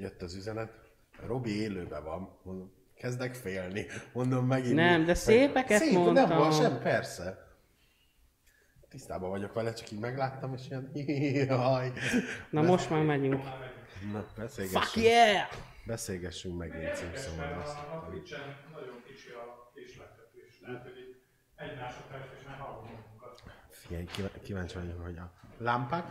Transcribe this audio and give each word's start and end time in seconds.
jött 0.00 0.22
az 0.22 0.34
üzenet, 0.34 0.72
Robi 1.26 1.60
élőben 1.60 2.04
van, 2.04 2.38
mondom, 2.42 2.72
kezdek 2.96 3.34
félni. 3.34 3.86
Mondom 4.12 4.46
megint. 4.46 4.74
Nem, 4.74 5.04
de 5.04 5.14
szépeket 5.14 5.78
Szép, 5.82 5.92
nem 5.92 6.00
mondtam. 6.02 6.38
van 6.38 6.52
sem, 6.52 6.78
persze. 6.82 7.48
Tisztában 8.88 9.30
vagyok 9.30 9.52
vele, 9.52 9.72
csak 9.72 9.90
így 9.90 9.98
megláttam, 9.98 10.54
és 10.54 10.66
ilyen, 10.68 10.90
jaj. 11.48 11.92
Na 12.50 12.62
most 12.62 12.90
már 12.90 13.02
megyünk. 13.02 13.42
Na, 14.12 14.26
beszélgessünk, 14.36 14.82
Fuck 14.82 14.96
yeah! 14.96 15.48
beszélgessünk 15.86 16.58
megint 16.58 16.96
Simpsonról. 16.96 17.60
azt. 17.62 17.76
A, 17.76 18.06
Twitch-en 18.10 18.56
nagyon 18.72 19.02
kicsi 19.06 19.28
a 19.30 19.70
késleltetés. 19.74 20.60
Lehet, 20.66 20.82
hogy 20.82 20.98
így 20.98 21.16
egy 21.56 21.76
másodperc, 21.76 22.24
és 22.38 22.46
már 22.46 22.56
hallom. 22.58 23.04
Figyelj, 23.70 24.04
kíváncsi 24.42 24.78
vagyok, 24.78 25.02
hogy 25.04 25.16
a 25.16 25.32
lámpák, 25.58 26.04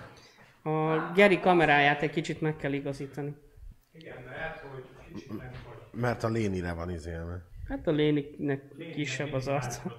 A 0.64 1.12
Geri 1.14 1.40
kameráját 1.40 2.02
egy 2.02 2.10
kicsit 2.12 2.42
meg 2.42 2.56
kell 2.56 2.74
igazítani. 2.74 3.36
Igen, 4.00 4.24
lehet, 4.26 4.58
hogy 4.60 4.84
kicsit 5.14 5.30
nem 5.38 5.52
vagy. 5.68 6.02
mert 6.02 6.24
a 6.24 6.30
Lénire 6.30 6.74
van 6.74 6.90
izélve. 6.90 7.46
Hát 7.68 7.88
a 7.88 7.92
Léniknek 7.92 8.62
kisebb 8.94 9.34
az 9.34 9.48
arca. 9.48 9.96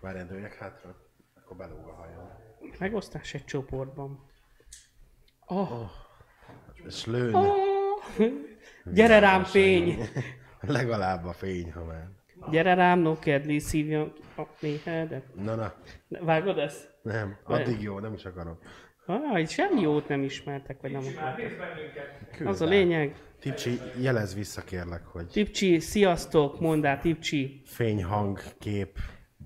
Várjál, 0.00 0.26
dőljek 0.26 0.54
hátra, 0.54 0.96
akkor 1.34 1.56
belóg 1.56 1.86
a 1.86 1.92
hajam. 1.92 2.30
Megosztás 2.78 3.34
egy 3.34 3.44
csoportban. 3.44 4.26
Oh. 5.46 5.90
És 6.86 7.06
lőn, 7.06 7.34
Oh. 7.34 7.56
Gyere 8.84 9.18
rám 9.18 9.44
fény! 9.44 9.98
legalább 10.60 11.24
a 11.24 11.32
fény, 11.32 11.72
ha 11.72 11.84
már. 11.84 12.08
Gyere 12.50 12.74
rám, 12.74 12.98
no 12.98 13.18
kedli, 13.18 13.58
szívjam 13.58 14.12
a 14.36 14.42
méhedet. 14.60 15.34
Na, 15.34 15.54
na, 15.54 15.74
Vágod 16.08 16.58
ezt? 16.58 16.94
nem, 17.02 17.38
addig 17.44 17.80
jó, 17.80 17.98
nem 17.98 18.12
is 18.12 18.24
akarom. 18.24 18.58
Ah, 19.12 19.40
itt 19.40 19.48
semmi 19.48 19.80
jót 19.80 20.08
nem 20.08 20.22
ismertek, 20.22 20.80
vagy 20.80 20.92
nem 20.92 21.02
Már 21.02 21.12
akartak. 21.16 21.36
nézd 21.38 21.58
bennünket. 21.58 22.36
Küld 22.36 22.48
Az 22.48 22.60
a 22.60 22.66
lényeg. 22.66 23.14
Tipcsi, 23.40 23.78
jelez 24.00 24.34
vissza 24.34 24.62
kérlek, 24.64 25.04
hogy 25.06 25.26
Tipcsi, 25.26 25.78
sziasztok, 25.78 26.60
mondd 26.60 26.86
át, 26.86 27.00
Tipcsi, 27.00 27.62
fény, 27.64 28.04
hang, 28.04 28.38
kép. 28.58 28.98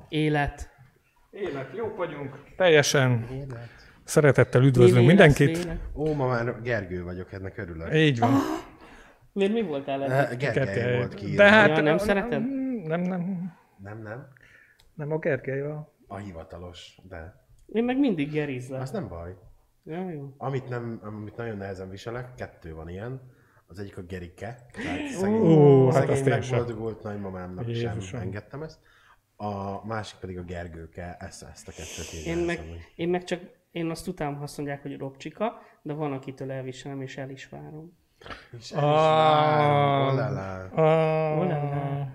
élet. 0.09 0.71
Élet, 1.31 1.71
jók 1.77 1.97
vagyunk. 1.97 2.39
Teljesen 2.57 3.27
Élet. 3.33 3.69
szeretettel 4.05 4.61
Mi 4.61 4.67
üdvözlünk 4.67 5.07
mindenkit. 5.07 5.57
vélet? 5.63 5.79
Ó, 5.95 6.13
ma 6.15 6.27
már 6.27 6.61
Gergő 6.63 7.03
vagyok, 7.05 7.33
ennek 7.33 7.59
örülök. 7.59 7.95
Így 7.95 8.19
van. 8.19 8.33
Miért 9.33 9.53
mi 9.53 9.63
voltál 9.63 10.03
eddig? 10.03 10.13
Eh, 10.33 10.37
Gergely 10.39 10.65
Gergely. 10.75 10.97
volt 10.97 11.15
ki. 11.15 11.35
De 11.35 11.51
hát 11.51 11.69
Ja, 11.77 11.81
nem 11.83 11.99
szereted? 11.99 12.41
Nem, 12.87 13.01
nem. 13.01 13.53
Nem, 13.83 14.03
nem. 14.03 14.27
Nem 14.95 15.13
a 15.13 15.19
Gergely 15.19 15.61
van. 15.63 15.89
A 16.07 16.17
hivatalos, 16.17 16.99
de 17.09 17.43
Én 17.73 17.85
meg 17.85 17.99
mindig 17.99 18.31
gerizlek. 18.33 18.81
az 18.81 18.91
nem 18.91 19.09
baj. 19.09 19.35
Ja, 19.85 20.11
jó. 20.11 20.35
Amit, 20.39 20.69
nem, 20.69 21.01
amit 21.03 21.37
nagyon 21.37 21.57
nehezen 21.57 21.89
viselek, 21.91 22.35
kettő 22.35 22.75
van 22.75 22.89
ilyen. 22.89 23.21
Az 23.67 23.79
egyik 23.79 23.99
a 23.99 24.03
Gerike. 24.03 24.67
Tehát 24.73 25.09
szegény, 25.09 25.41
Ó, 25.41 25.91
hát 25.91 26.17
szegény 26.17 26.43
sem. 26.43 26.59
megboldogult 26.59 27.03
nagymamámnak 27.03 27.65
sem 27.65 27.73
Jézusom. 27.75 28.21
engedtem 28.21 28.63
ezt. 28.63 28.79
A 29.37 29.87
másik 29.87 30.19
pedig 30.19 30.39
a 30.39 30.43
Gergőke, 30.43 31.17
ezt, 31.21 31.43
ezt 31.43 31.69
a 31.69 31.73
kettőt 31.73 32.13
így 32.15 32.27
Én 32.27 32.37
meg, 32.45 32.61
én 32.97 33.09
meg 33.09 33.25
csak, 33.25 33.41
én 33.71 33.91
azt 33.91 34.09
utálom, 34.09 34.37
ha 34.37 34.43
azt 34.43 34.57
mondják, 34.57 34.83
hogy 34.83 34.99
robcsika, 34.99 35.61
de 35.83 35.93
van, 35.93 36.13
akitől 36.13 36.51
elviselem, 36.53 37.01
és 37.01 37.17
el 37.17 37.31
is 37.31 37.49
várom. 37.49 37.99
És 38.59 38.71
el 38.73 38.79
is 38.79 38.95
várom, 38.97 40.15
olala. 40.15 40.65
Ah, 40.65 41.39
Olala. 41.41 42.09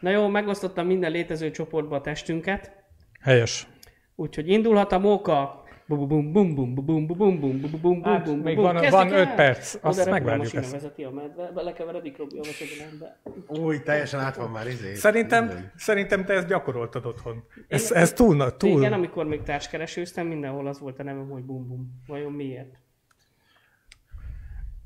Na 0.00 0.10
jó, 0.10 0.28
megosztottam 0.28 0.86
minden 0.86 1.10
létező 1.10 1.50
csoportba 1.50 1.96
a 1.96 2.00
testünket, 2.00 2.72
Helyes. 3.20 3.68
úgyhogy 4.14 4.48
indulhat 4.48 4.92
a 4.92 4.98
móka. 4.98 5.64
Bum 5.88 6.08
bum 6.08 6.32
bum 6.32 6.54
bum 6.54 6.74
bum 6.74 6.84
bum 6.84 7.06
bum 7.06 7.40
bum 7.40 7.60
bum 7.60 7.80
bum 7.80 8.02
Hát, 8.02 8.24
bum 8.24 8.38
még 8.38 8.54
bum. 8.54 8.64
van- 8.64 8.90
van 8.90 9.12
el? 9.12 9.18
öt 9.20 9.34
perc, 9.34 9.74
Oda 9.74 9.88
azt 9.88 10.10
megvárjuk 10.10 10.54
ezt. 10.54 10.72
vezeti 10.72 11.04
a 11.04 11.10
medve, 11.10 11.50
belekeveredik 11.54 12.16
Robi 12.16 12.38
a 12.38 12.42
vasedolembe. 12.42 13.20
Új, 13.46 13.82
teljesen 13.82 14.20
át 14.20 14.36
van 14.36 14.50
már 14.50 14.66
izé. 14.66 14.94
Szerintem, 14.94 15.70
szerintem 15.76 16.24
te 16.24 16.32
ezt 16.34 16.46
gyakoroltad 16.46 17.06
otthon. 17.06 17.44
Ez, 17.68 17.92
ez 17.92 18.12
túl, 18.12 18.36
na- 18.36 18.56
túl. 18.56 18.80
Igen, 18.80 18.92
amikor 18.92 19.26
még 19.26 19.42
társkeresőztem, 19.42 20.26
mindenhol 20.26 20.66
az 20.66 20.78
volt 20.80 20.98
a 20.98 21.02
nevem, 21.02 21.28
hogy 21.28 21.42
bum 21.44 21.68
bum. 21.68 22.02
Vajon 22.06 22.32
miért? 22.32 22.74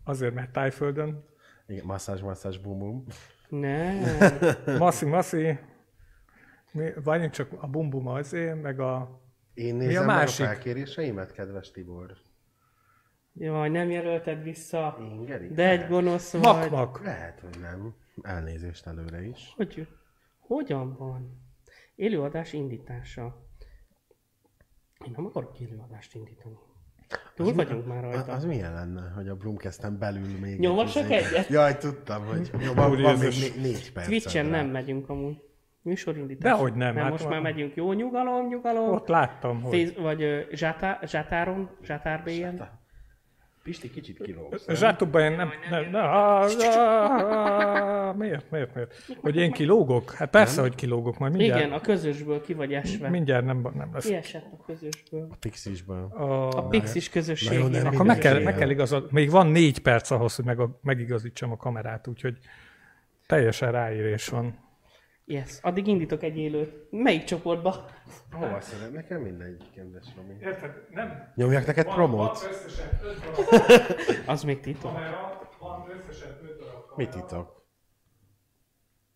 Azért, 0.04 0.34
mert 0.34 0.50
tájföldön. 0.52 1.24
Igen, 1.66 1.84
masszázs, 1.84 2.20
masszázs, 2.20 2.58
bum 2.58 2.78
bum. 2.78 3.04
Nem. 3.48 4.02
Massi, 4.78 5.04
massi. 5.04 5.58
Mi, 6.72 7.30
csak 7.30 7.48
a 7.60 7.66
bumbum 7.66 8.06
azért, 8.06 8.62
meg 8.62 8.80
a... 8.80 9.19
Én 9.60 9.74
a 9.74 9.78
nézem 9.78 10.04
meg 10.04 10.14
a 10.14 10.18
másik? 10.18 10.44
felkéréseimet, 10.44 11.32
kedves 11.32 11.70
Tibor. 11.70 12.16
Jaj, 13.34 13.68
nem 13.68 13.90
jelölted 13.90 14.42
vissza. 14.42 14.96
Én, 15.00 15.24
Geri? 15.24 15.48
De 15.48 15.68
egy 15.68 15.88
gonosz 15.88 16.32
vagy. 16.32 16.42
Mak-mak. 16.42 17.04
Lehet, 17.04 17.40
hogy 17.40 17.60
nem. 17.60 17.94
Elnézést 18.22 18.86
előre 18.86 19.22
is. 19.26 19.52
Hogy, 19.56 19.86
hogyan 20.38 20.96
van? 20.96 21.40
Élőadás 21.94 22.52
indítása. 22.52 23.46
Én 25.06 25.12
nem 25.16 25.26
akarok 25.26 25.60
élőadást 25.60 26.14
indítani. 26.14 26.58
Túl 27.34 27.52
vagyunk 27.54 27.86
már 27.86 28.04
Az, 28.04 28.14
rajta. 28.14 28.32
az 28.32 28.44
milyen 28.44 28.72
lenne, 28.72 29.10
hogy 29.10 29.28
a 29.28 29.34
Broomcast-en 29.36 29.98
belül 29.98 30.38
még... 30.40 30.58
Nyomossak 30.58 31.10
egy- 31.10 31.22
egyet? 31.24 31.48
Jaj, 31.48 31.76
tudtam, 31.76 32.24
hogy 32.26 32.50
jó, 32.64 32.72
van, 32.72 33.02
van 33.02 33.18
még 33.18 33.28
né- 33.40 33.56
négy 33.56 33.92
perc. 33.92 34.06
Twitchen 34.06 34.46
nem 34.46 34.66
megyünk 34.66 35.08
amúgy. 35.08 35.42
Műsorindítás. 35.82 36.52
Dehogy 36.52 36.72
nem, 36.74 36.94
Nem, 36.94 37.02
hát 37.02 37.10
most 37.10 37.22
van. 37.22 37.32
már 37.32 37.42
megyünk. 37.42 37.74
Jó, 37.74 37.92
nyugalom, 37.92 38.46
nyugalom. 38.46 38.92
Ott 38.92 39.08
láttam, 39.08 39.62
hogy... 39.62 39.72
Fész, 39.72 39.92
vagy 39.94 40.22
ö, 40.22 40.40
zsátá, 40.52 40.98
zsátáron, 41.04 41.70
zsátár 41.82 42.22
BN. 42.22 42.62
Pisti, 43.62 43.90
kicsit 43.90 44.22
kilógsz. 44.22 44.66
Zsátokban 44.68 45.22
én 45.22 45.32
nem... 45.32 45.50
nem, 45.70 45.90
nem 45.90 46.04
ah, 46.04 46.50
ah, 48.08 48.16
miért, 48.16 48.50
miért, 48.50 48.74
miért? 48.74 48.94
Hogy 49.20 49.36
én 49.36 49.52
kilógok? 49.52 50.10
Hát 50.10 50.30
persze, 50.30 50.60
hogy 50.60 50.74
kilógok, 50.74 51.18
majd 51.18 51.32
mindjárt, 51.32 51.60
Igen, 51.60 51.72
a 51.72 51.80
közösből 51.80 52.40
ki 52.40 52.54
vagy 52.54 52.72
esve. 52.72 53.08
mindjárt 53.08 53.44
nem, 53.44 53.68
nem 53.74 53.90
lesz. 53.92 54.06
Ki 54.06 54.14
esett 54.14 54.46
a 54.52 54.64
közösből? 54.64 55.28
Pixisből. 55.40 56.04
A, 56.04 56.48
A 56.48 56.62
Pixis 56.62 57.10
nem 57.10 57.86
akkor 57.86 58.06
meg 58.06 58.18
kell, 58.18 58.42
meg 58.42 58.54
kell 58.54 58.70
igazod, 58.70 59.12
még 59.12 59.30
van 59.30 59.46
négy 59.46 59.78
perc 59.78 60.10
ahhoz, 60.10 60.36
hogy 60.36 60.44
meg, 60.44 60.58
megigazítsam 60.82 61.50
a 61.52 61.56
kamerát, 61.56 62.06
úgyhogy 62.06 62.38
teljesen 63.26 63.72
ráírés 63.72 64.28
van. 64.28 64.68
Yes, 65.30 65.58
addig 65.62 65.86
indítok 65.86 66.22
egy 66.22 66.36
élőt. 66.38 66.86
Melyik 66.90 67.24
csoportba? 67.24 67.84
Hova 68.32 68.60
szeret? 68.60 68.92
Nekem 68.92 69.20
mindegy, 69.20 69.70
kedves 69.74 70.06
Romi. 70.16 70.34
Érted? 70.40 70.70
Nem. 70.90 71.32
Nyomjak 71.34 71.66
neked 71.66 71.86
promót? 71.86 72.48
összesen 72.50 72.86
öt 73.02 73.20
darab 73.20 74.26
Az 74.34 74.42
még 74.42 74.60
titok. 74.60 74.92
kamera, 74.92 75.48
van 75.58 75.90
összesen 75.98 76.28
öt 76.42 76.58
darab 76.58 76.72
kamera. 76.86 76.94
Mit 76.96 77.08
titok? 77.10 77.58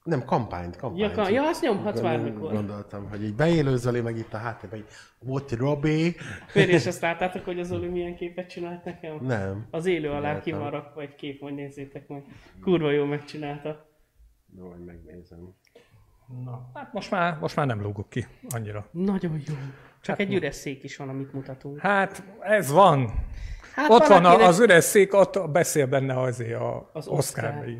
Nem, 0.02 0.24
kampányt, 0.24 0.74
Ja, 0.74 0.80
kampányt. 0.80 1.12
ka- 1.12 1.30
ja, 1.30 1.42
azt 1.48 1.62
nyomhatsz 1.62 2.00
bármikor. 2.00 2.52
Gondoltam, 2.52 3.08
hogy 3.08 3.22
így 3.24 3.34
beélő 3.34 3.76
Zoli, 3.76 4.00
meg 4.00 4.16
itt 4.16 4.32
a 4.34 4.36
háttérben, 4.36 4.78
hogy 4.80 4.88
what 5.28 5.52
Robi? 5.52 6.14
Férj, 6.46 6.72
és 6.72 6.86
azt 6.86 7.00
láttátok, 7.00 7.44
hogy 7.44 7.60
az 7.60 7.72
Oli 7.72 7.88
milyen 7.88 8.16
képet 8.16 8.48
csinált 8.48 8.84
nekem? 8.84 9.18
Nem. 9.20 9.66
Az 9.70 9.86
élő 9.86 10.10
alá 10.10 10.40
ki 10.40 10.52
van 10.52 10.70
rakva 10.70 11.00
egy 11.00 11.14
kép, 11.14 11.40
hogy 11.40 11.54
nézzétek 11.54 12.08
meg. 12.08 12.24
Kurva 12.62 12.90
jó 12.90 13.04
megcsinálta. 13.04 13.88
Jó, 14.56 14.68
hogy 14.70 14.84
megnézem. 14.84 15.54
Na, 16.44 16.70
hát 16.74 16.92
most 16.92 17.10
már, 17.10 17.36
most 17.40 17.56
már 17.56 17.66
nem 17.66 17.80
lógok 17.82 18.08
ki 18.08 18.26
annyira. 18.48 18.86
Nagyon 18.90 19.42
jó. 19.46 19.54
Csak 20.00 20.18
egy 20.20 20.34
üres 20.34 20.54
szék 20.54 20.82
is 20.84 20.96
van, 20.96 21.08
amit 21.08 21.32
mutatunk. 21.32 21.78
Hát 21.78 22.22
ez 22.40 22.70
van. 22.70 23.10
Hát 23.74 23.90
Ott 23.90 24.06
van 24.06 24.24
a, 24.24 24.46
az 24.46 24.60
üres 24.60 24.84
szék, 24.84 25.14
ott 25.14 25.50
beszél 25.50 25.86
benne 25.86 26.20
azért 26.20 26.60
a, 26.60 26.76
Az 26.76 26.86
az 26.92 27.08
Oscar. 27.08 27.44
Oscar. 27.44 27.76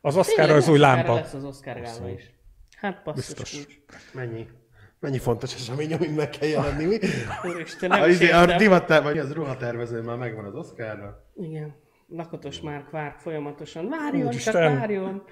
Az 0.00 0.16
Oscar 0.16 0.34
Tényleg 0.34 0.56
az 0.56 0.68
új 0.68 0.78
lámpa. 0.78 1.14
lesz 1.14 1.32
az 1.34 1.44
Oscar 1.44 1.80
gála 1.80 2.08
is. 2.10 2.30
Hát 2.76 3.02
basszus 3.04 3.26
Biztos. 3.26 3.66
Mennyi? 4.12 4.48
Mennyi 5.00 5.18
fontos 5.18 5.54
esemény, 5.54 5.92
amit 5.94 6.16
meg 6.16 6.28
kell 6.30 6.48
jelenni, 6.48 6.84
mi? 6.84 6.98
Úristen, 7.44 7.90
A, 7.90 7.96
nem 7.96 8.08
izé, 8.08 8.30
a 8.30 8.40
értem. 8.40 8.58
divatterv, 8.58 9.04
vagy 9.04 9.18
az 9.18 9.32
ruhatervező 9.32 10.02
már 10.02 10.16
megvan 10.16 10.44
az 10.44 10.54
Oscarra. 10.54 11.24
Igen. 11.36 11.74
Lakatos 12.08 12.60
már 12.60 12.86
vár 12.90 13.14
folyamatosan. 13.18 13.88
Várjon, 13.88 14.26
Úristen. 14.26 14.52
csak 14.52 14.78
várjon. 14.78 15.22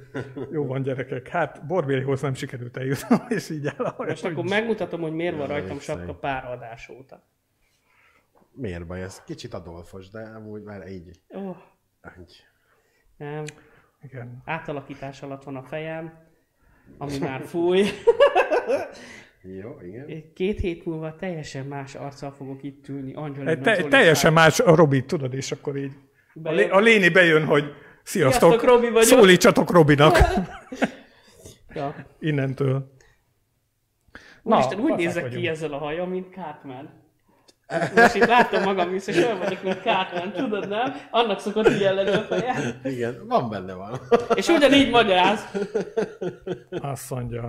Jó 0.52 0.66
van 0.66 0.82
gyerekek, 0.82 1.28
hát 1.28 1.66
Borbélihoz 1.66 2.20
nem 2.20 2.34
sikerült 2.34 2.76
eljutnom, 2.76 3.20
és 3.36 3.50
így 3.50 3.66
el. 3.66 3.94
Most 3.96 4.24
akkor 4.24 4.44
megmutatom, 4.44 5.00
hogy 5.00 5.12
miért 5.12 5.36
van 5.36 5.46
rajtam 5.46 5.78
sapka 5.78 6.14
pár 6.14 6.44
adás 6.44 6.88
óta. 6.88 7.22
Miért 8.52 8.86
baj? 8.86 9.02
Ez 9.02 9.22
kicsit 9.22 9.54
adolfos, 9.54 10.10
de 10.10 10.20
amúgy 10.20 10.62
már 10.62 10.88
így. 10.88 11.20
Oh, 11.28 11.56
így. 12.20 12.44
nem. 13.16 13.44
Igen. 14.02 14.42
Átalakítás 14.44 15.22
alatt 15.22 15.44
van 15.44 15.56
a 15.56 15.62
fejem, 15.62 16.12
ami 16.98 17.18
már 17.18 17.42
fúj. 17.42 17.84
Jó, 19.60 19.80
igen. 19.80 20.32
Két 20.34 20.60
hét 20.60 20.84
múlva 20.84 21.16
teljesen 21.16 21.66
más 21.66 21.94
arccal 21.94 22.30
fogok 22.30 22.62
itt 22.62 22.88
ülni. 22.88 23.14
Angelina 23.14 23.60
te, 23.60 23.82
teljesen 23.88 24.32
más 24.32 24.60
a 24.60 24.74
Robi, 24.74 25.04
tudod, 25.04 25.34
és 25.34 25.52
akkor 25.52 25.76
így. 25.76 25.92
A, 26.34 26.40
Bejön. 26.40 26.70
a 26.70 26.78
Léni 26.78 27.08
bejön, 27.08 27.44
hogy 27.44 27.64
sziasztok, 28.02 28.50
Sziasztok, 28.50 28.70
Robi 28.70 28.90
vagyok. 28.90 29.08
szólítsatok 29.08 29.70
Robinak 29.70 30.18
Ja. 31.74 31.94
innentől. 32.20 32.92
Na, 34.42 34.54
Úristen, 34.56 34.78
úgy 34.80 34.94
nézek 34.94 35.22
vagyunk. 35.22 35.40
ki 35.42 35.48
ezzel 35.48 35.72
a 35.72 35.78
hajam, 35.78 36.10
mint 36.10 36.34
Cartman. 36.34 37.02
Most 37.94 38.14
itt 38.14 38.26
látom 38.26 38.62
magam 38.62 38.90
vissza, 38.90 39.10
és 39.10 39.16
olyan 39.16 39.38
vagyok, 39.38 39.62
mint 39.62 39.82
Cartman, 39.82 40.32
tudod, 40.32 40.68
nem? 40.68 40.94
Annak 41.10 41.40
szokott 41.40 41.68
ilyen 41.68 41.94
lenni 41.94 42.10
a 42.10 42.20
feje. 42.22 42.80
Igen, 42.84 43.24
van 43.28 43.48
benne 43.50 43.72
van. 43.74 44.00
És 44.34 44.48
ugyanígy 44.48 44.90
magyaráz. 44.90 45.44
Azt 46.70 47.10
mondja, 47.10 47.46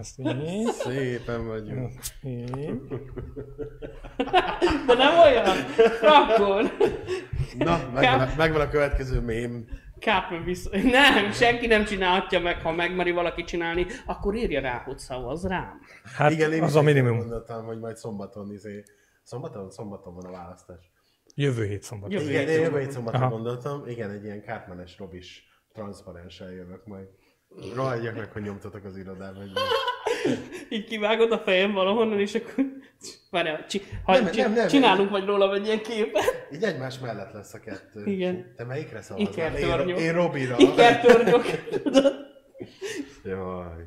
ezt 0.00 0.18
így, 0.18 0.66
Szépen 0.70 1.46
vagyunk. 1.46 1.92
így. 2.24 2.50
De 4.86 4.94
nem 4.94 5.18
olyan. 5.18 5.56
Frankon. 6.00 6.70
Na, 7.58 7.90
megvan 7.94 8.20
a, 8.20 8.32
megvan 8.36 8.60
a 8.60 8.68
következő 8.68 9.20
mém. 9.20 9.68
Cartman 9.98 10.44
vissza. 10.44 10.70
Nem, 10.82 11.32
senki 11.32 11.66
nem 11.66 11.84
csinálhatja 11.84 12.40
meg, 12.40 12.60
ha 12.60 12.72
megmeri 12.72 13.10
valaki 13.10 13.44
csinálni, 13.44 13.86
akkor 14.06 14.34
írja 14.34 14.60
rá, 14.60 14.82
hogy 14.84 14.98
szavaz 14.98 15.46
rám. 15.46 15.80
Hát 16.16 16.30
Igen, 16.30 16.52
én 16.52 16.62
az 16.62 16.76
a 16.76 16.82
minimum. 16.82 17.16
Gondoltam, 17.16 17.64
hogy 17.64 17.78
majd 17.78 17.96
szombaton 17.96 18.52
izé... 18.52 18.82
Szombaton? 19.22 19.70
Szombaton 19.70 20.14
van 20.14 20.24
a 20.24 20.30
választás. 20.30 20.90
Jövő 21.34 21.66
hét 21.66 21.82
szombat. 21.82 22.12
Jövő 22.12 22.28
Igen, 22.28 22.48
én 22.48 22.60
jövő 22.60 22.78
hét 22.78 22.90
szombaton 22.90 23.20
Aha. 23.20 23.30
gondoltam. 23.30 23.82
Igen, 23.86 24.10
egy 24.10 24.24
ilyen 24.24 24.42
kártmenes 24.42 24.98
robis 24.98 25.44
transzparenssel 25.72 26.52
jövök 26.52 26.86
majd. 26.86 27.06
Rohadjak 27.74 28.16
meg, 28.16 28.32
hogy 28.32 28.42
nyomtatok 28.42 28.84
az 28.84 28.96
irodába. 28.96 29.40
Így 30.68 30.84
kivágod 30.84 31.32
a 31.32 31.38
fejem 31.38 31.72
valahonnan, 31.72 32.20
és 32.20 32.34
akkor... 32.34 32.64
Várjál, 33.30 33.66
csi... 33.66 33.82
ha 34.04 34.12
Nem, 34.12 34.30
csi... 34.30 34.40
nem, 34.40 34.52
nem. 34.52 34.66
csinálunk 34.68 35.10
majd 35.10 35.24
róla 35.24 35.54
egy 35.54 35.66
ilyen 35.66 35.82
képet. 35.82 36.46
így 36.54 36.62
egymás 36.62 36.98
mellett 36.98 37.32
lesz 37.32 37.54
a 37.54 37.60
kettő. 37.60 38.04
Igen. 38.04 38.54
Te 38.56 38.64
melyikre 38.64 39.02
szavazol? 39.02 39.44
Én, 39.88 39.96
én 39.96 40.12
Robira. 40.12 40.54
Ikertörnyok. 40.58 41.44
Jaj. 43.24 43.86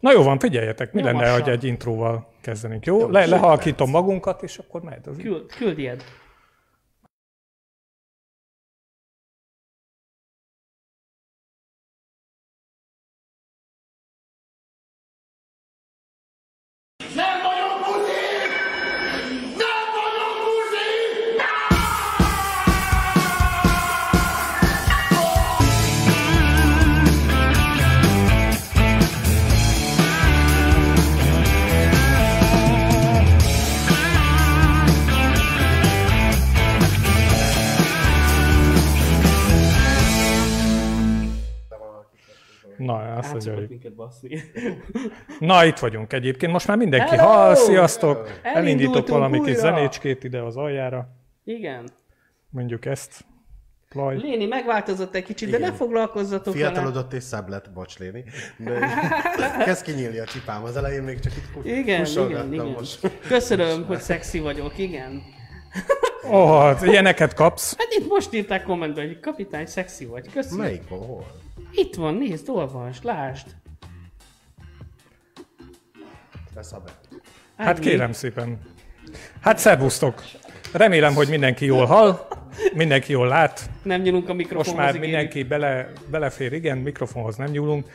Na 0.00 0.12
jó 0.12 0.22
van, 0.22 0.38
figyeljetek, 0.38 0.92
mi 0.92 1.02
lenne, 1.02 1.12
Nyomassam. 1.18 1.40
hogy 1.42 1.52
egy 1.52 1.64
intróval 1.64 2.32
kezdenénk, 2.40 2.86
jó? 2.86 2.98
Jó, 2.98 3.08
Le, 3.08 3.26
lehalkítom 3.26 3.90
magunkat, 3.90 4.42
és 4.42 4.58
akkor 4.58 4.82
megy 4.82 5.08
az 5.08 5.16
Küld, 5.16 5.46
küld 5.56 5.78
ilyet. 5.78 6.04
Baszni. 43.94 44.42
Na, 45.38 45.64
itt 45.64 45.78
vagyunk 45.78 46.12
egyébként. 46.12 46.52
Most 46.52 46.66
már 46.66 46.76
mindenki 46.76 47.16
Hello! 47.16 47.28
hall, 47.28 47.54
sziasztok! 47.54 48.16
Elindítok 48.16 48.54
Elindultunk 48.54 49.08
valami 49.08 49.40
kis 49.40 49.56
zenécskét 49.56 50.24
ide 50.24 50.42
az 50.42 50.56
aljára. 50.56 51.08
Igen. 51.44 51.88
Mondjuk 52.50 52.84
ezt. 52.84 53.24
Plaj. 53.88 54.16
Léni 54.16 54.46
megváltozott 54.46 55.14
egy 55.14 55.24
kicsit, 55.24 55.50
de 55.50 55.56
Igen. 55.56 55.70
ne 55.70 55.76
foglalkozzatok 55.76 56.54
vele. 56.54 56.70
Fiatalodott 56.70 57.12
és 57.12 57.22
szebb 57.22 57.48
lett, 57.48 57.70
bocs 57.72 57.98
Léni. 57.98 58.24
De 58.58 58.78
kezd 59.64 59.84
kinyílni 59.84 60.18
a 60.18 60.24
csipám 60.24 60.62
az 60.64 60.76
elején, 60.76 61.02
még 61.02 61.20
csak 61.20 61.32
itt 61.36 61.64
Igen, 61.64 62.06
igen, 62.06 62.52
igen. 62.52 62.66
most. 62.66 63.10
Köszönöm, 63.28 63.84
hogy 63.86 64.00
szexi 64.00 64.38
vagyok, 64.38 64.78
igen. 64.78 65.22
Ó, 66.30 66.36
oh, 66.36 66.78
ilyeneket 66.82 67.34
kapsz. 67.34 67.76
Hát 67.78 67.88
itt 67.90 68.08
most 68.08 68.32
írták 68.32 68.62
kommentbe, 68.62 69.00
hogy 69.00 69.20
kapitány 69.20 69.66
szexi 69.66 70.04
vagy. 70.04 70.32
Köszönöm. 70.32 70.64
Melyik 70.64 70.88
van, 70.88 70.98
hol? 70.98 71.26
Itt 71.72 71.94
van, 71.94 72.14
nézd, 72.14 72.48
olvasd, 72.48 73.04
lásd. 73.04 73.46
Lesz 76.54 76.72
a 76.72 76.78
be. 76.84 76.90
Hát 77.56 77.78
kérem 77.78 78.12
szépen. 78.12 78.58
Hát 79.40 79.58
szervusztok. 79.58 80.22
Remélem, 80.72 81.14
hogy 81.14 81.28
mindenki 81.28 81.64
jól 81.64 81.86
hall, 81.86 82.26
mindenki 82.74 83.12
jól 83.12 83.26
lát. 83.26 83.70
Nem 83.82 84.00
nyúlunk 84.00 84.28
a 84.28 84.34
mikrofonhoz. 84.34 84.66
Most 84.66 84.78
már 84.78 84.94
ígérjük. 84.94 85.10
mindenki 85.10 85.42
bele, 85.42 85.92
belefér, 86.10 86.52
igen, 86.52 86.78
mikrofonhoz 86.78 87.36
nem 87.36 87.50
nyúlunk. 87.50 87.86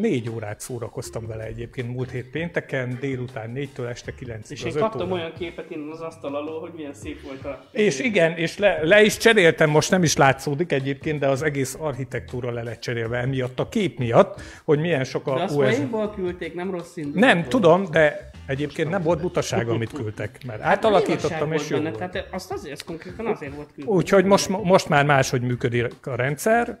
Négy 0.00 0.30
órát 0.30 0.60
szórakoztam 0.60 1.26
vele 1.26 1.44
egyébként 1.44 1.94
múlt 1.94 2.10
hét 2.10 2.30
pénteken, 2.30 2.98
délután 3.00 3.50
négytől 3.50 3.86
este 3.86 4.14
kilencig. 4.14 4.58
És 4.58 4.64
én 4.64 4.80
kaptam 4.80 5.10
óra. 5.10 5.20
olyan 5.20 5.32
képet 5.38 5.70
innen 5.70 5.88
az 5.88 6.00
asztal 6.00 6.34
alól, 6.34 6.60
hogy 6.60 6.70
milyen 6.76 6.94
szép 6.94 7.22
volt 7.22 7.44
a... 7.44 7.64
És 7.70 7.98
igen, 8.00 8.36
és 8.36 8.58
le, 8.58 8.78
le 8.82 9.02
is 9.02 9.16
cseréltem, 9.16 9.70
most 9.70 9.90
nem 9.90 10.02
is 10.02 10.16
látszódik 10.16 10.72
egyébként, 10.72 11.18
de 11.18 11.28
az 11.28 11.42
egész 11.42 11.76
architektúra 11.78 12.50
le 12.50 12.62
lett 12.62 12.80
cserélve 12.80 13.18
emiatt, 13.18 13.60
a 13.60 13.68
kép 13.68 13.98
miatt, 13.98 14.40
hogy 14.64 14.78
milyen 14.78 15.04
sok 15.04 15.24
De 15.24 15.30
a 15.30 15.42
azt 15.42 15.56
USB. 15.56 16.14
küldték, 16.14 16.54
nem 16.54 16.70
rossz 16.70 16.96
indulat 16.96 17.20
Nem, 17.20 17.44
tudom, 17.48 17.84
de 17.90 18.32
egyébként 18.46 18.90
nem 18.90 19.02
volt 19.02 19.20
butaság, 19.20 19.68
amit 19.68 19.92
küldtek, 19.92 20.38
mert 20.46 20.60
Hát 20.60 20.72
átalakítottam, 20.76 21.46
Igazság 21.46 21.60
és 21.60 21.68
jó 21.68 21.76
benne, 21.76 21.90
Tehát 21.90 22.28
azt 22.30 22.52
azért, 22.52 22.72
ez 22.74 22.82
konkrétan 22.82 23.26
azért 23.26 23.54
volt 23.54 23.68
küldve. 23.74 23.92
Úgyhogy 23.92 24.24
most, 24.24 24.48
most 24.48 24.88
már 24.88 25.04
máshogy 25.04 25.42
működik 25.42 26.06
a 26.06 26.14
rendszer, 26.14 26.78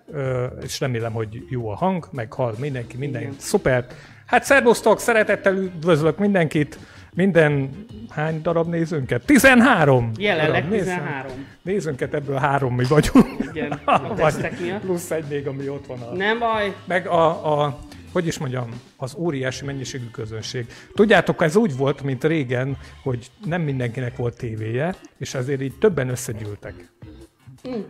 és 0.62 0.80
remélem, 0.80 1.12
hogy 1.12 1.44
jó 1.48 1.68
a 1.68 1.74
hang, 1.74 2.08
meg 2.12 2.32
hall 2.32 2.54
mindenki, 2.58 2.96
minden 2.96 3.20
Igen. 3.20 3.34
szuper. 3.38 3.86
Hát 4.26 4.44
szervusztok, 4.44 5.00
szeretettel 5.00 5.56
üdvözlök 5.56 6.18
mindenkit, 6.18 6.78
minden, 7.14 7.84
hány 8.10 8.42
darab 8.42 8.68
nézőnket? 8.68 9.24
13! 9.24 10.10
Jelenleg 10.18 10.52
darab 10.52 10.70
néző- 10.70 10.84
13. 10.84 11.46
Nézőnket 11.62 12.14
ebből 12.14 12.36
három 12.36 12.74
mi 12.74 12.84
vagyunk. 12.84 13.26
Igen, 13.52 13.72
a 13.84 14.14
miatt. 14.60 14.80
Plusz 14.80 15.10
egy 15.10 15.24
még, 15.28 15.46
ami 15.46 15.68
ott 15.68 15.86
van. 15.86 16.00
A... 16.00 16.14
Nem 16.14 16.38
baj, 16.38 16.74
Meg 16.84 17.06
a, 17.06 17.52
a, 17.62 17.78
hogy 18.14 18.26
is 18.26 18.38
mondjam, 18.38 18.68
az 18.96 19.14
óriási 19.14 19.64
mennyiségű 19.64 20.06
közönség. 20.10 20.66
Tudjátok, 20.94 21.42
ez 21.42 21.56
úgy 21.56 21.76
volt, 21.76 22.02
mint 22.02 22.24
régen, 22.24 22.76
hogy 23.02 23.30
nem 23.44 23.62
mindenkinek 23.62 24.16
volt 24.16 24.36
tévéje, 24.36 24.94
és 25.18 25.34
ezért 25.34 25.60
így 25.62 25.78
többen 25.78 26.08
összegyűltek. 26.08 26.74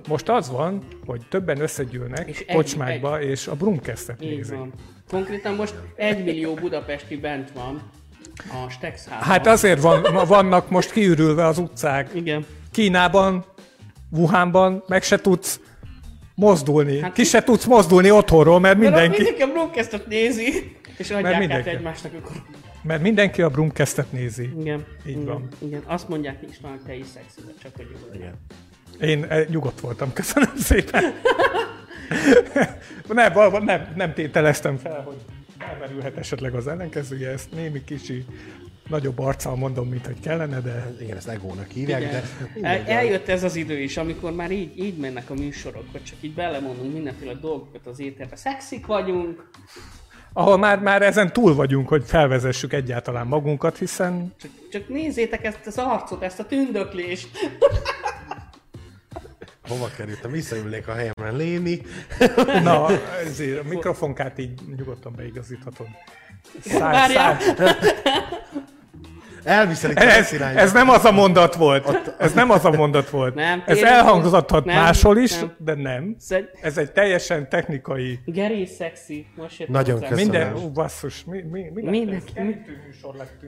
Most 0.09 0.29
az 0.29 0.51
van, 0.51 0.83
hogy 1.07 1.23
többen 1.29 1.61
összegyűlnek 1.61 2.29
És 2.29 2.41
és 2.41 2.47
egy- 2.47 2.57
kocsmákba, 2.57 3.23
és 3.23 3.47
a 3.47 3.55
Brumkesztet 3.55 4.23
így 4.23 4.37
nézik. 4.37 4.57
van. 4.57 4.73
Konkrétan 5.09 5.55
most 5.55 5.75
egy 5.97 6.25
millió 6.25 6.55
budapesti 6.55 7.17
bent 7.17 7.51
van 7.53 7.83
a 8.65 8.71
Stex 8.71 9.07
házban. 9.09 9.29
Hát 9.29 9.47
azért 9.47 9.81
van, 9.81 10.03
vannak 10.27 10.71
most 10.71 10.91
kiürülve 10.93 11.47
az 11.47 11.59
utcák. 11.59 12.11
Igen. 12.15 12.47
Kínában, 12.73 13.45
Wuhanban 14.11 14.83
meg 14.89 15.03
se 15.03 15.21
tudsz 15.21 15.61
mozdulni. 16.35 17.01
Hát 17.01 17.13
Ki 17.13 17.25
se 17.25 17.43
tudsz 17.43 17.65
mozdulni 17.65 18.11
otthonról, 18.11 18.61
mert 18.61 18.79
Mindenki, 18.79 19.01
mindenki, 19.01 19.23
mindenki 19.23 19.43
a 19.43 19.53
broadcastot 19.53 20.07
nézi, 20.07 20.77
és 20.97 21.11
adják 21.11 21.33
át 21.33 21.39
mindenki. 21.39 21.69
egymásnak 21.69 22.13
akkor. 22.15 22.33
mert 22.83 23.03
mindenki 23.03 23.43
a 23.43 23.49
Brumkesztet 23.49 24.13
nézi. 24.13 24.51
Igen. 24.61 24.85
Így 25.07 25.13
igen, 25.13 25.25
van. 25.25 25.49
Igen. 25.59 25.83
Azt 25.87 26.09
mondják 26.09 26.39
István, 26.51 26.73
hogy 26.73 26.81
te 26.87 26.95
is 26.95 27.07
szexi 27.07 27.41
csak 27.63 27.73
hogy 27.77 27.87
jó. 27.93 28.15
Igen. 28.15 28.35
Én 29.01 29.25
eh, 29.25 29.47
nyugodt 29.49 29.81
voltam, 29.81 30.13
köszönöm 30.13 30.57
szépen. 30.57 31.03
nem, 33.09 33.65
nem, 33.65 33.93
nem 33.97 34.13
tételeztem 34.13 34.77
fel, 34.77 35.03
hogy 35.03 35.17
elmerülhet 35.59 36.17
esetleg 36.17 36.55
az 36.55 36.67
ellenkezője, 36.67 37.31
ezt 37.31 37.53
némi 37.53 37.85
kicsi 37.85 38.25
nagyobb 38.89 39.19
arccal 39.19 39.57
mondom, 39.57 39.89
mint 39.89 40.07
hogy 40.07 40.21
kellene, 40.21 40.61
de 40.61 40.95
Igen, 41.01 41.17
ezt 41.17 41.29
egónak 41.29 41.71
hívják, 41.71 42.01
Igen. 42.01 42.13
de 42.13 42.23
mindegy, 42.55 42.87
eljött 42.87 43.29
ez 43.29 43.43
az 43.43 43.57
idő 43.57 43.79
is, 43.79 43.97
amikor 43.97 44.33
már 44.33 44.51
így, 44.51 44.79
így 44.79 44.97
mennek 44.97 45.31
a 45.31 45.35
műsorok, 45.35 45.85
hogy 45.93 46.05
csak 46.05 46.17
így 46.21 46.35
belemondunk 46.35 46.93
mindenféle 46.93 47.35
dolgokat 47.35 47.87
az 47.87 48.01
éterbe. 48.01 48.37
Szexik 48.37 48.87
vagyunk, 48.87 49.51
ahol 50.37 50.57
már, 50.59 50.79
már 50.81 51.03
ezen 51.03 51.33
túl 51.33 51.55
vagyunk, 51.55 51.89
hogy 51.89 52.03
felvezessük 52.05 52.73
egyáltalán 52.73 53.27
magunkat, 53.27 53.79
hiszen 53.79 54.35
csak, 54.41 54.51
csak 54.71 54.89
nézzétek 54.89 55.45
ezt 55.45 55.67
az 55.67 55.79
arcot, 55.79 56.23
ezt 56.23 56.41
a 56.41 56.47
tündöklést. 56.47 57.29
hova 59.69 59.89
kerültem? 59.97 60.31
Visszaülnék 60.31 60.89
a 60.89 60.93
helyemre 60.93 61.31
léni. 61.31 61.81
na, 62.63 62.87
ezért 63.25 63.65
a 63.65 63.69
mikrofonkát 63.69 64.39
így 64.39 64.61
nyugodtan 64.77 65.13
beigazíthatod. 65.17 65.87
Száll, 66.61 66.93
Várjál. 66.93 67.37
Száll. 69.45 69.59
Elviszelik 69.59 69.99
a 69.99 70.03
Ez, 70.03 70.33
irányba. 70.33 70.61
ez 70.61 70.73
nem 70.73 70.89
az 70.89 71.05
a 71.05 71.13
mondat 71.13 71.55
volt. 71.55 72.15
Ez 72.19 72.33
nem 72.33 72.51
az 72.51 72.65
a 72.65 72.71
mondat 72.71 73.11
volt. 73.11 73.35
Nem, 73.35 73.63
ez 73.67 73.75
tényleg 73.77 73.93
elhangzhathat 73.93 74.65
nem, 74.65 74.75
máshol 74.77 75.17
is, 75.19 75.39
nem. 75.39 75.55
de 75.59 75.75
nem. 75.75 76.17
Ez 76.63 76.79
egy 76.79 76.93
teljesen 76.93 77.49
technikai 77.49 78.19
Geri 78.25 78.67
szexi. 78.67 79.27
Most 79.37 79.59
jött 79.59 79.69
Nagyon 79.69 79.95
hozzá. 79.95 80.09
köszönöm. 80.09 80.31
Minden, 80.31 80.65
ó, 80.65 80.71
basszus, 80.71 81.25
mi, 81.25 81.43
mi, 81.51 81.71
mi 81.75 81.83
Mindenki-. 81.91 82.33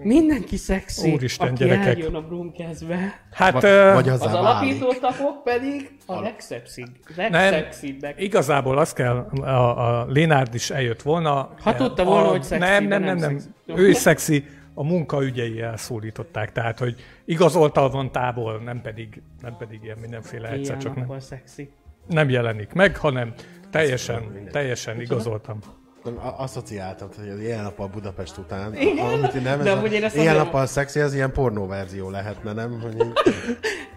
Mindenki 0.03 0.57
szexi, 0.57 1.13
Úristen, 1.13 1.49
aki 1.49 1.65
gyerekek. 1.65 1.87
eljön 1.87 2.15
a 2.15 2.21
Brumkezbe. 2.21 3.21
Hát 3.33 3.53
Vagy, 3.53 3.65
ö, 3.65 3.91
vagy 3.95 4.09
Az 4.09 4.21
azzá 4.21 4.39
alapító 4.39 4.93
tagok 4.93 5.43
pedig 5.45 5.91
a 6.07 6.21
legszexig, 6.21 6.87
legszexibbek. 7.17 8.21
igazából 8.23 8.79
az 8.79 8.93
kell, 8.93 9.17
a, 9.43 10.01
a 10.01 10.07
Lénárd 10.09 10.55
is 10.55 10.71
eljött 10.71 11.03
volna. 11.03 11.55
Ha 11.63 11.75
tudta 11.75 12.05
volna, 12.05 12.27
a, 12.27 12.31
hogy 12.31 12.43
szexi, 12.43 12.69
Nem, 12.69 12.85
nem, 12.85 13.03
nem, 13.03 13.17
nem 13.17 13.39
nem. 13.67 13.77
Ő 13.77 13.89
is 13.89 13.97
szexi. 13.97 14.45
A 14.79 14.85
munkaügyei 14.85 15.61
elszólították. 15.61 16.53
Tehát, 16.53 16.79
hogy 16.79 16.97
igazoltal 17.25 17.91
van 17.91 18.13
távol, 18.13 18.59
nem 18.59 18.81
pedig, 18.81 19.23
nem 19.41 19.57
pedig 19.57 19.83
ilyen 19.83 19.99
mindenféle 20.01 20.49
egyszer 20.51 20.77
csak 20.77 21.07
nem, 21.07 21.19
szexi. 21.21 21.71
nem 22.07 22.29
jelenik 22.29 22.73
meg, 22.73 22.97
hanem 22.97 23.35
teljesen, 23.71 24.49
teljesen 24.51 25.01
igazoltam. 25.01 25.59
A- 26.05 26.43
Asszociáltam, 26.43 27.09
hogy 27.19 27.29
az 27.29 27.41
ilyen 27.41 27.63
nappal 27.63 27.87
Budapest 27.89 28.37
után, 28.37 28.75
Igen, 28.77 29.07
amit 29.07 29.35
én 29.35 29.43
nem, 29.43 29.63
de 29.63 29.71
ez 29.71 29.77
amúgy 29.77 29.93
én 29.93 30.03
a, 30.03 30.05
ezt 30.05 30.15
ilyen 30.17 30.29
azért- 30.29 30.45
nappal 30.45 30.67
szexi, 30.67 31.01
ez 31.01 31.15
ilyen 31.15 31.33
pornó 31.33 31.67
verzió 31.67 32.11
lehetne, 32.11 32.53
nem? 32.53 32.81
Hogy 32.81 32.95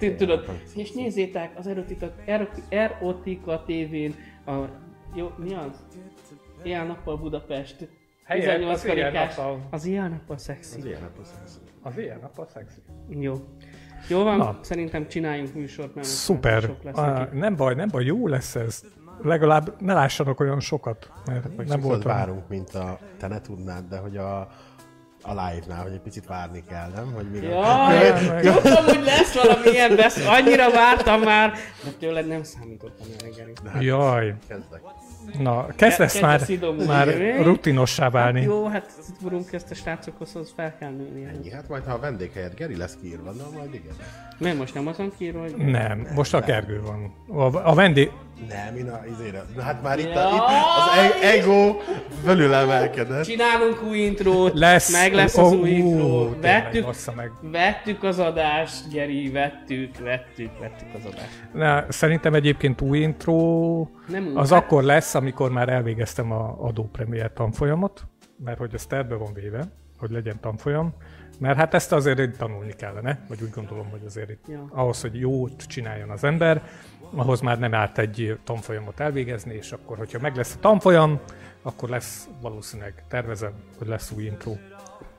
így, 0.01 0.15
Tudod, 0.15 0.45
és 0.75 0.91
nézzétek 0.91 1.51
az 1.57 1.67
Erotika, 1.67 2.11
Erotika, 2.69 3.63
tévén 3.65 4.15
a... 4.45 4.51
Jó, 5.15 5.31
mi 5.37 5.53
az? 5.53 5.83
Éjjel-nappal 6.63 7.17
Budapest. 7.17 7.89
Helyett, 8.29 8.45
18 8.45 8.73
az 8.75 8.85
karikás. 8.85 9.39
Az 9.69 9.85
éjjel-nappal 9.85 10.37
szexi. 10.37 10.77
az 10.77 10.85
ilyen 10.85 11.01
nappal 11.01 11.23
szexi. 11.23 11.57
Az 11.81 11.97
ilyen 11.97 12.19
nap 12.21 12.39
a 12.39 12.45
szexi. 12.53 12.77
Jó. 13.09 13.33
Jó 14.07 14.23
van, 14.23 14.37
Na. 14.37 14.59
szerintem 14.61 15.07
csináljunk 15.07 15.53
műsort, 15.53 15.95
mert 15.95 16.07
Szuper. 16.07 16.61
Sok 16.61 16.83
lesz 16.83 16.95
neki. 16.95 17.37
nem 17.37 17.55
baj, 17.55 17.75
nem 17.75 17.87
baj, 17.91 18.03
jó 18.05 18.27
lesz 18.27 18.55
ez. 18.55 18.81
Legalább 19.21 19.81
ne 19.81 19.93
lássanak 19.93 20.39
olyan 20.39 20.59
sokat, 20.59 21.11
mert 21.25 21.55
Meg 21.57 21.67
nem 21.67 21.79
volt 21.79 22.03
várunk, 22.03 22.47
mint 22.47 22.69
a, 22.69 22.99
te 23.17 23.27
ne 23.27 23.41
tudnád, 23.41 23.85
de 23.89 23.97
hogy 23.97 24.17
a, 24.17 24.39
a 25.21 25.29
live-nál, 25.29 25.83
hogy 25.83 25.91
egy 25.91 26.01
picit 26.01 26.25
várni 26.25 26.63
kell, 26.69 26.89
nem? 26.95 27.11
Hogy 27.13 27.29
mire... 27.31 27.47
Jaj, 27.47 28.41
tudtam, 28.41 28.83
hogy 28.85 29.03
lesz 29.03 29.43
valami 29.43 29.69
ilyen 29.69 29.95
besz... 29.95 30.27
Annyira 30.27 30.71
vártam 30.71 31.21
már, 31.21 31.53
de 31.83 31.89
tőled 31.99 32.27
nem 32.27 32.43
számítottam 32.43 33.07
ilyen 33.07 33.19
reggeli. 33.19 33.85
Jaj, 33.85 34.35
Kezdek. 34.47 34.81
Na, 35.37 35.67
kezd 35.75 35.99
lesz 35.99 36.19
Kezd 36.19 36.87
már, 36.87 36.87
már 36.87 37.07
rutinossá 37.41 38.09
válni. 38.09 38.41
Jó, 38.41 38.65
hát 38.65 38.91
burunk 39.21 39.53
ezt 39.53 39.71
a 39.71 39.75
srácokhoz, 39.75 40.35
az 40.35 40.53
fel 40.55 40.77
kell 40.77 40.91
nőni. 40.91 41.25
Ennyi, 41.25 41.51
hát 41.51 41.69
majd 41.69 41.83
ha 41.83 41.93
a 41.93 41.99
vendéghelyet 41.99 42.55
Geri 42.55 42.77
lesz 42.77 42.97
kiírva, 43.01 43.31
na 43.31 43.43
majd 43.57 43.73
igen. 43.73 43.95
Mert 44.37 44.57
most 44.57 44.73
nem 44.73 44.87
azon 44.87 45.11
kírva, 45.17 45.41
hogy... 45.41 45.55
Nem, 45.55 46.07
most 46.15 46.33
a 46.33 46.39
Gergő 46.39 46.81
van. 46.81 47.13
A, 47.27 47.69
a 47.69 47.73
vendég... 47.73 48.11
Nem, 48.47 48.75
én 48.75 48.89
a 48.89 48.99
izére. 49.11 49.43
Na, 49.55 49.61
hát 49.61 49.81
már 49.81 49.99
itt, 49.99 50.15
a, 50.15 50.29
itt 50.33 50.41
az 50.77 50.97
e- 50.97 51.27
ego 51.27 51.75
fölül 52.23 52.53
emelkedett. 52.53 53.23
Csinálunk 53.23 53.83
új 53.83 53.97
intrót, 53.97 54.53
Lesz. 54.53 54.91
meg 54.91 55.13
lesz 55.13 55.37
az 55.37 55.51
új 55.51 55.59
ú, 55.81 55.87
intro. 55.89 56.29
tényleg, 56.29 56.63
Vettük, 56.63 57.15
meg. 57.15 57.31
vettük 57.41 58.03
az 58.03 58.19
adást, 58.19 58.91
Geri, 58.91 59.29
vettük, 59.31 59.97
vettük, 59.97 60.59
vettük 60.59 60.87
az 60.97 61.05
adást. 61.05 61.43
Na, 61.53 61.91
szerintem 61.91 62.33
egyébként 62.33 62.81
új 62.81 62.97
intro 62.99 63.35
Nem 64.07 64.25
új, 64.27 64.35
az 64.35 64.49
hát- 64.49 64.63
akkor 64.63 64.83
lesz, 64.83 65.15
amikor 65.15 65.51
már 65.51 65.69
elvégeztem 65.69 66.31
a 66.31 66.55
Adobe 66.61 66.89
Premiere 66.91 67.31
tanfolyamot, 67.35 68.03
mert 68.43 68.57
hogy 68.57 68.73
ez 68.73 68.85
terve 68.85 69.15
van 69.15 69.33
véve, 69.33 69.63
hogy 69.99 70.09
legyen 70.11 70.39
tanfolyam, 70.41 70.93
mert 71.39 71.57
hát 71.57 71.73
ezt 71.73 71.91
azért 71.91 72.19
itt 72.19 72.37
tanulni 72.37 72.73
kellene, 72.73 73.19
vagy 73.27 73.41
úgy 73.41 73.49
gondolom, 73.55 73.89
hogy 73.89 74.01
azért 74.05 74.29
itt 74.29 74.43
Ja. 74.47 74.65
ahhoz, 74.71 75.01
hogy 75.01 75.19
jót 75.19 75.63
csináljon 75.67 76.09
az 76.09 76.23
ember, 76.23 76.61
ahhoz 77.15 77.41
már 77.41 77.59
nem 77.59 77.73
árt 77.73 77.97
egy 77.97 78.39
tanfolyamot 78.43 78.99
elvégezni, 78.99 79.53
és 79.53 79.71
akkor, 79.71 79.97
hogyha 79.97 80.19
meg 80.21 80.35
lesz 80.35 80.55
a 80.55 80.59
tanfolyam, 80.59 81.19
akkor 81.61 81.89
lesz 81.89 82.27
valószínűleg, 82.41 83.03
tervezem, 83.07 83.53
hogy 83.77 83.87
lesz 83.87 84.11
új 84.11 84.23
intro. 84.23 84.53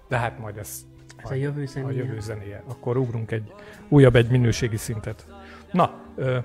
De 0.09 0.17
hát 0.17 0.39
majd 0.39 0.57
ez 0.57 0.85
Ez 1.17 1.31
a 1.31 1.35
jövő 1.35 1.69
a 1.75 1.91
jövő 1.91 2.21
zenéje. 2.21 2.63
Akkor 2.69 2.97
ugrunk 2.97 3.31
egy 3.31 3.53
újabb, 3.89 4.17
egy 4.17 4.31
minőségi 4.31 4.77
szintet. 4.77 5.27
Na, 5.73 5.95
ö, 6.17 6.39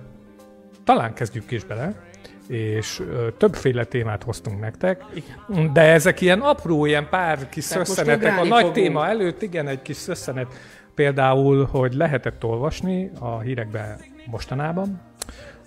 talán 0.84 1.14
kezdjük 1.14 1.52
is 1.52 1.64
bele, 1.64 2.04
és 2.48 3.00
ö, 3.00 3.28
többféle 3.38 3.84
témát 3.84 4.24
hoztunk 4.24 4.60
nektek, 4.60 5.04
Igen. 5.14 5.74
de 5.74 5.82
ezek 5.82 6.22
ilyen 6.22 6.42
apró, 6.42 6.86
ilyen 6.86 7.10
pár 7.10 7.50
kis 7.50 7.68
Tehát 7.68 7.86
szösszenetek. 7.86 8.38
A 8.38 8.44
nagy 8.44 8.48
fogunk. 8.48 8.74
téma 8.74 9.08
előtt, 9.08 9.42
igen, 9.42 9.68
egy 9.68 9.82
kis 9.82 9.96
szösszenet. 9.96 10.48
Például, 10.96 11.66
hogy 11.66 11.94
lehetett 11.94 12.44
olvasni 12.44 13.12
a 13.20 13.40
hírekben 13.40 14.00
mostanában, 14.26 15.02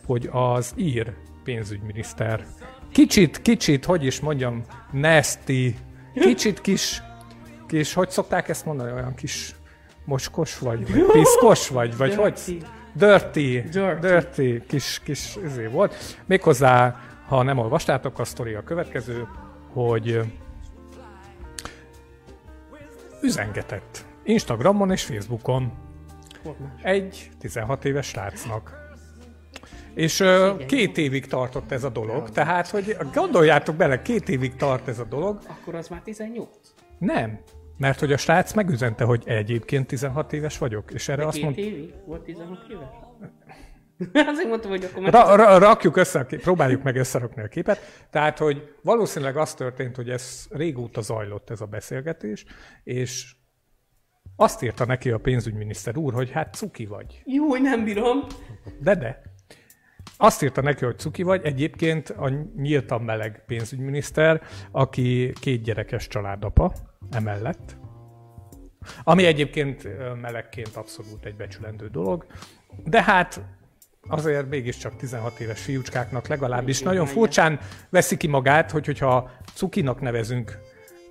hogy 0.08 0.28
az 0.32 0.72
ír 0.76 1.14
pénzügyminiszter 1.44 2.46
kicsit, 2.92 3.42
kicsit, 3.42 3.84
hogy 3.84 4.04
is 4.04 4.20
mondjam, 4.20 4.64
nasty, 4.92 5.76
kicsit 6.14 6.60
kis, 6.60 7.02
kis, 7.66 7.94
hogy 7.94 8.10
szokták 8.10 8.48
ezt 8.48 8.64
mondani, 8.64 8.92
olyan 8.92 9.14
kis 9.14 9.54
mocskos 10.04 10.58
vagy, 10.58 10.92
vagy 10.92 11.04
piszkos 11.12 11.68
vagy, 11.68 11.96
vagy 11.96 12.14
hogy? 12.14 12.32
Dirty. 12.34 12.64
Dirty, 12.92 13.68
Dirty. 13.70 14.00
dirty, 14.00 14.66
kis, 14.66 15.00
kis 15.04 15.36
izé 15.44 15.66
volt. 15.66 15.94
Méghozzá, 16.26 17.00
ha 17.26 17.42
nem 17.42 17.58
olvastátok, 17.58 18.18
a 18.18 18.24
sztori 18.24 18.54
a 18.54 18.62
következő, 18.62 19.28
hogy 19.72 20.20
üzengetett 23.22 24.04
Instagramon 24.24 24.90
és 24.90 25.04
Facebookon 25.04 25.72
egy 26.82 27.30
16 27.38 27.84
éves 27.84 28.06
srácnak. 28.06 28.77
És 29.98 30.20
ö, 30.20 30.56
két 30.66 30.98
évig 30.98 31.26
tartott 31.26 31.72
ez 31.72 31.84
a 31.84 31.88
dolog, 31.88 32.30
tehát, 32.30 32.68
hogy 32.68 32.96
gondoljátok 33.14 33.76
bele, 33.76 34.02
két 34.02 34.28
évig 34.28 34.56
tart 34.56 34.88
ez 34.88 34.98
a 34.98 35.04
dolog. 35.04 35.38
Akkor 35.48 35.74
az 35.74 35.88
már 35.88 36.00
18. 36.00 36.48
Nem, 36.98 37.40
mert 37.76 38.00
hogy 38.00 38.12
a 38.12 38.16
srác 38.16 38.52
megüzente, 38.52 39.04
hogy 39.04 39.22
egyébként 39.26 39.86
16 39.86 40.32
éves 40.32 40.58
vagyok, 40.58 40.90
és 40.92 41.08
erre 41.08 41.20
De 41.20 41.26
azt 41.26 41.34
két 41.36 41.44
mondta, 41.44 41.62
évig? 41.62 41.94
Volt 42.06 42.22
16 42.22 42.58
éves? 42.70 42.88
Azért 44.32 44.48
mondtam, 44.48 44.70
hogy 44.70 44.84
akkor 44.84 45.02
már... 45.02 45.12
Ra, 45.12 45.36
ra, 45.36 45.58
rakjuk 45.58 45.96
össze, 45.96 46.26
kép- 46.26 46.42
próbáljuk 46.42 46.82
meg 46.82 46.96
összerakni 46.96 47.42
a 47.42 47.48
képet. 47.48 47.78
Tehát, 48.10 48.38
hogy 48.38 48.74
valószínűleg 48.82 49.36
az 49.36 49.54
történt, 49.54 49.96
hogy 49.96 50.08
ez 50.08 50.46
régóta 50.50 51.00
zajlott 51.00 51.50
ez 51.50 51.60
a 51.60 51.66
beszélgetés, 51.66 52.44
és 52.84 53.34
azt 54.36 54.62
írta 54.62 54.84
neki 54.84 55.10
a 55.10 55.18
pénzügyminiszter 55.18 55.96
úr, 55.96 56.12
hogy 56.12 56.30
hát 56.30 56.54
cuki 56.54 56.86
vagy. 56.86 57.22
Jó, 57.24 57.56
nem 57.56 57.84
bírom. 57.84 58.18
De 58.80 58.94
de. 58.94 59.27
Azt 60.20 60.42
írta 60.42 60.60
neki, 60.60 60.84
hogy 60.84 60.98
cuki 60.98 61.22
vagy. 61.22 61.44
Egyébként 61.44 62.10
a 62.10 62.28
nyíltan 62.56 63.02
meleg 63.02 63.42
pénzügyminiszter, 63.46 64.42
aki 64.70 65.32
két 65.40 65.62
gyerekes 65.62 66.06
családapa 66.06 66.72
emellett. 67.10 67.76
Ami 69.02 69.24
egyébként 69.24 69.88
melegként 70.20 70.76
abszolút 70.76 71.24
egy 71.24 71.36
becsülendő 71.36 71.88
dolog. 71.88 72.26
De 72.84 73.02
hát 73.02 73.40
azért 74.08 74.48
mégiscsak 74.48 74.96
16 74.96 75.40
éves 75.40 75.60
fiúcskáknak 75.60 76.26
legalábbis 76.26 76.82
nagyon 76.82 77.06
furcsán 77.06 77.60
veszi 77.90 78.16
ki 78.16 78.26
magát, 78.26 78.70
hogy 78.70 78.86
hogyha 78.86 79.30
cukinak 79.54 80.00
nevezünk 80.00 80.58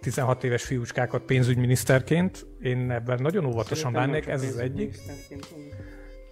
16 0.02 0.44
éves 0.44 0.64
fiúcskákat 0.64 1.22
pénzügyminiszterként, 1.22 2.46
én 2.62 2.92
ebben 2.92 3.22
nagyon 3.22 3.46
óvatosan 3.46 3.94
bánnék, 3.94 4.28
ez 4.28 4.44
az 4.44 4.58
egyik. 4.58 5.00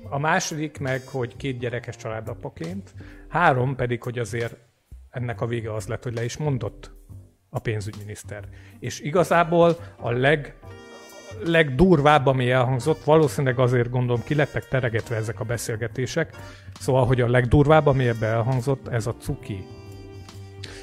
A 0.10 0.20
második 0.20 0.80
meg, 0.80 1.02
hogy 1.08 1.36
két 1.38 1.60
gyerekes 1.60 1.96
családapaként, 1.96 2.94
három 3.30 3.76
pedig, 3.76 4.04
hogy 4.04 4.20
azért 4.20 4.56
ennek 5.10 5.42
a 5.42 5.46
vége 5.46 5.74
az 5.74 5.88
lett, 5.88 6.04
hogy 6.04 6.14
le 6.14 6.24
is 6.24 6.38
mondott 6.38 6.92
a 7.50 7.60
pénzügyminiszter. 7.60 8.44
És 8.80 9.00
igazából 9.00 9.78
a 10.00 10.12
leg, 10.12 10.56
legdurvább, 11.44 12.26
ami 12.26 12.52
elhangzott, 12.52 13.04
valószínűleg 13.04 13.60
azért 13.60 13.90
gondolom 13.90 14.24
ki 14.24 14.36
lettek 14.36 14.68
teregetve 14.68 15.16
ezek 15.16 15.40
a 15.40 15.44
beszélgetések, 15.44 16.36
szóval, 16.80 17.06
hogy 17.06 17.22
a 17.22 17.28
legdurvább, 17.30 17.86
ami 17.86 18.08
ebbe 18.08 18.26
elhangzott, 18.28 18.88
ez 18.88 19.08
a 19.08 19.16
cuki. 19.16 19.66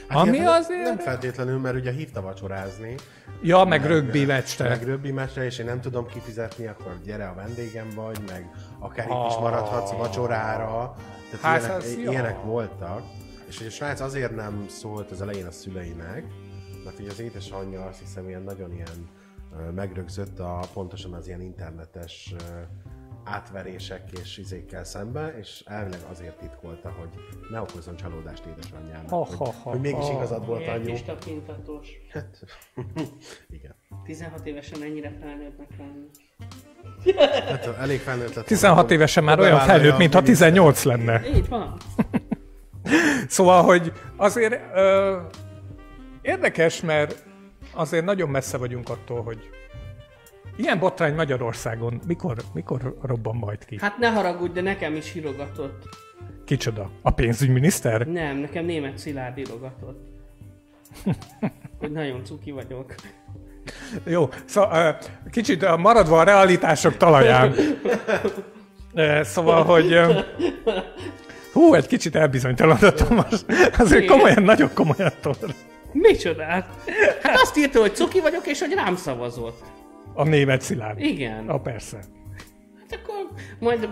Ami 0.08 0.30
ilyen 0.36 0.46
azért- 0.46 0.82
Nem 0.82 0.98
feltétlenül, 0.98 1.58
mert 1.58 1.76
ugye 1.76 1.90
hívta 1.92 2.20
vacsorázni, 2.22 2.94
Ja, 3.42 3.64
meg 3.64 3.86
rögbi 3.86 4.24
meccsre. 4.24 4.68
meg 4.68 4.82
röbbi 4.82 5.10
meccsre, 5.12 5.44
és 5.44 5.58
én 5.58 5.66
nem 5.66 5.80
tudom 5.80 6.06
kifizetni, 6.06 6.66
akkor 6.66 6.98
gyere 7.04 7.26
a 7.28 7.34
vendégem 7.34 7.86
vagy, 7.94 8.18
meg 8.26 8.50
akár 8.82 9.06
itt 9.06 9.30
is 9.30 9.36
maradhatsz 9.36 9.90
vacsorára. 9.90 10.94
Tehát 11.30 11.62
Hát 11.62 11.82
ilyenek, 11.84 12.04
jó. 12.04 12.10
ilyenek 12.10 12.42
voltak. 12.42 13.02
És 13.48 13.58
hogy 13.58 13.66
a 13.66 13.70
srác 13.70 14.00
azért 14.00 14.34
nem 14.34 14.64
szólt 14.68 15.10
az 15.10 15.22
elején 15.22 15.46
a 15.46 15.50
szüleinek, 15.50 16.24
mert 16.84 16.98
ugye 16.98 17.10
az 17.10 17.20
édesanyja 17.20 17.84
azt 17.84 17.98
hiszem 17.98 18.28
ilyen 18.28 18.42
nagyon 18.42 18.72
ilyen 18.72 19.08
megrögzött 19.74 20.38
a, 20.38 20.60
pontosan 20.72 21.12
az 21.12 21.26
ilyen 21.26 21.40
internetes 21.40 22.34
átverések 23.24 24.10
és 24.20 24.38
izékkel 24.38 24.84
szembe, 24.84 25.38
és 25.38 25.62
elvileg 25.66 26.00
azért 26.10 26.38
titkolta, 26.38 26.90
hogy 26.90 27.08
ne 27.50 27.60
okozzon 27.60 27.96
csalódást 27.96 28.44
édesanyjának. 28.46 29.08
Ha, 29.08 29.16
hogy, 29.16 29.36
ha, 29.36 29.44
ha, 29.44 29.70
hogy 29.70 29.80
mégis 29.80 30.04
ha. 30.04 30.12
igazad 30.12 30.46
volt 30.46 30.84
kis 30.84 31.02
tapintatós. 31.02 31.88
Hát, 32.10 32.44
igen. 33.56 33.74
16 34.04 34.46
évesen 34.46 34.82
ennyire 34.82 35.16
felnőttnek 35.20 35.78
lenni. 35.78 36.06
Hát 37.48 37.66
elég 37.80 38.00
felnőtt 38.00 38.34
lett. 38.34 38.46
16 38.46 38.90
évesen 38.90 39.24
már 39.24 39.40
olyan 39.40 39.58
felnőtt, 39.58 39.98
mintha 39.98 40.20
miniszter. 40.20 40.48
18 40.50 40.82
lenne. 40.82 41.28
Így 41.34 41.48
van. 41.48 41.76
Szóval, 43.28 43.62
hogy 43.62 43.92
azért 44.16 44.60
ö, 44.74 45.16
érdekes, 46.22 46.80
mert 46.80 47.24
azért 47.74 48.04
nagyon 48.04 48.28
messze 48.28 48.56
vagyunk 48.56 48.88
attól, 48.88 49.22
hogy 49.22 49.50
ilyen 50.56 50.78
botrány 50.78 51.14
Magyarországon 51.14 52.00
mikor, 52.06 52.36
mikor 52.54 52.96
robban 53.02 53.36
majd 53.36 53.64
ki? 53.64 53.78
Hát 53.80 53.98
ne 53.98 54.10
haragudj, 54.10 54.52
de 54.52 54.60
nekem 54.60 54.94
is 54.94 55.14
írogatott. 55.14 55.88
Kicsoda? 56.44 56.90
A 57.02 57.10
pénzügyminiszter? 57.10 58.06
Nem, 58.06 58.36
nekem 58.36 58.64
német 58.64 58.98
Szilárd 58.98 59.38
írogatott. 59.38 60.00
hogy 61.78 61.92
nagyon 61.92 62.24
cuki 62.24 62.50
vagyok. 62.50 62.94
Jó, 64.04 64.28
szóval 64.44 64.98
kicsit 65.30 65.76
maradva 65.76 66.20
a 66.20 66.22
realitások 66.22 66.96
talaján. 66.96 67.54
Szóval, 69.22 69.64
hogy... 69.64 70.00
Hú, 71.52 71.74
egy 71.74 71.86
kicsit 71.86 72.16
elbizonytalanodtam 72.16 73.14
most. 73.14 73.44
Azért 73.78 74.06
komolyan, 74.06 74.42
nagyon 74.42 74.70
komolyan 74.74 75.12
tol. 75.20 75.36
Micsodát? 75.92 76.68
Hát 77.22 77.40
azt 77.40 77.56
írta, 77.58 77.80
hogy 77.80 77.94
cuki 77.94 78.20
vagyok, 78.20 78.46
és 78.46 78.60
hogy 78.60 78.72
rám 78.72 78.96
szavazott. 78.96 79.62
A 80.14 80.24
német 80.24 80.60
szilárd. 80.60 81.00
Igen. 81.00 81.48
A 81.48 81.60
persze. 81.60 81.96
Hát 82.80 83.00
akkor 83.02 83.28
majd... 83.58 83.88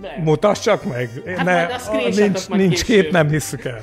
De. 0.00 0.20
Mutass 0.22 0.60
csak 0.60 0.84
meg. 0.84 1.10
Hát 1.36 1.44
majd 1.44 1.70
a 1.88 2.20
nincs, 2.20 2.48
majd 2.48 2.60
nincs 2.60 2.84
később. 2.84 3.02
kép, 3.02 3.12
nem 3.12 3.28
hiszük 3.28 3.64
el. 3.64 3.82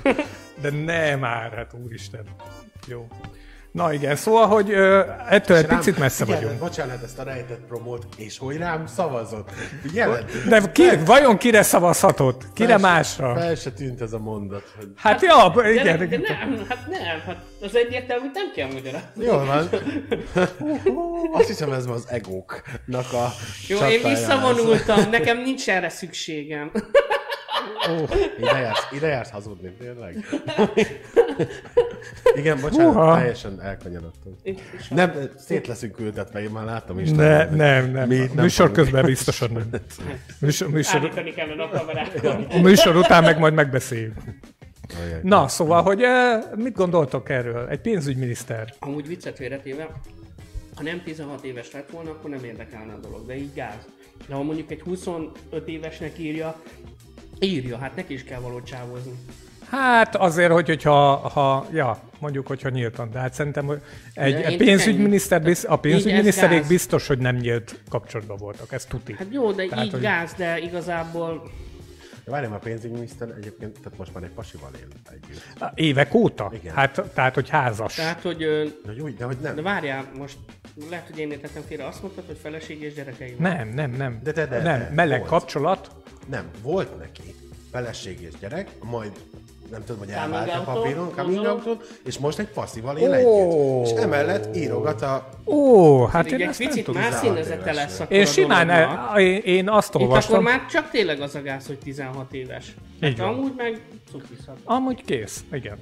De 0.61 0.69
ne 0.85 1.15
már, 1.15 1.51
hát 1.55 1.73
úristen. 1.85 2.25
Jó. 2.87 3.07
Na 3.73 3.93
igen, 3.93 4.15
szóval, 4.15 4.47
hogy 4.47 4.71
ö, 4.71 5.03
ettől 5.29 5.57
egy 5.57 5.65
picit 5.65 5.97
messze 5.97 6.23
Figyelj, 6.25 6.43
vagyunk. 6.43 6.61
Bocsánat, 6.61 7.03
ezt 7.03 7.19
a 7.19 7.23
rejtett 7.23 7.59
promót, 7.67 8.05
és 8.17 8.37
hogy 8.37 8.57
rám 8.57 8.85
szavazott. 8.87 9.49
Figyeled? 9.81 10.25
De 10.49 10.71
ki, 10.71 10.83
vajon 11.05 11.37
kire 11.37 11.61
szavazhatott? 11.61 12.41
Kire 12.53 12.67
Fel 12.69 12.77
se- 12.79 12.87
másra? 12.87 13.35
Fel 13.35 13.55
se 13.55 13.71
tűnt 13.71 14.01
ez 14.01 14.13
a 14.13 14.19
mondat. 14.19 14.73
Hogy... 14.77 14.87
Hát 14.95 15.21
ja, 15.21 15.51
De, 15.55 15.69
igen. 15.71 15.97
de, 15.97 16.05
de 16.05 16.17
nem, 16.17 16.65
hát 16.69 16.87
nem, 16.89 17.19
hát 17.25 17.37
az 17.61 17.75
egyértelmű, 17.75 18.29
nem 18.33 18.51
kell 18.55 18.67
magyarázni. 18.73 19.23
Jól 19.25 19.45
van. 19.45 19.69
Azt 21.39 21.47
hiszem 21.47 21.71
ez 21.71 21.85
az 21.85 22.05
egóknak 22.09 23.13
a 23.13 23.31
Jó, 23.67 23.77
én 23.77 24.01
visszavonultam, 24.03 25.09
nekem 25.09 25.37
nincs 25.41 25.69
erre 25.69 25.89
szükségem. 25.89 26.71
Ide 28.37 28.59
jársz, 28.59 28.87
ide 28.91 29.07
jársz 29.07 29.29
hazudni, 29.29 29.73
tényleg? 29.79 30.25
Igen, 32.35 32.61
bocsánat, 32.61 32.93
Húha. 32.93 33.17
teljesen 33.17 33.61
elkanyarodtam. 33.61 34.35
Nem, 34.89 35.11
szét 35.37 35.67
leszünk 35.67 35.99
ültetve, 35.99 36.41
én 36.41 36.49
már 36.49 36.65
látom 36.65 36.99
is. 36.99 37.09
Ne, 37.09 37.45
nem, 37.49 37.91
nem. 37.91 38.07
Mi 38.07 38.19
A 38.35 38.41
műsor 38.41 38.71
közben 38.71 39.05
biztosan 39.05 39.51
nem. 39.51 39.69
Műsor, 40.39 40.69
műsor, 40.69 41.11
a 42.49 42.59
műsor 42.61 42.95
után 42.95 43.23
meg 43.23 43.39
majd 43.39 43.53
megbeszéljük. 43.53 44.13
Na, 45.21 45.47
szóval, 45.47 45.81
hogy 45.81 46.01
eh, 46.01 46.41
mit 46.55 46.75
gondoltok 46.75 47.29
erről? 47.29 47.67
Egy 47.67 47.79
pénzügyminiszter. 47.79 48.73
Amúgy 48.79 49.07
viccet 49.07 49.35
félretéve, 49.35 49.89
ha 50.75 50.83
nem 50.83 51.01
16 51.03 51.43
éves 51.43 51.71
lett 51.71 51.89
volna, 51.89 52.09
akkor 52.09 52.29
nem 52.29 52.43
érdekelne 52.43 52.93
a 52.93 52.99
dolog, 52.99 53.25
de 53.25 53.35
így 53.35 53.53
gáz. 53.53 53.87
De 54.27 54.33
ha 54.33 54.43
mondjuk 54.43 54.71
egy 54.71 54.81
25 54.81 55.33
évesnek 55.65 56.17
írja, 56.19 56.61
írja, 57.39 57.77
hát 57.77 57.95
neki 57.95 58.13
is 58.13 58.23
kell 58.23 58.39
valót 58.39 58.65
csávozni. 58.65 59.13
Hát 59.77 60.15
azért, 60.15 60.51
hogy, 60.51 60.67
hogyha, 60.67 61.15
ha, 61.15 61.65
ja, 61.71 61.99
mondjuk, 62.19 62.47
hogyha 62.47 62.69
nyíltan, 62.69 63.11
de 63.11 63.19
hát 63.19 63.33
szerintem 63.33 63.65
hogy 63.65 63.81
egy, 64.13 64.51
én 64.51 64.57
pénzügyminiszter, 64.57 65.41
biz, 65.41 65.65
a 65.69 65.75
pénzügyminiszterék 65.75 66.67
biztos, 66.67 67.07
hogy 67.07 67.17
nem 67.17 67.35
nyílt 67.35 67.79
kapcsolatban 67.89 68.37
voltak, 68.37 68.71
ez 68.71 68.85
tuti. 68.85 69.13
Hát 69.17 69.27
jó, 69.31 69.51
de 69.51 69.65
Tehát, 69.65 69.85
így 69.85 69.91
hogy- 69.91 70.01
gáz, 70.01 70.33
de 70.33 70.59
igazából 70.59 71.51
De 72.25 72.31
Várjál, 72.31 72.53
a 72.53 72.57
pénzügyminiszter 72.57 73.29
egyébként, 73.37 73.79
tehát 73.83 73.97
most 73.97 74.13
már 74.13 74.23
egy 74.23 74.29
pasival 74.29 74.69
él 74.79 74.87
együtt. 75.11 75.43
Évek 75.75 76.13
óta? 76.13 76.51
Igen. 76.53 76.73
Hát, 76.73 77.01
tehát, 77.13 77.33
hogy 77.33 77.49
házas. 77.49 77.93
Tehát, 77.95 78.21
hogy... 78.21 78.43
ö, 78.43 78.65
De 78.85 79.01
úgy, 79.03 79.15
de 79.15 79.25
hogy 79.25 79.37
nem. 79.41 79.55
De 79.55 79.61
várjál, 79.61 80.05
most 80.17 80.37
lehet, 80.89 81.07
hogy 81.09 81.19
én 81.19 81.31
értettem 81.31 81.61
félre. 81.67 81.85
Azt 81.87 82.01
mondtad, 82.01 82.23
hogy 82.27 82.37
feleség 82.41 82.81
és 82.81 82.93
gyerekei 82.93 83.35
van. 83.37 83.51
Nem, 83.51 83.67
nem, 83.69 83.91
nem. 83.91 84.19
De, 84.23 84.31
de, 84.31 84.45
de, 84.45 84.61
nem, 84.61 84.79
de, 84.79 84.89
meleg 84.93 85.17
volt. 85.19 85.29
kapcsolat. 85.31 85.91
Nem, 86.29 86.45
volt 86.61 86.97
neki 86.99 87.35
feleség 87.71 88.21
és 88.21 88.33
gyerek, 88.39 88.69
majd 88.81 89.11
nem 89.73 89.83
tudom, 89.85 89.99
hogy 89.99 90.09
elvált 90.09 90.53
a 90.53 90.61
papíron, 90.61 91.11
coming 91.15 91.45
out 91.45 91.99
és 92.05 92.17
most 92.17 92.39
egy 92.39 92.47
passzival 92.47 92.97
él 92.97 93.09
Ó. 93.09 93.13
együtt. 93.13 93.97
És 93.97 94.03
emellett 94.03 94.55
írogat 94.55 95.01
a... 95.01 95.29
Ó, 95.45 96.05
hát 96.05 96.23
Pedig 96.23 96.39
én 96.39 96.47
ezt 96.49 96.59
nem 96.59 96.67
picit 96.67 96.93
más 96.93 97.05
16 97.05 97.23
színezete 97.23 97.73
lesz 97.73 97.99
akkor 97.99 98.15
Én 98.15 98.21
a 98.21 98.25
simán, 98.25 98.69
el, 98.69 99.19
én, 99.19 99.41
én 99.43 99.69
azt 99.69 99.87
Itt 99.87 99.95
akkor 99.95 100.07
olvastam. 100.07 100.43
már 100.43 100.65
csak 100.65 100.89
tényleg 100.89 101.21
az 101.21 101.35
a 101.35 101.41
gáz, 101.41 101.67
hogy 101.67 101.77
16 101.77 102.33
éves. 102.33 102.75
Hát 103.01 103.17
van. 103.17 103.27
amúgy 103.27 103.53
meg 103.57 103.81
cukizhat. 104.11 104.57
Amúgy 104.63 105.03
kész, 105.05 105.43
igen. 105.51 105.77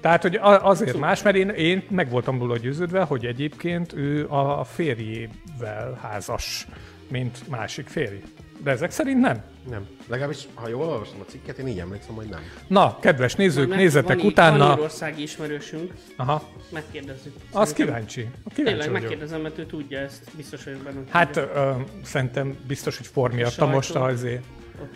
Tehát, 0.00 0.22
hogy 0.22 0.38
azért 0.42 0.98
más, 0.98 1.22
mert 1.22 1.36
én, 1.36 1.48
én 1.48 1.84
meg 1.90 2.10
voltam 2.10 2.38
róla 2.38 2.56
győződve, 2.56 3.02
hogy 3.02 3.24
egyébként 3.24 3.92
ő 3.92 4.26
a 4.28 4.64
férjével 4.64 5.98
házas, 6.02 6.66
mint 7.08 7.48
másik 7.48 7.86
férj. 7.88 8.16
De 8.64 8.70
ezek 8.70 8.90
szerint 8.90 9.20
nem. 9.20 9.42
Nem. 9.70 9.86
Legalábbis, 10.06 10.46
ha 10.54 10.68
jól 10.68 10.86
olvasom 10.86 11.20
a 11.20 11.24
cikket, 11.30 11.58
én 11.58 11.66
így 11.66 11.78
emlékszem, 11.78 12.14
hogy 12.14 12.26
nem. 12.26 12.40
Na, 12.68 12.98
kedves 13.00 13.34
nézők, 13.34 13.68
Mert 13.68 13.80
nézzetek 13.80 14.16
van 14.16 14.26
utána. 14.26 14.66
Van 14.66 14.76
írországi 14.78 15.22
ismerősünk, 15.22 15.92
Aha, 16.16 16.48
megkérdezzük. 16.72 17.34
az 17.52 17.72
kíváncsi. 17.72 18.20
Kíváncsi 18.20 18.54
Tényleg 18.54 18.76
vagyok. 18.76 18.92
megkérdezem, 18.92 19.40
mert 19.40 19.58
ő 19.58 19.66
tudja 19.66 19.98
ezt, 19.98 20.30
biztos 20.36 20.64
vagyok 20.64 20.80
benne. 20.80 21.00
Hát 21.08 21.36
ö, 21.36 21.70
szerintem 22.04 22.56
biztos, 22.66 22.96
hogy 22.96 23.06
for 23.06 23.32
miatt 23.32 23.48
a 23.48 23.50
sajtó. 23.50 23.72
most 23.72 23.94
azért. 23.94 24.44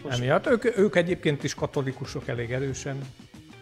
Emiatt. 0.09 0.47
Ők, 0.47 0.79
ők 0.79 0.97
egyébként 0.97 1.45
is 1.45 1.55
katolikusok 1.55 2.29
elég 2.29 2.53
erősen. 2.53 2.99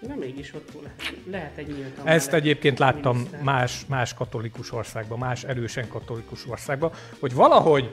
nem 0.00 0.18
mégis 0.18 0.54
ott 0.54 0.68
le- 0.82 0.94
lehet 1.30 1.56
egy 1.56 1.66
nyíltan. 1.66 2.06
Ezt 2.06 2.32
egyébként 2.32 2.78
láttam 2.78 3.16
miniszter. 3.16 3.42
más, 3.42 3.84
más 3.88 4.14
katolikus 4.14 4.72
országban, 4.72 5.18
más 5.18 5.44
erősen 5.44 5.88
katolikus 5.88 6.48
országban, 6.48 6.90
hogy 7.20 7.34
valahogy, 7.34 7.90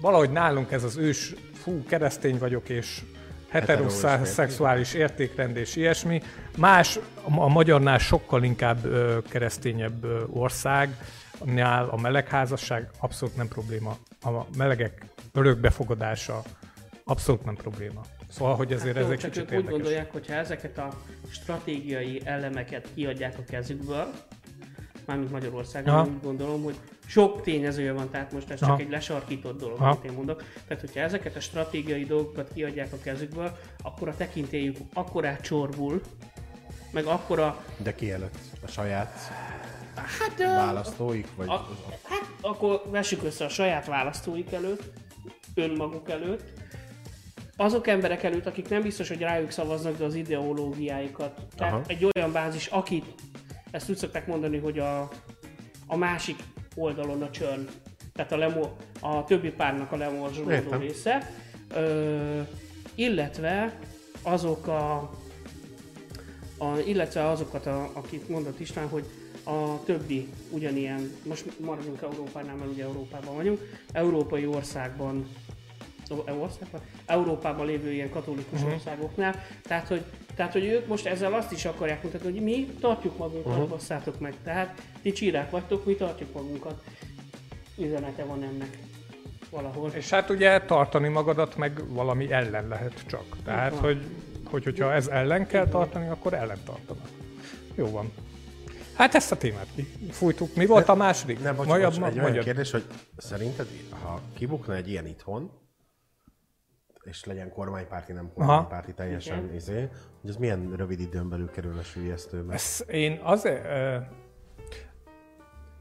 valahogy 0.00 0.30
nálunk 0.30 0.72
ez 0.72 0.84
az 0.84 0.96
ős, 0.96 1.34
fú, 1.54 1.84
keresztény 1.84 2.38
vagyok, 2.38 2.68
és 2.68 3.02
heteroszexuális 3.48 4.94
értékrend 4.94 5.56
és 5.56 5.76
ilyesmi. 5.76 6.22
Más, 6.56 6.98
a 7.36 7.48
magyarnál 7.48 7.98
sokkal 7.98 8.42
inkább 8.42 8.84
ö, 8.84 9.18
keresztényebb 9.28 10.04
ö, 10.04 10.22
országnál 10.30 11.88
a 11.88 11.96
melegházasság 12.00 12.90
abszolút 13.00 13.36
nem 13.36 13.48
probléma. 13.48 13.96
A 14.22 14.30
melegek 14.56 15.04
örökbefogadása 15.32 16.42
abszolút 17.04 17.44
nem 17.44 17.54
probléma. 17.54 18.00
Szóval, 18.30 18.56
hogy 18.56 18.72
ezért 18.72 18.94
Hát 18.94 19.02
ez 19.02 19.08
jó, 19.08 19.12
egy 19.12 19.18
csak 19.18 19.30
kicsit 19.30 19.44
ők 19.44 19.48
úgy 19.50 19.54
érdekes. 19.54 19.72
gondolják, 19.80 20.12
hogy 20.12 20.26
ha 20.26 20.34
ezeket 20.34 20.78
a 20.78 20.88
stratégiai 21.30 22.20
elemeket 22.24 22.88
kiadják 22.94 23.38
a 23.38 23.42
kezükből, 23.50 24.12
mármint 25.08 25.30
Magyarországon, 25.30 25.94
Aha. 25.94 26.06
én 26.06 26.12
úgy 26.12 26.22
gondolom, 26.22 26.62
hogy 26.62 26.76
sok 27.06 27.42
tényezője 27.42 27.92
van, 27.92 28.10
tehát 28.10 28.32
most 28.32 28.50
ez 28.50 28.58
csak 28.58 28.68
Aha. 28.68 28.78
egy 28.78 28.90
lesarkított 28.90 29.60
dolog, 29.60 29.80
Aha. 29.80 29.90
amit 29.90 30.04
én 30.04 30.12
mondok. 30.12 30.44
Tehát, 30.68 30.80
hogyha 30.80 31.00
ezeket 31.00 31.36
a 31.36 31.40
stratégiai 31.40 32.04
dolgokat 32.04 32.50
kiadják 32.54 32.92
a 32.92 32.98
kezükből, 33.02 33.56
akkor 33.82 34.08
a 34.08 34.16
tekintélyük 34.16 34.76
akkorát 34.92 35.40
csorbul, 35.40 36.00
meg 36.92 37.04
akkora, 37.04 37.64
De 37.76 37.94
ki 37.94 38.10
előtt? 38.10 38.38
A 38.64 38.66
saját 38.66 39.12
hát, 39.94 40.38
választóik? 40.38 41.28
Vagy... 41.36 41.48
a, 41.48 41.68
hát 42.02 42.26
akkor 42.40 42.82
vessük 42.90 43.22
össze 43.22 43.44
a 43.44 43.48
saját 43.48 43.86
választóik 43.86 44.52
előtt, 44.52 44.82
önmaguk 45.54 46.10
előtt, 46.10 46.42
azok 47.56 47.86
emberek 47.86 48.22
előtt, 48.22 48.46
akik 48.46 48.68
nem 48.68 48.82
biztos, 48.82 49.08
hogy 49.08 49.20
rájuk 49.20 49.50
szavaznak, 49.50 49.98
de 49.98 50.04
az 50.04 50.14
ideológiáikat. 50.14 51.40
Tehát 51.56 51.72
Aha. 51.72 51.82
egy 51.86 52.08
olyan 52.14 52.32
bázis, 52.32 52.66
akit, 52.66 53.04
ezt 53.70 53.90
úgy 53.90 53.96
szokták 53.96 54.26
mondani, 54.26 54.58
hogy 54.58 54.78
a, 54.78 55.08
a 55.86 55.96
másik 55.96 56.36
oldalon 56.74 57.22
a 57.22 57.30
csörn, 57.30 57.68
tehát 58.12 58.32
a, 58.32 58.36
lemo, 58.36 58.68
a 59.00 59.24
többi 59.24 59.50
párnak 59.50 59.92
a 59.92 59.96
lemorzsolódó 59.96 60.76
része, 60.78 61.30
ö, 61.74 62.40
illetve 62.94 63.78
azok 64.22 64.66
a, 64.66 64.96
a, 66.58 66.78
illetve 66.86 67.28
azokat, 67.28 67.66
a, 67.66 67.90
akik 67.92 68.28
mondott 68.28 68.60
István, 68.60 68.88
hogy 68.88 69.04
a 69.44 69.84
többi 69.84 70.28
ugyanilyen, 70.50 71.10
most 71.24 71.60
maradjunk 71.60 72.02
Európánál, 72.02 72.56
mert 72.56 72.70
ugye 72.70 72.84
Európában 72.84 73.34
vagyunk, 73.34 73.60
európai 73.92 74.46
országban, 74.46 75.28
országban? 76.38 76.80
Európában 77.06 77.66
lévő 77.66 77.92
ilyen 77.92 78.10
katolikus 78.10 78.58
uh-huh. 78.58 78.72
országoknál, 78.72 79.34
tehát 79.62 79.88
hogy, 79.88 80.04
tehát 80.38 80.52
hogy 80.52 80.64
ők 80.64 80.86
most 80.86 81.06
ezzel 81.06 81.34
azt 81.34 81.52
is 81.52 81.64
akarják 81.64 82.02
mutatni, 82.02 82.30
hogy 82.32 82.42
mi 82.42 82.68
tartjuk 82.80 83.18
magunkat, 83.18 83.44
Mhm. 83.46 83.54
uh-huh. 83.54 83.68
basszátok 83.70 84.20
meg, 84.20 84.34
tehát 84.44 84.82
ti 85.02 85.12
csírák 85.12 85.50
vagytok, 85.50 85.84
mi 85.84 85.94
tartjuk 85.94 86.32
magunkat. 86.32 86.82
Üzenete 87.78 88.24
van 88.24 88.42
ennek 88.42 88.78
valahol. 89.50 89.90
És 89.90 90.10
hát 90.10 90.30
ugye 90.30 90.60
tartani 90.60 91.08
magadat 91.08 91.56
meg 91.56 91.92
valami 91.92 92.32
ellen 92.32 92.68
lehet 92.68 93.04
csak. 93.06 93.24
Tehát, 93.44 93.74
hogy, 93.74 94.02
hogy 94.50 94.64
hogyha 94.64 94.92
ez 94.92 95.06
ellen 95.06 95.46
kell 95.46 95.68
tartani, 95.68 96.08
akkor 96.08 96.34
ellen 96.34 96.58
tartanak. 96.64 97.08
Jó 97.74 97.90
van. 97.90 98.12
Hát 98.94 99.14
ezt 99.14 99.32
a 99.32 99.36
témát 99.36 99.66
fújtuk. 100.10 100.54
Mi 100.54 100.66
volt 100.66 100.88
a 100.88 100.94
második? 100.94 101.42
Nem, 101.42 101.56
bocs, 101.56 101.66
bocs, 101.66 101.98
egy 101.98 102.18
olyan 102.18 102.38
kérdés, 102.38 102.70
hogy 102.70 102.84
szerinted, 103.16 103.66
ha 104.02 104.20
kibukna 104.36 104.74
egy 104.74 104.88
ilyen 104.88 105.06
itthon, 105.06 105.50
és 107.08 107.24
legyen 107.24 107.52
kormánypárti, 107.52 108.12
nem 108.12 108.30
kormánypárti, 108.34 108.94
teljesen 108.94 109.44
Igen. 109.44 109.54
izé, 109.54 109.88
hogy 110.20 110.30
az 110.30 110.36
milyen 110.36 110.72
rövid 110.76 111.00
időn 111.00 111.28
belül 111.28 111.50
kerül 111.50 111.78
a 111.78 111.82
sülyeztőbe? 111.82 112.52
Ez 112.52 112.84
én 112.88 113.20
azért... 113.22 113.64
Ö, 113.64 113.96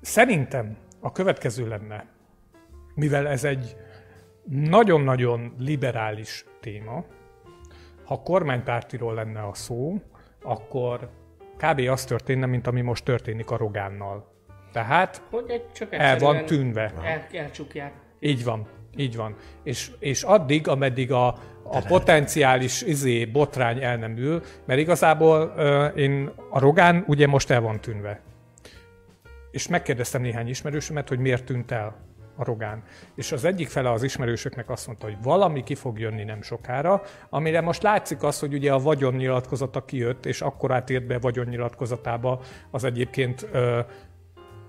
szerintem 0.02 0.78
a 1.00 1.12
következő 1.12 1.68
lenne, 1.68 2.06
mivel 2.96 3.28
ez 3.28 3.44
egy 3.44 3.76
nagyon-nagyon 4.50 5.54
liberális 5.58 6.46
téma, 6.60 7.06
ha 8.06 8.22
kormánypártiról 8.22 9.14
lenne 9.14 9.48
a 9.48 9.54
szó, 9.54 10.02
akkor 10.42 11.10
kb. 11.58 11.80
az 11.80 12.06
történne, 12.06 12.46
mint 12.46 12.68
ami 12.68 12.82
most 12.82 13.04
történik 13.04 13.52
a 13.52 13.58
Rogánnal. 13.58 14.36
Tehát 14.72 15.22
Hogy 15.30 15.50
egy 15.50 15.72
csak 15.72 15.94
el 15.94 16.18
van 16.18 16.46
tűnve. 16.46 16.94
El, 17.04 17.28
elcsukják. 17.32 17.94
Így 18.20 18.44
van, 18.44 18.68
így 18.98 19.16
van. 19.16 19.36
És, 19.64 19.92
és 20.00 20.24
addig, 20.24 20.68
ameddig 20.68 21.12
a, 21.12 21.28
a 21.64 21.82
potenciális 21.88 22.82
izé, 22.82 23.26
botrány 23.26 23.84
el 23.84 23.98
nem 23.98 24.18
ül, 24.18 24.42
mert 24.66 24.80
igazából 24.80 25.54
uh, 25.58 26.00
én 26.02 26.32
a 26.50 26.60
Rogán 26.60 27.04
ugye 27.08 27.28
most 27.28 27.52
el 27.52 27.62
van 27.62 27.82
tűnve. 27.82 28.22
És 29.52 29.68
megkérdeztem 29.68 30.22
néhány 30.22 30.48
ismerősömet, 30.48 31.08
hogy 31.08 31.20
miért 31.20 31.44
tűnt 31.44 31.72
el 31.72 32.08
a 32.38 32.44
Rogán. 32.44 32.84
És 33.16 33.32
az 33.32 33.46
egyik 33.46 33.68
fele 33.68 33.92
az 33.92 34.04
ismerősöknek 34.04 34.70
azt 34.70 34.88
mondta, 34.88 35.06
hogy 35.06 35.18
valami 35.24 35.64
ki 35.64 35.76
fog 35.76 36.00
jönni 36.00 36.24
nem 36.24 36.42
sokára, 36.42 37.02
amire 37.30 37.62
most 37.62 37.82
látszik 37.82 38.24
az, 38.24 38.40
hogy 38.40 38.54
ugye 38.54 38.72
a 38.74 38.80
vagyonnyilatkozata 38.80 39.86
kijött, 39.86 40.26
és 40.26 40.42
akkor 40.42 40.72
átért 40.72 41.08
be 41.08 41.20
vagyonnyilatkozatába 41.20 42.42
az 42.72 42.84
egyébként 42.84 43.48
ö, 43.52 43.80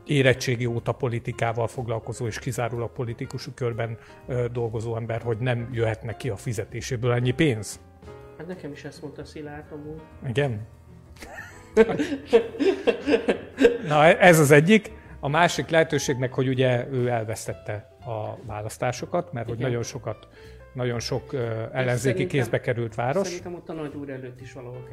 érettségi 0.08 0.66
óta 0.66 0.92
politikával 0.92 1.66
foglalkozó 1.66 2.26
és 2.26 2.38
kizárólag 2.38 2.92
politikusú 2.92 3.50
körben 3.54 3.98
dolgozó 4.52 4.96
ember, 4.96 5.22
hogy 5.22 5.38
nem 5.38 5.68
jöhetne 5.72 6.16
ki 6.16 6.28
a 6.28 6.36
fizetéséből 6.36 7.12
ennyi 7.12 7.30
pénz. 7.30 7.80
Hát 8.38 8.46
nekem 8.46 8.72
is 8.72 8.84
ezt 8.84 9.02
mondta 9.02 9.24
Szilárd 9.24 9.72
amúgy. 9.72 10.00
Igen? 10.28 10.66
Na, 13.88 14.04
ez 14.04 14.38
az 14.38 14.50
egyik. 14.50 14.92
A 15.20 15.28
másik 15.28 15.68
lehetőség 15.68 16.16
meg, 16.16 16.32
hogy 16.32 16.48
ugye 16.48 16.86
ő 16.90 17.08
elvesztette 17.08 17.96
a 18.06 18.46
választásokat, 18.46 19.32
mert 19.32 19.46
hogy 19.48 19.58
Igen. 19.58 19.68
nagyon 19.68 19.84
sokat, 19.84 20.28
nagyon 20.72 21.00
sok 21.00 21.32
ö, 21.32 21.62
ellenzéki 21.72 22.26
kézbe 22.26 22.60
került 22.60 22.94
város. 22.94 23.26
Szerintem 23.26 23.54
ott 23.54 23.68
a 23.68 23.72
nagy 23.72 23.94
úr 23.94 24.10
előtt 24.10 24.40
is 24.40 24.52
valahol. 24.52 24.88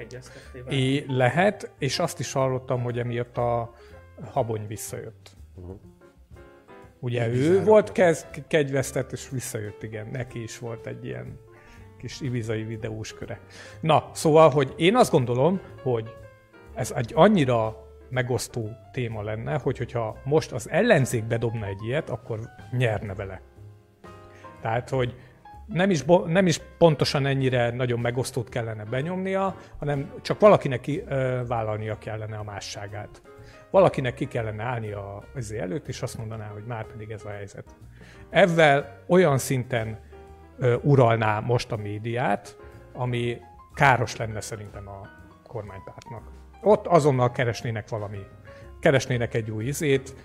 É, 0.69 1.05
lehet, 1.07 1.71
és 1.79 1.99
azt 1.99 2.19
is 2.19 2.31
hallottam, 2.31 2.81
hogy 2.81 2.99
emiatt 2.99 3.37
a 3.37 3.73
habony 4.31 4.67
visszajött. 4.67 5.35
Ugye 6.99 7.27
ő 7.27 7.33
Ibizára 7.33 7.53
volt 7.55 7.65
volt. 7.65 7.91
kez, 7.91 8.27
kegyvesztett, 8.47 9.11
és 9.11 9.29
visszajött, 9.29 9.83
igen. 9.83 10.07
Neki 10.11 10.43
is 10.43 10.59
volt 10.59 10.87
egy 10.87 11.05
ilyen 11.05 11.39
kis 11.97 12.21
ibizai 12.21 12.63
videós 12.63 13.13
köre. 13.13 13.39
Na, 13.81 14.09
szóval, 14.13 14.49
hogy 14.49 14.73
én 14.77 14.95
azt 14.95 15.11
gondolom, 15.11 15.61
hogy 15.81 16.13
ez 16.73 16.91
egy 16.91 17.11
annyira 17.15 17.87
megosztó 18.09 18.69
téma 18.91 19.21
lenne, 19.21 19.59
hogy 19.59 19.77
hogyha 19.77 20.17
most 20.23 20.51
az 20.51 20.69
ellenzék 20.69 21.23
bedobna 21.23 21.65
egy 21.65 21.83
ilyet, 21.83 22.09
akkor 22.09 22.39
nyerne 22.71 23.13
vele. 23.13 23.41
Tehát, 24.61 24.89
hogy 24.89 25.15
nem 25.65 25.89
is, 25.89 26.03
nem 26.25 26.47
is 26.47 26.61
pontosan 26.77 27.25
ennyire 27.25 27.69
nagyon 27.71 27.99
megosztót 27.99 28.49
kellene 28.49 28.83
benyomnia, 28.83 29.55
hanem 29.79 30.13
csak 30.21 30.39
valakinek 30.39 30.79
ki, 30.79 31.03
ö, 31.07 31.41
vállalnia 31.47 31.97
kellene 31.97 32.37
a 32.37 32.43
másságát. 32.43 33.21
Valakinek 33.71 34.13
ki 34.13 34.27
kellene 34.27 34.63
állni 34.63 34.91
a 34.91 35.23
ezé 35.35 35.59
előtt, 35.59 35.87
és 35.87 36.01
azt 36.01 36.17
mondaná, 36.17 36.47
hogy 36.47 36.63
már 36.63 36.85
pedig 36.85 37.09
ez 37.09 37.25
a 37.25 37.29
helyzet. 37.29 37.75
Ezzel 38.29 39.03
olyan 39.07 39.37
szinten 39.37 39.99
ö, 40.57 40.75
uralná 40.81 41.39
most 41.39 41.71
a 41.71 41.75
médiát, 41.75 42.57
ami 42.93 43.37
káros 43.73 44.15
lenne 44.15 44.41
szerintem 44.41 44.87
a 44.87 45.01
kormánypártnak. 45.47 46.23
Ott 46.61 46.87
azonnal 46.87 47.31
keresnének 47.31 47.89
valami, 47.89 48.19
keresnének 48.79 49.33
egy 49.33 49.51
új 49.51 49.65
izét, 49.65 50.15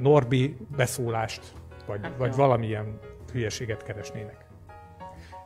Norbi 0.00 0.56
beszólást, 0.76 1.52
vagy, 1.86 2.00
Hát 2.02 2.16
vagy 2.16 2.30
jó. 2.30 2.36
valamilyen 2.36 2.98
hülyeséget 3.32 3.82
keresnének. 3.82 4.44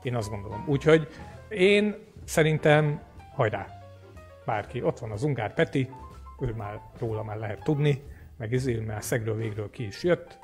Én 0.02 0.14
azt 0.16 0.30
gondolom. 0.30 0.64
Úgyhogy 0.66 1.08
én 1.48 1.94
szerintem 2.24 3.00
hajrá, 3.34 3.66
bárki. 4.44 4.82
Ott 4.82 4.98
van 4.98 5.10
az 5.10 5.22
Ungár 5.22 5.54
Peti, 5.54 5.90
ő 6.40 6.54
már 6.56 6.80
róla 6.98 7.22
már 7.22 7.36
lehet 7.36 7.62
tudni, 7.64 8.02
meg 8.36 8.52
izé, 8.52 8.80
már 8.80 9.04
szegről 9.04 9.36
végről 9.36 9.70
ki 9.70 9.86
is 9.86 10.02
jött, 10.02 10.38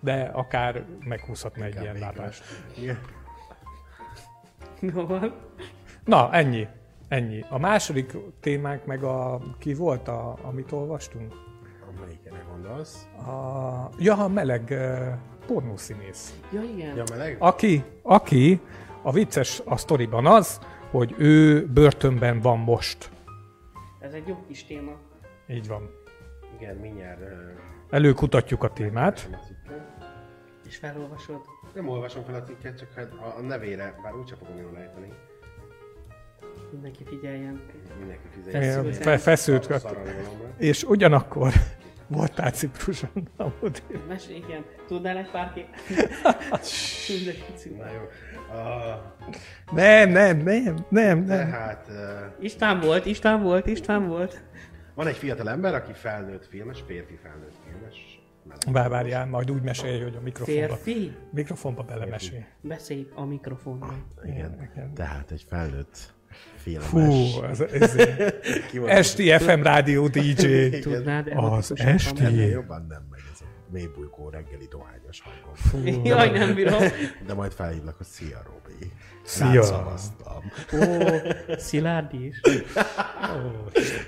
de 0.00 0.22
akár 0.22 0.84
meghúzhatna 1.04 1.64
egy 1.64 1.80
ilyen 1.80 1.98
lábást. 1.98 2.44
Igen. 2.76 2.98
Van. 4.80 5.34
Na, 6.04 6.32
ennyi. 6.32 6.68
Ennyi. 7.08 7.44
A 7.48 7.58
második 7.58 8.16
témánk 8.40 8.86
meg 8.86 9.02
a... 9.02 9.40
Ki 9.58 9.74
volt, 9.74 10.08
a, 10.08 10.38
amit 10.42 10.72
olvastunk? 10.72 11.34
Amelyikre 11.96 12.44
gondolsz? 12.50 13.06
A, 13.16 13.90
ja, 13.98 14.16
a 14.16 14.28
meleg 14.28 14.66
uh, 14.70 15.46
pornószínész. 15.46 16.38
Ja, 16.52 16.62
igen. 16.62 16.96
Ja, 16.96 17.04
meleg? 17.10 17.36
Aki, 17.38 17.84
aki 18.02 18.60
a 19.02 19.12
vicces 19.12 19.62
a 19.64 19.76
sztoriban 19.76 20.26
az, 20.26 20.60
hogy 20.90 21.14
ő 21.18 21.66
börtönben 21.66 22.40
van 22.40 22.58
most. 22.58 23.10
Ez 24.00 24.12
egy 24.12 24.26
jó 24.26 24.44
kis 24.46 24.64
téma. 24.64 24.92
Így 25.48 25.68
van. 25.68 25.90
Igen, 26.60 26.76
mindjárt... 26.76 27.20
ö, 27.20 27.32
Előkutatjuk 27.90 28.62
a 28.62 28.72
témát. 28.72 29.28
a. 29.32 29.36
És 30.66 30.76
felolvasod. 30.76 31.40
Nem 31.74 31.88
olvasom 31.88 32.24
fel 32.24 32.34
a 32.34 32.42
cikket, 32.42 32.78
csak 32.78 32.92
hát 32.94 33.12
a, 33.12 33.34
a 33.38 33.40
nevére, 33.40 33.94
bár 34.02 34.14
úgyse 34.14 34.34
fogom 34.36 34.56
jól 34.58 34.76
ejteni. 34.78 35.12
Mindenki 36.72 37.04
figyeljen. 37.04 37.60
Mindenki 37.98 38.28
fizet. 38.34 38.96
fe- 38.96 39.20
feszült. 39.20 39.84
És 40.58 40.82
ugyanakkor 40.82 41.52
voltál 42.06 42.50
Cipruson. 42.50 43.28
amúgy. 43.36 43.82
Mes, 44.08 44.28
igen. 44.28 44.64
Tudnál 44.86 45.16
egy 45.16 45.30
pár 45.30 45.52
kép? 45.52 45.66
Na 47.76 47.86
jó. 47.90 48.00
Uh, 48.50 49.02
Nem, 49.72 50.10
nem, 50.10 50.36
nem, 50.38 50.74
nem, 50.88 51.18
nem. 51.18 51.26
tehát 51.26 51.86
uh, 51.88 52.44
István 52.44 52.80
volt, 52.80 53.06
István 53.06 53.42
volt, 53.42 53.66
István 53.66 54.08
volt. 54.08 54.40
Van 54.98 55.06
egy 55.06 55.16
fiatal 55.16 55.48
ember, 55.48 55.74
aki 55.74 55.92
felnőtt 55.92 56.46
filmes, 56.46 56.82
férfi 56.86 57.18
felnőtt 57.22 57.54
filmes. 57.64 58.20
Vár, 58.72 58.88
várjál, 58.88 59.26
majd 59.26 59.50
úgy 59.50 59.62
mesélj, 59.62 60.02
hogy 60.02 60.14
a 60.16 60.20
mikrofonba, 60.20 60.74
Férfi? 60.76 61.16
mikrofonba 61.30 61.82
belemesél. 61.82 62.46
Beszélj 62.60 63.08
a 63.14 63.24
mikrofonba. 63.24 63.94
Igen. 64.24 64.70
igen. 64.72 64.94
Tehát 64.94 65.30
egy 65.30 65.44
felnőtt 65.48 66.14
filmes. 66.56 66.86
Fú, 66.86 67.42
ez, 67.42 67.60
ez 67.60 67.94
volt 68.72 68.90
esti 68.90 69.38
FM 69.38 69.62
rádió 69.62 70.08
DJ. 70.08 70.46
Igen. 70.46 70.80
Tudnád 70.80 71.32
Az 71.34 71.72
esti. 71.76 72.24
Ennél 72.24 72.48
jobban 72.48 72.86
nem 72.88 73.06
megy 73.10 73.22
ez 73.32 73.40
a 73.40 73.44
mélybújkó 73.72 74.28
reggeli 74.28 74.68
dohányos 74.70 75.22
hangom. 75.22 76.04
Jaj, 76.04 76.30
nem 76.30 76.54
bírom. 76.54 76.82
De 77.26 77.34
majd 77.34 77.52
felhívlak, 77.52 77.96
hogy 77.96 78.06
szia, 78.06 78.42
Robi. 78.46 78.92
Szia. 79.28 79.62
Szavaztam. 79.62 80.52
Ó, 80.72 81.06
Szilárd 81.56 82.14
is. 82.14 82.40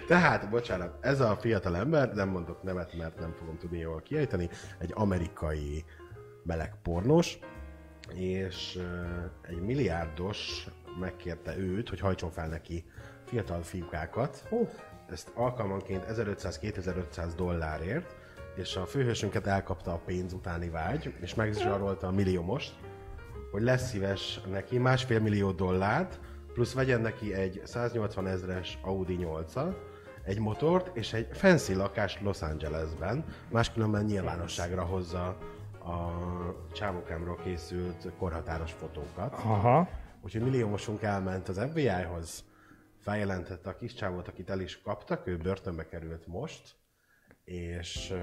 Tehát, 0.09 0.51
bocsánat, 0.51 0.97
ez 1.01 1.21
a 1.21 1.37
fiatal 1.41 1.77
ember, 1.77 2.15
nem 2.15 2.29
mondok 2.29 2.63
nevet, 2.63 2.97
mert 2.97 3.19
nem 3.19 3.33
fogom 3.39 3.59
tudni 3.59 3.79
jól 3.79 4.01
kiejteni, 4.01 4.49
egy 4.79 4.91
amerikai 4.95 5.85
meleg 6.43 6.75
pornos, 6.83 7.39
és 8.15 8.79
egy 9.43 9.61
milliárdos 9.61 10.67
megkérte 11.01 11.57
őt, 11.59 11.89
hogy 11.89 12.01
hajtson 12.01 12.31
fel 12.31 12.49
neki 12.49 12.85
fiatal 13.27 13.63
fiúkákat. 13.63 14.49
Ezt 15.11 15.31
alkalmanként 15.35 16.05
1500-2500 16.11 17.33
dollárért, 17.37 18.15
és 18.57 18.77
a 18.77 18.87
főhősünket 18.87 19.47
elkapta 19.47 19.93
a 19.93 20.01
pénz 20.07 20.33
utáni 20.33 20.69
vágy, 20.69 21.15
és 21.21 21.35
megzsarolta 21.35 22.07
a 22.07 22.11
milliómost, 22.11 22.75
hogy 23.51 23.63
lesz 23.63 23.89
szíves 23.89 24.41
neki 24.51 24.79
másfél 24.79 25.21
millió 25.21 25.53
dollárt, 25.53 26.21
plusz 26.53 26.75
vegyen 26.75 27.01
neki 27.01 27.35
egy 27.35 27.61
180 27.65 28.27
ezres 28.27 28.79
Audi 28.83 29.15
8 29.15 29.53
egy 30.25 30.39
motort 30.39 30.97
és 30.97 31.13
egy 31.13 31.27
fancy 31.33 31.75
lakást 31.75 32.21
Los 32.21 32.43
Angelesben, 32.43 33.25
máskülönben 33.51 34.05
nyilvánosságra 34.05 34.85
hozza 34.85 35.27
a 35.85 36.13
csávókámról 36.73 37.37
készült 37.37 38.13
korhatáros 38.19 38.73
fotókat. 38.73 39.35
Aha. 39.35 39.89
Úgyhogy 40.23 40.43
milliómosunk 40.43 41.03
elment 41.03 41.49
az 41.49 41.61
FBI-hoz, 41.69 42.45
feljelentette 42.99 43.71
a 43.71 43.77
kis 43.77 43.95
csávót, 43.95 44.29
akit 44.29 44.51
el 44.51 44.61
is 44.61 44.83
kaptak, 44.83 45.27
ő 45.27 45.37
börtönbe 45.37 45.87
került 45.87 46.27
most, 46.27 46.77
és 47.45 48.15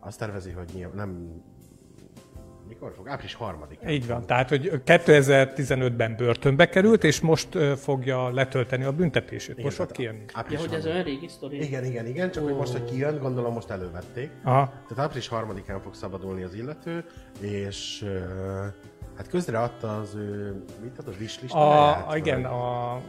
azt 0.00 0.18
tervezi, 0.18 0.50
hogy 0.50 0.70
nyilv- 0.74 0.94
nem... 0.94 1.42
Mikor 2.68 2.92
fog? 2.96 3.08
Április 3.08 3.34
harmadikán. 3.34 3.88
Így 3.90 4.06
van. 4.06 4.26
Tehát, 4.26 4.48
hogy 4.48 4.70
2015-ben 4.86 6.16
börtönbe 6.16 6.68
került, 6.68 7.04
és 7.04 7.20
most 7.20 7.48
fogja 7.76 8.30
letölteni 8.30 8.84
a 8.84 8.92
büntetését. 8.92 9.62
Most 9.62 9.76
fog 9.76 9.90
kijönni. 9.92 10.18
Ja, 10.18 10.24
április 10.32 10.60
hogy 10.60 10.74
ez 10.74 10.84
harmadik- 10.84 10.92
olyan 10.92 11.04
régi 11.04 11.28
sztori. 11.28 11.62
Igen, 11.62 11.84
igen, 11.84 12.06
igen, 12.06 12.30
csak 12.30 12.44
hogy 12.44 12.54
most, 12.54 12.72
hogy 12.72 12.84
kijön, 12.84 13.18
gondolom 13.18 13.52
most 13.52 13.70
elővették. 13.70 14.30
Aha. 14.44 14.72
Tehát 14.88 15.04
április 15.04 15.28
harmadikán 15.28 15.80
fog 15.80 15.94
szabadulni 15.94 16.42
az 16.42 16.54
illető, 16.54 17.04
és 17.40 18.04
hát 19.16 19.28
közre 19.28 19.58
adta 19.58 19.96
az 19.96 20.14
ő, 20.14 20.62
mit 20.82 20.98
ad, 20.98 21.08
a 21.08 21.10
wishlist 21.20 21.54
A, 21.54 22.12
igen, 22.16 22.44
a 22.44 23.00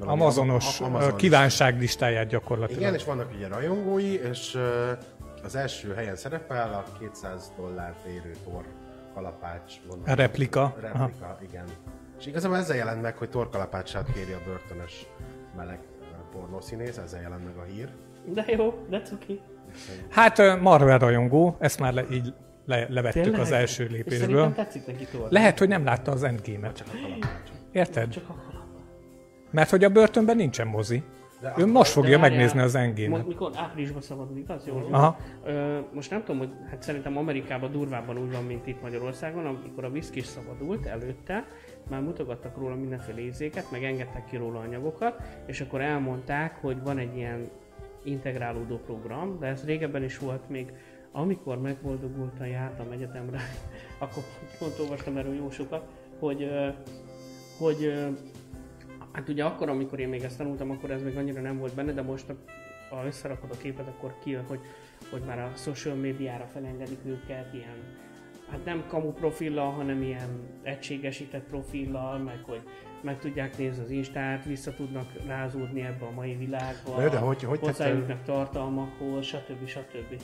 Amazonos 0.00 0.80
Am- 0.80 0.86
Amazon 0.86 0.94
Amazon 0.94 1.16
kívánságlistáját 1.16 2.26
gyakorlatilag. 2.28 2.80
Igen, 2.82 2.94
és 2.94 3.04
vannak 3.04 3.30
ugye 3.36 3.48
rajongói, 3.48 4.14
és 4.14 4.58
az 5.44 5.54
első 5.56 5.94
helyen 5.94 6.16
szerepel 6.16 6.72
a 6.74 6.98
200 6.98 7.52
dollárt 7.56 8.04
érő 8.06 8.32
tor 8.44 8.64
kalapács. 9.14 9.80
Gondolom. 9.80 10.12
A 10.12 10.14
replika. 10.14 10.76
Replika, 10.80 11.38
igen. 11.42 11.64
És 12.18 12.26
igazából 12.26 12.56
ezzel 12.56 12.76
jelent 12.76 13.02
meg, 13.02 13.16
hogy 13.16 13.30
torkalapácsát 13.30 14.12
kéri 14.12 14.32
a 14.32 14.40
börtönös 14.46 15.06
meleg 15.56 15.78
ö, 16.00 16.38
pornószínész, 16.38 16.96
ezzel 16.96 17.20
jelent 17.20 17.44
meg 17.44 17.56
a 17.56 17.62
hír. 17.62 17.88
De 18.24 18.44
jó, 18.46 18.86
that's 18.90 19.12
okay. 19.12 19.40
Hát 20.10 20.38
ö, 20.38 20.56
Marvel 20.56 20.98
rajongó, 20.98 21.56
ezt 21.58 21.78
már 21.80 21.92
le, 21.92 22.04
így 22.10 22.34
le, 22.66 22.86
levettük 22.88 23.22
Tényleg? 23.22 23.40
az 23.40 23.52
első 23.52 23.84
És 23.84 23.90
lépésből. 23.90 24.52
tetszik 24.54 24.86
neki. 24.86 25.06
Lehet, 25.28 25.58
hogy 25.58 25.68
nem 25.68 25.84
látta 25.84 26.12
az 26.12 26.22
Endgame-et. 26.22 26.76
Csak 26.76 26.86
a 26.86 26.96
kalapácsot. 27.02 27.56
Érted? 27.72 28.08
Csak 28.08 28.28
akkor. 28.28 28.62
Mert 29.50 29.70
hogy 29.70 29.84
a 29.84 29.88
börtönben 29.88 30.36
nincsen 30.36 30.66
mozi. 30.66 31.02
De 31.44 31.50
akkor- 31.50 31.66
most 31.66 31.90
fogja 31.90 32.18
megnézni 32.18 32.60
az 32.60 32.74
Endgame-et. 32.74 33.10
mo- 33.10 33.26
Mikor 33.26 33.50
áprilisban 33.54 34.00
szabadul, 34.02 34.36
igaz? 34.36 34.66
Jól. 34.66 34.86
Aha. 34.90 35.16
Ö, 35.44 35.78
most 35.94 36.10
nem 36.10 36.20
tudom, 36.24 36.38
hogy 36.38 36.50
hát 36.70 36.82
szerintem 36.82 37.16
Amerikában 37.16 37.72
durvábban 37.72 38.18
úgy 38.18 38.32
van, 38.32 38.44
mint 38.44 38.66
itt 38.66 38.82
Magyarországon, 38.82 39.46
amikor 39.46 39.84
a 39.84 39.88
whisky 39.88 40.18
is 40.18 40.26
szabadult 40.26 40.86
előtte, 40.86 41.44
már 41.90 42.00
mutogattak 42.00 42.56
róla 42.56 42.74
mindenféle 42.74 43.20
ízéket, 43.20 43.70
meg 43.70 43.84
engedtek 43.84 44.24
ki 44.26 44.36
róla 44.36 44.58
anyagokat, 44.60 45.22
és 45.46 45.60
akkor 45.60 45.80
elmondták, 45.80 46.56
hogy 46.60 46.82
van 46.82 46.98
egy 46.98 47.16
ilyen 47.16 47.48
integrálódó 48.04 48.76
program, 48.76 49.38
de 49.40 49.46
ez 49.46 49.64
régebben 49.64 50.02
is 50.04 50.18
volt 50.18 50.48
még, 50.48 50.72
amikor 51.12 51.60
megboldogultan 51.60 52.46
jártam 52.46 52.90
egyetemre, 52.90 53.38
akkor 53.98 54.22
pont 54.58 54.78
olvastam 54.80 55.16
erről 55.16 55.34
jó 55.34 55.50
sokat, 55.50 55.82
hogy, 56.18 56.50
hogy 57.58 57.94
Hát 59.14 59.28
ugye 59.28 59.44
akkor, 59.44 59.68
amikor 59.68 59.98
én 59.98 60.08
még 60.08 60.22
ezt 60.22 60.38
tanultam, 60.38 60.70
akkor 60.70 60.90
ez 60.90 61.02
még 61.02 61.16
annyira 61.16 61.40
nem 61.40 61.58
volt 61.58 61.74
benne, 61.74 61.92
de 61.92 62.02
most, 62.02 62.28
a- 62.28 62.36
ha 62.94 63.06
összerakod 63.06 63.50
a 63.50 63.56
képet, 63.56 63.88
akkor 63.88 64.14
kijön, 64.22 64.44
hogy, 64.48 64.60
hogy 65.10 65.22
már 65.26 65.38
a 65.38 65.50
social 65.56 65.94
médiára 65.94 66.46
felengedik 66.46 66.98
őket, 67.04 67.54
ilyen, 67.54 67.76
hát 68.50 68.64
nem 68.64 68.84
kamu 68.88 69.12
profillal, 69.12 69.70
hanem 69.70 70.02
ilyen 70.02 70.28
egységesített 70.62 71.44
profillal, 71.44 72.18
meg 72.18 72.38
hogy 72.46 72.62
meg 73.02 73.18
tudják 73.18 73.58
nézni 73.58 73.82
az 73.84 73.90
Instát, 73.90 74.44
vissza 74.44 74.74
tudnak 74.74 75.12
rázódni 75.26 75.80
ebbe 75.80 76.04
a 76.06 76.10
mai 76.10 76.34
világba, 76.36 77.02
jó, 77.02 77.08
de 77.08 77.18
hogy- 77.18 77.42
hogy 77.42 77.58
hozzájutnak 77.58 78.22
tartalmakhoz, 78.22 79.24
stb. 79.26 79.66
stb. 79.66 80.20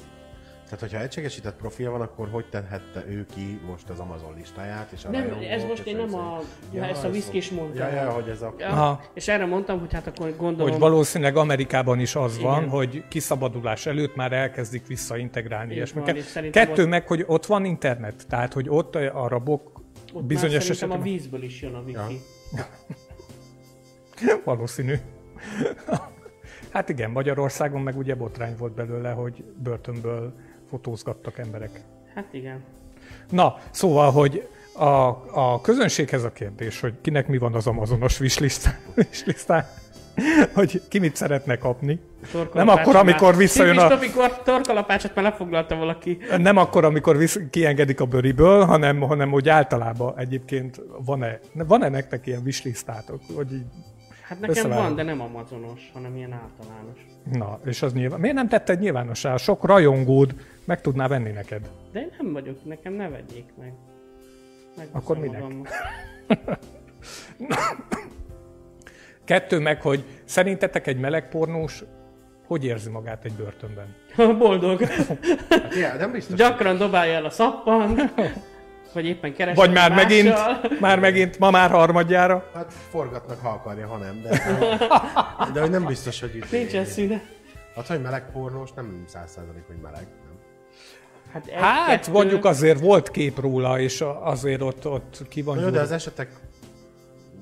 Tehát, 0.70 0.80
hogyha 0.85 1.00
egységesített 1.00 1.56
profil 1.56 1.90
van, 1.90 2.00
akkor 2.00 2.28
hogy 2.28 2.48
tehette 2.48 3.04
ő 3.09 3.26
ki 3.35 3.61
most 3.66 3.88
az 3.88 3.98
Amazon 3.98 4.35
listáját? 4.37 4.92
És 4.92 5.04
a 5.04 5.11
Nem, 5.11 5.22
rajongók, 5.22 5.44
ez 5.48 5.64
most 5.64 5.87
én 5.87 5.96
nem 5.96 6.14
a, 6.14 6.40
ja, 6.72 6.85
ezt 6.85 7.04
a 7.04 7.06
ez 7.06 7.12
whisky 7.12 7.37
is 7.37 7.48
fog- 7.48 7.59
mondta. 7.61 7.78
Ja, 7.88 7.94
ja, 8.02 8.11
hogy 8.11 8.28
ez 8.28 8.42
a... 8.42 8.54
Ja, 8.59 8.66
Aha. 8.68 9.02
és 9.14 9.28
erre 9.28 9.46
mondtam, 9.46 9.80
hogy 9.80 9.92
hát 9.92 10.06
akkor 10.06 10.37
gondolom... 10.37 10.70
Hogy 10.70 10.80
valószínűleg 10.80 11.37
Amerikában 11.37 12.00
is 12.00 12.14
az 12.14 12.40
van, 12.40 12.59
Igen. 12.59 12.68
hogy 12.68 13.04
kiszabadulás 13.09 13.87
előtt 13.87 14.14
már 14.16 14.33
elkezdik 14.33 14.87
visszaintegrálni 14.87 15.74
ilyesmiket. 15.74 16.33
van, 16.35 16.50
Kettő 16.50 16.83
ott- 16.83 16.88
meg, 16.88 17.06
hogy 17.06 17.24
ott 17.26 17.46
van 17.46 17.64
internet, 17.64 18.26
tehát 18.28 18.52
hogy 18.52 18.68
ott 18.68 18.94
a 18.94 19.28
rabok 19.28 19.80
Ott 20.12 20.24
bizonyos 20.24 20.62
szerintem 20.62 20.90
a 20.90 20.94
esetben 20.94 21.12
vízből 21.12 21.42
is 21.42 21.62
jön 21.62 21.74
a 21.74 21.80
wifi. 21.80 22.20
Ja. 22.56 22.66
valószínű. 24.44 24.94
hát 26.72 26.88
igen, 26.88 27.11
Magyarországon 27.11 27.80
meg 27.80 27.96
ugye 27.96 28.14
botrány 28.14 28.54
volt 28.59 28.72
belőle, 28.74 29.11
hogy 29.11 29.44
börtönből 29.62 30.35
fotózgattak 30.70 31.38
emberek. 31.38 31.80
Hát 32.14 32.26
igen. 32.30 32.62
Na, 33.30 33.56
szóval, 33.70 34.11
hogy 34.11 34.48
a, 34.72 35.09
a 35.33 35.61
közönséghez 35.62 36.24
a 36.24 36.33
kérdés, 36.33 36.80
hogy 36.80 36.94
kinek 37.00 37.28
mi 37.28 37.38
van 37.38 37.54
az 37.54 37.66
Amazonos 37.66 38.20
wishlist- 38.20 38.78
wishlistán, 38.96 39.66
hogy 40.54 40.83
ki 40.88 40.98
mit 40.98 41.16
szeretne 41.16 41.56
kapni. 41.56 42.00
Nem 42.52 42.68
akkor, 42.68 42.96
amikor 42.96 43.37
visszajön 43.37 43.78
a... 43.78 43.90
amikor 43.90 44.42
torkalapácsot 44.42 45.14
már 45.14 45.24
lefoglalta 45.24 45.76
valaki. 45.76 46.18
Nem 46.38 46.56
akkor, 46.56 46.85
amikor 46.85 47.16
visz, 47.16 47.40
kiengedik 47.50 48.00
a 48.00 48.04
bőriből, 48.04 48.64
hanem, 48.64 49.00
hanem 49.00 49.30
hogy 49.30 49.48
általában 49.48 50.18
egyébként 50.18 50.80
van-e, 51.04 51.40
van-e 51.52 51.88
nektek 51.88 52.26
ilyen 52.26 52.42
wishlistátok, 52.44 53.20
hogy 53.35 53.52
így, 53.52 53.66
Hát 54.31 54.40
nekem 54.40 54.57
Összevágom. 54.57 54.85
van, 54.85 54.95
de 54.95 55.03
nem 55.03 55.21
amazonos, 55.21 55.90
hanem 55.93 56.16
ilyen 56.16 56.33
általános. 56.33 56.99
na, 57.33 57.59
és 57.64 57.83
az 57.83 57.93
nyilván, 57.93 58.21
miért 58.21 58.37
nem 58.37 58.49
tetted 58.49 58.81
nyilvánossá? 58.81 59.37
Sok 59.37 59.64
rajongód 59.64 60.35
meg 60.64 60.81
tudná 60.81 61.07
venni 61.09 61.31
neked. 61.31 61.71
De 61.93 62.01
én 62.01 62.11
nem 62.19 62.33
vagyok, 62.33 62.64
nekem 62.64 62.93
ne 62.93 63.09
vegyék 63.09 63.47
meg. 63.59 63.73
Megveszem 64.77 65.01
Akkor 65.01 65.19
minek? 65.19 65.43
Kettő 69.25 69.59
meg, 69.59 69.83
hogy 69.83 70.05
szerintetek 70.25 70.87
egy 70.87 70.99
meleg 70.99 71.29
pornós 71.29 71.85
hogy 72.47 72.64
érzi 72.64 72.90
magát 72.90 73.25
egy 73.25 73.33
börtönben? 73.33 73.95
Boldog. 74.38 74.83
Hát, 74.83 75.75
ja, 75.75 75.95
nem 75.95 76.12
biztos, 76.12 76.37
Gyakran 76.38 76.77
dobálja 76.77 77.14
el 77.14 77.25
a 77.25 77.31
szappan. 77.31 77.97
Vagy 78.92 79.07
éppen 79.07 79.35
keres. 79.35 79.57
Vagy 79.57 79.72
már 79.72 79.92
megint, 79.94 80.35
már 80.81 80.98
megint, 80.98 81.38
ma 81.38 81.50
már 81.50 81.70
harmadjára? 81.70 82.50
Hát 82.55 82.72
forgatnak, 82.90 83.40
ha 83.40 83.48
akarja, 83.48 83.87
ha 83.87 83.96
nem, 83.96 84.22
de, 84.22 84.42
de 85.55 85.61
hogy 85.61 85.70
nem 85.70 85.85
biztos, 85.85 86.20
hogy 86.20 86.37
itt... 86.37 86.50
Nincsen 86.50 86.85
szüne. 86.85 87.22
Hát, 87.74 87.87
hogy 87.87 88.00
meleg 88.03 88.31
pornós, 88.33 88.72
nem 88.72 89.05
száz 89.07 89.31
százalék, 89.31 89.66
hogy 89.66 89.76
meleg. 89.83 90.07
Nem. 90.24 90.38
Hát, 91.33 91.46
egy, 91.46 91.53
Hát 91.53 91.88
kettő, 91.88 92.12
mondjuk 92.12 92.44
azért 92.44 92.81
volt 92.81 93.11
kép 93.11 93.40
róla, 93.40 93.79
és 93.81 94.05
azért 94.20 94.62
ott, 94.62 94.87
ott 94.87 95.22
ki 95.29 95.42
van 95.42 95.59
jó, 95.59 95.68
de 95.68 95.81
az 95.81 95.92
esetek 95.92 96.31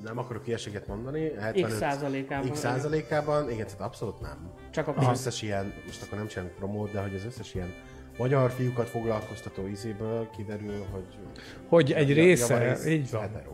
nem 0.03 0.17
akarok 0.17 0.47
ilyeséget 0.47 0.87
mondani, 0.87 1.31
75 1.39 1.69
X 1.69 1.77
százalékában. 1.77 2.51
X 2.51 2.59
százalékában, 2.59 3.51
igen, 3.51 3.65
tehát 3.65 3.81
abszolút 3.81 4.21
nem. 4.21 4.51
Csak 4.71 4.87
a 4.87 4.93
Az 4.95 5.19
összes 5.19 5.41
ilyen, 5.41 5.73
most 5.85 6.01
akkor 6.01 6.17
nem 6.17 6.27
csinálunk 6.27 6.55
promót, 6.55 6.91
de 6.91 7.01
hogy 7.01 7.15
az 7.15 7.25
összes 7.25 7.53
ilyen 7.53 7.73
magyar 8.19 8.51
fiúkat 8.51 8.87
foglalkoztató 8.89 9.67
izéből 9.67 10.29
kiderül, 10.37 10.85
hogy... 10.91 11.05
Hogy 11.67 11.91
egy 11.91 12.13
része, 12.13 12.53
javarész 12.53 12.85
így 12.85 13.11
van. 13.11 13.21
Hetero. 13.21 13.51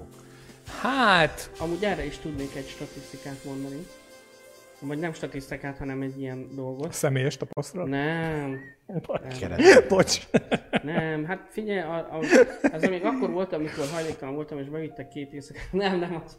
Hát, 0.82 1.51
Amúgy 1.60 1.84
erre 1.84 2.06
is 2.06 2.17
tudnék 2.17 2.56
egy 2.56 2.67
statisztikát 2.67 3.43
mondani. 3.43 3.86
Vagy 4.80 4.99
nem 4.99 5.13
statisztikát, 5.13 5.78
hanem 5.78 6.01
egy 6.01 6.19
ilyen 6.19 6.47
dolgot. 6.56 6.93
személyes 6.93 7.38
tapasztalat? 7.38 7.88
Nem, 7.88 8.60
Keret. 9.39 9.88
Bocs. 9.89 10.28
nem, 10.84 11.25
hát 11.25 11.47
figyelj, 11.49 11.80
a, 11.80 11.95
a, 11.95 12.19
ez 12.62 12.84
még 12.88 13.04
akkor 13.04 13.32
volt, 13.32 13.54
amikor 13.54 13.86
hajléktalan 13.93 14.36
voltam, 14.36 14.60
és 14.60 14.69
bevittek 14.69 15.08
két 15.08 15.34
éjszakát. 15.34 15.71
Nem, 15.84 15.99
nem, 15.99 16.21
az, 16.25 16.36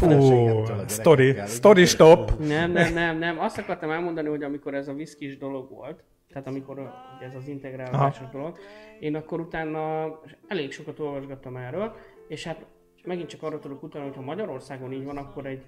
nem, 0.00 0.20
a 0.20 0.88
story, 0.88 1.36
story 1.46 1.84
stop. 1.84 2.38
nem, 2.38 2.70
nem, 2.72 2.92
nem, 2.92 3.18
nem. 3.18 3.38
Azt 3.38 3.58
akartam 3.58 3.90
elmondani, 3.90 4.28
hogy 4.28 4.42
amikor 4.42 4.74
ez 4.74 4.88
a 4.88 4.94
viszkis 4.94 5.38
dolog 5.38 5.70
volt, 5.70 6.04
tehát 6.36 6.50
amikor 6.50 6.78
ugye 7.16 7.26
ez 7.26 7.34
az 7.34 7.48
integrálásos 7.48 8.28
dolog, 8.28 8.58
én 9.00 9.14
akkor 9.14 9.40
utána 9.40 10.06
elég 10.46 10.72
sokat 10.72 10.98
olvasgattam 10.98 11.56
erről, 11.56 11.94
és 12.28 12.44
hát 12.44 12.66
megint 13.04 13.28
csak 13.28 13.42
arra 13.42 13.58
tudok 13.58 13.82
utalni, 13.82 14.06
hogy 14.06 14.16
ha 14.16 14.22
Magyarországon 14.22 14.92
így 14.92 15.04
van, 15.04 15.16
akkor 15.16 15.46
egy 15.46 15.64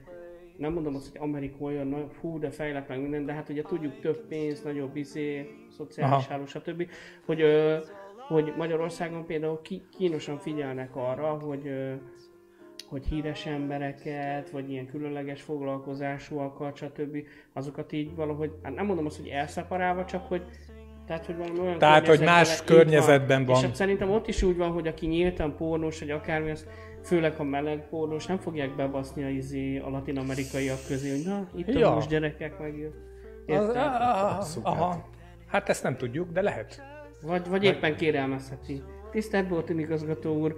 nem 0.56 0.72
mondom 0.72 0.94
azt, 0.94 1.10
hogy 1.10 1.20
Amerika 1.20 1.64
olyan, 1.64 1.86
na, 1.86 2.06
hú, 2.20 2.38
de 2.38 2.50
fejlett 2.50 2.88
meg 2.88 3.00
minden, 3.00 3.26
de 3.26 3.32
hát 3.32 3.48
ugye 3.48 3.62
tudjuk 3.62 4.00
több 4.00 4.26
pénz, 4.26 4.62
nagyobb 4.62 4.96
izé, 4.96 5.50
szociális 5.68 6.26
háló, 6.26 6.46
stb. 6.46 6.90
Hogy, 7.26 7.44
hogy 8.28 8.52
Magyarországon 8.56 9.26
például 9.26 9.60
ki, 9.62 9.82
kínosan 9.96 10.38
figyelnek 10.38 10.96
arra, 10.96 11.28
hogy 11.28 11.70
hogy 12.88 13.06
híres 13.06 13.46
embereket, 13.46 14.50
vagy 14.50 14.70
ilyen 14.70 14.86
különleges 14.86 15.42
foglalkozásúakat, 15.42 16.76
stb. 16.76 17.16
azokat 17.52 17.92
így 17.92 18.14
valahogy, 18.14 18.52
hát 18.62 18.74
nem 18.74 18.86
mondom 18.86 19.06
azt, 19.06 19.16
hogy 19.16 19.28
elszeparálva, 19.28 20.04
csak 20.04 20.26
hogy 20.28 20.42
tehát, 21.06 21.26
hogy 21.26 21.36
valami 21.36 21.58
olyan 21.58 21.78
Tehát, 21.78 22.06
hogy 22.06 22.20
más 22.20 22.64
környezetben 22.64 23.44
van. 23.44 23.56
És 23.56 23.62
hát 23.62 23.74
szerintem 23.74 24.10
ott 24.10 24.28
is 24.28 24.42
úgy 24.42 24.56
van, 24.56 24.70
hogy 24.70 24.86
aki 24.86 25.06
nyíltan 25.06 25.56
pornós, 25.56 25.98
vagy 25.98 26.10
akármi, 26.10 26.50
azt 26.50 26.68
főleg 27.02 27.34
a 27.38 27.42
meleg 27.42 27.88
pornós, 27.88 28.26
nem 28.26 28.38
fogják 28.38 28.76
bebaszni 28.76 29.24
a, 29.24 29.28
izé, 29.28 29.78
a 29.78 29.90
latin-amerikaiak 29.90 30.78
közé, 30.86 31.10
hogy 31.10 31.26
na, 31.26 31.48
itt 31.54 31.68
Ja. 31.78 31.90
a 31.90 31.94
most 31.94 32.08
gyerekek 32.08 32.58
meg 32.58 32.74
Az, 33.46 33.66
Érted? 33.66 34.42
Szuper. 34.42 34.72
aha. 34.72 35.04
Hát 35.46 35.68
ezt 35.68 35.82
nem 35.82 35.96
tudjuk, 35.96 36.32
de 36.32 36.42
lehet. 36.42 36.82
Vagy, 37.22 37.48
vagy 37.48 37.64
éppen 37.64 37.96
kérelmezheti. 37.96 38.82
Tisztelt 39.10 39.48
Bolton 39.48 39.78
igazgató 39.78 40.36
úr, 40.40 40.54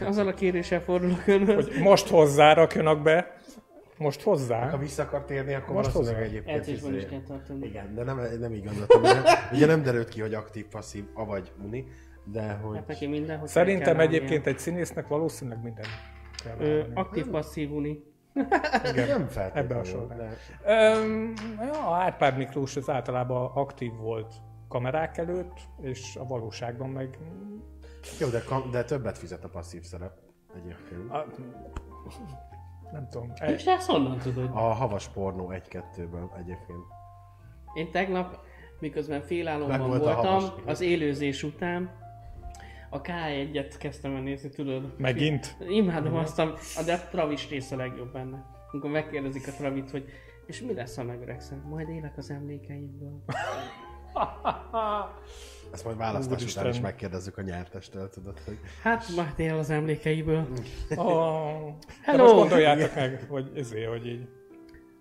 azzal 0.00 0.26
a 0.26 0.34
kéréssel 0.34 0.80
fordulok 0.80 1.26
önhöz. 1.26 1.54
Hogy 1.68 1.82
most 1.82 2.08
hozzá 2.08 2.52
rakjanak 2.52 3.02
be, 3.02 3.36
most 3.98 4.22
hozzá. 4.22 4.70
Ha 4.70 4.78
vissza 4.78 5.02
akar 5.02 5.24
térni, 5.24 5.54
akkor 5.54 5.74
Most 5.74 5.92
valószínűleg 5.92 6.24
hozzá. 6.24 6.36
egyébként... 6.36 6.58
Edzésben 6.58 6.94
is 6.94 7.06
kell 7.06 7.20
tartani. 7.26 7.66
Igen, 7.66 7.94
de 7.94 8.04
nem, 8.04 8.20
nem 8.40 8.52
így 8.52 8.64
gondoltam. 8.64 9.02
Ugye, 9.52 9.66
nem 9.66 9.82
derült 9.82 10.08
ki, 10.08 10.20
hogy 10.20 10.34
aktív, 10.34 10.66
passzív, 10.66 11.04
avagy 11.14 11.52
uni, 11.64 11.86
de 12.24 12.52
hogy... 12.52 12.76
Hát 12.76 12.86
neki 12.86 13.06
minden, 13.06 13.38
hogy 13.38 13.48
Szerintem 13.48 13.96
kell 13.96 14.06
egyébként 14.06 14.46
egy 14.46 14.58
színésznek 14.58 15.08
valószínűleg 15.08 15.62
minden 15.62 15.84
Ö, 16.58 16.80
aktív 16.94 17.26
passzív 17.26 17.72
uni. 17.72 18.02
Igen, 18.90 19.08
nem 19.08 19.20
Ebbe 19.20 19.24
a 19.24 19.28
feltétlenül. 19.28 19.84
sorban. 19.84 20.18
Öm, 20.64 21.32
ja, 21.60 21.94
Árpád 21.94 22.36
Miklós 22.36 22.76
az 22.76 22.90
általában 22.90 23.50
aktív 23.54 23.92
volt 23.92 24.34
kamerák 24.68 25.18
előtt, 25.18 25.52
és 25.80 26.16
a 26.16 26.26
valóságban 26.26 26.90
meg... 26.90 27.18
Jó, 28.20 28.28
de, 28.28 28.42
kam- 28.42 28.70
de 28.70 28.84
többet 28.84 29.18
fizet 29.18 29.44
a 29.44 29.48
passzív 29.48 29.82
szerep 29.82 30.12
egyébként. 30.56 31.10
A, 31.10 31.26
nem 32.92 33.08
tudom. 33.10 33.32
E, 33.34 33.50
És 33.52 33.64
ezt 33.64 33.90
honnan 33.90 34.18
tudod? 34.18 34.50
A 34.52 34.58
havas 34.72 35.08
pornó 35.08 35.50
egy-kettőből 35.50 36.30
egyébként. 36.36 36.84
Én 37.74 37.90
tegnap, 37.90 38.38
miközben 38.80 39.20
félállomban 39.22 39.78
Meg 39.78 39.88
volt 39.88 40.00
a 40.00 40.04
voltam, 40.04 40.32
havas. 40.32 40.52
az 40.66 40.80
élőzés 40.80 41.42
után 41.42 42.02
a 42.90 43.00
K1-et 43.00 43.74
kezdtem 43.78 44.14
el 44.14 44.20
nézni, 44.22 44.48
tudod? 44.48 44.94
Megint? 44.98 45.56
Imádom 45.68 46.14
azt, 46.14 46.38
a, 46.38 46.54
a 46.76 46.82
de 46.86 46.98
Travis 46.98 47.48
rész 47.48 47.70
a 47.70 47.76
legjobb 47.76 48.12
benne. 48.12 48.44
amikor 48.72 48.90
megkérdezik 48.90 49.48
a 49.48 49.50
Travit, 49.50 49.90
hogy 49.90 50.04
és 50.46 50.60
mi 50.60 50.74
lesz, 50.74 50.96
ha 50.96 51.02
megöregszem? 51.02 51.64
Majd 51.68 51.88
élek 51.88 52.16
az 52.16 52.30
emlékeimből. 52.30 53.24
Ezt 55.74 55.84
majd 55.84 55.96
választás 55.96 56.40
Úristen. 56.40 56.62
után 56.62 56.74
is 56.74 56.80
megkérdezzük 56.80 57.38
a 57.38 57.42
nyertestől, 57.42 58.08
tudod, 58.10 58.38
hogy 58.44 58.58
Hát 58.82 59.08
majd 59.16 59.32
él 59.36 59.58
az 59.58 59.70
emlékeiből. 59.70 60.46
Oh, 60.96 61.68
de 61.78 61.86
Hello! 62.02 62.22
most 62.24 62.34
gondoljátok 62.34 62.94
meg, 62.94 63.26
hogy 63.28 63.50
ezért, 63.56 63.88
hogy 63.88 64.06
így... 64.06 64.28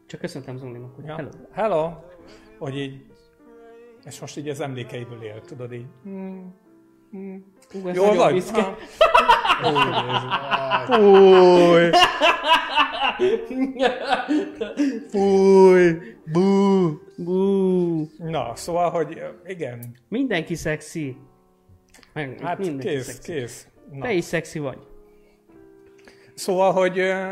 Csak 0.08 0.20
köszöntem 0.20 0.58
Zolinak, 0.58 0.96
hogy 0.96 1.06
Ja. 1.06 1.16
hello. 1.16 1.30
Hello! 1.52 1.92
Hogy 2.58 2.78
így... 2.78 3.06
És 4.06 4.20
most 4.20 4.38
így 4.38 4.50
az 4.50 4.60
emlékeiből 4.60 5.24
él, 5.24 5.42
tudod 5.42 5.74
így. 5.74 5.86
Ú, 7.74 7.88
ez 7.90 7.96
Jól 7.96 8.06
nagyon 8.06 8.18
vagy? 8.18 8.34
büszke. 8.34 8.76
Ah. 9.64 10.90
Fúj! 15.10 15.98
Bú! 16.26 17.00
Bú. 17.18 18.10
Na, 18.18 18.56
szóval, 18.56 18.90
hogy 18.90 19.22
igen, 19.46 19.96
Mindenki 20.10 20.56
szexi. 20.56 21.18
Meg, 22.14 22.40
hát 22.42 22.58
mindenki 22.58 22.88
kész, 22.88 23.06
szexi. 23.06 23.32
kész. 23.32 23.68
Na. 23.92 24.02
Te 24.02 24.12
is 24.14 24.24
szexi 24.24 24.60
vagy. 24.60 24.78
Szóval, 26.34 26.72
hogy 26.72 27.00
ö, 27.00 27.32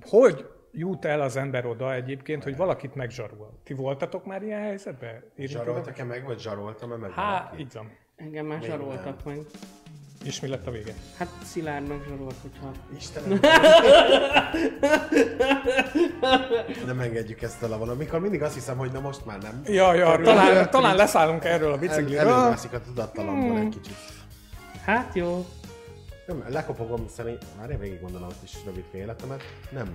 hogy 0.00 0.46
jut 0.72 1.04
el 1.04 1.20
az 1.20 1.36
ember 1.36 1.66
oda 1.66 1.94
egyébként, 1.94 2.42
hogy 2.42 2.56
valakit 2.56 2.94
megzsarol? 2.94 3.60
Ti 3.64 3.74
voltatok 3.74 4.24
már 4.24 4.42
ilyen 4.42 4.60
helyzetben? 4.60 5.24
Zsaroltak-e 5.36 6.04
meg, 6.04 6.24
vagy 6.24 6.40
zsaroltam-e 6.40 6.96
meg? 6.96 7.10
Há, 7.10 7.42
valaki? 7.42 7.62
így 7.62 7.72
van. 7.72 7.90
Engem 8.16 8.46
már 8.46 8.58
Még 8.58 8.68
zsaroltak 8.68 9.24
meg. 9.24 9.38
És 10.24 10.40
mi 10.40 10.48
lett 10.48 10.66
a 10.66 10.70
vége? 10.70 10.94
Hát 11.18 11.28
Szilárdnak 11.44 12.04
zsarolt, 12.08 12.34
hogyha... 12.42 12.70
Istenem. 12.96 13.40
nem 16.86 17.00
engedjük 17.00 17.42
ezt 17.42 17.62
el 17.62 17.72
a 17.72 17.78
vonal. 17.78 17.94
Mikor 17.94 18.20
mindig 18.20 18.42
azt 18.42 18.54
hiszem, 18.54 18.76
hogy 18.76 18.92
na 18.92 19.00
most 19.00 19.26
már 19.26 19.38
nem. 19.42 19.62
Ja, 19.64 19.94
ja, 19.94 20.20
talán, 20.22 20.70
talán 20.70 20.92
így 20.92 20.98
leszállunk 20.98 21.44
erről 21.44 21.68
a 21.68 21.72
El, 21.72 21.78
bicikliről. 21.78 22.18
előmászik 22.18 22.72
a 22.72 22.80
tudattalamból 22.80 23.58
egy 23.58 23.68
kicsit. 23.68 23.96
Hát 24.84 25.14
jó. 25.14 25.46
Nem, 26.26 26.44
lekopogom, 26.48 27.08
szerint, 27.08 27.44
már 27.58 27.70
én 27.70 27.78
végig 27.78 28.00
gondolom 28.00 28.28
is 28.44 28.52
rövid 28.64 28.84
életemet. 28.92 29.42
Nem, 29.70 29.88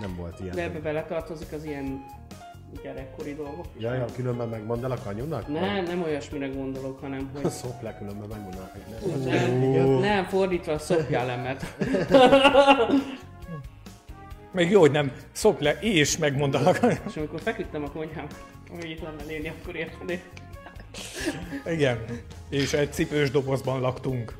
nem 0.00 0.16
volt 0.16 0.40
ilyen. 0.40 0.54
De 0.54 0.62
ebbe 0.62 0.78
beletartozik 0.78 1.52
az 1.52 1.64
ilyen 1.64 2.04
gyerekkori 2.82 3.34
dolgok 3.34 3.66
is. 3.76 3.82
Ja, 3.82 3.94
ja, 3.94 4.04
különben 4.16 4.48
megmondanak 4.48 5.06
anyunak? 5.06 5.48
Nem, 5.48 5.84
nem 5.84 6.02
olyasmire 6.02 6.46
gondolok, 6.48 7.00
hanem 7.00 7.30
hogy... 7.42 7.50
Szop 7.50 7.82
le, 7.82 7.98
különben 7.98 8.28
megmondanak. 8.28 8.72
Nem, 9.24 9.62
Igen. 9.62 9.88
nem, 9.88 10.24
fordítva 10.24 10.72
a 10.72 10.78
szopjelemet. 10.78 11.64
Még 14.52 14.70
jó, 14.70 14.80
hogy 14.80 14.90
nem 14.90 15.12
szop 15.32 15.60
le, 15.60 15.78
és 15.80 16.16
megmondanak. 16.16 16.78
És 17.06 17.16
amikor 17.16 17.40
feküdtem 17.40 17.84
a 17.84 17.90
konyhám, 17.90 18.26
hogy 18.70 18.90
itt 18.90 19.02
lenne 19.02 19.22
léni, 19.26 19.52
akkor 19.60 19.76
érted. 19.76 20.20
Igen. 21.66 22.04
És 22.50 22.72
egy 22.72 22.92
cipős 22.92 23.30
dobozban 23.30 23.80
laktunk. 23.80 24.38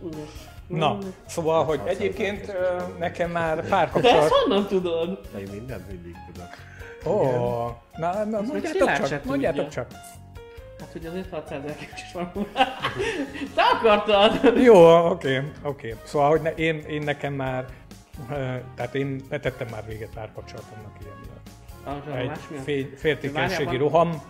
Na, 0.66 0.98
szóval, 1.26 1.64
hogy 1.64 1.80
egyébként 1.84 2.52
nekem 2.98 3.30
már 3.30 3.68
pár 3.68 3.90
De 3.92 3.98
ezt 3.98 4.02
kapcsolat... 4.02 4.28
honnan 4.28 4.66
tudod? 4.66 5.20
Én 5.38 5.48
mindent 5.52 5.90
mindig 5.90 6.16
tudok. 6.32 6.48
Ó, 7.08 7.22
na, 7.96 8.24
na, 8.24 8.40
mondjátok 8.40 8.88
se 8.88 9.02
csak, 9.02 9.24
mondjátok 9.24 9.64
tudja. 9.64 9.84
csak. 9.84 10.00
Hát, 10.80 10.88
hogy 10.92 11.06
azért 11.06 11.30
600 11.30 11.64
ezer 11.64 11.76
is 11.94 12.12
van. 12.12 12.32
Te 13.54 13.62
akartad! 13.62 14.56
Jó, 14.56 15.06
oké, 15.10 15.42
oké. 15.62 15.94
Szóval, 16.04 16.28
hogy 16.28 16.40
ne, 16.40 16.50
én, 16.50 16.78
én 16.78 17.02
nekem 17.02 17.32
már, 17.32 17.64
tehát 18.74 18.94
én 18.94 19.20
betettem 19.28 19.68
már 19.70 19.86
véget 19.86 20.10
párkapcsolatomnak 20.14 20.96
ilyen 21.00 21.14
miatt. 21.20 22.16
Egy 22.16 22.60
fél, 22.64 22.86
féltékenységi 22.96 23.76
roham 23.76 24.22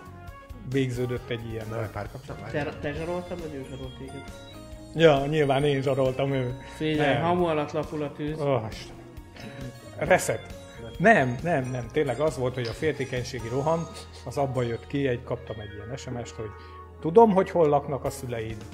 végződött 0.71 1.31
egy 1.31 1.51
ilyen. 1.51 1.67
Nem, 1.71 1.91
párkapcsolat? 1.93 2.51
Te, 2.51 2.65
te 2.81 2.93
zsaroltad, 2.93 3.41
vagy 3.41 3.55
ő 3.55 3.67
zsarolt 3.71 3.97
téged? 3.99 4.23
Ja, 4.95 5.27
nyilván 5.27 5.65
én 5.65 5.83
zsaroltam 5.83 6.33
ő. 6.33 6.59
Figyelj, 6.77 7.17
hamu 7.17 7.45
alatt 7.45 7.73
lapul 7.73 8.03
a 8.03 8.13
tűz. 8.13 8.41
Oh. 8.41 8.63
Reset. 9.97 10.58
Nem, 10.99 11.39
nem, 11.43 11.71
nem. 11.71 11.87
Tényleg 11.93 12.21
az 12.21 12.37
volt, 12.37 12.55
hogy 12.55 12.67
a 12.67 12.73
féltékenységi 12.73 13.49
roham 13.49 13.87
az 14.25 14.37
abban 14.37 14.65
jött 14.65 14.87
ki, 14.87 15.07
egy 15.07 15.25
kaptam 15.25 15.61
egy 15.61 15.75
ilyen 15.75 15.97
SMS-t, 15.97 16.35
hogy 16.35 16.51
tudom, 17.01 17.33
hogy 17.33 17.51
hol 17.51 17.69
laknak 17.69 18.05
a 18.05 18.11
szüleid, 18.11 18.65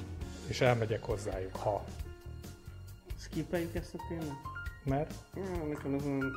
és 0.47 0.61
elmegyek 0.61 1.03
hozzájuk, 1.03 1.55
ha. 1.55 1.83
Skippeljük 3.19 3.75
ezt 3.75 3.93
a 3.93 3.97
témát? 4.09 4.41
Mert? 4.83 5.13
Ah, 5.35 5.67
nekem 5.67 5.93
az 5.93 6.05
olyan... 6.05 6.31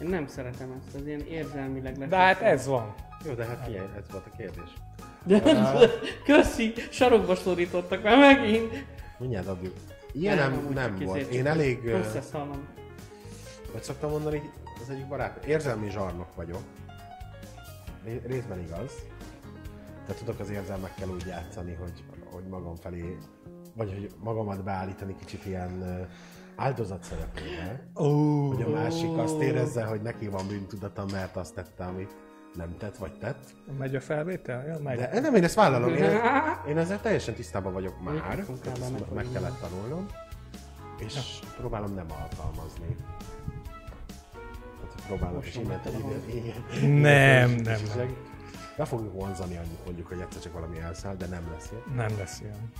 Én 0.00 0.08
nem 0.08 0.26
szeretem 0.26 0.80
ezt, 0.80 0.94
az 0.94 1.06
ilyen 1.06 1.26
érzelmileg 1.26 2.08
De 2.08 2.16
hát 2.16 2.40
ez 2.40 2.66
van. 2.66 2.94
Jó, 3.26 3.32
de 3.32 3.44
hát 3.44 3.64
figyelj, 3.64 3.86
ez 3.96 4.10
volt 4.10 4.26
a 4.32 4.36
kérdés. 4.36 4.70
De, 5.24 5.42
köszi, 6.24 6.72
sarokba 6.90 7.34
szorítottak 7.34 8.02
már 8.02 8.18
megint. 8.18 8.84
Mindjárt 9.18 9.46
adjuk. 9.46 9.74
Ilyen 10.12 10.36
nem, 10.36 10.68
nem 10.74 10.98
csak 10.98 11.06
volt. 11.06 11.30
Én 11.32 11.46
elég, 11.46 11.84
Összeszalom. 11.84 12.68
hogy 13.72 13.82
szoktam 13.82 14.10
mondani, 14.10 14.50
az 14.80 14.90
egyik 14.90 15.08
barát, 15.08 15.44
érzelmi 15.44 15.90
zsarnok 15.90 16.34
vagyok. 16.34 16.62
Ré- 18.04 18.26
Részben 18.26 18.58
igaz. 18.58 18.92
Tehát 20.06 20.18
tudok 20.24 20.40
az 20.40 20.50
érzelmekkel 20.50 21.08
úgy 21.08 21.26
játszani, 21.26 21.74
hogy, 21.74 22.04
hogy 22.32 22.44
magam 22.44 22.76
felé, 22.76 23.18
vagy 23.76 23.92
hogy 23.92 24.10
magamat 24.18 24.64
beállítani 24.64 25.16
kicsit 25.18 25.46
ilyen 25.46 26.06
áldozat 26.56 27.02
szerepébe. 27.02 27.86
Ó, 28.00 28.48
Hogy 28.48 28.62
a 28.62 28.68
másik 28.68 29.16
azt 29.16 29.40
érezze, 29.40 29.84
hogy 29.84 30.02
neki 30.02 30.28
van 30.28 30.46
bűntudata, 30.48 31.04
mert 31.12 31.36
azt 31.36 31.54
tette, 31.54 31.84
amit 31.84 32.14
nem 32.54 32.76
tett, 32.78 32.96
vagy 32.96 33.18
tett. 33.18 33.54
megy 33.78 33.94
a 33.94 34.00
felvétel? 34.00 34.66
Ja, 34.66 34.78
megy. 34.78 34.98
De 34.98 35.20
nem, 35.20 35.34
én 35.34 35.44
ezt 35.44 35.54
vállalom. 35.54 35.94
Én, 35.94 36.10
én 36.68 36.78
ezzel 36.78 37.00
teljesen 37.00 37.34
tisztában 37.34 37.72
vagyok 37.72 38.02
már. 38.02 38.38
Ezt 38.38 39.14
meg 39.14 39.26
kellett 39.32 39.60
tanulnom. 39.60 40.06
És 40.98 41.38
próbálom 41.56 41.94
nem 41.94 42.06
alkalmazni. 42.22 42.96
Innen 45.54 45.80
nyomod 45.98 46.22
igen, 46.28 47.00
Nem, 47.00 47.50
nem, 47.50 47.80
nem. 47.96 48.16
Be 48.76 48.84
fogjuk 48.84 49.12
vonzani 49.12 49.56
annyit 49.56 49.84
mondjuk, 49.84 50.08
hogy 50.08 50.18
egyszer 50.20 50.42
csak 50.42 50.52
valami 50.52 50.78
elszáll, 50.78 51.14
de 51.14 51.26
nem 51.26 51.48
lesz 51.52 51.68
ilyen. 51.70 52.08
Nem 52.08 52.18
lesz 52.18 52.40
ilyen. 52.40 52.72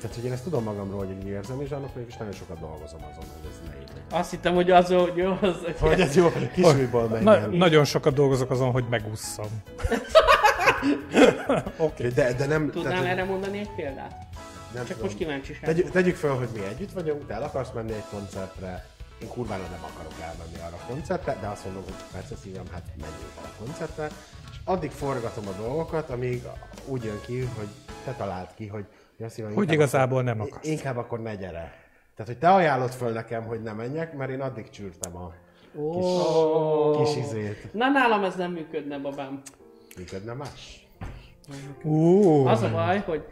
Tehát, 0.00 0.16
hogy 0.16 0.24
én 0.24 0.32
ezt 0.32 0.42
tudom 0.42 0.64
magamról, 0.64 1.06
hogy 1.06 1.26
érzem, 1.26 1.60
és 1.60 1.70
annak 1.70 1.90
és 2.08 2.16
nagyon 2.16 2.32
sokat 2.32 2.60
dolgozom 2.60 3.00
azon, 3.10 3.24
hogy 3.40 3.50
ez 3.50 3.60
ne 3.68 3.80
így. 3.80 3.88
Azt 4.10 4.30
hittem, 4.30 4.54
hogy 4.54 4.70
az, 4.70 4.88
hogy 4.88 5.16
jó, 5.16 5.36
az, 5.40 5.56
Hogy 5.78 6.00
ez 6.00 6.16
jó, 6.16 6.32
kisújból 6.52 7.06
Na, 7.06 7.46
nagyon 7.46 7.84
sokat 7.84 8.14
dolgozok 8.14 8.50
azon, 8.50 8.70
hogy 8.70 8.84
megússzam. 8.90 9.62
Oké. 11.76 12.08
De, 12.08 12.32
de 12.32 12.46
nem... 12.46 12.70
Tudnál 12.70 12.92
tehát, 12.92 13.06
erre 13.06 13.24
mondani 13.24 13.58
egy 13.58 13.70
példát? 13.76 14.26
nem 14.74 14.84
Csak 14.84 14.86
tudom. 14.86 15.02
most 15.02 15.16
kíváncsiság. 15.16 15.64
Tegyük, 15.64 15.90
tegyük 15.90 16.16
fel, 16.16 16.34
hogy 16.34 16.48
mi 16.52 16.60
együtt 16.64 16.92
vagyunk, 16.92 17.26
te 17.26 17.34
el 17.34 17.42
akarsz 17.42 17.70
menni 17.74 17.92
egy 17.92 18.04
koncertre, 18.10 18.86
én 19.22 19.28
kurvára 19.28 19.62
nem 19.62 19.84
akarok 19.92 20.12
elmenni 20.20 20.56
arra 20.66 20.76
a 20.76 20.86
koncertre, 20.92 21.38
de 21.40 21.46
azt 21.46 21.64
mondom, 21.64 21.82
hogy 21.82 21.94
persze 22.12 22.36
szívem, 22.36 22.64
hát 22.72 22.86
menjünk 22.86 23.32
el 23.38 23.44
a 23.44 23.64
koncertre, 23.64 24.06
és 24.50 24.56
addig 24.64 24.90
forgatom 24.90 25.48
a 25.48 25.62
dolgokat, 25.62 26.10
amíg 26.10 26.42
úgy 26.86 27.04
jön 27.04 27.20
ki, 27.26 27.40
hogy 27.40 27.68
te 28.04 28.12
találd 28.12 28.48
ki, 28.54 28.66
hogy 28.66 28.84
ja, 29.16 29.28
szívem, 29.28 29.54
Hogy 29.54 29.72
igazából 29.72 30.22
nem 30.22 30.40
akkor, 30.40 30.52
akarsz. 30.52 30.68
Inkább 30.68 30.96
akkor 30.96 31.20
ne 31.20 31.34
gyere. 31.34 31.74
Tehát, 32.14 32.32
hogy 32.32 32.38
te 32.38 32.50
ajánlod 32.50 32.90
föl 32.90 33.12
nekem, 33.12 33.44
hogy 33.44 33.62
ne 33.62 33.72
menjek, 33.72 34.16
mert 34.16 34.30
én 34.30 34.40
addig 34.40 34.70
csűrtem 34.70 35.16
a 35.16 35.32
Ó. 35.78 37.02
kis 37.02 37.16
izét. 37.16 37.72
Na 37.72 37.88
nálam 37.88 38.24
ez 38.24 38.36
nem 38.36 38.52
működne, 38.52 38.98
babám. 38.98 39.42
Működne 39.96 40.32
más? 40.32 40.88
Ú, 41.82 42.46
Az 42.46 42.62
a 42.62 42.70
baj, 42.70 42.98
hogy 42.98 43.24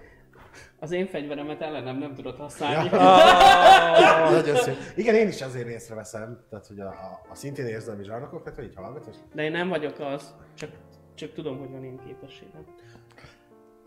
az 0.80 0.90
én 0.90 1.06
fegyveremet 1.06 1.60
ellenem 1.60 1.98
nem 1.98 2.14
tudod 2.14 2.36
használni. 2.36 2.88
Ja. 2.92 4.30
Nagyon 4.40 4.56
szép. 4.56 4.76
Igen, 4.96 5.14
én 5.14 5.28
is 5.28 5.42
azért 5.42 5.68
észreveszem, 5.68 6.44
tehát 6.50 6.66
hogy 6.66 6.80
a, 6.80 6.88
a, 7.30 7.34
szintén 7.34 7.66
érzelmi 7.66 8.04
zsarnokokat, 8.04 8.54
hogy 8.54 8.64
így 8.64 8.74
hallgatsz, 8.74 9.06
és 9.06 9.16
De 9.34 9.42
én 9.42 9.50
nem 9.50 9.68
vagyok 9.68 9.98
az, 9.98 10.34
csak, 10.54 10.70
csak 11.14 11.32
tudom, 11.32 11.58
hogy 11.58 11.70
van 11.70 11.84
én 11.84 12.00
képességem. 12.06 12.64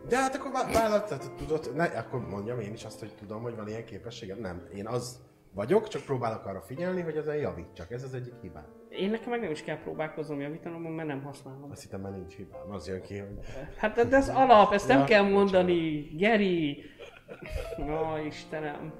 De 0.07 0.17
hát 0.17 0.35
akkor 0.35 0.51
vá- 0.51 0.73
vállalt, 0.73 1.07
tehát 1.07 1.31
tudod, 1.31 1.71
ne, 1.75 1.83
akkor 1.83 2.27
mondjam 2.27 2.59
én 2.59 2.73
is 2.73 2.83
azt, 2.83 2.99
hogy 2.99 3.13
tudom, 3.19 3.41
hogy 3.41 3.55
van 3.55 3.67
ilyen 3.67 3.85
képességem. 3.85 4.39
Nem, 4.39 4.67
én 4.75 4.87
az 4.87 5.19
vagyok, 5.53 5.87
csak 5.87 6.01
próbálok 6.01 6.45
arra 6.45 6.61
figyelni, 6.61 7.01
hogy 7.01 7.15
ezen 7.15 7.35
javítsak. 7.35 7.91
Ez 7.91 8.03
az 8.03 8.13
egyik 8.13 8.33
hibám. 8.41 8.65
Én 8.89 9.09
nekem 9.09 9.29
meg 9.29 9.41
nem 9.41 9.51
is 9.51 9.63
kell 9.63 9.77
próbálkoznom 9.77 10.41
javítanom, 10.41 10.81
mert 10.81 11.07
nem 11.07 11.23
használom. 11.23 11.69
Azt 11.71 11.81
hittem 11.81 12.01
már 12.01 12.11
nincs 12.11 12.35
hibám. 12.35 12.71
Az 12.71 12.87
jön 12.87 13.01
ki, 13.01 13.17
hogy... 13.17 13.29
Hát 13.77 14.07
de- 14.07 14.15
ez 14.17 14.29
alap, 14.29 14.73
ezt 14.73 14.87
nem 14.87 14.99
Ja, 14.99 15.05
kell 15.05 15.29
mondani. 15.29 16.07
Geri! 16.17 16.83
Na 17.77 18.19
Istenem. 18.27 18.93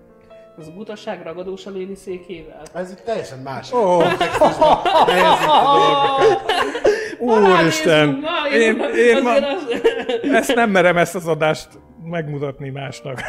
Az 0.58 0.68
a 0.68 0.72
butaság 0.72 1.22
ragadós 1.24 1.66
a 1.66 1.70
léni 1.70 1.96
székével. 1.96 2.62
Ez 2.74 2.92
itt 2.92 3.00
teljesen 3.00 3.40
más. 3.40 3.72
Ó, 3.74 3.98
dolgokat. 3.98 4.82
úristen! 7.20 8.24
Én, 8.54 8.80
én 8.96 9.22
ma, 9.24 9.34
ezt 10.22 10.56
nem 10.56 10.70
merem 10.70 10.98
ezt 10.98 11.16
az 11.16 11.28
adást 11.28 11.68
megmutatni 12.04 12.70
másnak. 12.70 13.22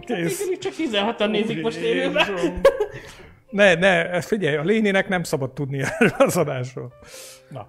Kész. 0.00 0.48
Még 0.48 0.58
csak 0.58 0.72
16-an 0.78 1.30
nézik 1.30 1.62
most 1.62 1.76
élőben. 1.76 2.60
Ne, 3.50 3.74
ne, 3.74 4.20
figyelj, 4.20 4.56
a 4.56 4.62
lényének 4.62 5.08
nem 5.08 5.22
szabad 5.22 5.52
tudni 5.52 5.82
erről 5.82 6.14
az 6.18 6.36
adásról. 6.36 6.92
Na, 7.48 7.68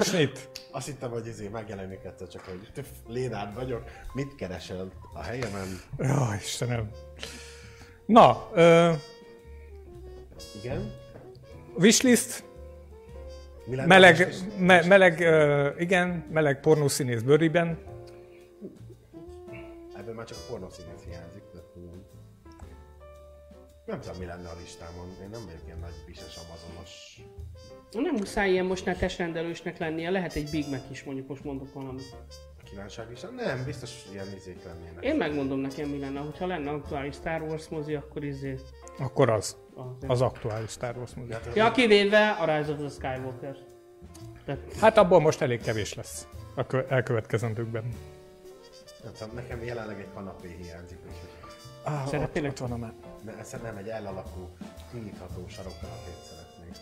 Snit. 0.00 0.48
Azt 0.72 0.86
hittem, 0.86 1.10
hogy 1.10 1.26
izé 1.26 1.48
megjelenik 1.48 2.04
egyszer, 2.04 2.28
csak 2.28 2.42
hogy 2.44 2.84
Lénád 3.08 3.54
vagyok, 3.54 3.82
mit 4.12 4.34
keresel 4.34 4.92
a 5.14 5.22
helyemen? 5.22 5.80
Jó, 5.98 6.34
Istenem. 6.40 6.90
Na, 8.06 8.50
ö, 8.54 8.92
Igen? 10.62 10.92
wishlist, 11.78 12.44
meleg, 13.86 14.34
me, 14.58 14.86
meleg, 14.86 15.20
ö, 15.20 15.68
igen, 15.78 16.26
meleg 16.32 16.60
pornószínész 16.60 17.20
bőriben. 17.20 17.78
Ebből 20.10 20.22
már 20.22 20.30
csak 20.30 20.38
a 20.46 20.50
pornószínész 20.50 21.02
hiányzik, 21.08 21.42
de. 21.54 21.60
Nem 23.86 24.00
tudom, 24.00 24.18
mi 24.18 24.24
lenne 24.24 24.48
a 24.48 24.52
listámon. 24.60 25.08
Én 25.22 25.28
nem 25.28 25.44
vagyok 25.44 25.60
ilyen 25.66 25.78
nagy 25.78 25.92
bises 26.06 26.36
amazonos. 26.36 27.20
Nem 27.92 28.14
muszáj 28.14 28.50
ilyen 28.50 28.64
most 28.64 28.84
netes 28.84 29.18
rendelősnek 29.18 29.78
lennie, 29.78 30.10
lehet 30.10 30.34
egy 30.34 30.50
Big 30.50 30.68
Mac 30.70 30.82
is, 30.90 31.04
mondjuk 31.04 31.28
most 31.28 31.44
mondok 31.44 31.72
valamit. 31.72 32.16
Kívánság 32.64 33.08
lista? 33.08 33.30
Nem, 33.30 33.64
biztos 33.64 34.04
ilyen 34.12 34.26
izék 34.36 34.64
lennének. 34.64 35.04
Én 35.04 35.16
megmondom 35.16 35.58
nekem, 35.58 35.88
mi 35.88 35.98
lenne, 35.98 36.20
hogyha 36.20 36.46
lenne 36.46 36.70
aktuális 36.70 37.14
Star 37.14 37.42
Wars 37.42 37.68
mozi, 37.68 37.94
akkor 37.94 38.24
izé... 38.24 38.58
Akkor 38.98 39.30
az. 39.30 39.56
Az, 39.74 39.84
Az 40.06 40.20
aktuális 40.20 40.70
Star 40.70 40.96
Wars 40.96 41.14
mozi. 41.14 41.32
Hát, 41.32 41.54
Ja, 41.54 41.70
kivéve 41.70 42.30
a 42.30 42.56
Rise 42.56 42.72
of 42.72 42.78
the 42.78 42.88
Skywalker. 42.88 43.56
Tehát 44.44 44.72
Hát 44.80 44.96
abból 44.96 45.20
most 45.20 45.40
elég 45.40 45.60
kevés 45.62 45.94
lesz 45.94 46.26
a 46.54 46.66
kö- 46.66 46.90
elkövetkezendőkben. 46.90 47.84
Nem 49.20 49.30
nekem 49.34 49.62
jelenleg 49.64 50.00
egy 50.00 50.08
kanapé 50.14 50.56
hiányzik, 50.62 50.98
úgyhogy 51.02 51.28
Ah, 51.82 52.10
van 52.58 52.72
a 52.72 52.76
már. 52.76 52.92
ne, 53.24 53.32
ezt 53.38 53.62
nem 53.62 53.76
egy 53.76 53.88
elalakú, 53.88 54.48
kinyitható 54.90 55.48
sarokkanapét 55.48 56.18
szeretnék. 56.28 56.76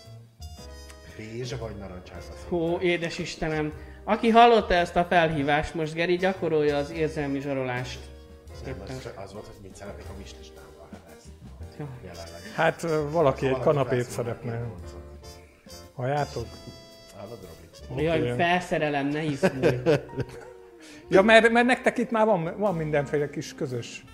Bézs 1.16 1.52
vagy 1.58 1.76
narancsárga 1.76 2.22
szín? 2.22 2.48
Hó, 2.48 2.78
édes 2.80 3.18
Istenem. 3.18 3.72
Aki 4.04 4.28
hallotta 4.28 4.74
ezt 4.74 4.96
a 4.96 5.04
felhívást, 5.04 5.74
most 5.74 5.94
Geri 5.94 6.16
gyakorolja 6.16 6.76
az 6.76 6.90
érzelmi 6.90 7.40
zsarolást. 7.40 8.00
Nem, 8.64 8.80
az, 8.86 9.08
az 9.24 9.32
volt, 9.32 9.46
hogy 9.46 9.56
mit 9.62 9.76
szeretnék 9.76 10.06
a 10.08 10.12
wislistámban. 10.18 10.88
Hát 10.92 11.16
ez 11.16 11.24
Ja. 11.78 11.88
jelenleg. 12.04 12.40
Hát 12.54 12.80
valaki 13.10 13.46
egy 13.46 13.58
kanapét 13.58 14.04
szeretne. 14.10 14.60
Halljátok? 15.94 16.46
Hallod, 17.16 17.38
Robi? 17.88 18.02
Jaj, 18.02 18.34
felszerelem, 18.36 19.06
ne 19.06 19.22
izgulj. 19.22 19.80
Ja, 21.08 21.22
mert, 21.22 21.50
mert 21.50 21.66
nektek 21.66 21.98
itt 21.98 22.10
már 22.10 22.26
van, 22.26 22.54
van 22.58 22.74
mindenféle 22.74 23.30
kis 23.30 23.54
közös 23.54 24.04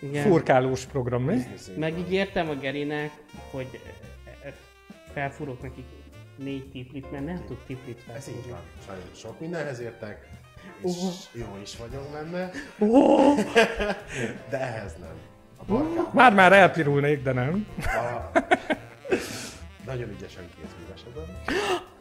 Igen. 0.00 0.22
furkálós 0.28 0.84
program, 0.84 1.22
mi? 1.22 1.42
Megígértem 1.76 2.48
a 2.48 2.54
Gerinek, 2.54 3.10
hogy 3.50 3.80
felfúrok 5.12 5.62
nekik 5.62 5.84
négy 6.36 6.70
tiplit, 6.70 7.10
mert 7.10 7.24
nem 7.24 7.44
tud 7.46 7.56
tiplit 7.66 7.98
Ez 8.16 8.28
így 8.28 8.34
felfúrni. 8.34 8.50
van. 8.50 8.60
Sajnos 8.86 9.18
sok 9.18 9.40
mindenhez 9.40 9.80
értek, 9.80 10.28
és 10.82 10.92
jó 11.32 11.58
is 11.62 11.76
vagyok 11.76 12.10
benne, 12.12 12.50
de 14.50 14.60
ehhez 14.60 14.94
nem. 15.00 15.16
Már-már 16.12 16.52
elpirulnék, 16.52 17.22
de 17.22 17.32
nem. 17.32 17.66
a... 17.80 18.38
Nagyon 19.86 20.10
ügyesen 20.10 20.44
kézművesedem. 20.56 21.24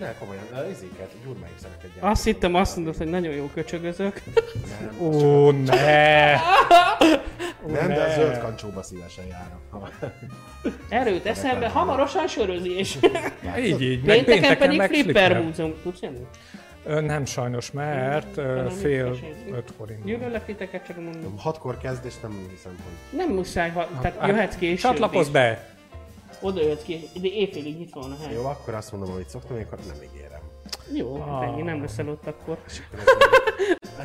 Ne, 0.00 0.14
komolyan, 0.18 0.42
de 0.52 0.68
izéket, 0.70 1.10
gyurmáiszereket 1.24 1.80
gyártok. 1.94 2.10
Azt 2.10 2.24
hittem, 2.24 2.54
azt 2.54 2.76
mondod, 2.76 2.96
hogy 2.96 3.06
nagyon 3.06 3.32
jó 3.34 3.50
köcsögözök. 3.54 4.22
Nem, 4.80 5.08
Ó, 5.08 5.50
ne! 5.50 6.32
nem, 7.66 7.88
de 7.88 8.02
a 8.02 8.14
zöld 8.14 8.38
kancsóba 8.38 8.82
szívesen 8.82 9.24
járok. 9.26 9.90
Erőt 10.88 11.26
eszembe, 11.26 11.68
hamarosan 11.68 12.26
sörözés. 12.28 12.98
Így, 13.58 13.82
így. 13.82 14.02
Meg 14.04 14.24
Pénteken 14.24 14.58
pedig 14.58 14.78
meg 14.78 14.88
flipper 14.90 15.42
múzeum. 15.42 15.74
Tudsz 15.82 16.00
jönni? 16.00 16.26
Nem 17.06 17.24
sajnos, 17.24 17.70
mert 17.70 18.34
Valami 18.34 18.70
fél 18.74 19.16
öt 19.52 19.72
forint. 19.76 20.08
Jövőleg 20.08 20.44
titeket 20.44 20.86
csak 20.86 20.96
mondom. 20.96 21.38
Hatkor 21.38 21.78
kezd, 21.78 22.04
és 22.04 22.14
nem 22.22 22.46
hiszem, 22.50 22.72
hogy... 22.84 23.18
Nem 23.18 23.34
muszáj, 23.34 23.70
ha, 23.70 23.88
tehát 24.00 24.18
Hát, 24.18 24.28
jöhetsz 24.28 24.54
később 24.56 24.78
Csatlakozz 24.90 25.26
is. 25.26 25.32
be! 25.32 25.75
Oda 26.40 26.62
jöhetsz 26.62 26.82
később, 26.82 27.08
de 27.12 27.28
éjfélig 27.28 27.78
nyitva 27.78 28.00
van 28.00 28.12
a 28.12 28.16
hely. 28.24 28.34
Jó, 28.34 28.44
akkor 28.44 28.74
azt 28.74 28.92
mondom, 28.92 29.10
amit 29.12 29.28
szoktam, 29.28 29.56
akkor 29.60 29.78
nem 29.86 30.02
ígérem. 30.02 30.40
Jó, 30.92 31.14
Ah. 31.20 31.28
hát 31.28 31.42
ennyi, 31.42 31.62
nem 31.62 31.80
leszel 31.80 32.08
ott 32.08 32.26
akkor. 32.26 32.58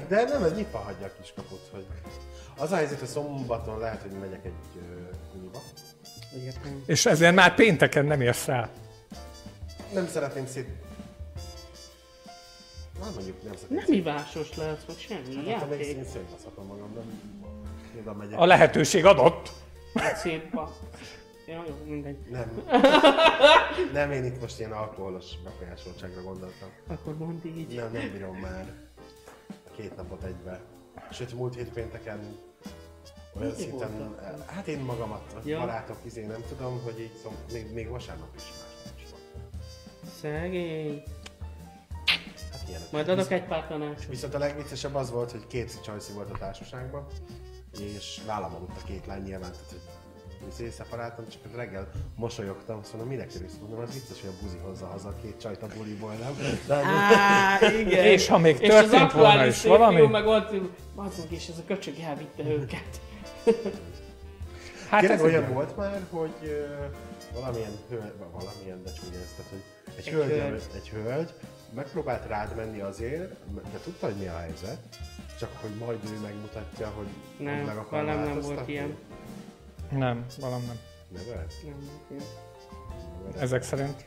De 0.08 0.24
nem, 0.24 0.44
ez 0.44 0.54
nyitva 0.56 0.78
hagyja 0.78 1.06
a 1.06 1.10
kiskaput, 1.22 1.70
hogy... 1.72 1.86
Az 2.58 2.72
a 2.72 2.76
helyzet, 2.76 3.00
hogy 3.00 3.08
szombaton 3.08 3.80
lehet, 3.80 4.02
hogy 4.02 4.12
megyek 4.12 4.46
egy 4.46 4.82
uniba. 5.38 5.60
Értem. 6.46 6.84
És 6.86 7.06
ezért 7.06 7.36
már 7.36 7.56
pénteken 7.56 8.06
nem 8.06 8.22
érsz 8.22 8.46
rá. 8.46 8.70
Nem 9.94 10.08
szeretném 10.08 10.46
szét... 10.48 10.68
Na, 13.00 13.06
mondjuk 13.16 13.44
nem 13.44 13.54
szeretném 13.56 13.78
Nem 13.88 13.94
ivásos 13.94 14.56
lehet, 14.56 14.84
vagy 14.88 14.98
semmi. 15.00 15.36
Hát, 15.36 15.70
még 15.70 15.80
Játék. 15.80 15.98
én 15.98 16.06
szétbaszhatom 16.06 16.66
magam, 16.66 16.94
de 16.94 17.00
oda 18.00 18.14
megyek. 18.14 18.40
A 18.40 18.46
lehetőség 18.46 19.06
adott. 19.06 19.52
Hát 19.94 20.18
szétba. 20.18 20.76
Ja, 21.52 21.64
jó, 21.68 21.76
mindegy. 21.86 22.18
Nem. 22.30 22.64
nem, 23.94 24.12
én 24.12 24.24
itt 24.26 24.42
most 24.42 24.60
ilyen 24.60 24.72
alkoholos 24.72 25.26
befolyásoltságra 25.44 26.22
gondoltam. 26.22 26.70
Akkor 26.88 27.18
mondd 27.18 27.46
így. 27.46 27.76
Nem, 27.76 27.92
nem 27.92 28.12
bírom 28.12 28.38
már 28.38 28.74
két 29.76 29.96
napot 29.96 30.24
egybe. 30.24 30.60
Sőt, 31.12 31.34
múlt 31.34 31.56
hét 31.56 31.70
pénteken 31.74 32.20
olyan 33.40 33.56
szinten, 33.56 34.16
hát 34.48 34.68
én 34.68 34.80
magamat, 34.80 35.36
Ja. 35.44 35.60
barátok 35.60 35.98
izé, 36.04 36.26
nem 36.26 36.44
tudom, 36.48 36.82
hogy 36.84 37.00
így 37.00 37.14
szom, 37.24 37.36
még, 37.54 37.74
még 37.74 37.90
vasárnap 37.90 38.36
is 38.36 38.44
más 38.44 38.94
is. 39.04 39.10
Szegény. 40.20 41.04
Hát 42.52 42.70
ilyenek. 42.70 42.92
Majd 42.92 43.08
adok 43.08 43.32
egy 43.32 43.46
pár 43.46 43.68
tanácsot. 43.68 44.10
Viszont 44.10 44.34
a 44.34 44.38
legviccesebb 44.38 44.96
az 44.96 45.12
volt, 45.12 45.32
hogy 45.32 45.48
két 45.48 45.82
csajszi 45.82 46.14
volt 46.14 46.32
a 46.32 46.38
társaságban, 46.38 47.06
és 47.80 48.22
vállam 48.26 48.56
aludt 48.56 48.78
a 48.82 48.86
két 48.86 49.06
lány 49.06 49.22
nyilván, 49.22 49.52
tehát 49.52 49.70
hogy 49.70 49.82
izé 50.50 50.70
szeparáltam, 50.70 51.26
csak 51.30 51.42
reggel 51.56 51.90
mosolyogtam, 52.16 52.80
azt 52.80 52.92
mondom, 52.94 53.10
minek 53.12 53.32
örülsz? 53.36 53.54
Mondom, 53.62 53.80
az 53.80 53.94
vicces, 53.94 54.22
hogy 54.22 54.30
a 54.30 54.44
buzi 54.44 54.58
hozza 54.58 54.86
haza 54.86 55.08
a 55.08 55.14
két 55.22 55.38
csajt 55.40 55.64
a 55.64 55.68
buliból, 55.78 56.14
nem? 56.14 56.34
De 56.68 56.76
Á, 56.76 57.72
igen. 57.80 58.06
És 58.06 58.28
ha 58.28 58.38
még 58.38 58.58
És 58.60 58.70
az 58.70 58.76
történt 58.76 59.12
volna 59.12 59.28
aktuális 59.28 59.56
is 59.56 59.64
valami? 59.64 59.96
Fiú, 59.96 60.08
meg 60.08 60.26
ott, 60.28 60.56
bazzunk, 60.96 61.32
és 61.32 61.48
ez 61.48 61.58
a 61.58 61.64
köcsög 61.68 62.00
elvitte 62.00 62.44
őket. 62.44 63.02
Hát 64.90 65.00
Tényleg 65.00 65.18
ez 65.20 65.24
olyan 65.26 65.54
volt 65.54 65.78
már, 65.78 66.02
hogy 66.10 66.34
ö, 66.44 66.66
valamilyen 67.34 67.72
hölgy, 67.90 68.14
valamilyen, 68.32 68.84
de 68.84 68.92
csúnya 68.92 69.18
ez, 69.20 69.34
tehát, 69.38 69.52
hogy 69.52 69.64
egy, 69.98 70.08
Egy 70.08 70.14
hölgy, 70.14 70.30
hölgy. 70.40 70.62
egy 70.76 70.90
hölgy 70.90 71.34
megpróbált 71.76 72.28
rád 72.28 72.56
menni 72.56 72.80
azért, 72.82 73.30
de 73.72 73.80
tudta, 73.84 74.06
hogy 74.06 74.16
mi 74.16 74.28
a 74.28 74.38
helyzet, 74.38 74.78
csak 75.40 75.50
hogy 75.62 75.70
majd 75.80 76.00
ő 76.16 76.20
megmutatja, 76.24 76.88
hogy 76.96 77.08
Nem, 77.38 77.56
meg 77.66 77.78
akar 77.78 78.04
nem 78.04 78.16
változtatni. 78.16 78.56
volt 78.56 78.68
ilyen. 78.68 78.96
Nem, 79.92 80.26
valam 80.40 80.62
nem. 80.66 80.80
Nevet? 81.08 81.54
Nem. 81.64 81.76
Nevet. 83.24 83.42
Ezek 83.42 83.64
szerint. 83.64 84.06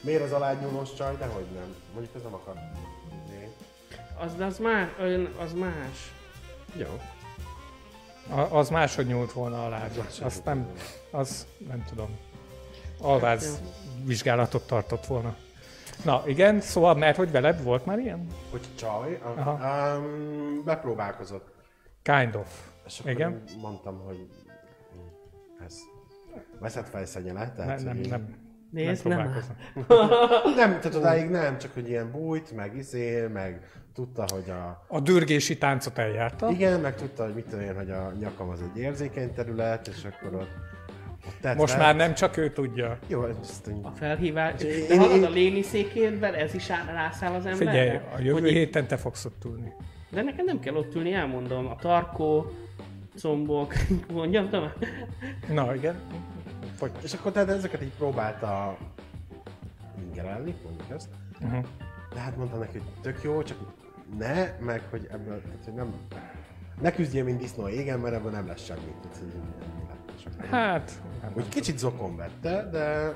Miért 0.00 0.22
az 0.22 0.32
alágynyúlós 0.32 0.94
csaj, 0.94 1.16
de 1.16 1.26
hogy 1.26 1.46
nem. 1.54 1.74
Mondjuk 1.92 2.14
ez 2.16 2.22
nem 2.22 2.34
akar. 2.34 2.54
Né. 3.28 3.48
Az, 4.18 4.34
de 4.34 4.44
az 4.44 4.58
más, 4.58 4.88
olyan, 5.00 5.34
az 5.38 5.52
más. 5.52 6.12
Jó. 6.76 7.00
A- 8.36 8.58
Az 8.58 8.68
máshogy 8.68 9.06
nyúlt 9.06 9.32
volna 9.32 9.64
alá. 9.66 9.78
máshogy 9.78 10.24
Azt 10.26 10.44
nem, 10.44 10.68
az 11.10 11.46
nem 11.68 11.84
tudom. 11.88 12.18
Alváz 13.00 13.60
vizsgálatot 14.04 14.66
tartott 14.66 15.06
volna. 15.06 15.36
Na 16.04 16.22
igen, 16.26 16.60
szóval 16.60 16.94
mert 16.94 17.16
hogy 17.16 17.30
veled 17.30 17.62
volt 17.62 17.84
már 17.86 17.98
ilyen? 17.98 18.26
Hogy 18.50 18.60
csaj, 18.74 19.20
Aha. 19.22 19.96
um, 19.98 20.62
bepróbálkozott. 20.64 21.48
Kind 22.02 22.34
of. 22.34 22.68
És 22.86 22.98
akkor 22.98 23.10
Igen? 23.10 23.42
mondtam, 23.60 23.98
hogy 24.06 24.28
veszett 26.60 26.88
fejszenye 26.88 27.32
le, 27.32 27.52
tehát 27.56 27.84
nem, 27.84 27.96
én- 27.96 28.08
nem. 28.10 28.34
Nézd, 28.70 29.06
nem 29.08 29.18
nem. 29.18 29.32
Nem, 30.56 30.80
tehát 30.80 30.94
odáig 30.94 31.28
nem, 31.30 31.58
csak 31.58 31.74
hogy 31.74 31.88
ilyen 31.88 32.10
bújt, 32.10 32.52
meg 32.52 32.76
izé, 32.76 33.26
meg 33.26 33.66
tudta, 33.94 34.24
hogy 34.32 34.50
a... 34.50 34.84
A 34.88 35.00
dürgési 35.00 35.58
táncot 35.58 35.98
eljárta. 35.98 36.50
Igen, 36.50 36.80
meg 36.80 36.94
tudta, 36.94 37.24
hogy 37.24 37.34
mit 37.34 37.44
tudom 37.44 37.64
én, 37.64 37.74
hogy 37.76 37.90
a 37.90 38.12
nyakam 38.20 38.48
az 38.48 38.60
egy 38.74 38.80
érzékeny 38.80 39.32
terület, 39.34 39.88
és 39.88 40.04
akkor 40.04 40.34
ott, 40.40 40.50
tett 41.40 41.56
Most 41.56 41.72
fel. 41.72 41.82
már 41.82 41.96
nem 41.96 42.14
csak 42.14 42.36
ő 42.36 42.50
tudja. 42.52 42.98
Jó, 43.06 43.24
ezt 43.24 43.68
így... 43.68 43.78
A 43.82 43.90
felhívás. 43.90 44.62
Én- 44.62 44.86
De 44.88 44.94
én- 44.94 44.98
hallod, 45.00 45.16
én- 45.16 45.24
a 45.24 45.30
léni 45.30 45.62
székédben 45.62 46.34
ez 46.34 46.54
is 46.54 46.70
áll- 46.70 46.86
rászáll 46.92 47.34
az 47.34 47.46
emberre? 47.46 47.70
Figyelj, 47.70 47.96
a 48.16 48.20
jövő 48.20 48.40
Hogy- 48.40 48.50
héten 48.50 48.86
te 48.86 48.96
fogsz 48.96 49.24
ott 49.24 49.44
ülni. 49.44 49.72
De 50.10 50.22
nekem 50.22 50.44
nem 50.44 50.60
kell 50.60 50.74
ott 50.74 50.94
ülni, 50.94 51.12
elmondom. 51.12 51.66
A 51.66 51.76
tarkó, 51.76 52.50
combok, 53.18 53.72
mondjam 54.12 54.48
tovább? 54.48 54.84
Na 55.52 55.74
igen. 55.74 55.94
Fogy. 56.80 56.92
És 57.02 57.12
akkor 57.14 57.32
tehát 57.32 57.48
ezeket 57.48 57.82
így 57.82 57.92
próbálta 57.96 58.76
ingerelni, 60.02 60.54
mondjuk 60.64 60.90
ezt. 60.90 61.08
Uh-huh. 61.40 61.64
De 62.14 62.20
hát 62.20 62.36
mondtam 62.36 62.58
neki, 62.58 62.72
hogy 62.78 63.00
tök 63.00 63.22
jó, 63.22 63.42
csak 63.42 63.58
ne, 64.18 64.56
meg 64.60 64.82
hogy 64.90 65.06
ebből, 65.10 65.42
tehát, 65.42 65.64
hogy 65.64 65.74
nem... 65.74 65.94
Ne 66.80 66.92
küzdjél, 66.92 67.24
mint 67.24 67.38
disznó 67.38 67.68
égen, 67.68 67.98
mert 67.98 68.14
ebből 68.14 68.30
nem 68.30 68.46
lesz 68.46 68.64
semmi. 68.64 68.94
Nem. 70.38 70.50
Hát, 70.50 70.92
nem, 71.22 71.30
Úgy 71.30 71.36
nem 71.36 71.48
kicsit 71.48 71.78
zokon 71.78 72.16
vette, 72.16 72.68
de. 72.70 73.14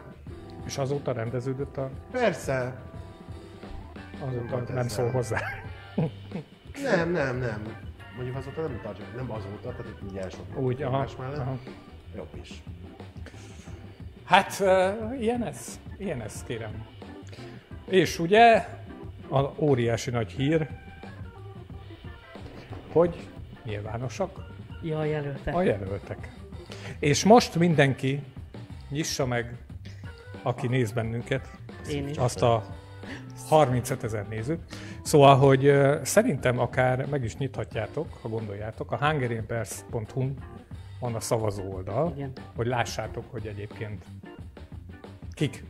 És 0.67 0.79
azóta 0.79 1.13
rendeződött 1.13 1.77
a... 1.77 1.91
persze, 2.11 2.81
Azóta 4.21 4.57
nem 4.57 4.77
ezzel. 4.77 4.89
szól 4.89 5.11
hozzá. 5.11 5.41
nem, 6.83 7.11
nem, 7.11 7.37
nem. 7.39 7.63
Mondjuk 8.17 8.37
azóta 8.37 8.61
nem 8.61 8.81
tartja, 8.83 9.05
nem 9.17 9.31
azóta, 9.31 9.69
tehát 9.69 9.87
itt 9.87 10.11
ugye 10.11 10.29
sok 10.31 10.59
Úgy, 10.59 10.83
aha, 10.83 11.07
mellett. 11.19 11.39
aha. 11.39 11.59
Jobb 12.17 12.29
is. 12.43 12.63
Hát, 14.25 14.59
uh, 14.61 15.21
ilyen 15.21 15.45
ez. 15.47 15.81
Ilyen 15.99 16.21
ez, 16.21 16.43
kérem. 16.47 16.87
És 17.89 18.19
ugye 18.19 18.67
a 19.31 19.41
óriási 19.59 20.11
nagy 20.11 20.31
hír, 20.33 20.69
hogy 22.93 23.29
nyilvánosak 23.65 24.53
Ja, 24.83 24.99
a 24.99 25.05
jelöltek. 25.05 25.55
a 25.55 25.63
jelöltek. 25.63 26.33
És 26.99 27.25
most 27.25 27.55
mindenki 27.55 28.23
nyissa 28.91 29.27
meg, 29.27 29.57
aki 30.43 30.67
néz 30.67 30.93
bennünket, 30.93 31.49
Én 31.91 32.09
is. 32.09 32.17
azt 32.17 32.43
a 32.43 32.65
35 33.49 34.05
ezer 34.05 34.29
nézőt. 34.29 34.61
Szóval, 35.03 35.37
hogy 35.37 35.73
szerintem 36.03 36.59
akár 36.59 37.07
meg 37.07 37.25
is 37.25 37.37
nyithatjátok, 37.37 38.19
ha 38.23 38.29
gondoljátok, 38.29 38.93
a 38.93 38.97
hungarianpers.hu 38.97 40.29
van 41.05 41.15
a 41.15 41.21
szavazó 41.21 41.73
oldal, 41.73 42.13
Igen. 42.15 42.33
hogy 42.57 42.67
lássátok, 42.67 43.25
hogy 43.31 43.47
egyébként 43.47 44.05
kik 45.33 45.65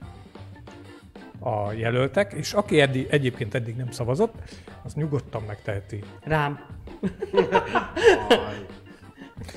a 1.41 1.72
jelöltek, 1.72 2.32
és 2.32 2.53
aki 2.53 2.80
eddig, 2.80 3.07
egyébként 3.11 3.55
eddig 3.55 3.76
nem 3.76 3.91
szavazott, 3.91 4.35
az 4.82 4.95
nyugodtan 4.95 5.43
megteheti. 5.43 6.05
Rám. 6.20 6.66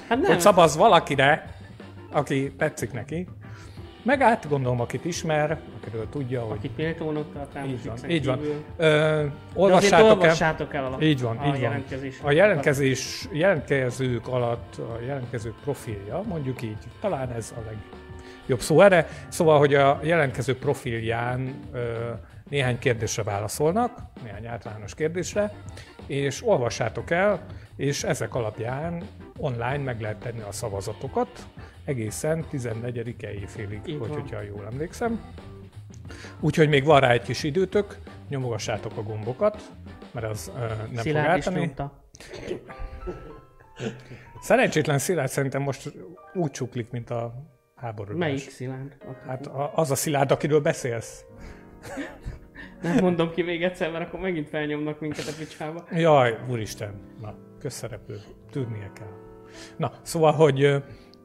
Hát 0.08 0.20
nem, 0.20 0.24
Hogy 0.24 0.40
szavaz 0.40 0.78
valakire, 0.78 1.56
aki 2.12 2.54
tetszik 2.56 2.92
neki, 2.92 3.28
meg 4.08 4.22
át 4.22 4.50
gondolom, 4.50 4.82
akit 4.82 5.06
ismer, 5.06 5.60
akiről 5.82 6.10
tudja, 6.10 6.42
hogy 6.42 6.58
akit 6.58 6.78
méltónak 6.78 7.34
tart 7.34 7.54
rám, 7.54 7.66
így 7.66 7.86
van. 7.86 8.10
Így 8.10 8.26
van. 8.26 8.40
Ö, 8.78 8.86
azért 9.20 9.32
olvassátok 9.54 10.08
el. 10.08 10.14
olvassátok 10.14 10.74
el 10.74 10.86
a, 10.86 11.02
Így 11.02 11.22
van, 11.22 11.38
a 11.38 11.46
így 11.46 11.52
van. 11.52 11.60
jelentkezés. 11.60 12.20
A 12.24 12.32
jelentkezés, 12.32 13.28
jelentkezők 13.32 14.28
alatt, 14.28 14.76
a 14.78 15.00
jelentkezők 15.06 15.56
profilja, 15.64 16.22
mondjuk 16.28 16.62
így, 16.62 16.78
talán 17.02 17.32
ez 17.32 17.54
a 17.58 17.60
legjobb 17.66 18.60
szó 18.60 18.82
erre. 18.82 19.08
Szóval, 19.28 19.60
hogy 19.60 19.74
a 19.74 20.00
jelentkező 20.04 20.58
profilján 20.58 21.54
ö, 21.74 22.10
néhány 22.50 22.80
kérdésre 22.80 23.24
válaszolnak, 23.24 23.98
néhány 24.24 24.48
általános 24.48 24.96
kérdésre, 24.96 25.54
és 26.06 26.46
olvassátok 26.46 27.12
el, 27.12 27.46
és 27.78 28.04
ezek 28.04 28.36
alapján 28.36 29.04
online 29.38 29.78
meg 29.78 30.02
lehet 30.02 30.18
tenni 30.18 30.42
a 30.42 30.52
szavazatokat 30.52 31.48
egészen 31.86 32.46
14-e 32.52 33.32
éjfélig, 33.32 33.80
Így 33.86 33.98
hogy, 34.00 34.10
hogyha 34.10 34.42
jól 34.42 34.66
emlékszem. 34.72 35.22
Úgyhogy 36.40 36.70
még 36.70 36.84
van 36.84 37.00
rá 37.00 37.12
egy 37.12 37.22
kis 37.22 37.44
időtök, 37.44 37.98
nyomogassátok 38.30 38.98
a 38.98 39.04
gombokat, 39.04 39.62
mert 40.12 40.26
az 40.26 40.52
ö, 40.56 40.60
nem 40.60 40.76
fog 40.90 40.98
Szilárd 40.98 41.38
is 41.38 41.46
ártani. 41.46 41.60
nyomta. 41.60 42.04
Szerencsétlen 44.42 45.00
Szilárd 45.00 45.30
szerintem 45.30 45.62
most 45.62 45.94
úgy 46.34 46.52
csuklik, 46.52 46.92
mint 46.92 47.10
a 47.10 47.34
háborús. 47.76 48.18
Melyik 48.18 48.50
Szilárd? 48.50 48.98
Hát 49.28 49.50
az 49.74 49.92
a 49.92 49.96
Szilárd, 49.96 50.32
akiről 50.32 50.62
beszélsz. 50.62 51.26
Nem 52.82 52.98
mondom 53.02 53.32
ki 53.32 53.42
még 53.42 53.64
egyszer, 53.64 53.92
mert 53.92 54.08
akkor 54.08 54.20
megint 54.20 54.50
felnyomnak 54.50 55.00
minket 55.00 55.28
a 55.28 55.32
picsába. 55.38 55.88
Jaj, 55.92 56.38
úristen. 56.50 56.94
Na, 57.22 57.36
közszereplő. 57.58 58.20
Tudnia 58.52 58.92
kell. 58.94 59.12
Na, 59.78 59.92
szóval, 60.02 60.32
hogy 60.32 60.64
ö, 60.64 60.78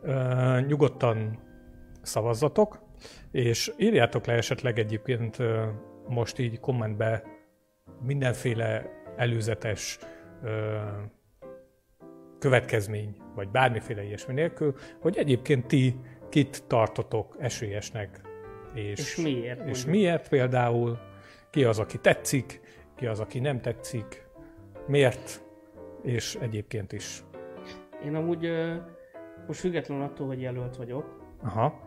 ö, 0.03 0.61
nyugodtan 0.67 1.39
szavazzatok, 2.03 2.83
és 3.31 3.73
írjátok 3.79 4.27
le 4.27 4.33
esetleg 4.33 4.79
egyébként 4.79 5.39
ö, 5.39 5.67
most 6.09 6.39
így 6.39 6.61
kommentbe 6.61 7.23
mindenféle 8.03 8.87
előzetes 9.17 9.99
ö, 10.43 10.77
következmény, 12.39 13.17
vagy 13.35 13.49
bármiféle 13.49 14.03
ilyesmi 14.05 14.35
nélkül, 14.35 14.75
hogy 15.01 15.17
egyébként 15.17 15.67
ti 15.67 15.97
kit 16.29 16.65
tartotok 16.67 17.37
esélyesnek, 17.39 18.21
és, 18.75 18.99
És 18.99 19.17
miért, 19.17 19.59
És 19.59 19.65
mondjuk. 19.65 19.87
miért 19.87 20.29
például, 20.29 20.99
ki 21.51 21.65
az, 21.65 21.79
aki 21.79 21.99
tetszik, 21.99 22.61
ki 22.97 23.07
az, 23.07 23.21
aki 23.21 23.39
nem 23.39 23.61
tetszik, 23.61 24.27
miért, 24.87 25.42
és 26.03 26.39
egyébként 26.41 26.93
is. 26.93 27.25
Én 28.05 28.15
amúgy 28.15 28.51
most 29.47 29.61
függetlenül 29.61 30.05
attól, 30.05 30.27
hogy 30.27 30.41
jelölt 30.41 30.77
vagyok, 30.77 31.21
Aha, 31.43 31.81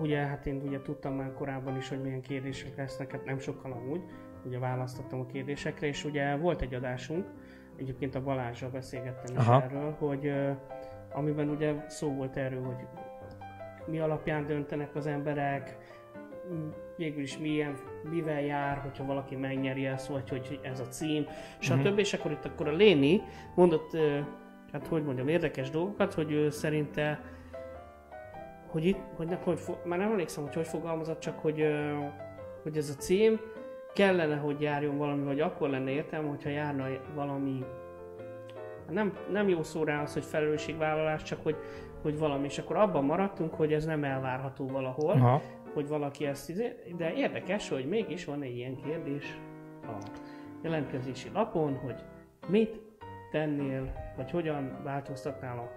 ugye 0.00 0.18
hát 0.18 0.46
én 0.46 0.62
ugye 0.66 0.82
tudtam 0.82 1.14
már 1.14 1.32
korábban 1.32 1.76
is, 1.76 1.88
hogy 1.88 2.00
milyen 2.00 2.20
kérdések 2.20 2.76
lesznek, 2.76 3.12
hát 3.12 3.24
nem 3.24 3.38
sokkal 3.38 3.72
amúgy, 3.72 4.00
ugye 4.44 4.58
választottam 4.58 5.20
a 5.20 5.26
kérdésekre, 5.26 5.86
és 5.86 6.04
ugye 6.04 6.36
volt 6.36 6.62
egy 6.62 6.74
adásunk, 6.74 7.26
egyébként 7.76 8.14
a 8.14 8.22
Balázsral 8.22 8.70
beszélgettem 8.70 9.36
is 9.36 9.46
Aha. 9.46 9.62
erről, 9.62 9.92
hogy 9.92 10.32
amiben 11.12 11.48
ugye 11.48 11.74
szó 11.88 12.14
volt 12.14 12.36
erről, 12.36 12.62
hogy 12.62 12.86
mi 13.86 13.98
alapján 13.98 14.46
döntenek 14.46 14.94
az 14.94 15.06
emberek, 15.06 15.78
végül 17.00 17.22
is 17.22 17.38
milyen, 17.38 17.74
mivel 18.10 18.40
jár, 18.40 18.78
hogyha 18.78 19.04
valaki 19.04 19.36
megnyeri 19.36 19.86
ezt, 19.86 20.06
vagy 20.06 20.28
hogy 20.28 20.60
ez 20.62 20.80
a 20.80 20.88
cím, 20.88 21.26
stb. 21.58 21.86
Mhm. 21.86 21.98
És 21.98 22.12
akkor 22.12 22.30
itt 22.30 22.44
akkor 22.44 22.68
a 22.68 22.72
Léni 22.72 23.22
mondott, 23.54 23.96
hát 24.72 24.86
hogy 24.86 25.04
mondjam, 25.04 25.28
érdekes 25.28 25.70
dolgokat, 25.70 26.14
hogy 26.14 26.32
ő 26.32 26.50
szerinte 26.50 27.20
hogy 28.66 28.84
itt, 28.84 28.98
hogy, 29.16 29.26
ne, 29.26 29.36
hogy 29.36 29.58
fo- 29.58 29.84
már 29.84 29.98
nem 29.98 30.10
emlékszem, 30.10 30.44
hogy 30.44 30.54
hogy 30.54 30.66
fogalmazott, 30.66 31.18
csak 31.18 31.38
hogy, 31.38 31.66
hogy 32.62 32.76
ez 32.76 32.88
a 32.88 32.94
cím 32.94 33.40
kellene, 33.94 34.36
hogy 34.36 34.60
járjon 34.60 34.96
valami, 34.98 35.24
vagy 35.24 35.40
akkor 35.40 35.68
lenne 35.68 35.90
értelme, 35.90 36.28
hogyha 36.28 36.50
járna 36.50 36.86
valami, 37.14 37.64
nem, 38.90 39.12
nem 39.32 39.48
jó 39.48 39.62
szó 39.62 39.84
rá 39.84 40.02
az, 40.02 40.12
hogy 40.12 40.24
felelősségvállalás, 40.24 41.22
csak 41.22 41.42
hogy, 41.42 41.56
hogy 42.02 42.18
valami, 42.18 42.44
és 42.44 42.58
akkor 42.58 42.76
abban 42.76 43.04
maradtunk, 43.04 43.54
hogy 43.54 43.72
ez 43.72 43.84
nem 43.84 44.04
elvárható 44.04 44.66
valahol, 44.66 45.10
aha. 45.10 45.42
Hogy 45.74 45.88
valaki 45.88 46.26
ezt 46.26 46.48
izé, 46.48 46.76
de 46.96 47.12
érdekes, 47.14 47.68
hogy 47.68 47.88
mégis 47.88 48.24
van 48.24 48.42
egy 48.42 48.56
ilyen 48.56 48.76
kérdés 48.76 49.38
a 49.82 50.10
jelentkezési 50.62 51.28
lapon, 51.32 51.76
hogy 51.76 52.04
mit 52.48 52.80
tennél, 53.30 53.92
vagy 54.16 54.30
hogyan 54.30 54.80
változtatnál 54.84 55.58
a, 55.58 55.70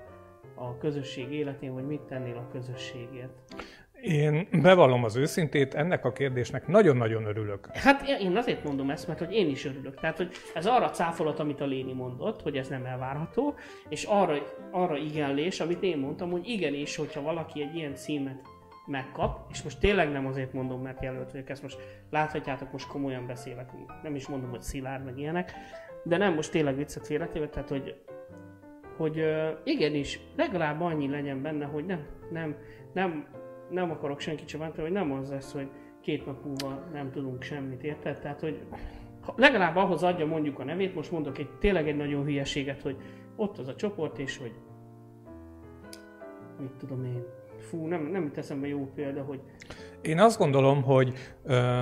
a 0.64 0.78
közösség 0.78 1.32
életén, 1.32 1.74
vagy 1.74 1.86
mit 1.86 2.02
tennél 2.02 2.38
a 2.38 2.48
közösségért. 2.52 3.32
Én 4.02 4.48
bevallom 4.62 5.04
az 5.04 5.16
őszintét, 5.16 5.74
ennek 5.74 6.06
a 6.06 6.12
kérdésnek 6.12 6.68
nagyon-nagyon 6.68 7.26
örülök. 7.26 7.68
Hát 7.74 8.08
én 8.20 8.38
azért 8.38 8.64
mondom 8.64 8.89
ezt, 8.89 9.08
mert 9.08 9.20
hogy 9.20 9.34
én 9.34 9.50
is 9.50 9.66
örülök. 9.66 10.00
Tehát, 10.00 10.18
hogy 10.18 10.32
ez 10.54 10.66
arra 10.66 10.89
cáfolat, 10.89 11.39
amit 11.39 11.62
a 11.62 11.66
Léni 11.66 11.94
mondott, 11.94 12.41
hogy 12.41 12.58
ez 12.58 12.68
nem 12.68 12.86
elvárható, 12.86 13.54
és 13.89 14.04
arra, 14.04 14.38
arra 14.72 14.98
igenlés, 14.98 15.60
amit 15.60 15.84
én 15.84 15.98
mondtam, 15.98 16.32
hogy 16.32 16.48
igenis, 16.48 16.96
hogyha 16.96 17.22
valaki 17.22 17.62
egy 17.62 17.76
ilyen 17.76 17.96
címet 17.96 18.41
megkap, 18.86 19.46
és 19.50 19.64
most 19.64 19.80
tényleg 19.80 20.12
nem 20.12 20.26
azért 20.26 20.54
mondom, 20.54 20.82
mert 20.82 21.02
jelölt 21.02 21.32
vagyok, 21.32 21.50
ezt 21.50 21.62
most 21.62 21.78
láthatjátok, 22.10 22.72
most 22.72 22.88
komolyan 22.88 23.28
beszélek, 23.28 23.70
nem 24.04 24.16
is 24.16 24.28
mondom, 24.28 24.50
hogy 24.50 24.62
szilárd, 24.62 25.06
meg 25.06 25.18
ilyenek, 25.18 25.52
de 26.04 26.18
nem 26.18 26.34
most 26.34 26.52
tényleg 26.52 26.76
viccet 26.76 27.06
félretéve, 27.06 27.50
tehát 27.50 27.70
hogy, 27.70 28.02
hogy 28.98 29.24
igenis, 29.64 30.20
legalább 30.36 30.82
annyi 30.82 31.10
legyen 31.10 31.42
benne, 31.42 31.66
hogy 31.66 31.86
nem, 31.86 32.06
nem, 32.32 32.56
nem, 32.94 33.28
nem 33.70 33.92
akarok 33.92 34.20
senkit 34.20 34.48
sem 34.48 34.60
bántani, 34.60 34.82
hogy 34.82 34.92
nem 34.92 35.12
az 35.12 35.30
lesz, 35.30 35.54
hogy 35.54 35.70
két 36.02 36.26
nap 36.26 36.46
múlva 36.46 36.84
nem 36.94 37.12
tudunk 37.12 37.42
semmit, 37.42 37.84
érted? 37.84 38.20
Tehát, 38.20 38.40
hogy 38.40 38.62
legalább 39.36 39.76
ahhoz 39.76 40.04
adja 40.04 40.26
mondjuk 40.26 40.60
a 40.60 40.64
nevét, 40.64 40.96
most 40.96 41.12
mondok 41.12 41.38
egy 41.38 41.50
tényleg 41.60 41.88
egy 41.88 41.96
nagyon 41.96 42.24
hülyeséget, 42.24 42.82
hogy 42.82 42.98
ott 43.36 43.58
az 43.58 43.68
a 43.68 43.76
csoport, 43.76 44.20
és 44.20 44.38
hogy 44.38 44.54
mit 46.60 46.72
tudom 46.78 47.04
én, 47.04 47.24
fú, 47.74 47.88
nem, 47.88 48.02
nem 48.04 48.24
jut 48.24 48.38
eszembe 48.38 48.68
jó 48.68 48.92
példa, 48.96 49.22
hogy 49.24 49.40
Én 50.02 50.20
azt 50.20 50.38
gondolom, 50.38 50.84
hogy 50.84 51.14
ö, 51.44 51.82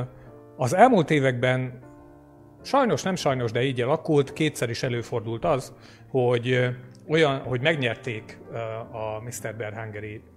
az 0.58 0.74
elmúlt 0.74 1.10
években 1.10 1.80
sajnos, 2.62 3.04
nem 3.04 3.16
sajnos, 3.16 3.52
de 3.52 3.64
így 3.64 3.82
alakult, 3.82 4.34
kétszer 4.34 4.70
is 4.70 4.84
előfordult 4.84 5.46
az, 5.46 5.74
hogy 6.10 6.70
olyan, 7.08 7.40
hogy 7.40 7.62
megnyerték 7.62 8.40
a 8.92 9.22
Mr. 9.22 9.56
Bear 9.56 9.92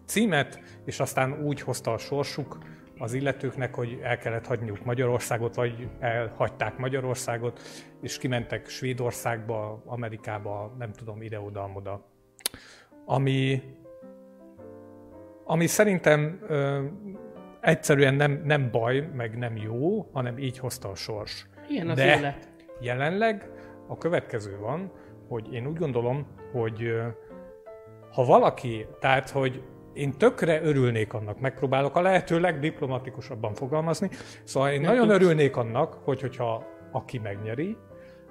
címet, 0.07 0.61
és 0.85 1.01
aztán 1.01 1.45
úgy 1.45 1.61
hozta 1.61 1.93
a 1.93 1.99
sorsuk 1.99 2.59
az 2.99 3.13
illetőknek, 3.13 3.75
hogy 3.75 3.99
el 4.03 4.19
kellett 4.19 4.47
hagyniuk 4.47 4.85
Magyarországot, 4.85 5.55
vagy 5.55 5.89
elhagyták 5.99 6.79
Magyarországot, 6.79 7.61
és 8.03 8.19
kimentek 8.19 8.69
Svédországba, 8.69 9.83
Amerikába, 9.87 10.75
nem 10.79 10.93
tudom, 10.93 11.23
ide-oda-amoda. 11.23 12.07
Ami, 13.05 13.63
ami 15.45 15.67
szerintem 15.67 16.39
ö, 16.49 16.85
egyszerűen 17.61 18.15
nem, 18.15 18.43
nem 18.45 18.71
baj, 18.71 19.09
meg 19.15 19.39
nem 19.39 19.57
jó, 19.57 20.09
hanem 20.13 20.39
így 20.39 20.59
hozta 20.59 20.89
a 20.89 20.95
sors. 20.95 21.47
ilyen 21.69 21.89
az 21.89 21.97
De 21.97 22.17
élet. 22.19 22.49
jelenleg 22.81 23.51
a 23.89 23.99
következő 23.99 24.59
van, 24.59 24.93
hogy 25.29 25.53
én 25.53 25.67
úgy 25.67 25.79
gondolom, 25.79 26.27
hogy 26.53 26.83
ö, 26.83 27.07
ha 28.13 28.25
valaki, 28.25 28.87
tehát 29.01 29.31
hogy 29.31 29.63
én 29.93 30.13
tökre 30.19 30.63
örülnék 30.63 31.13
annak, 31.15 31.41
megpróbálok 31.41 31.97
a 31.97 32.01
lehető 32.01 32.41
legdiplomatikusabban 32.41 33.55
fogalmazni, 33.55 34.09
szóval 34.45 34.71
én 34.71 34.81
Nem 34.81 34.91
nagyon 34.95 35.09
tudsz. 35.09 35.23
örülnék 35.23 35.57
annak, 35.57 35.95
hogy, 35.95 36.21
hogyha 36.21 36.65
aki 36.93 37.19
megnyeri, 37.19 37.77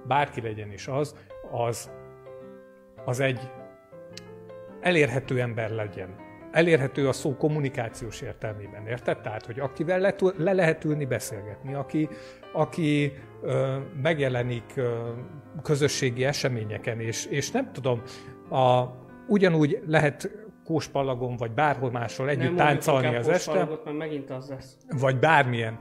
bárki 0.08 0.42
legyen 0.42 0.72
is 0.72 0.88
az, 0.88 1.16
az, 1.52 1.92
az 3.06 3.20
egy 3.20 3.40
elérhető 4.82 5.42
ember 5.42 5.70
legyen. 5.70 6.16
Elérhető 6.54 7.08
a 7.08 7.12
szó 7.12 7.36
kommunikációs 7.36 8.22
értelmében, 8.22 8.88
érted? 8.88 9.22
Tehát, 9.22 9.46
hogy 9.46 9.60
akivel 9.60 10.00
le, 10.00 10.16
le 10.38 10.54
lehet 10.54 10.84
ülni, 10.84 11.06
beszélgetni, 11.06 11.74
aki, 11.74 12.10
aki 12.52 13.14
ö, 13.42 13.78
megjelenik 14.02 14.74
ö, 14.76 15.10
közösségi 15.64 16.26
eseményeken, 16.26 17.00
és, 17.00 17.26
és 17.26 17.52
nem 17.52 17.72
tudom, 17.72 18.02
a, 18.50 18.84
ugyanúgy 19.28 19.82
lehet 19.88 20.32
kóspallagon, 20.66 21.36
vagy 21.36 21.52
bárhol 21.52 21.92
máshol 21.92 22.30
együtt 22.30 22.44
mondjuk 22.44 22.68
táncolni 22.68 23.16
az 23.16 23.28
este, 23.28 23.54
mert 23.54 23.98
megint 23.98 24.30
az 24.30 24.50
lesz. 24.50 24.78
vagy 24.90 25.20
bármilyen 25.20 25.80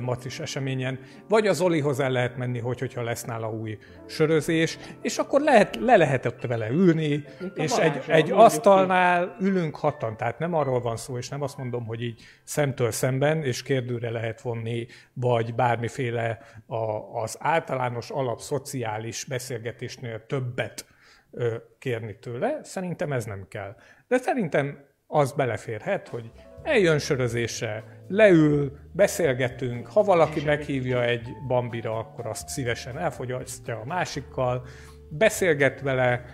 macis 0.00 0.40
eseményen, 0.40 0.98
vagy 1.28 1.46
az 1.46 1.60
Olihoz 1.60 2.00
el 2.00 2.10
lehet 2.10 2.36
menni, 2.36 2.58
hogy, 2.58 2.78
hogyha 2.78 3.02
lesz 3.02 3.24
nála 3.24 3.50
új 3.50 3.78
sörözés, 4.06 4.78
és 5.02 5.18
akkor 5.18 5.40
lehet, 5.40 5.76
le 5.76 5.96
lehetett 5.96 6.46
vele 6.46 6.68
ülni, 6.68 7.24
a 7.40 7.44
és 7.54 7.76
egy, 7.76 8.02
egy 8.06 8.30
asztalnál 8.30 9.36
ülünk 9.40 9.76
hatan, 9.76 10.16
tehát 10.16 10.38
nem 10.38 10.54
arról 10.54 10.80
van 10.80 10.96
szó, 10.96 11.18
és 11.18 11.28
nem 11.28 11.42
azt 11.42 11.56
mondom, 11.56 11.86
hogy 11.86 12.02
így 12.02 12.22
szemtől 12.44 12.90
szemben, 12.90 13.42
és 13.42 13.62
kérdőre 13.62 14.10
lehet 14.10 14.40
vonni, 14.40 14.86
vagy 15.12 15.54
bármiféle 15.54 16.38
a, 16.66 16.76
az 17.22 17.36
általános 17.40 18.10
alap 18.10 18.40
szociális 18.40 19.24
beszélgetésnél 19.24 20.26
többet 20.26 20.86
ö, 21.30 21.56
kérni 21.78 22.18
tőle, 22.18 22.60
szerintem 22.62 23.12
ez 23.12 23.24
nem 23.24 23.46
kell. 23.48 23.76
De 24.08 24.18
szerintem 24.18 24.86
az 25.06 25.32
beleférhet, 25.32 26.08
hogy 26.08 26.30
eljön 26.62 26.98
sörözésre, 26.98 27.97
leül, 28.08 28.76
beszélgetünk, 28.92 29.86
ha 29.86 30.02
valaki 30.02 30.44
meghívja 30.44 31.04
egy 31.04 31.28
bambira, 31.46 31.98
akkor 31.98 32.26
azt 32.26 32.48
szívesen 32.48 32.98
elfogyasztja 32.98 33.80
a 33.80 33.84
másikkal, 33.84 34.66
beszélget 35.10 35.80
vele, 35.80 36.24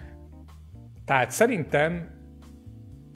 tehát 1.05 1.31
szerintem 1.31 2.13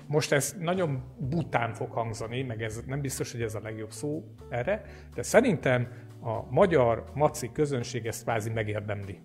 most 0.06 0.32
ez 0.32 0.56
nagyon 0.58 1.04
bután 1.18 1.72
fog 1.72 1.90
hangzani, 1.90 2.42
meg 2.42 2.62
ez 2.62 2.82
nem 2.86 3.00
biztos, 3.00 3.32
hogy 3.32 3.42
ez 3.42 3.54
a 3.54 3.60
legjobb 3.62 3.90
szó 3.90 4.24
erre, 4.48 4.82
de 5.14 5.22
szerintem 5.22 5.88
a 6.22 6.50
magyar 6.50 7.04
maci 7.14 7.52
közönség 7.52 8.06
ezt 8.06 8.22
kvázi 8.22 8.50
megérdemli. 8.50 9.20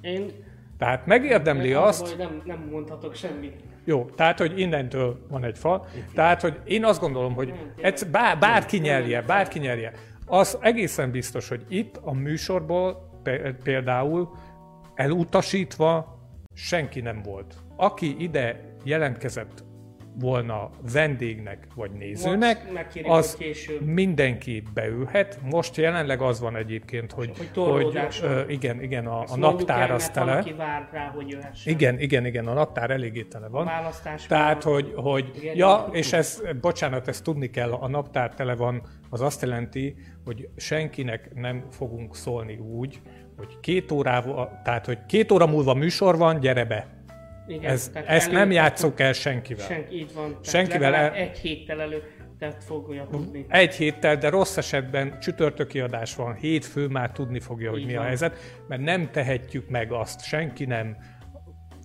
Én 0.00 0.30
Tehát 0.78 1.06
megérdemli 1.06 1.72
a 1.72 1.86
azt, 1.86 2.16
baj, 2.16 2.26
nem, 2.26 2.42
nem 2.44 2.68
mondhatok 2.70 3.14
semmit. 3.14 3.62
Jó, 3.90 4.04
tehát, 4.04 4.38
hogy 4.38 4.58
innentől 4.58 5.26
van 5.28 5.44
egy 5.44 5.58
fal. 5.58 5.86
Tehát, 6.14 6.40
hogy 6.40 6.60
én 6.64 6.84
azt 6.84 7.00
gondolom, 7.00 7.34
hogy 7.34 7.52
ez 7.80 8.02
bár, 8.02 8.38
bárki 8.38 8.78
nyerje, 8.78 9.22
bárki 9.22 9.58
nyerje. 9.58 9.92
Az 10.26 10.58
egészen 10.60 11.10
biztos, 11.10 11.48
hogy 11.48 11.64
itt 11.68 11.96
a 12.02 12.12
műsorból 12.12 13.10
például 13.62 14.30
elutasítva 14.94 16.18
senki 16.54 17.00
nem 17.00 17.22
volt. 17.22 17.54
Aki 17.76 18.16
ide 18.18 18.74
jelentkezett 18.84 19.64
volna 20.14 20.70
vendégnek 20.92 21.66
vagy 21.74 21.90
nézőnek, 21.90 22.62
Most 22.62 22.72
megkérjük, 22.72 23.12
az 23.12 23.34
később. 23.36 23.80
mindenki 23.86 24.62
beülhet. 24.74 25.38
Most 25.50 25.76
jelenleg 25.76 26.20
az 26.20 26.40
van 26.40 26.56
egyébként, 26.56 27.12
hogy, 27.12 27.26
Hogy 27.28 27.36
hogy 27.38 27.50
torlódás 27.52 28.22
ö, 28.22 28.40
igen, 28.48 28.82
igen, 28.82 29.06
a, 29.06 29.18
a 29.18 29.22
Ezt 29.22 29.36
mondjuk 29.36 29.58
naptár 29.68 29.88
el, 29.88 29.94
az 29.94 30.10
tele. 30.10 30.44
vár 30.56 30.88
rá, 30.92 31.10
hogy 31.14 31.28
jöhessen. 31.28 31.72
Igen, 31.72 32.00
igen, 32.00 32.26
igen, 32.26 32.46
a 32.46 32.52
naptár 32.52 32.90
eléggé 32.90 33.22
tele 33.22 33.48
van. 33.48 33.64
választás 33.64 34.26
Tehát, 34.26 34.62
hogy, 34.62 34.92
hogy 34.94 35.30
Igen, 35.36 35.56
ja, 35.56 35.88
és 35.92 36.12
ez, 36.12 36.42
bocsánat, 36.60 37.08
ezt 37.08 37.24
tudni 37.24 37.50
kell, 37.50 37.72
a 37.72 37.88
naptár 37.88 38.34
tele 38.34 38.54
van, 38.54 38.82
az 39.10 39.20
azt 39.20 39.42
jelenti, 39.42 39.94
hogy 40.24 40.48
senkinek 40.56 41.34
nem 41.34 41.64
fogunk 41.70 42.16
szólni 42.16 42.56
úgy, 42.56 43.00
hogy 43.36 43.60
két 43.60 43.90
órával, 43.92 44.60
tehát, 44.64 44.86
hogy 44.86 44.98
két 45.06 45.32
óra 45.32 45.46
múlva 45.46 45.74
műsor 45.74 46.16
van, 46.16 46.40
gyere 46.40 46.64
be. 46.64 46.86
Igen, 47.50 47.70
Ez, 47.70 47.88
tehát 47.88 48.08
ezt 48.08 48.30
nem 48.30 48.40
elő- 48.40 48.52
játszuk 48.52 49.00
el 49.00 49.12
senkivel. 49.12 49.66
Senki, 49.66 49.94
így 49.96 50.10
van. 50.14 50.28
Tehát 50.28 50.44
Senkivel 50.44 50.94
el- 50.94 51.12
egy 51.14 51.38
héttel 51.38 51.80
előtt 51.80 52.18
fogja 52.60 53.06
tudni. 53.10 53.44
Egy 53.48 53.74
héttel, 53.74 54.16
de 54.16 54.28
rossz 54.28 54.56
esetben 54.56 55.20
csütörtöki 55.20 55.80
adás 55.80 56.14
van, 56.14 56.34
hétfő 56.34 56.86
már 56.86 57.10
tudni 57.12 57.40
fogja, 57.40 57.70
hogy 57.70 57.80
Így 57.80 57.86
mi 57.86 57.94
a 57.94 57.98
van. 57.98 58.06
helyzet, 58.06 58.38
mert 58.68 58.82
nem 58.82 59.10
tehetjük 59.10 59.68
meg 59.68 59.92
azt, 59.92 60.24
senki 60.24 60.64
nem 60.64 60.96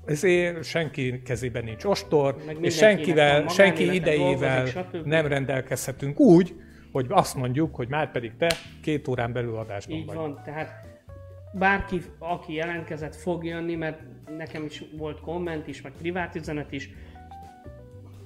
ezért 0.05 0.63
senki 0.63 1.21
kezében 1.21 1.63
nincs 1.63 1.83
ostor, 1.83 2.35
és 2.61 2.75
senkivel, 2.75 3.47
senki 3.47 3.93
idejével 3.93 4.63
dolgozik, 4.63 5.03
nem 5.03 5.27
rendelkezhetünk 5.27 6.19
úgy, 6.19 6.55
hogy 6.91 7.05
azt 7.09 7.35
mondjuk, 7.35 7.75
hogy 7.75 7.87
már 7.87 8.11
pedig 8.11 8.31
te 8.37 8.47
két 8.81 9.07
órán 9.07 9.33
belül 9.33 9.55
adásban 9.57 9.97
Így 9.97 10.05
vagy. 10.05 10.15
van, 10.15 10.41
tehát 10.43 10.84
bárki, 11.57 12.01
aki 12.19 12.53
jelentkezett, 12.53 13.15
fog 13.15 13.45
jönni, 13.45 13.75
mert 13.75 13.99
nekem 14.37 14.63
is 14.63 14.83
volt 14.97 15.19
komment 15.19 15.67
is, 15.67 15.81
meg 15.81 15.91
privát 15.97 16.35
üzenet 16.35 16.71
is. 16.71 16.89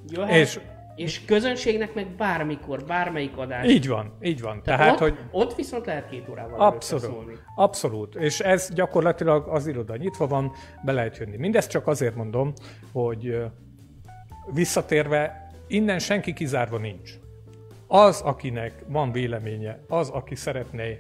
Jöhet, 0.08 0.36
És- 0.36 0.60
és, 0.96 1.26
közönségnek 1.26 1.94
meg 1.94 2.08
bármikor, 2.08 2.84
bármelyik 2.86 3.38
adás. 3.38 3.68
Így 3.68 3.88
van, 3.88 4.14
így 4.22 4.42
van. 4.42 4.64
Tehát 4.64 4.80
Tehát, 4.80 4.94
ott, 4.94 5.00
hogy 5.00 5.18
ott 5.32 5.56
viszont 5.56 5.86
lehet 5.86 6.10
két 6.10 6.30
órával 6.30 6.60
Abszolút. 6.60 7.04
szólni. 7.06 7.34
Abszolút. 7.56 8.16
És 8.16 8.40
ez 8.40 8.74
gyakorlatilag 8.74 9.48
az 9.48 9.68
iroda 9.68 9.96
nyitva 9.96 10.28
van, 10.28 10.52
be 10.86 10.92
lehet 10.92 11.18
jönni. 11.18 11.38
Mindezt 11.38 11.70
csak 11.70 11.88
azért 11.88 12.16
mondom, 12.16 12.54
hogy 12.92 13.42
visszatérve, 14.54 15.50
innen 15.68 16.00
senki 16.00 16.34
kizárva 16.34 16.78
nincs. 16.78 17.12
Az, 17.88 18.22
akinek 18.22 18.84
van 18.88 19.12
véleménye, 19.12 19.80
az, 19.88 20.10
aki 20.10 20.36
szeretné 20.36 21.00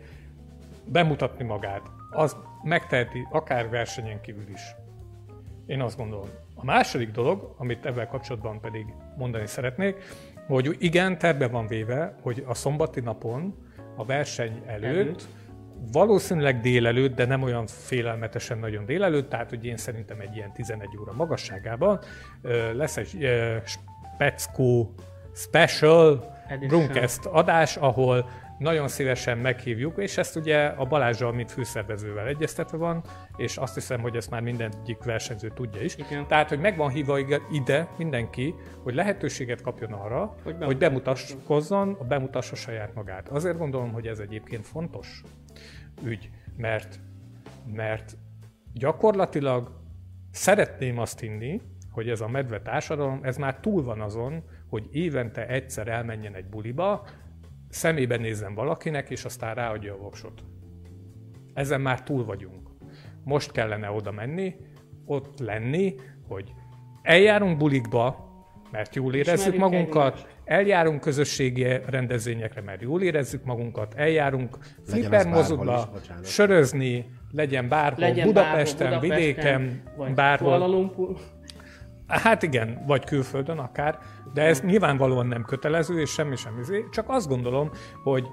bemutatni 0.85 1.43
magát, 1.45 1.81
az 2.09 2.37
megteheti 2.63 3.27
akár 3.31 3.69
versenyen 3.69 4.21
kívül 4.21 4.49
is. 4.53 4.61
Én 5.65 5.81
azt 5.81 5.97
gondolom. 5.97 6.29
A 6.55 6.65
második 6.65 7.11
dolog, 7.11 7.55
amit 7.57 7.85
ebben 7.85 8.07
kapcsolatban 8.07 8.59
pedig 8.59 8.85
mondani 9.17 9.47
szeretnék, 9.47 9.95
hogy 10.47 10.75
igen, 10.79 11.17
terve 11.17 11.47
van 11.47 11.67
véve, 11.67 12.15
hogy 12.21 12.43
a 12.47 12.53
szombati 12.53 12.99
napon, 12.99 13.55
a 13.95 14.05
verseny 14.05 14.61
előtt, 14.65 14.83
Előtt. 14.95 15.27
valószínűleg 15.91 16.59
délelőtt, 16.59 17.15
de 17.15 17.25
nem 17.25 17.43
olyan 17.43 17.67
félelmetesen 17.67 18.57
nagyon 18.57 18.85
délelőtt, 18.85 19.29
tehát 19.29 19.49
hogy 19.49 19.65
én 19.65 19.77
szerintem 19.77 20.19
egy 20.19 20.35
ilyen 20.35 20.53
11 20.53 20.87
óra 21.01 21.13
magasságában 21.13 21.99
lesz 22.73 22.97
egy 22.97 23.27
speckó 23.65 24.93
special. 25.33 26.37
Brunkest 26.67 27.25
adás, 27.25 27.77
ahol 27.77 28.29
nagyon 28.59 28.87
szívesen 28.87 29.37
meghívjuk, 29.37 29.97
és 29.97 30.17
ezt 30.17 30.35
ugye 30.35 30.65
a 30.65 30.85
Balázsral, 30.85 31.33
mint 31.33 31.51
főszervezővel 31.51 32.27
egyeztetve 32.27 32.77
van, 32.77 33.03
és 33.35 33.57
azt 33.57 33.73
hiszem, 33.73 34.01
hogy 34.01 34.15
ezt 34.15 34.29
már 34.29 34.41
mindegyik 34.41 35.03
versenyző 35.03 35.51
tudja 35.55 35.81
is. 35.81 35.95
Igen. 35.95 36.27
Tehát, 36.27 36.49
hogy 36.49 36.59
meg 36.59 36.77
van 36.77 36.89
hívva 36.89 37.19
ide 37.51 37.89
mindenki, 37.97 38.55
hogy 38.83 38.93
lehetőséget 38.93 39.61
kapjon 39.61 39.93
arra, 39.93 40.35
Hogy 40.43 40.55
hogy 40.59 40.77
bemutatkozzon, 40.77 41.97
bemutassa 42.07 42.55
saját 42.55 42.93
magát. 42.93 43.29
Azért 43.29 43.57
gondolom, 43.57 43.91
hogy 43.91 44.07
ez 44.07 44.19
egyébként 44.19 44.67
fontos 44.67 45.21
ügy, 46.03 46.29
mert, 46.57 46.99
mert 47.73 48.17
gyakorlatilag 48.73 49.71
szeretném 50.31 50.99
azt 50.99 51.19
hinni, 51.19 51.61
hogy 51.91 52.09
ez 52.09 52.21
a 52.21 52.27
medve 52.27 52.61
társadalom, 52.61 53.19
ez 53.21 53.37
már 53.37 53.59
túl 53.59 53.83
van 53.83 54.01
azon, 54.01 54.43
hogy 54.69 54.87
évente 54.91 55.47
egyszer 55.47 55.87
elmenjen 55.87 56.35
egy 56.35 56.45
buliba, 56.45 57.05
szemébe 57.69 58.17
nézzen 58.17 58.53
valakinek, 58.53 59.09
és 59.09 59.25
aztán 59.25 59.55
ráadja 59.55 59.93
a 59.93 59.97
voksot. 59.97 60.43
Ezen 61.53 61.81
már 61.81 62.03
túl 62.03 62.25
vagyunk. 62.25 62.69
Most 63.23 63.51
kellene 63.51 63.91
oda 63.91 64.11
menni, 64.11 64.55
ott 65.05 65.39
lenni, 65.39 65.95
hogy 66.27 66.53
eljárunk 67.01 67.57
bulikba, 67.57 68.27
mert 68.71 68.95
jól 68.95 69.13
érezzük 69.13 69.53
Ismerjük 69.53 69.61
magunkat, 69.61 70.15
egymást. 70.17 70.27
eljárunk 70.45 70.99
közösségi 71.01 71.63
rendezvényekre, 71.85 72.61
mert 72.61 72.81
jól 72.81 73.01
érezzük 73.01 73.43
magunkat, 73.43 73.93
eljárunk 73.93 74.57
az 74.61 74.91
flipper 74.91 75.09
bárhol 75.09 75.33
mozutba, 75.33 75.77
is, 75.77 75.99
bocsánat. 75.99 76.25
sörözni, 76.25 77.05
legyen 77.31 77.67
bárhol, 77.67 77.99
Legyen 77.99 78.27
Budapesten, 78.27 78.89
bárhol, 78.89 79.09
vidéken, 79.09 79.81
vagy 79.97 80.13
bárhol. 80.13 81.19
Hát 82.09 82.43
igen, 82.43 82.83
vagy 82.87 83.03
külföldön 83.03 83.57
akár, 83.57 83.99
de 84.33 84.41
ez 84.41 84.61
nyilvánvalóan 84.61 85.27
nem 85.27 85.43
kötelező, 85.43 85.99
és 85.99 86.09
semmi 86.09 86.35
sem 86.35 86.59
izé. 86.59 86.85
Csak 86.91 87.09
azt 87.09 87.27
gondolom, 87.27 87.71
hogy 88.03 88.27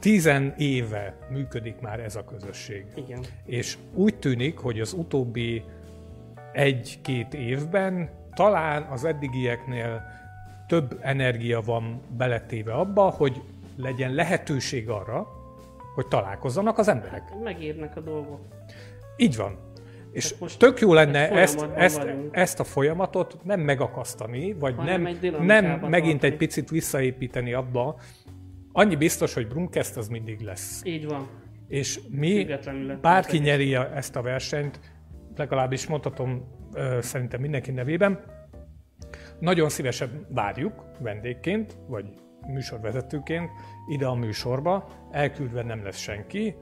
tizen 0.00 0.54
éve 0.56 1.18
működik 1.30 1.80
már 1.80 2.00
ez 2.00 2.16
a 2.16 2.24
közösség. 2.24 2.86
Igen. 2.94 3.20
És 3.44 3.78
úgy 3.94 4.18
tűnik, 4.18 4.58
hogy 4.58 4.80
az 4.80 4.92
utóbbi 4.92 5.64
egy-két 6.52 7.34
évben 7.34 8.10
talán 8.34 8.82
az 8.82 9.04
eddigieknél 9.04 10.02
több 10.66 10.98
energia 11.02 11.60
van 11.60 12.00
beletéve 12.16 12.72
abba, 12.72 13.02
hogy 13.02 13.42
legyen 13.76 14.14
lehetőség 14.14 14.88
arra, 14.88 15.26
hogy 15.94 16.06
találkozzanak 16.06 16.78
az 16.78 16.88
emberek. 16.88 17.22
Megérnek 17.42 17.96
a 17.96 18.00
dolgok. 18.00 18.40
Így 19.16 19.36
van. 19.36 19.56
És 20.12 20.34
most 20.38 20.58
tök 20.58 20.80
jó 20.80 20.92
lenne 20.92 21.30
ezt, 21.30 21.66
ezt, 21.74 21.96
vagyunk. 22.02 22.36
ezt 22.36 22.60
a 22.60 22.64
folyamatot 22.64 23.36
nem 23.44 23.60
megakasztani, 23.60 24.52
vagy 24.52 24.74
Hanem 24.76 25.02
nem, 25.22 25.44
nem 25.64 25.80
megint 25.80 26.22
egy 26.24 26.36
picit 26.36 26.70
visszaépíteni 26.70 27.52
abba. 27.52 28.00
Annyi 28.72 28.96
biztos, 28.96 29.34
hogy 29.34 29.46
Brunkest 29.48 29.96
az 29.96 30.08
mindig 30.08 30.40
lesz. 30.40 30.80
Így 30.84 31.06
van. 31.06 31.28
És 31.68 32.00
mi, 32.10 32.46
bárki 33.00 33.38
nyeri 33.38 33.74
ezt 33.74 34.16
a 34.16 34.22
versenyt, 34.22 34.80
legalábbis 35.36 35.86
mondhatom 35.86 36.48
szerintem 37.00 37.40
mindenki 37.40 37.70
nevében, 37.70 38.24
nagyon 39.40 39.68
szívesen 39.68 40.26
várjuk 40.28 40.84
vendégként, 41.00 41.76
vagy 41.86 42.06
műsorvezetőként 42.46 43.50
ide 43.88 44.06
a 44.06 44.14
műsorba, 44.14 44.88
elküldve 45.10 45.62
nem 45.62 45.84
lesz 45.84 45.98
senki, 45.98 46.54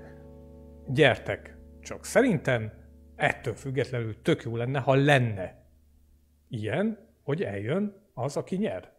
gyertek. 0.87 1.57
Csak 1.81 2.05
szerintem 2.05 2.73
ettől 3.17 3.55
függetlenül 3.55 4.23
tök 4.23 4.43
jó 4.43 4.57
lenne, 4.57 4.79
ha 4.79 4.95
lenne 4.95 5.65
ilyen, 6.49 6.99
hogy 7.23 7.43
eljön 7.43 7.95
az, 8.15 8.37
aki 8.37 8.57
nyer. 8.57 8.93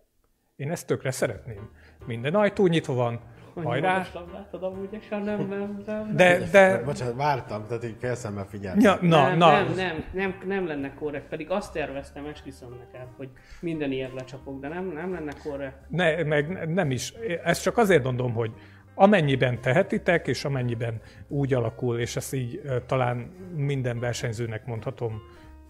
Én 0.56 0.72
ezt 0.72 0.88
tökre 0.88 1.12
szeretném. 1.12 1.70
Minden 2.06 2.36
ajtó 2.36 2.68
nyitva 2.68 2.94
van, 2.94 3.22
hajrá, 3.64 4.06
labdát 4.14 4.54
amúgy, 4.54 4.88
és 4.92 5.08
nem, 5.10 5.24
nem, 5.24 5.82
nem. 5.86 6.16
de, 6.16 6.40
de, 6.52 6.84
Bocsánat, 6.84 7.16
vártam, 7.16 7.66
tehát 7.68 7.84
így 7.84 7.96
félszemmel 8.00 8.46
figyeltem. 8.46 8.82
ja, 8.82 8.98
na, 9.02 9.28
nem, 9.28 9.38
na, 9.38 9.52
nem, 9.52 9.74
nem, 9.76 10.04
nem, 10.14 10.36
nem 10.46 10.68
lenne 10.68 10.94
korrekt, 10.94 11.28
pedig 11.28 11.50
azt 11.50 11.74
terveztem, 11.74 12.26
esküszöm 12.26 12.70
neked, 12.70 13.08
hogy 13.18 13.30
minden 13.62 13.92
ilyet 13.92 14.14
lecsapok, 14.14 14.60
de 14.60 14.68
nem, 14.68 14.86
nem 14.86 15.14
lenne 15.14 15.34
korrekt. 15.44 15.78
Ne, 15.90 16.24
meg 16.24 16.74
nem 16.74 16.92
is. 16.92 17.14
Ezt 17.44 17.62
csak 17.62 17.78
azért 17.78 18.04
mondom, 18.04 18.34
hogy 18.34 18.52
amennyiben 19.00 19.62
tehetitek, 19.62 20.28
és 20.28 20.46
amennyiben 20.46 21.02
úgy 21.28 21.54
alakul, 21.54 22.00
és 22.00 22.16
ezt 22.16 22.34
így 22.34 22.62
talán 22.86 23.18
minden 23.56 24.00
versenyzőnek 24.00 24.66
mondhatom, 24.66 25.22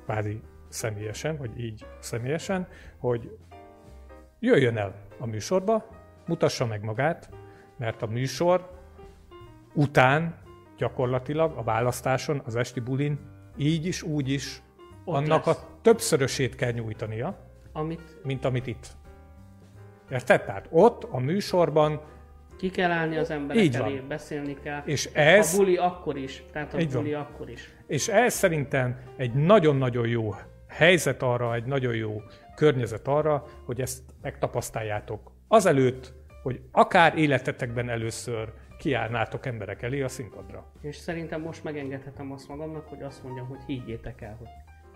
kvázi 0.04 0.42
személyesen, 0.70 1.38
vagy 1.38 1.60
így 1.60 1.86
személyesen, 2.00 2.68
hogy 2.98 3.38
jöjjön 4.40 4.78
el 4.78 4.96
a 5.20 5.26
műsorba, 5.26 5.88
mutassa 6.28 6.66
meg 6.66 6.84
magát, 6.84 7.30
mert 7.78 8.02
a 8.02 8.08
műsor 8.08 8.70
után 9.74 10.36
gyakorlatilag 10.78 11.58
a 11.58 11.64
választáson, 11.64 12.42
az 12.46 12.56
esti 12.56 12.80
bulin 12.80 13.20
így 13.58 13.86
is, 13.86 14.04
úgy 14.04 14.30
is 14.30 14.62
Ott 15.06 15.16
annak 15.16 15.46
lesz. 15.46 15.58
a 15.58 15.68
többszörösét 15.82 16.56
kell 16.56 16.72
nyújtania, 16.72 17.38
Amit 17.74 18.18
mint 18.24 18.46
amit 18.46 18.68
itt. 18.68 18.88
Érted? 20.10 20.46
Tehát 20.46 20.68
ott 20.70 21.04
a 21.04 21.20
műsorban, 21.20 22.02
ki 22.58 22.70
kell 22.70 22.92
állni 22.92 23.18
az 23.18 23.30
emberek 23.32 23.64
Így 23.64 23.78
van. 23.78 23.88
elé, 23.88 24.00
beszélni 24.08 24.58
kell. 24.64 24.82
és 24.86 25.10
ez, 25.14 25.54
A 25.54 25.58
buli 25.58 25.76
akkor 25.78 26.18
is, 26.18 26.44
tehát 26.52 26.74
a 26.74 26.80
Így 26.80 26.92
van. 26.94 27.02
buli 27.02 27.14
akkor 27.14 27.50
is. 27.50 27.70
és 27.88 28.08
ez 28.08 28.34
szerintem 28.34 29.00
egy 29.18 29.34
nagyon-nagyon 29.34 30.08
jó 30.08 30.34
helyzet 30.68 31.22
arra, 31.22 31.54
egy 31.56 31.64
nagyon 31.66 31.96
jó 31.96 32.22
környezet 32.56 33.08
arra, 33.08 33.44
hogy 33.66 33.82
ezt 33.82 34.02
megtapasztaljátok. 34.22 35.32
Azelőtt, 35.48 36.14
hogy 36.44 36.62
akár 36.72 37.18
életetekben 37.18 37.90
először 37.90 38.54
kiállnátok 38.78 39.46
emberek 39.46 39.82
elé 39.82 40.02
a 40.02 40.08
színpadra. 40.08 40.72
És 40.82 40.96
szerintem 40.96 41.42
most 41.42 41.64
megengedhetem 41.64 42.32
azt 42.32 42.48
magamnak, 42.48 42.88
hogy 42.88 43.02
azt 43.02 43.24
mondjam, 43.24 43.48
hogy 43.48 43.60
higgyétek 43.66 44.22
el, 44.22 44.36
hogy, 44.40 44.48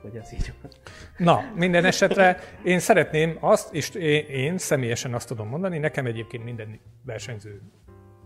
hogy 0.02 0.16
ez 0.16 0.34
így 0.34 0.54
van. 0.62 0.72
Na, 1.18 1.52
minden 1.56 1.86
esetre 1.86 2.40
én 2.64 2.80
szeretném 2.80 3.38
azt, 3.40 3.74
és 3.74 3.90
én, 3.90 4.26
én 4.26 4.58
személyesen 4.58 5.14
azt 5.14 5.28
tudom 5.28 5.48
mondani, 5.48 5.78
nekem 5.78 6.06
egyébként 6.06 6.44
minden 6.44 6.80
versenyző 7.06 7.62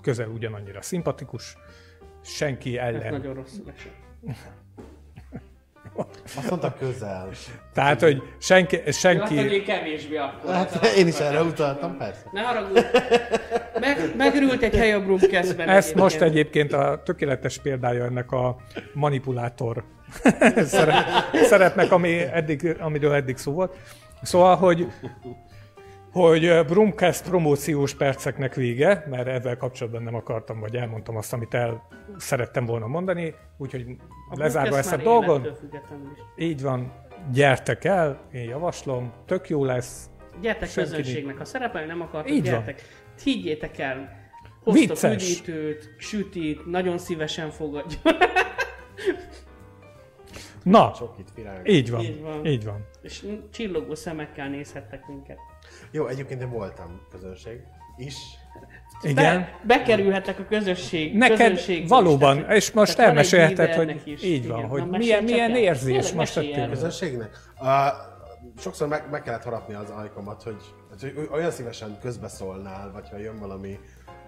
közel 0.02 0.28
ugyanannyira 0.28 0.82
szimpatikus, 0.82 1.58
senki 2.22 2.78
Ez 2.78 2.94
ellen. 2.96 3.12
nagyon 3.12 3.34
rosszul 3.34 3.74
esett. 3.76 3.94
Azt 6.38 6.50
mondta 6.50 6.74
közel. 6.80 7.30
Tehát, 7.74 8.02
hogy 8.02 8.22
senki, 8.38 8.80
senki 8.92 9.38
hogy 9.38 9.64
kevésbé 9.64 10.16
akkor. 10.18 10.54
Hát 10.54 10.86
én 10.98 11.08
is 11.08 11.20
erre 11.20 11.42
utaltam, 11.42 11.98
persze. 11.98 12.22
Ne 12.32 12.42
haragudj! 12.42 12.80
Meg, 13.80 14.14
megörült 14.18 14.62
egy 14.62 14.76
hely 14.76 14.94
a 14.94 15.02
Brumkeszben. 15.02 15.70
ezt 15.70 15.96
most 15.96 16.22
egyébként 16.22 16.74
a 16.74 17.02
tökéletes 17.06 17.58
példája 17.58 18.04
ennek 18.06 18.32
a 18.32 18.56
manipulátor 18.94 19.84
szerep, 20.66 21.06
szerepnek, 21.50 21.92
ami 21.92 22.20
eddig, 22.20 22.76
amiről 22.80 23.14
eddig 23.14 23.38
szó 23.38 23.52
volt. 23.52 23.76
Szóval, 24.22 24.56
hogy 24.56 24.88
hogy 26.16 26.66
Brumcast 26.66 27.30
promóciós 27.30 27.94
perceknek 27.96 28.54
vége, 28.54 29.06
mert 29.10 29.28
ezzel 29.28 29.58
kapcsolatban 29.58 30.04
nem 30.04 30.16
akartam, 30.16 30.60
vagy 30.60 30.76
elmondtam 30.76 31.16
azt, 31.18 31.34
amit 31.34 31.54
el 31.54 31.88
szerettem 32.18 32.66
volna 32.66 32.88
mondani, 32.88 33.34
úgyhogy 33.58 33.86
lezárva 34.30 34.78
ezt 34.78 34.94
a 34.94 34.98
dolgot, 34.98 35.62
így 36.38 36.62
van, 36.62 36.94
gyertek 37.34 37.84
el, 37.84 38.22
én 38.32 38.44
javaslom, 38.50 39.14
tök 39.26 39.50
jó 39.50 39.66
lesz, 39.66 40.10
Gyertek 40.42 40.70
Senki 40.70 40.90
közönségnek, 40.90 41.38
ha 41.38 41.46
szerepelni 41.46 41.88
nem 41.88 42.02
akartok, 42.02 42.32
Így 42.32 42.44
van. 42.44 42.52
gyertek. 42.52 42.82
Higgyétek 43.24 43.78
el, 43.78 44.10
hoztok 44.64 44.88
Vicces. 44.88 45.14
üdítőt, 45.14 45.96
sütit, 45.98 46.66
nagyon 46.66 46.98
szívesen 46.98 47.50
fogadjuk. 47.50 48.02
Na, 50.64 50.94
virág. 51.36 51.70
így 51.70 51.92
van, 51.92 52.02
Így 52.02 52.22
van. 52.22 52.46
így 52.46 52.66
van. 52.66 52.88
És 53.02 53.26
csillogó 53.52 53.96
szemekkel 53.96 54.50
nézhettek 54.50 55.08
minket. 55.08 55.38
Jó, 55.92 56.08
egyébként 56.08 56.42
én 56.42 56.50
voltam 56.50 57.02
közönség 57.12 57.60
is. 57.98 58.16
Igen. 59.02 59.40
Be, 59.40 59.60
bekerülhetek 59.64 60.40
a 60.40 60.46
közösség. 60.46 61.16
Neked 61.16 61.38
közönségbe 61.38 61.88
valóban, 61.88 62.36
is, 62.36 62.42
tehát- 62.42 62.58
és 62.58 62.72
most 62.72 62.96
tehát 62.96 63.10
elmesélheted, 63.10 63.74
hogy 63.74 64.02
is. 64.06 64.24
így 64.24 64.48
van, 64.48 64.58
Igen. 64.58 64.70
hogy 64.70 64.90
Na, 64.90 64.98
milyen, 64.98 65.24
milyen 65.24 65.52
el. 65.52 65.58
érzés 65.58 65.94
Tényleg, 65.96 66.16
most 66.16 66.38
erről. 66.38 66.70
Közönségnek? 66.70 67.30
Uh, 67.60 67.68
sokszor 68.60 68.88
meg, 68.88 69.04
meg 69.12 69.22
kellett 69.22 69.44
harapni 69.44 69.74
az 69.74 69.90
ajkomat, 69.90 70.44
hogy, 70.44 70.56
hogy 71.16 71.30
olyan 71.32 71.52
szívesen 71.52 71.98
közbeszólnál, 72.02 72.92
vagy 72.92 73.10
ha 73.10 73.18
jön 73.18 73.40
valami 73.40 73.80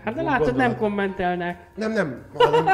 Hát 0.03 0.13
de 0.15 0.21
látod, 0.21 0.45
gondolat- 0.45 0.67
nem 0.69 0.77
kommentelnek. 0.77 1.67
Nem, 1.75 1.91
nem, 1.91 2.25
hanem, 2.37 2.65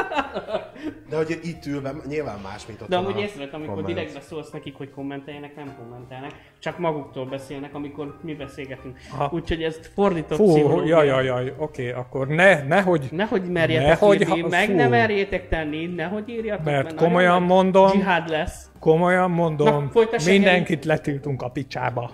de 1.10 1.16
hogy 1.16 1.38
itt 1.42 1.66
ülve 1.66 1.92
nyilván 2.08 2.38
más, 2.42 2.66
mint 2.66 2.80
ott 2.82 2.88
De 2.88 2.96
amúgy 2.96 3.16
a 3.16 3.20
észrevett, 3.20 3.52
amikor 3.52 3.74
komment. 3.74 3.94
direktbe 3.94 4.20
szólsz 4.20 4.50
nekik, 4.50 4.76
hogy 4.76 4.90
kommenteljenek, 4.90 5.56
nem 5.56 5.74
kommentelnek. 5.78 6.30
Csak 6.58 6.78
maguktól 6.78 7.26
beszélnek, 7.26 7.74
amikor 7.74 8.18
mi 8.22 8.34
beszélgetünk. 8.34 8.98
Úgyhogy 9.30 9.62
ez 9.62 9.78
fordított 9.94 10.38
Fú, 10.38 10.52
pszichológia. 10.52 11.02
jaj, 11.02 11.06
jaj, 11.06 11.24
jaj, 11.24 11.54
oké, 11.58 11.92
akkor 11.92 12.26
ne, 12.28 12.62
nehogy, 12.62 13.08
Nehogy 13.10 13.50
merjetek 13.50 13.86
Nehogy, 13.88 14.20
írni, 14.20 14.40
ha- 14.40 14.48
meg 14.48 14.66
fú. 14.68 14.74
ne 14.74 14.88
merjétek 14.88 15.48
tenni, 15.48 15.86
nehogy 15.86 16.28
írjatok. 16.28 16.64
Mert 16.64 16.82
nagyon 16.84 16.96
komolyan 16.98 17.38
nagy 17.38 17.48
mondom- 17.48 17.90
Dzsihád 17.90 18.28
lesz. 18.28 18.70
komolyan 18.80 19.30
mondom, 19.30 19.90
Na, 19.92 20.18
mindenkit 20.26 20.84
letiltunk 20.84 21.42
a 21.42 21.48
picsába. 21.48 22.10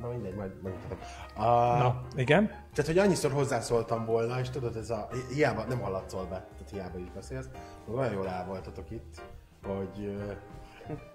Na 0.00 0.08
mindegy, 0.08 0.34
majd 0.34 0.50
megmutatom. 0.62 0.98
Uh, 1.36 1.42
Na, 1.78 2.02
igen. 2.16 2.50
Tehát, 2.74 2.90
hogy 2.90 2.98
annyiszor 2.98 3.32
hozzászóltam 3.32 4.04
volna, 4.04 4.40
és 4.40 4.50
tudod, 4.50 4.76
ez 4.76 4.90
a... 4.90 5.08
Hiába 5.34 5.64
nem 5.64 5.80
hallatszol 5.80 6.24
be, 6.24 6.46
tehát 6.52 6.70
hiába 6.70 6.98
így 6.98 7.12
beszélsz. 7.14 7.48
Olyan 7.94 8.12
jól 8.12 8.28
el 8.28 8.46
voltatok 8.46 8.90
itt, 8.90 9.22
hogy... 9.62 10.16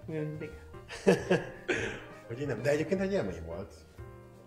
Mindig. 0.06 0.50
hogy 2.28 2.40
én 2.40 2.46
nem, 2.46 2.62
de 2.62 2.70
egyébként 2.70 3.00
egy 3.00 3.12
élmény 3.12 3.44
volt 3.46 3.74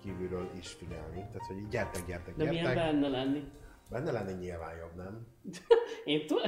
kívülről 0.03 0.49
is 0.57 0.67
figyelni. 0.67 1.15
Tehát, 1.15 1.47
hogy 1.47 1.57
így 1.57 1.67
gyertek, 1.67 2.05
gyertek, 2.05 2.35
De 2.35 2.43
milyen 2.43 2.63
gyertek. 2.63 2.83
benne 2.83 3.07
lenni? 3.07 3.43
Benne 3.93 4.11
lenni 4.11 4.31
nyilván 4.39 4.75
jobb, 4.79 4.95
nem? 4.95 5.27
Én 6.13 6.27
tudom, 6.27 6.43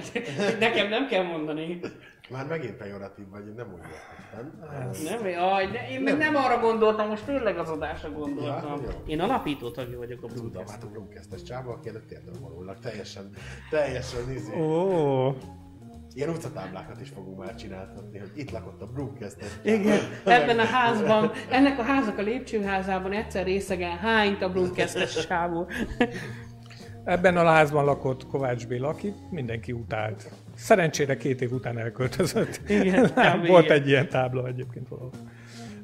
nekem 0.60 0.90
nem 0.90 1.08
kell 1.08 1.24
mondani. 1.24 1.80
Már 2.30 2.48
megint 2.48 2.74
pejoratív 2.76 3.30
vagy, 3.30 3.54
nem 3.56 3.74
úgy 3.74 3.80
értettem. 3.80 5.18
Nem, 5.20 5.28
jaj, 5.28 5.68
de 5.68 5.90
én 5.90 6.02
meg 6.02 6.18
nem 6.18 6.36
arra 6.36 6.60
gondoltam, 6.60 7.08
most 7.08 7.26
tényleg 7.26 7.58
az 7.58 7.70
adásra 7.70 8.12
gondoltam. 8.12 8.82
Ja, 8.84 8.92
jó. 8.92 9.04
Én 9.06 9.20
alapító 9.20 9.72
tagja 9.72 9.98
vagyok 9.98 10.24
a 10.24 10.28
Tudom, 10.28 10.50
Brumcast. 10.50 10.70
hát 10.70 10.84
a 10.84 10.88
Brumkesztes 10.88 11.42
csába, 11.44 11.72
aki 11.72 11.90
előtt 11.90 12.08
térden 12.08 12.34
vonulnak. 12.40 12.80
Teljesen, 12.80 13.30
teljesen 13.70 14.32
izé. 14.32 14.60
Ó, 14.60 15.36
Ilyen 16.14 16.30
utcatáblákat 16.30 17.02
is 17.02 17.10
fogunk 17.10 17.38
már 17.38 17.56
csináltatni, 17.56 18.20
hogy 18.20 18.32
itt 18.36 18.52
lakott 18.52 18.82
a 18.82 18.86
Brumkesztes 18.86 19.48
Igen, 19.64 20.00
ebben 20.26 20.60
a 20.60 20.66
házban, 20.66 21.32
ennek 21.50 21.80
a 21.80 21.84
házak 21.84 22.18
a 22.18 22.22
lépcsőházában 22.22 23.12
egyszer 23.12 23.46
részegen 23.46 23.98
hányt 23.98 24.42
a 24.42 24.50
Blumkesztes 24.52 25.12
sávú. 25.12 25.66
Ebben 27.06 27.38
a 27.38 27.44
házban 27.44 27.86
lakott 27.86 28.28
Kovács 28.28 28.68
Béla, 28.68 28.88
akit 28.88 29.32
mindenki 29.32 29.72
utált. 29.72 30.32
Szerencsére 30.56 31.18
két 31.18 31.42
év 31.42 31.52
után 31.52 31.78
elköltözött. 31.78 32.62
Igen, 32.68 33.04
kb. 33.36 33.48
Volt 33.48 33.66
igen. 33.66 33.78
egy 33.78 33.88
ilyen 33.88 34.10
tábla 34.10 34.48
egyébként 34.48 34.88
valahol. 34.88 35.12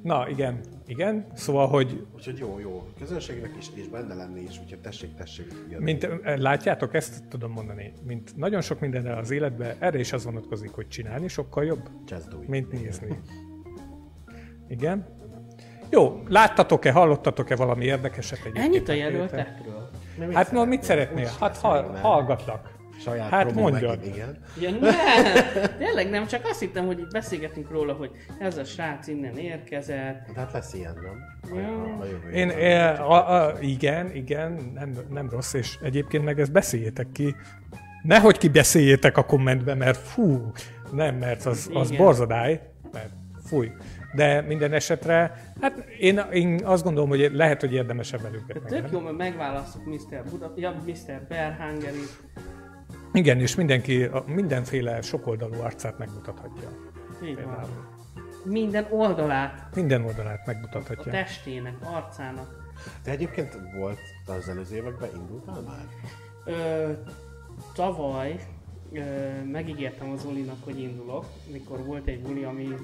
Na, 0.01 0.30
igen, 0.30 0.59
igen. 0.86 1.26
Szóval, 1.34 1.67
hogy 1.67 2.05
Úgyhogy 2.15 2.38
jó, 2.38 2.59
jó. 2.59 2.88
Közönségnek 2.99 3.51
is, 3.59 3.67
és 3.74 3.88
benne 3.88 4.13
lenni 4.13 4.41
is, 4.41 4.59
úgyhogy 4.63 4.80
tessék, 4.80 5.15
tessék. 5.15 5.45
jönni. 5.69 5.84
Mint, 5.84 6.03
eh, 6.03 6.38
látjátok, 6.38 6.93
ezt 6.93 7.28
tudom 7.28 7.51
mondani, 7.51 7.93
mint 8.05 8.38
nagyon 8.38 8.61
sok 8.61 8.80
mindenre 8.80 9.15
az 9.15 9.32
életben, 9.32 9.76
erre 9.80 9.99
is 9.99 10.13
az 10.13 10.26
vonatkozik, 10.26 10.69
hogy 10.72 10.88
csinálni 10.88 11.28
sokkal 11.28 11.65
jobb, 11.65 11.89
mint 12.47 12.72
nézni. 12.72 13.19
Igen. 14.67 15.05
Jó, 15.89 16.24
láttatok-e, 16.28 16.91
hallottatok-e 16.91 17.55
valami 17.55 17.86
érdekeset 17.86 18.39
egyébként? 18.39 18.89
Ennyit 18.89 18.89
a 18.89 18.93
a 18.93 19.80
jelöltekről. 20.18 20.43
Hát 20.43 20.51
no, 20.51 20.66
mit 20.66 20.84
szeretnél? 20.84 21.30
Hát 21.39 21.57
hall, 21.57 21.97
hallgatlak. 22.01 22.80
Saját 23.03 23.30
Hát 23.30 23.53
megint, 23.55 24.05
igen. 24.05 24.38
Ja, 24.59 24.72
nem, 24.72 24.93
tényleg 25.78 26.09
nem, 26.09 26.28
csak 26.28 26.45
azt 26.45 26.59
hittem, 26.59 26.86
hogy 26.86 26.99
itt 26.99 27.12
beszélgetünk 27.12 27.72
róla, 27.72 27.93
hogy 27.93 28.12
ez 28.39 28.57
a 28.57 28.64
srác 28.64 29.07
innen 29.07 29.38
érkezett. 29.38 30.26
De 30.34 30.39
hát 30.39 30.51
lesz 30.53 30.74
ilyen, 30.74 30.97
nem? 31.01 31.59
Ja. 31.62 31.97
a 31.99 32.30
Én, 32.30 32.49
a, 32.99 33.45
a, 33.45 33.53
igen, 33.59 34.16
igen, 34.16 34.72
nem, 34.74 34.93
nem 35.09 35.30
rossz, 35.30 35.53
és 35.53 35.78
egyébként 35.82 36.24
meg 36.24 36.39
ezt 36.39 36.51
beszéljétek 36.51 37.07
ki. 37.12 37.36
Nehogy 38.03 38.38
ki 38.38 38.49
beszéljétek 38.49 39.18
a 39.18 39.24
kommentbe, 39.24 39.76
mert 39.76 39.97
fú, 39.97 40.51
nem, 40.91 41.16
mert 41.16 41.45
az, 41.45 41.70
az 41.74 41.91
Igen. 41.91 42.03
borzadály, 42.03 42.62
mert 42.91 43.09
fúj. 43.45 43.72
De 44.16 44.41
minden 44.41 44.74
esetre, 44.74 45.51
hát 45.62 45.78
én, 45.99 46.22
én 46.32 46.59
azt 46.64 46.84
gondolom, 46.84 47.09
hogy 47.09 47.30
lehet, 47.34 47.59
hogy 47.59 47.74
érdemesebb 47.74 48.22
velük. 48.22 48.53
De 48.53 48.59
tök 48.59 48.91
jó, 48.91 48.99
mert 48.99 49.18
megválasztjuk 49.18 49.86
Mr. 49.86 50.24
Buda, 50.30 50.53
ja, 50.55 50.76
Mr. 50.86 51.22
Berhangeri. 51.30 52.03
Igen, 53.14 53.39
és 53.39 53.55
mindenki 53.55 54.03
a 54.03 54.24
mindenféle 54.28 55.01
sokoldalú 55.01 55.62
arcát 55.62 55.97
megmutathatja. 55.97 56.70
Így 57.24 57.43
van. 57.43 57.89
Minden 58.45 58.88
oldalát 58.89 59.76
Minden 59.76 60.05
oldalát 60.05 60.39
a 60.39 60.43
megmutathatja. 60.45 61.12
testének, 61.12 61.74
arcának. 61.82 62.74
Te 63.03 63.12
egyébként 63.12 63.57
volt 63.78 63.99
az 64.26 64.49
előző 64.49 64.76
években 64.76 65.09
indultál 65.16 65.62
már? 65.62 65.86
Ö, 66.45 66.91
tavaly 67.74 68.39
ö, 68.91 68.99
megígértem 69.51 70.09
az 70.12 70.22
Zolinak, 70.22 70.64
hogy 70.64 70.80
indulok, 70.80 71.26
mikor 71.51 71.86
volt 71.86 72.07
egy 72.07 72.22
buli, 72.22 72.43
ami 72.43 72.76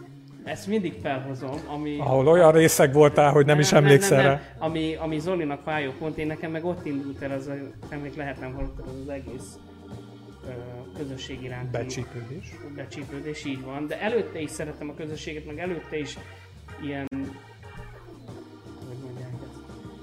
ezt 0.47 0.67
mindig 0.67 0.93
felhozom, 1.01 1.59
ami... 1.67 1.97
Ahol 1.99 2.27
olyan 2.27 2.51
részeg 2.51 2.93
voltál, 2.93 3.31
hogy 3.31 3.45
nem, 3.45 3.59
is 3.59 3.71
emlékszel 3.71 4.23
rá. 4.23 4.41
Ami, 4.57 4.95
ami 4.95 5.19
Zolinak 5.19 5.61
fájó 5.63 5.91
pont, 5.99 6.17
én 6.17 6.27
nekem 6.27 6.51
meg 6.51 6.65
ott 6.65 6.85
indult 6.85 7.21
el 7.21 7.31
az, 7.31 7.49
nem 7.89 7.99
még 7.99 8.15
lehet 8.15 8.39
nem 8.39 8.53
hallottad, 8.53 8.85
az, 8.87 9.01
az 9.01 9.09
egész 9.09 9.57
ö, 10.47 10.51
közösség 10.97 11.43
iránti 11.43 11.71
Becsípődés. 11.71 12.55
becsípődés, 12.75 13.45
így 13.45 13.63
van. 13.63 13.87
De 13.87 14.01
előtte 14.01 14.39
is 14.39 14.49
szerettem 14.49 14.89
a 14.89 14.93
közösséget, 14.93 15.45
meg 15.45 15.59
előtte 15.59 15.97
is 15.97 16.17
ilyen, 16.81 17.07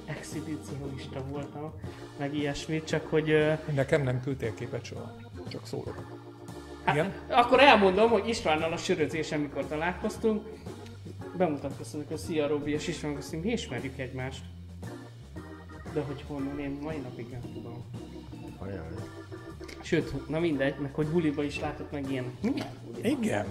exhibicionista 0.06 1.24
voltam, 1.30 1.72
meg 2.18 2.34
ilyesmi, 2.34 2.82
csak 2.84 3.06
hogy 3.06 3.56
Nekem 3.74 4.02
nem 4.02 4.20
küldtél 4.20 4.54
képet 4.54 4.84
soha. 4.84 5.16
Csak 5.48 5.66
szólok. 5.66 6.23
Igen? 6.88 7.12
Hát, 7.28 7.44
akkor 7.44 7.60
elmondom, 7.60 8.10
hogy 8.10 8.28
Istvánnal 8.28 8.72
a 8.72 8.76
sörözésen, 8.76 9.40
mikor 9.40 9.66
találkoztunk, 9.66 10.42
bemutatkoztunk, 11.36 12.08
hogy 12.08 12.16
szia 12.16 12.46
Robi, 12.46 12.72
és 12.72 12.88
István 12.88 13.16
azt 13.16 13.42
mi 13.42 13.50
ismerjük 13.50 13.98
egymást. 13.98 14.44
De 15.92 16.00
hogy 16.00 16.24
honnan, 16.26 16.58
én 16.58 16.78
mai 16.82 16.96
napig 16.96 17.30
nem 17.30 17.40
tudom. 17.54 17.84
Ajaj. 18.58 18.86
Sőt, 19.82 20.28
na 20.28 20.38
mindegy, 20.38 20.74
meg 20.78 20.94
hogy 20.94 21.06
buliba 21.06 21.42
is 21.42 21.60
látott 21.60 21.92
meg 21.92 22.10
ilyen. 22.10 22.24
Milyen 22.42 22.68
buli? 22.86 23.08
Igen. 23.08 23.46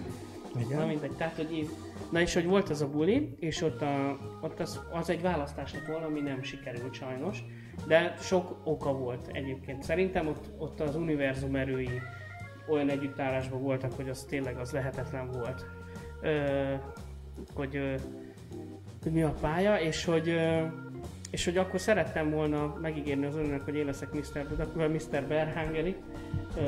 Na 0.53 0.59
Igen. 0.59 0.87
mindegy, 0.87 1.11
tehát 1.11 1.35
hogy 1.35 1.57
én... 1.57 1.69
Na 2.11 2.21
és 2.21 2.33
hogy 2.33 2.45
volt 2.45 2.69
az 2.69 2.81
a 2.81 2.89
buli, 2.89 3.35
és 3.39 3.61
ott, 3.61 3.81
a, 3.81 4.17
ott 4.41 4.59
az, 4.59 4.79
az 4.91 5.09
egy 5.09 5.21
választás 5.21 5.73
lett 5.73 5.85
volna, 5.85 6.05
ami 6.05 6.19
nem 6.19 6.43
sikerült 6.43 6.93
sajnos, 6.93 7.43
de 7.87 8.15
sok 8.19 8.61
oka 8.63 8.93
volt 8.93 9.29
egyébként. 9.31 9.83
Szerintem 9.83 10.27
ott, 10.27 10.49
ott 10.57 10.79
az 10.79 10.95
univerzum 10.95 11.55
erői 11.55 12.01
olyan 12.67 12.89
együttállásban 12.89 13.61
voltak, 13.61 13.91
hogy 13.95 14.09
az 14.09 14.25
tényleg 14.29 14.57
az 14.57 14.71
lehetetlen 14.71 15.31
volt. 15.31 15.65
Ö, 16.21 16.73
hogy, 17.53 17.75
ö, 17.75 17.93
hogy 19.03 19.11
mi 19.11 19.21
a 19.23 19.33
pálya, 19.41 19.79
és 19.79 20.05
hogy 20.05 20.29
ö, 20.29 20.61
és 21.31 21.45
hogy 21.45 21.57
akkor 21.57 21.79
szerettem 21.79 22.29
volna 22.29 22.77
megígérni 22.81 23.25
az 23.25 23.35
önnek, 23.35 23.61
hogy 23.61 23.75
én 23.75 23.85
leszek 23.85 24.13
Mr. 24.13 24.45
Buda, 24.49 24.67
vagy 24.75 24.91
Mr. 24.91 25.23
Berhangeri, 25.27 25.95
ö, 26.57 26.61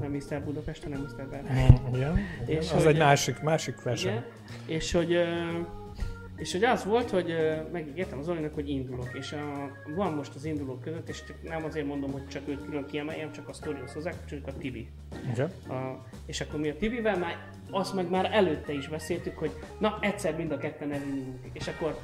nem 0.00 0.10
Mr. 0.10 0.42
Budapest, 0.44 0.82
hanem 0.82 1.00
Mr. 1.00 1.26
Berhangeri. 1.28 1.74
Igen. 1.94 2.18
És 2.46 2.56
És 2.56 2.72
az 2.72 2.84
hogy- 2.84 2.92
egy 2.92 2.98
másik, 2.98 3.40
másik 3.40 3.82
verseny. 3.82 4.10
Igen, 4.12 4.24
és 4.66 4.92
hogy, 4.92 5.12
ö, 5.12 5.24
és 6.40 6.52
hogy 6.52 6.64
az 6.64 6.84
volt, 6.84 7.10
hogy 7.10 7.34
megígértem 7.72 8.18
az 8.18 8.28
Olinak, 8.28 8.54
hogy 8.54 8.68
indulok, 8.68 9.10
és 9.12 9.32
a, 9.32 9.70
van 9.94 10.12
most 10.12 10.34
az 10.34 10.44
indulók 10.44 10.80
között, 10.80 11.08
és 11.08 11.24
csak 11.24 11.42
nem 11.42 11.64
azért 11.64 11.86
mondom, 11.86 12.12
hogy 12.12 12.28
csak 12.28 12.42
őt 12.48 12.64
külön 12.64 12.86
kiemeljem, 12.86 13.32
csak 13.32 13.48
a 13.48 13.52
sztorihoz 13.52 13.92
hozzákapcsoljuk 13.92 14.46
a 14.46 14.52
Tibi. 14.58 14.88
A, 15.68 16.06
és 16.26 16.40
akkor 16.40 16.60
mi 16.60 16.68
a 16.68 16.76
Tibivel 16.76 17.18
már 17.18 17.48
azt 17.70 17.94
meg 17.94 18.10
már 18.10 18.28
előtte 18.32 18.72
is 18.72 18.88
beszéltük, 18.88 19.38
hogy 19.38 19.50
na 19.78 19.98
egyszer 20.00 20.36
mind 20.36 20.52
a 20.52 20.58
ketten 20.58 20.92
elindulunk. 20.92 21.38
És 21.52 21.68
akkor 21.68 21.98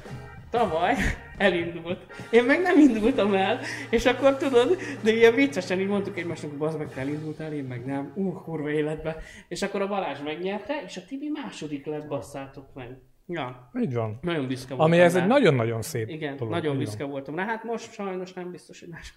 tavaly 0.49 0.95
elindult. 1.37 1.99
Én 2.31 2.43
meg 2.43 2.61
nem 2.61 2.79
indultam 2.79 3.33
el, 3.33 3.59
és 3.89 4.05
akkor 4.05 4.37
tudod, 4.37 4.77
de 5.03 5.11
ilyen 5.11 5.35
viccesen 5.35 5.79
így 5.79 5.87
mondtuk 5.87 6.17
egymásnak, 6.17 6.49
hogy 6.49 6.59
bazd 6.59 6.77
meg, 6.77 6.93
te 6.93 6.99
elindultál, 6.99 7.53
én 7.53 7.63
meg 7.63 7.85
nem. 7.85 8.11
Ú, 8.15 8.27
uh, 8.27 8.41
kurva 8.43 8.69
életbe. 8.69 9.17
És 9.47 9.61
akkor 9.61 9.81
a 9.81 9.87
Balázs 9.87 10.19
megnyerte, 10.23 10.83
és 10.85 10.97
a 10.97 11.05
Tibi 11.07 11.29
második 11.29 11.85
lett, 11.85 12.07
basszátok 12.07 12.73
meg. 12.73 12.97
Ja, 13.29 13.69
Így 13.79 13.93
van. 13.93 14.19
nagyon 14.21 14.47
büszke 14.47 14.67
voltam 14.75 14.85
Ami 14.85 14.99
ez 14.99 15.15
rá. 15.15 15.21
egy 15.21 15.27
nagyon-nagyon 15.27 15.81
szép 15.81 16.09
Igen, 16.09 16.37
dolog. 16.37 16.53
nagyon 16.53 16.73
Így 16.73 16.79
büszke 16.79 17.03
van. 17.03 17.11
voltam 17.11 17.35
rá. 17.35 17.45
Hát 17.45 17.63
most 17.63 17.93
sajnos 17.93 18.33
nem 18.33 18.51
biztos, 18.51 18.79
hogy 18.79 18.89
más. 18.89 19.13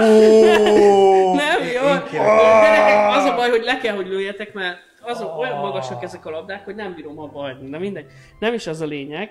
Ó, 0.00 1.34
Nem, 1.44 1.62
jó. 1.62 1.82
Gyerekek, 2.12 3.14
az 3.18 3.24
a 3.24 3.34
baj, 3.36 3.50
hogy 3.50 3.62
le 3.64 3.78
kell, 3.78 3.94
hogy 3.96 4.06
lőjetek, 4.06 4.52
mert 4.52 4.76
azok 5.02 5.38
olyan 5.38 5.58
magasak 5.58 6.02
ezek 6.02 6.26
a 6.26 6.30
labdák, 6.30 6.64
hogy 6.64 6.74
nem 6.74 6.94
bírom 6.94 7.18
abba 7.18 7.40
hagyni. 7.40 7.68
Na 7.68 7.78
mindegy. 7.78 8.06
Nem 8.38 8.54
is 8.54 8.66
az 8.66 8.80
a 8.80 8.86
lényeg, 8.86 9.30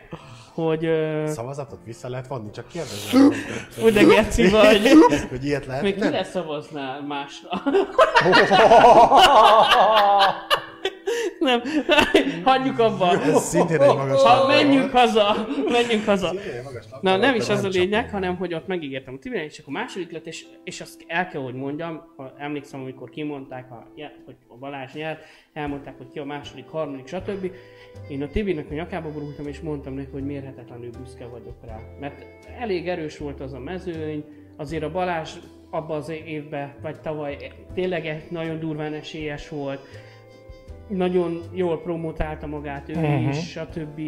hogy... 0.54 0.90
Szavazatot 1.26 1.80
vissza 1.86 2.10
lehet 2.10 2.28
vonni, 2.28 2.52
csak 2.52 2.68
kérdezem. 2.68 3.32
Hogy 3.82 3.94
de 3.98 4.04
geci 4.04 4.50
vagy. 4.50 4.92
hogy 5.30 5.46
ilyet 5.46 5.66
lehet? 5.66 5.84
Még 5.84 5.96
kire 6.02 6.24
szavaznál 6.24 7.02
másra? 7.02 7.50
Nem, 11.48 11.62
hagyjuk 12.44 12.80
abba. 12.80 13.22
Ez 13.22 13.44
szintén 13.44 13.82
egy 13.82 13.96
magas 13.96 14.22
Ha, 14.22 14.48
menjünk 14.48 14.92
haza, 14.92 15.48
menjünk 15.70 16.06
haza. 16.06 16.34
Na 17.02 17.18
nem 17.18 17.36
is 17.36 17.50
az 17.50 17.64
a 17.64 17.68
lényeg, 17.68 18.10
hanem 18.10 18.36
hogy 18.36 18.54
ott 18.54 18.68
megígértem 18.68 19.14
a 19.14 19.18
Tibinek, 19.20 19.46
és 19.46 19.60
akkor 19.60 19.74
második 19.74 20.12
lett, 20.12 20.28
és, 20.28 20.46
és 20.64 20.82
azt 20.82 21.04
el 21.08 21.28
kell, 21.28 21.42
hogy 21.42 21.54
mondjam, 21.54 22.14
ha 22.16 22.34
emlékszem, 22.38 22.80
amikor 22.80 23.10
kimondták, 23.10 23.72
a, 23.72 23.88
hogy 24.26 24.36
a 24.48 24.58
Balázs 24.58 24.94
nyert, 24.94 25.24
elmondták, 25.54 25.98
hogy 25.98 26.08
ki 26.14 26.20
a 26.20 26.26
második, 26.26 26.68
harmadik, 26.68 27.08
stb. 27.08 27.52
Én 28.10 28.24
a 28.24 28.28
Tibinek 28.28 28.72
a 28.72 28.74
nyakába 28.74 29.12
borultam, 29.12 29.48
és 29.48 29.60
mondtam 29.60 29.94
neki, 29.94 30.10
hogy 30.12 30.26
mérhetetlenül 30.26 30.90
büszke 31.02 31.26
vagyok 31.26 31.66
rá. 31.66 31.80
Mert 32.00 32.26
elég 32.60 32.88
erős 32.88 33.18
volt 33.18 33.42
az 33.42 33.54
a 33.54 33.60
mezőny, 33.60 34.24
azért 34.58 34.84
a 34.84 34.92
Balázs 34.92 35.32
abban 35.70 35.98
az 35.98 36.10
évben, 36.10 36.74
vagy 36.82 37.00
tavaly 37.00 37.38
tényleg 37.74 38.28
nagyon 38.30 38.60
durván 38.60 38.94
esélyes 38.94 39.50
volt, 39.50 39.80
nagyon 40.88 41.42
jól 41.54 41.82
promotálta 41.82 42.48
magát 42.48 42.90
ő 42.90 42.94
uh-huh. 42.94 43.28
is, 43.28 43.50
stb. 43.50 44.02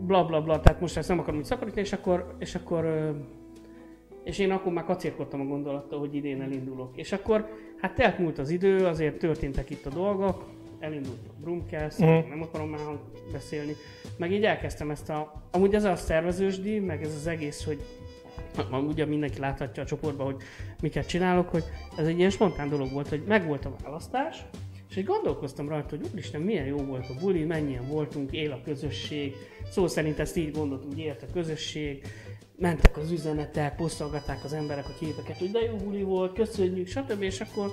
Bla 0.00 0.24
bla 0.24 0.42
bla, 0.42 0.60
tehát 0.60 0.80
most 0.80 0.96
ezt 0.96 1.08
nem 1.08 1.18
akarom 1.18 1.38
így 1.38 1.44
szaporítani, 1.44 1.82
és 1.82 1.92
akkor, 1.92 2.34
és 2.38 2.54
akkor 2.54 3.12
és 4.24 4.38
én 4.38 4.50
akkor 4.50 4.72
már 4.72 4.84
kacérkodtam 4.84 5.40
a 5.40 5.44
gondolattal, 5.44 5.98
hogy 5.98 6.14
idén 6.14 6.42
elindulok. 6.42 6.96
És 6.96 7.12
akkor, 7.12 7.48
hát 7.80 7.94
telt 7.94 8.18
múlt 8.18 8.38
az 8.38 8.50
idő, 8.50 8.86
azért 8.86 9.18
történtek 9.18 9.70
itt 9.70 9.86
a 9.86 9.90
dolgok, 9.90 10.44
elindult 10.78 11.28
a 11.28 11.32
Brumcast, 11.40 11.98
Mhm. 11.98 12.28
nem 12.28 12.42
akarom 12.42 12.68
már 12.68 12.80
beszélni, 13.32 13.72
meg 14.16 14.32
így 14.32 14.44
elkezdtem 14.44 14.90
ezt 14.90 15.10
a, 15.10 15.42
amúgy 15.50 15.74
ez 15.74 15.84
a 15.84 15.96
szervezősdi, 15.96 16.78
meg 16.78 17.02
ez 17.02 17.14
az 17.14 17.26
egész, 17.26 17.64
hogy 17.64 17.78
ugye 18.88 19.04
mindenki 19.04 19.38
láthatja 19.38 19.82
a 19.82 19.86
csoportban, 19.86 20.26
hogy 20.26 20.42
miket 20.82 21.06
csinálok, 21.06 21.48
hogy 21.48 21.64
ez 21.96 22.06
egy 22.06 22.18
ilyen 22.18 22.30
spontán 22.30 22.68
dolog 22.68 22.92
volt, 22.92 23.08
hogy 23.08 23.22
megvolt 23.26 23.64
a 23.64 23.72
választás, 23.82 24.44
és 24.90 24.96
így 24.96 25.04
gondolkoztam 25.04 25.68
rajta, 25.68 25.96
hogy 25.96 26.06
úristen, 26.12 26.40
milyen 26.40 26.66
jó 26.66 26.76
volt 26.76 27.08
a 27.08 27.14
buli, 27.20 27.44
mennyien 27.44 27.88
voltunk, 27.88 28.32
él 28.32 28.52
a 28.52 28.60
közösség, 28.64 29.34
szó 29.70 29.86
szerint 29.86 30.18
ezt 30.18 30.36
így 30.36 30.50
gondoltam, 30.50 30.88
hogy 30.88 30.98
élt 30.98 31.22
a 31.22 31.32
közösség, 31.32 32.02
mentek 32.56 32.96
az 32.96 33.10
üzenetek, 33.10 33.76
posztolgatták 33.76 34.44
az 34.44 34.52
emberek 34.52 34.88
a 34.88 34.94
képeket, 34.98 35.38
hogy 35.38 35.50
de 35.50 35.60
jó 35.60 35.76
buli 35.76 36.02
volt, 36.02 36.32
köszönjük, 36.32 36.86
stb. 36.86 37.22
És 37.22 37.40
akkor 37.40 37.70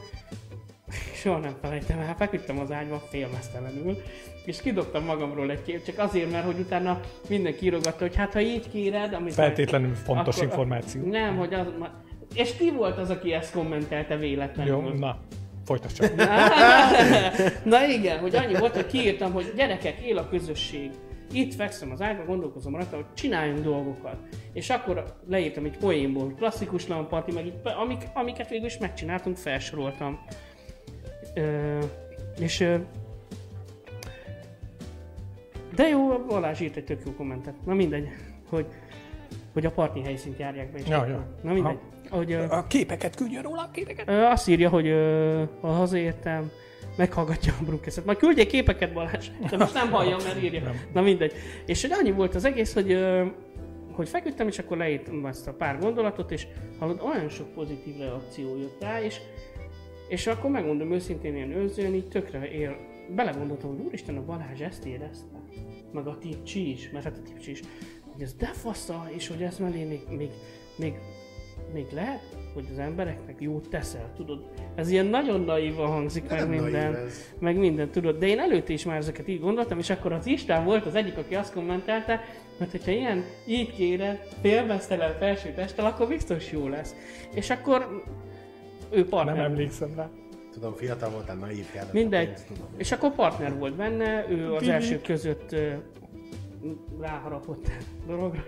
soha 1.22 1.38
nem 1.38 1.56
felejtem 1.62 2.00
el, 2.00 2.16
feküdtem 2.16 2.60
az 2.60 2.72
ágyba 2.72 2.98
félmeztelenül, 2.98 3.98
és 4.46 4.62
kidobtam 4.62 5.06
magamról 5.06 5.52
egy 5.52 5.62
kép, 5.62 5.84
csak 5.84 5.98
azért, 6.00 6.32
mert 6.32 6.46
hogy 6.46 6.60
utána 6.60 7.00
mindenki 7.30 7.66
írogatta, 7.66 8.04
hogy 8.04 8.16
hát 8.16 8.34
ha 8.34 8.40
így 8.42 8.70
kéred, 8.70 9.14
amit 9.14 9.34
Feltétlenül 9.34 9.96
fontos 9.96 10.36
akkor- 10.36 10.50
információ. 10.50 11.06
Nem, 11.10 11.38
hogy 11.38 11.54
az... 11.54 11.68
És 12.34 12.56
ki 12.56 12.72
volt 12.72 12.98
az, 12.98 13.10
aki 13.10 13.34
ezt 13.34 13.54
kommentelte 13.54 14.18
véletlenül? 14.18 14.74
Jó, 14.74 14.90
na, 14.90 15.20
folytasd 15.66 15.96
csak. 15.96 16.16
Na 17.64 17.88
igen, 17.88 18.20
hogy 18.20 18.36
annyi 18.36 18.54
volt, 18.54 18.76
hogy 18.76 18.86
kiírtam, 18.86 19.32
hogy 19.32 19.54
gyerekek, 19.56 20.00
él 20.00 20.18
a 20.18 20.30
közösség. 20.30 20.90
Itt 21.32 21.54
fekszem 21.54 21.92
az 21.92 22.02
ágyba, 22.02 22.26
gondolkozom 22.26 22.76
rajta, 22.76 22.96
hogy 22.96 23.06
csináljunk 23.14 23.60
dolgokat. 23.60 24.16
És 24.54 24.70
akkor 24.70 25.16
leírtam 25.28 25.66
egy 25.66 25.78
poénból, 25.78 26.34
klasszikus 26.38 26.88
lamparti, 26.88 27.32
meg 27.32 27.46
így, 27.46 27.54
amik, 27.64 28.04
amiket 28.14 28.50
végül 28.50 28.66
is 28.66 28.78
megcsináltunk, 28.78 29.38
felsoroltam. 29.38 30.20
Ö, 31.34 31.78
és 32.40 32.60
ö, 32.60 32.76
de 35.76 35.88
jó, 35.88 36.26
Balázs 36.28 36.60
írt 36.60 36.76
egy 36.76 36.86
tök 36.86 37.02
jó 37.06 37.12
kommentet. 37.12 37.54
Na 37.66 37.74
mindegy, 37.74 38.08
hogy, 38.50 38.66
hogy 39.54 39.66
a 39.66 39.72
parti 39.72 40.02
helyszínt 40.02 40.40
járják 40.40 40.72
be. 40.72 40.78
És 40.78 40.88
Ja, 40.88 41.06
ja. 41.06 41.28
Na 41.44 41.54
mindegy. 41.54 41.78
Hogy 42.16 42.34
A 42.34 42.68
képeket 42.68 43.16
küldjön 43.16 43.42
róla, 43.42 43.62
a 43.62 43.72
képeket. 43.72 44.10
azt 44.10 44.48
írja, 44.48 44.70
hogy 44.70 44.94
ha 45.62 45.68
hazaértem, 45.68 46.52
meghallgatja 46.98 47.54
a 47.60 47.64
Brunkeszet. 47.64 48.06
Majd 48.06 48.18
küldjék 48.18 48.48
képeket 48.48 48.94
Balázs, 48.94 49.30
de 49.50 49.58
most 49.58 49.74
nem 49.74 49.92
halljam, 49.92 50.20
mert 50.24 50.44
írja. 50.44 50.74
Na 50.94 51.02
mindegy. 51.02 51.34
És 51.66 51.82
hogy 51.82 51.92
annyi 51.92 52.12
volt 52.12 52.36
az 52.36 52.46
egész, 52.46 52.74
hogy 52.74 52.98
hogy 53.96 54.10
feküdtem, 54.10 54.48
és 54.48 54.60
akkor 54.60 54.78
leírtam 54.78 55.26
ezt 55.26 55.48
a 55.48 55.54
pár 55.54 55.80
gondolatot, 55.80 56.32
és 56.32 56.48
hallod, 56.80 57.02
olyan 57.02 57.30
sok 57.30 57.54
pozitív 57.54 57.98
reakció 57.98 58.58
jött 58.58 58.82
rá, 58.82 59.02
és, 59.02 59.20
és 60.10 60.28
akkor 60.28 60.50
megmondom 60.50 60.92
őszintén, 60.92 61.36
ilyen 61.36 61.52
őzőn, 61.52 61.94
így 61.94 62.08
tökre 62.08 62.52
ér, 62.52 62.76
belegondoltam, 63.16 63.70
hogy 63.70 63.86
úristen, 63.86 64.18
a 64.18 64.26
Balázs 64.26 64.62
ezt 64.62 64.86
érezte, 64.86 65.42
meg 65.92 66.08
a 66.08 66.18
tipcsi 66.18 66.72
is, 66.72 66.90
mert 66.92 67.06
hát 67.06 67.18
a 67.18 67.22
tipcsi 67.22 67.52
is, 67.52 67.60
hogy 68.14 68.22
ez 68.22 68.34
de 68.34 68.46
fasza, 68.46 69.08
és 69.16 69.28
hogy 69.28 69.42
ez 69.42 69.58
mellé 69.58 69.84
még, 69.84 70.02
még, 70.18 70.30
még, 70.76 70.94
még 71.76 71.86
lehet, 71.94 72.22
hogy 72.54 72.66
az 72.72 72.78
embereknek 72.78 73.36
jót 73.40 73.70
teszel, 73.70 74.12
tudod? 74.16 74.40
Ez 74.76 74.90
ilyen 74.90 75.06
nagyon 75.06 75.42
naívan 75.42 75.88
hangzik, 75.88 76.30
meg 76.30 76.40
Nem 76.40 76.50
minden, 76.50 76.98
meg 77.40 77.58
minden, 77.58 77.90
tudod? 77.90 78.18
De 78.18 78.28
én 78.28 78.40
előtte 78.40 78.74
is 78.74 78.86
már 78.86 78.98
ezeket 78.98 79.28
így 79.28 79.40
gondoltam, 79.40 79.80
és 79.80 79.90
akkor 79.90 80.12
az 80.12 80.28
István 80.28 80.66
volt 80.66 80.86
az 80.86 80.96
egyik, 80.96 81.18
aki 81.18 81.36
azt 81.36 81.54
kommentelte, 81.54 82.22
hogy 82.58 82.72
hogyha 82.72 82.92
ilyen 82.92 83.24
így 83.48 83.76
kéred, 83.76 84.20
félmeztelen 84.42 85.14
felső 85.20 85.54
testtel, 85.54 85.86
akkor 85.86 86.08
biztos 86.08 86.52
jó 86.52 86.68
lesz. 86.68 86.96
És 87.34 87.50
akkor 87.50 88.04
ő 88.92 89.06
partner. 89.06 89.36
Nem 89.36 89.46
emlékszem 89.46 89.94
rá. 89.96 90.10
Tudom, 90.52 90.74
fiatal 90.74 91.10
voltál, 91.10 91.36
naív 91.36 91.72
kellett. 91.72 91.94
Mindegy. 91.94 92.34
Tudom. 92.48 92.68
És 92.78 92.92
akkor 92.92 93.12
partner 93.12 93.58
volt 93.58 93.76
benne, 93.76 94.26
ő 94.30 94.54
az 94.54 94.68
első 94.68 95.02
között 95.02 95.56
ráharapott 97.00 97.66
a 97.68 97.72
dologra. 98.08 98.44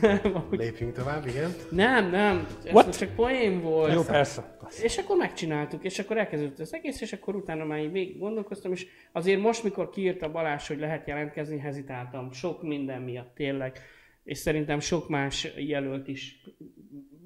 nem, 0.00 0.20
ahogy- 0.34 0.58
Lépjünk 0.58 0.92
tovább, 0.92 1.26
igen. 1.26 1.50
nem, 1.70 2.10
nem, 2.10 2.46
ez 2.64 2.72
What? 2.72 2.86
most 2.86 2.98
csak 2.98 3.14
poén 3.14 3.60
volt. 3.60 3.92
Jó, 3.92 4.02
persze. 4.02 4.56
És 4.82 4.98
akkor 4.98 5.16
megcsináltuk, 5.16 5.84
és 5.84 5.98
akkor 5.98 6.18
elkezdődött 6.18 6.58
az 6.58 6.74
egész, 6.74 7.00
és 7.00 7.12
akkor 7.12 7.34
utána 7.34 7.64
már 7.64 7.78
így 7.78 7.92
végig 7.92 8.18
gondolkoztam, 8.18 8.72
és 8.72 8.86
azért 9.12 9.40
most, 9.40 9.62
mikor 9.64 9.90
kiírta 9.90 10.30
Balázs, 10.30 10.66
hogy 10.68 10.78
lehet 10.78 11.06
jelentkezni, 11.06 11.58
hezitáltam. 11.58 12.32
Sok 12.32 12.62
minden 12.62 13.02
miatt 13.02 13.34
tényleg. 13.34 13.78
És 14.24 14.38
szerintem 14.38 14.80
sok 14.80 15.08
más 15.08 15.48
jelölt 15.56 16.08
is 16.08 16.40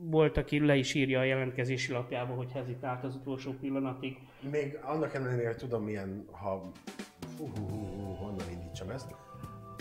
volt, 0.00 0.36
aki 0.36 0.60
le 0.66 0.76
is 0.76 0.94
írja 0.94 1.20
a 1.20 1.24
jelentkezési 1.24 1.92
lapjába, 1.92 2.34
hogy 2.34 2.52
hezitált 2.52 3.04
az 3.04 3.14
utolsó 3.14 3.52
pillanatig. 3.60 4.16
Még 4.50 4.78
annak 4.82 5.14
ellenére, 5.14 5.46
hogy 5.46 5.56
tudom 5.56 5.84
milyen, 5.84 6.24
ha... 6.30 6.72
Hú, 7.38 7.46
hú, 7.56 7.66
hú, 7.68 7.86
hú, 7.86 8.12
honnan 8.12 8.50
indítsam 8.50 8.90
ezt. 8.90 9.14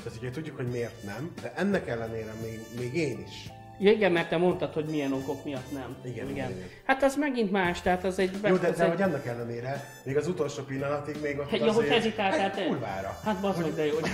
Tehát 0.07 0.21
ugye 0.21 0.31
tudjuk, 0.31 0.55
hogy 0.55 0.67
miért 0.67 1.03
nem, 1.03 1.31
de 1.41 1.53
ennek 1.55 1.87
ellenére 1.87 2.33
még, 2.41 2.59
még 2.79 2.95
én 2.95 3.23
is. 3.27 3.49
Ja, 3.79 3.91
igen, 3.91 4.11
mert 4.11 4.29
te 4.29 4.37
mondtad, 4.37 4.73
hogy 4.73 4.85
milyen 4.85 5.11
okok 5.13 5.43
miatt 5.43 5.71
nem. 5.71 5.95
Igen, 6.05 6.29
igen, 6.29 6.49
igen. 6.49 6.67
Hát 6.85 7.03
az 7.03 7.15
megint 7.15 7.51
más, 7.51 7.81
tehát 7.81 8.03
az 8.03 8.19
egy... 8.19 8.31
Jó, 8.43 8.55
de, 8.55 8.71
de 8.71 8.83
egy... 8.83 8.89
hogy 8.89 9.01
ennek 9.01 9.25
ellenére, 9.25 9.89
még 10.03 10.17
az 10.17 10.27
utolsó 10.27 10.63
pillanatig 10.63 11.15
még 11.21 11.39
ott 11.39 11.51
ja, 11.51 11.57
hogy 11.59 11.67
azért- 11.67 11.89
hezitáltál 11.93 12.39
Hát 12.39 12.55
te? 12.55 12.65
kurvára. 12.65 13.19
Hát 13.23 13.39
bazd 13.41 13.61
meg, 13.61 13.73
de 13.73 13.85
jó. 13.85 13.93
hogy- 13.93 14.09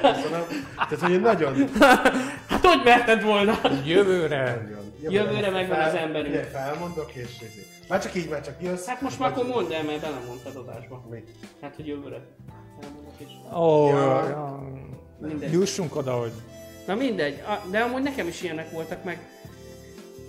Köszönöm. 0.00 0.44
Tehát, 0.76 0.98
hogy 1.00 1.10
én 1.10 1.20
nagyon... 1.20 1.54
Hát 2.48 2.60
hogy 2.66 2.80
merted 2.84 3.22
volna? 3.22 3.60
Jövőre. 3.84 4.60
nagyon 5.00 5.12
Jövőre 5.12 5.50
megvan 5.50 5.80
az 5.80 5.94
emberünk. 5.94 6.34
Ugye, 6.34 6.42
felmondok, 6.42 7.14
és 7.14 7.40
izé. 7.40 7.66
Már 7.88 8.02
csak 8.02 8.14
így, 8.14 8.28
már 8.28 8.40
csak 8.40 8.54
jössz. 8.62 8.86
Hát 8.86 9.00
most 9.00 9.18
már 9.18 9.30
akkor 9.30 9.46
mondd 9.46 9.72
el, 9.72 9.82
mert 9.82 10.00
belemondtad 10.00 10.56
adásba. 10.56 11.06
Mi? 11.10 11.22
Hát, 11.60 11.74
hogy 11.76 11.86
jövőre. 11.86 12.20
Elmondok 12.82 13.14
is. 13.18 13.28
Ó, 13.56 13.88
Ja. 13.88 14.28
ja. 14.28 14.71
Mindegy. 15.26 15.52
Jussunk 15.52 15.96
oda, 15.96 16.12
hogy 16.12 16.32
Na 16.86 16.94
mindegy, 16.94 17.40
A- 17.46 17.68
de 17.70 17.80
amúgy 17.80 18.02
nekem 18.02 18.26
is 18.28 18.42
ilyenek 18.42 18.70
voltak, 18.70 19.04
meg 19.04 19.18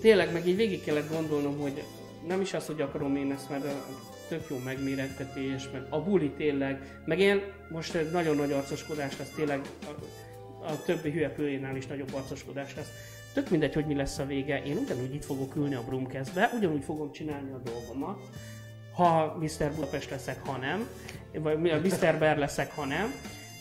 tényleg 0.01 0.33
meg 0.33 0.47
így 0.47 0.55
végig 0.55 0.83
kellett 0.83 1.09
gondolnom, 1.11 1.57
hogy 1.59 1.83
nem 2.27 2.41
is 2.41 2.53
az, 2.53 2.65
hogy 2.65 2.81
akarom 2.81 3.15
én 3.15 3.31
ezt, 3.31 3.49
mert 3.49 3.63
a 3.65 3.85
tök 4.27 4.45
jó 4.49 4.57
megmérettetés, 4.65 5.69
meg 5.73 5.81
a 5.89 6.01
buli 6.01 6.29
tényleg, 6.29 7.01
meg 7.05 7.19
én 7.19 7.41
most 7.69 7.95
egy 7.95 8.11
nagyon 8.11 8.35
nagy 8.35 8.51
arcoskodás 8.51 9.17
lesz 9.17 9.29
tényleg, 9.35 9.61
a, 9.85 9.89
a 10.71 10.83
többi 10.83 11.11
hülyepőjénál 11.11 11.75
is 11.75 11.87
nagyobb 11.87 12.13
arcoskodás 12.13 12.75
lesz. 12.75 12.89
Tök 13.33 13.49
mindegy, 13.49 13.73
hogy 13.73 13.85
mi 13.85 13.95
lesz 13.95 14.17
a 14.19 14.25
vége, 14.25 14.63
én 14.63 14.77
ugyanúgy 14.77 15.13
itt 15.13 15.25
fogok 15.25 15.55
ülni 15.55 15.75
a 15.75 15.83
Brumkezbe, 15.83 16.51
ugyanúgy 16.57 16.83
fogom 16.83 17.11
csinálni 17.11 17.51
a 17.51 17.61
dolgomat, 17.63 18.19
ha 18.93 19.37
Mr. 19.39 19.71
Budapest 19.75 20.09
leszek, 20.09 20.45
ha 20.45 20.57
nem, 20.57 20.87
vagy 21.33 21.57
Mr. 21.57 22.17
Bear 22.19 22.37
leszek, 22.37 22.71
ha 22.75 22.85
nem, 22.85 23.13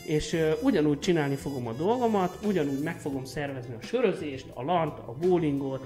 és 0.05 0.33
uh, 0.33 0.51
ugyanúgy 0.61 0.99
csinálni 0.99 1.35
fogom 1.35 1.67
a 1.67 1.71
dolgomat, 1.71 2.37
ugyanúgy 2.45 2.83
meg 2.83 2.99
fogom 2.99 3.25
szervezni 3.25 3.75
a 3.81 3.85
sörözést, 3.85 4.45
a 4.53 4.63
lant, 4.63 4.99
a 4.99 5.13
bowlingot, 5.21 5.85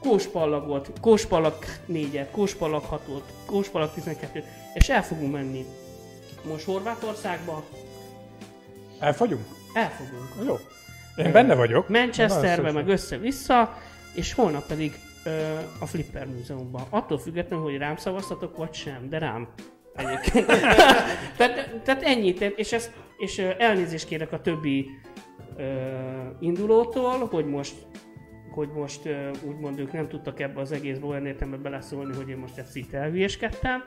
kóspallagot, 0.00 0.90
kóspallag 1.00 1.58
4-et, 1.88 2.26
kóspallag 2.30 2.82
6-ot, 2.90 3.22
kóspallag 3.46 3.90
12-t, 3.96 4.44
és 4.74 4.88
el 4.88 5.02
fogunk 5.02 5.32
menni 5.32 5.64
most 6.48 6.64
Horvátországba, 6.64 7.64
elfagyunk? 8.98 9.46
el 9.74 9.90
fogunk. 9.90 10.48
Jó. 10.48 10.58
Én 11.24 11.32
benne 11.32 11.54
vagyok. 11.54 11.88
Manchesterbe, 11.88 12.72
meg 12.72 12.88
össze-vissza, 12.88 13.78
és 14.14 14.32
holnap 14.32 14.66
pedig 14.66 14.98
ö, 15.24 15.30
a 15.80 15.86
Flipper 15.86 16.26
Múzeumban. 16.26 16.86
Attól 16.90 17.18
függetlenül, 17.18 17.64
hogy 17.64 17.76
rám 17.76 17.96
szavaztatok, 17.96 18.56
vagy 18.56 18.74
sem, 18.74 19.08
de 19.08 19.18
rám. 19.18 19.48
Egyébként. 19.94 20.46
tehát, 21.36 21.80
tehát 21.84 22.02
ennyit, 22.02 22.40
és, 22.40 22.72
ezt, 22.72 22.90
és 23.18 23.38
elnézést 23.38 24.06
kérek 24.06 24.32
a 24.32 24.40
többi 24.40 24.90
ö, 25.56 25.64
indulótól, 26.40 27.26
hogy 27.30 27.46
most 27.46 27.74
hogy 28.50 28.68
most 28.68 29.06
ö, 29.06 29.30
úgymond 29.46 29.78
ők 29.78 29.92
nem 29.92 30.08
tudtak 30.08 30.40
ebbe 30.40 30.60
az 30.60 30.72
egészbe 30.72 31.06
olyan 31.06 31.26
értelemben 31.26 31.62
beleszólni, 31.62 32.14
hogy 32.14 32.28
én 32.28 32.36
most 32.36 32.58
ezt 32.58 32.76
itt 32.76 32.92
elhülyeskedtem. 32.92 33.84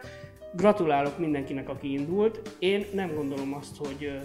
Gratulálok 0.55 1.19
mindenkinek, 1.19 1.69
aki 1.69 1.93
indult. 1.93 2.55
Én 2.59 2.85
nem 2.93 3.13
gondolom 3.15 3.53
azt, 3.53 3.77
hogy 3.77 4.03
ö, 4.03 4.17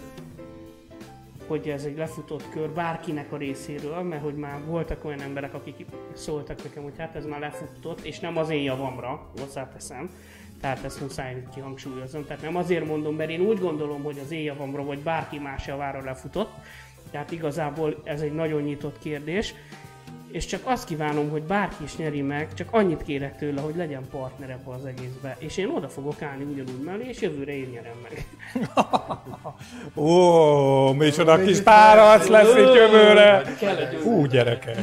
hogy 1.47 1.69
ez 1.69 1.83
egy 1.83 1.97
lefutott 1.97 2.49
kör 2.49 2.69
bárkinek 2.69 3.31
a 3.31 3.37
részéről, 3.37 4.01
mert 4.01 4.21
hogy 4.21 4.35
már 4.35 4.65
voltak 4.65 5.05
olyan 5.05 5.21
emberek, 5.21 5.53
akik 5.53 5.85
szóltak 6.13 6.63
nekem, 6.63 6.83
hogy 6.83 6.97
hát 6.97 7.15
ez 7.15 7.25
már 7.25 7.39
lefutott, 7.39 7.99
és 7.99 8.19
nem 8.19 8.37
az 8.37 8.49
én 8.49 8.63
javamra, 8.63 9.31
hozzáteszem, 9.39 10.09
tehát 10.65 10.83
ezt 10.83 11.01
muszáj 11.01 11.43
kihangsúlyozom, 11.53 12.25
tehát 12.25 12.41
nem 12.41 12.55
azért 12.55 12.85
mondom, 12.85 13.15
mert 13.15 13.29
én 13.29 13.39
úgy 13.39 13.59
gondolom, 13.59 14.03
hogy 14.03 14.19
az 14.23 14.31
én 14.31 14.43
javamra, 14.43 14.83
vagy 14.83 14.99
bárki 14.99 15.39
más 15.39 15.67
javára 15.67 16.03
lefutott, 16.03 16.53
tehát 17.11 17.31
igazából 17.31 18.01
ez 18.03 18.21
egy 18.21 18.33
nagyon 18.33 18.61
nyitott 18.61 18.99
kérdés, 18.99 19.53
és 20.31 20.45
csak 20.45 20.61
azt 20.63 20.85
kívánom, 20.85 21.29
hogy 21.29 21.43
bárki 21.43 21.83
is 21.83 21.97
nyeri 21.97 22.21
meg, 22.21 22.53
csak 22.53 22.67
annyit 22.71 23.03
kérek 23.03 23.37
tőle, 23.37 23.61
hogy 23.61 23.75
legyen 23.75 24.07
partner 24.11 24.49
ebbe 24.49 24.71
az 24.71 24.85
egészbe. 24.85 25.35
És 25.39 25.57
én 25.57 25.69
oda 25.69 25.87
fogok 25.87 26.21
állni 26.21 26.43
ugyanúgy 26.43 26.83
mellé, 26.83 27.07
és 27.07 27.21
jövőre 27.21 27.57
én 27.57 27.69
nyerem 27.73 27.97
meg. 28.03 28.27
Ó, 29.95 30.91
micsoda 30.91 31.41
kis 31.43 31.61
párac 31.61 32.27
lesz 32.27 32.55
itt 32.55 32.73
jövőre. 32.73 33.43
Hú, 34.03 34.25
gyerekek. 34.25 34.77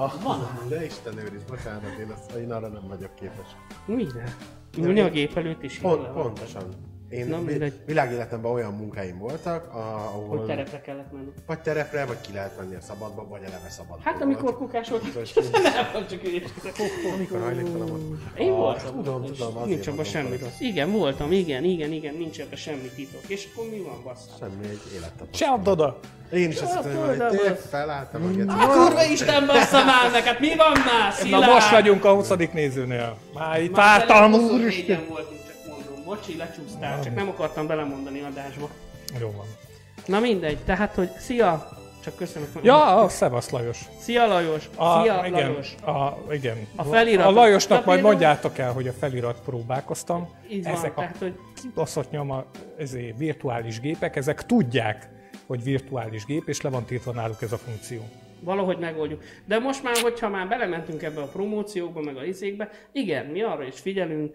Ami 0.00 0.12
van, 0.22 0.40
Ah, 0.40 0.68
de 0.68 0.84
Isten 0.84 1.18
őriz, 1.18 1.42
bocsánat, 1.42 1.98
én, 1.98 2.10
azt, 2.10 2.30
én 2.32 2.52
arra 2.52 2.68
nem 2.68 2.88
vagyok 2.88 3.14
képes. 3.14 3.46
Mire? 3.86 4.36
Ülni 4.78 5.00
a 5.00 5.10
gép 5.10 5.36
előtt 5.36 5.62
is 5.62 5.78
Pont, 5.78 6.08
pontosan. 6.08 6.62
Én 7.10 7.26
Na, 7.26 7.40
mindegy. 7.40 7.72
világéletemben 7.86 8.50
olyan 8.52 8.72
munkáim 8.72 9.18
voltak, 9.18 9.68
ahol 9.74 10.36
Hogy 10.38 10.46
terepre 10.46 10.80
kellett 10.80 11.12
menni. 11.12 11.28
vagy 11.46 11.58
terepre, 11.60 12.04
vagy 12.04 12.20
ki 12.20 12.32
lehet 12.32 12.56
menni 12.58 12.74
a 12.74 12.80
szabadba, 12.80 13.26
vagy 13.28 13.40
eleve 13.42 13.68
szabad. 13.68 13.98
Hát 14.02 14.22
amikor 14.22 14.56
kukás 14.56 14.88
volt, 14.88 15.02
nem, 15.92 16.06
csak 16.10 16.22
ügyeskedek. 16.24 16.74
Amikor 17.14 17.40
hajléktalan 17.40 17.86
volt. 17.86 18.02
Én 18.38 18.52
voltam. 18.52 18.94
tudom, 18.94 19.24
tudom, 19.24 19.68
Nincs 19.68 19.86
abban 19.86 20.04
semmi 20.04 20.36
rossz. 20.36 20.60
Igen, 20.60 20.90
voltam, 20.92 21.32
igen, 21.32 21.64
igen, 21.64 21.92
igen, 21.92 22.14
nincs 22.14 22.40
ebben 22.40 22.58
semmi 22.58 22.90
titok. 22.96 23.20
És 23.26 23.48
akkor 23.52 23.68
mi 23.70 23.78
van, 23.78 24.00
bassza? 24.04 24.30
Semmi 24.38 24.66
egy 24.66 24.80
élettapasztalat. 24.94 25.34
Csapd 25.34 25.68
oda. 25.68 25.98
Én 26.32 26.48
is 26.50 26.60
azt 26.60 26.76
hittem, 26.76 27.06
hogy 27.06 27.16
tényleg 27.28 27.56
felálltam 27.56 28.22
a 28.48 28.66
kurva 28.66 29.04
Isten 29.04 29.46
bassza 29.46 29.84
már 29.84 30.10
hát 30.24 30.40
mi 30.40 30.56
van 30.56 30.72
már, 30.72 31.08
Na 31.08 31.12
Szilárd? 31.14 31.52
most 31.52 31.70
vagyunk 31.70 32.04
a 32.04 32.14
20. 32.14 32.32
nézőnél. 32.52 33.16
Már 33.34 33.62
itt 33.62 33.74
24-en 33.76 34.50
úristen. 34.52 34.96
csak 34.96 35.08
mondom. 35.08 35.36
Bocsi, 36.08 36.36
lecsúsztál, 36.36 37.02
csak 37.02 37.14
nem 37.14 37.28
akartam 37.28 37.66
belemondani 37.66 38.20
adásba. 38.20 38.68
Jó 39.20 39.30
van. 39.36 39.46
Na 40.06 40.20
mindegy, 40.20 40.58
tehát, 40.58 40.94
hogy 40.94 41.10
szia, 41.18 41.68
csak 42.04 42.16
köszönöm. 42.16 42.48
hogy- 42.52 42.64
Ja, 42.64 43.00
a 43.02 43.08
Szevasz 43.08 43.50
Lajos. 43.50 43.80
Szia 43.98 44.26
Lajos, 44.26 44.68
A, 44.76 45.00
szia 45.02 45.22
igen, 45.26 45.50
Lajos. 45.50 45.74
A, 45.74 46.18
igen. 46.32 46.56
A 46.76 46.82
felirat- 46.84 47.26
A 47.26 47.30
Lajosnak 47.30 47.78
Na, 47.84 47.86
majd 47.86 48.02
mondjátok 48.02 48.58
el, 48.58 48.72
hogy 48.72 48.88
a 48.88 48.92
felirat 48.92 49.40
próbálkoztam. 49.44 50.28
Így 50.50 50.64
van, 50.64 50.72
ezek 50.72 50.90
a 50.96 51.00
tehát, 51.00 51.16
hogy 51.18 51.34
kibaszott 51.62 52.10
nyoma, 52.10 52.44
ezért 52.78 53.16
virtuális 53.18 53.80
gépek, 53.80 54.16
ezek 54.16 54.46
tudják, 54.46 55.08
hogy 55.46 55.62
virtuális 55.62 56.24
gép, 56.24 56.48
és 56.48 56.60
le 56.60 56.70
van 56.70 56.84
tiltva 56.84 57.12
náluk 57.12 57.42
ez 57.42 57.52
a 57.52 57.58
funkció. 57.58 58.00
valahogy 58.40 58.78
megoldjuk. 58.78 59.22
De 59.44 59.58
most 59.58 59.82
már, 59.82 59.96
hogyha 59.96 60.28
már 60.28 60.48
belementünk 60.48 61.02
ebbe 61.02 61.20
a 61.20 61.26
promóciókba, 61.26 62.00
meg 62.00 62.16
a 62.16 62.24
izékbe, 62.24 62.70
igen, 62.92 63.26
mi 63.26 63.42
arra 63.42 63.62
is 63.64 63.80
figyelünk, 63.80 64.34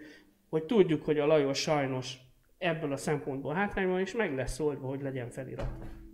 hogy 0.54 0.66
tudjuk, 0.66 1.06
hogy 1.06 1.20
a 1.20 1.26
Lajos 1.26 1.58
sajnos 1.58 2.18
ebből 2.58 2.92
a 2.92 2.98
szempontból 2.98 3.54
hátrányban 3.54 4.00
is 4.00 4.14
meg 4.14 4.36
lesz 4.36 4.60
oldva, 4.60 4.88
hogy 4.88 5.02
legyen 5.02 5.30
felirat. 5.30 5.68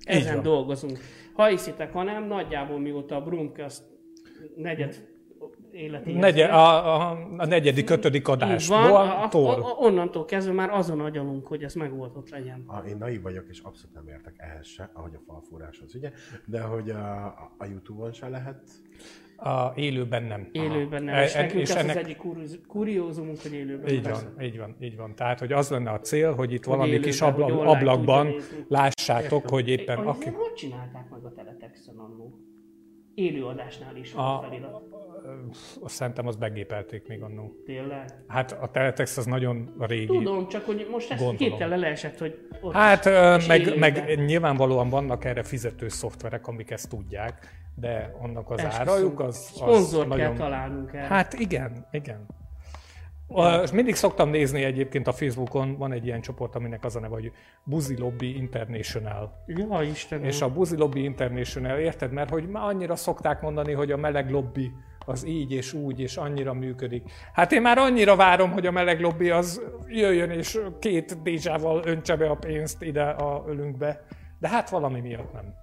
Ezen 0.03 0.41
dolgozunk. 0.41 0.99
Ha 1.33 1.45
hiszitek, 1.45 1.93
ha 1.93 2.03
nem, 2.03 2.23
nagyjából 2.23 2.79
mióta 2.79 3.15
a 3.15 3.21
Brumcast 3.21 3.81
negyed 4.55 5.07
életéhez 5.71 6.21
Negye, 6.21 6.41
ért, 6.41 6.51
a, 6.51 6.95
a, 6.95 7.17
a 7.37 7.45
negyedik, 7.45 7.89
ötödik 7.89 8.21
így 8.21 8.27
van, 8.27 8.41
adásból. 8.41 8.77
a, 8.77 9.23
a, 9.23 9.69
a, 9.69 9.75
onnantól 9.77 10.25
kezdve 10.25 10.53
már 10.53 10.69
azon 10.69 10.99
agyalunk, 10.99 11.47
hogy 11.47 11.63
ez 11.63 11.73
megoldott 11.73 12.29
legyen. 12.29 12.63
A, 12.67 12.77
én 12.77 12.97
naiv 12.97 13.21
vagyok, 13.21 13.45
és 13.49 13.59
abszolút 13.59 13.95
nem 13.95 14.07
értek 14.07 14.33
ehhez 14.37 14.67
se, 14.67 14.89
ahogy 14.93 15.13
a 15.15 15.21
falfúráshoz, 15.27 15.95
ugye? 15.95 16.11
De 16.45 16.61
hogy 16.61 16.89
a, 16.89 17.25
a, 17.25 17.55
a 17.57 17.65
Youtube-on 17.65 18.11
se 18.11 18.29
lehet. 18.29 18.61
A 19.41 19.71
élőben 19.75 20.23
nem. 20.23 20.47
Élőben 20.51 21.03
nem. 21.03 21.15
E- 21.15 21.23
És 21.23 21.35
e- 21.35 21.41
nekünk 21.41 21.61
és 21.61 21.69
ez 21.69 21.75
ennek- 21.75 21.95
az 21.95 22.01
egyik 22.03 22.17
kurióz- 22.17 22.59
kuriózumunk, 22.67 23.41
hogy 23.41 23.53
élőben 23.53 23.93
Így 23.93 24.01
persze. 24.01 24.31
van, 24.35 24.43
így 24.45 24.57
van, 24.57 24.75
így 24.79 24.97
van. 24.97 25.15
Tehát, 25.15 25.39
hogy 25.39 25.51
az 25.51 25.69
lenne 25.69 25.91
a 25.91 25.99
cél, 25.99 26.33
hogy 26.35 26.53
itt 26.53 26.63
valami 26.65 26.87
élőben, 26.89 27.09
kis 27.09 27.19
hogy 27.19 27.29
abla, 27.31 27.47
jól 27.49 27.63
lehet 27.65 27.75
ablakban 27.75 28.33
lássátok, 28.67 29.49
hogy 29.49 29.69
éppen 29.69 29.97
Hogy 29.97 30.07
aki... 30.07 30.29
Hogy 30.29 30.53
csinálták 30.53 31.09
meg 31.09 31.23
a 31.23 31.33
teletexten 31.33 31.95
annó? 31.97 32.33
Élőadásnál 33.15 33.95
is 33.95 34.13
A, 34.13 34.39
felirat. 34.43 34.81
azt 35.81 35.93
szerintem 35.95 36.27
azt 36.27 36.39
begépelték 36.39 37.07
még 37.07 37.21
annó. 37.21 37.51
Tényleg? 37.65 38.09
Hát 38.27 38.51
a 38.51 38.67
teletext 38.71 39.17
az 39.17 39.25
nagyon 39.25 39.73
régi. 39.79 40.05
Tudom, 40.05 40.47
csak 40.47 40.65
hogy 40.65 40.87
most 40.91 41.11
ezt 41.11 41.29
hirtelen 41.37 41.79
leesett, 41.79 42.17
hogy 42.17 42.47
ott 42.61 42.73
Hát 42.73 43.05
is, 43.39 43.47
meg, 43.47 43.77
meg 43.77 44.19
nyilvánvalóan 44.25 44.89
vannak 44.89 45.25
erre 45.25 45.43
fizető 45.43 45.87
szoftverek, 45.87 46.47
amik 46.47 46.71
ezt 46.71 46.89
tudják, 46.89 47.47
de 47.75 48.15
annak 48.21 48.49
az 48.49 48.59
Esküszöm. 48.59 48.87
árajuk 48.87 49.19
az, 49.19 49.27
az 49.27 49.35
Szponzort 49.35 50.07
kell 50.09 50.17
nagyon... 50.17 50.35
találnunk 50.35 50.93
erre. 50.93 51.07
Hát 51.07 51.33
igen, 51.33 51.87
igen. 51.91 52.25
A, 53.31 53.73
mindig 53.73 53.95
szoktam 53.95 54.29
nézni 54.29 54.63
egyébként 54.63 55.07
a 55.07 55.11
Facebookon, 55.11 55.77
van 55.77 55.91
egy 55.91 56.05
ilyen 56.05 56.21
csoport, 56.21 56.55
aminek 56.55 56.85
az 56.85 56.95
a 56.95 56.99
neve, 56.99 57.13
hogy 57.13 57.31
Buzi 57.63 57.97
Lobby 57.97 58.35
International. 58.35 59.43
Ja, 59.45 59.81
Istenem. 59.81 60.25
És 60.25 60.41
a 60.41 60.49
Buzi 60.49 60.77
Lobby 60.77 61.03
International, 61.03 61.77
érted? 61.77 62.11
Mert 62.11 62.29
hogy 62.29 62.47
már 62.47 62.63
annyira 62.63 62.95
szokták 62.95 63.41
mondani, 63.41 63.73
hogy 63.73 63.91
a 63.91 63.97
meleg 63.97 64.31
lobby 64.31 64.71
az 65.05 65.25
így 65.25 65.51
és 65.51 65.73
úgy, 65.73 65.99
és 65.99 66.17
annyira 66.17 66.53
működik. 66.53 67.03
Hát 67.33 67.51
én 67.51 67.61
már 67.61 67.77
annyira 67.77 68.15
várom, 68.15 68.51
hogy 68.51 68.65
a 68.65 68.71
meleg 68.71 69.01
lobby 69.01 69.29
az 69.29 69.61
jöjjön, 69.87 70.29
és 70.29 70.59
két 70.79 71.21
dézsával 71.21 71.81
öntse 71.85 72.15
be 72.15 72.29
a 72.29 72.35
pénzt 72.35 72.81
ide 72.81 73.03
a 73.03 73.43
ölünkbe. 73.47 74.05
De 74.39 74.47
hát 74.47 74.69
valami 74.69 74.99
miatt 74.99 75.33
nem. 75.33 75.53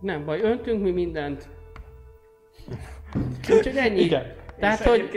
Nem 0.00 0.24
baj, 0.24 0.40
öntünk 0.40 0.82
mi 0.82 0.90
mindent. 0.90 1.48
Úgyhogy 3.50 3.76
ennyi. 3.76 4.00
Igen. 4.00 4.39
Tehát, 4.60 4.82
hogy 4.82 5.10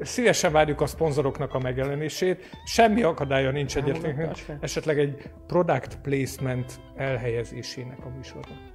Szívesen 0.00 0.52
várjuk 0.52 0.80
a 0.80 0.86
szponzoroknak 0.86 1.54
a 1.54 1.58
megjelenését. 1.58 2.50
Semmi 2.64 3.02
akadálya 3.02 3.50
nincs 3.50 3.72
fel. 3.72 4.58
Esetleg 4.60 4.98
egy 4.98 5.30
product 5.46 5.98
placement 6.02 6.80
elhelyezésének 6.96 8.04
a 8.04 8.08
műsorban. 8.16 8.72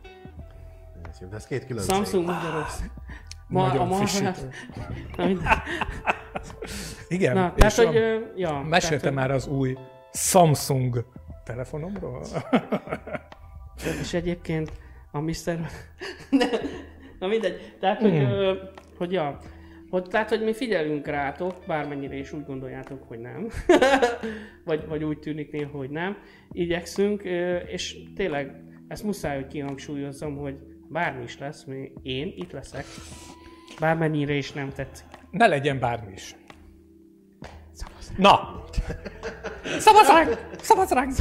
De 1.30 1.36
ez 1.36 1.46
két 1.46 1.66
külön 1.66 1.84
Samsung 1.84 2.26
Magyarország. 2.26 2.92
Ma, 3.48 3.68
Nagyon 3.68 3.82
a 3.82 3.86
ma, 3.86 3.96
frissítő. 3.96 4.50
na, 5.18 5.26
minden. 5.26 5.62
Igen, 7.08 7.36
na, 7.36 7.54
és 7.56 7.74
tehát, 7.74 7.96
a- 7.96 8.00
hogy, 8.00 8.32
ja. 8.36 8.62
Meséltem 8.70 9.00
tehát, 9.00 9.16
már 9.16 9.32
az 9.32 9.48
új 9.48 9.78
Samsung 10.14 11.06
telefonomról? 11.44 12.26
És 14.02 14.14
egyébként 14.14 14.72
a 15.12 15.20
Mr. 15.20 15.34
Na 17.20 17.28
mindegy. 17.28 17.76
Tehát, 17.80 18.00
hogy, 18.02 18.18
ö, 18.18 18.54
hogy 18.98 19.12
ja. 19.12 19.38
Hogy, 19.96 20.08
tehát, 20.08 20.30
hogy 20.30 20.44
mi 20.44 20.54
figyelünk 20.54 21.08
rátok, 21.08 21.56
bármennyire 21.68 22.16
is 22.16 22.32
úgy 22.34 22.46
gondoljátok, 22.46 23.04
hogy 23.08 23.20
nem. 23.20 23.50
vagy, 24.66 24.88
vagy 24.88 25.04
úgy 25.04 25.20
tűnik 25.20 25.52
néha, 25.52 25.78
hogy 25.78 25.90
nem. 25.90 26.18
Igyekszünk, 26.52 27.24
és 27.68 27.98
tényleg 28.16 28.64
ezt 28.88 29.04
muszáj, 29.04 29.36
hogy 29.36 29.48
kihangsúlyozzam, 29.48 30.38
hogy 30.38 30.56
bármi 30.90 31.24
is 31.24 31.38
lesz, 31.38 31.64
mi, 31.64 31.92
én 32.02 32.34
itt 32.36 32.52
leszek. 32.52 32.86
Bármennyire 33.80 34.34
is 34.34 34.52
nem 34.52 34.70
tetszik. 34.70 35.08
Ne 35.32 35.48
legyen 35.48 35.80
bármi 35.80 36.12
is. 36.12 36.36
Na! 38.18 38.64
Szavazz 39.80 40.10
ránk! 40.10 40.48
Szavazz 40.62 40.92
ránk! 40.92 41.14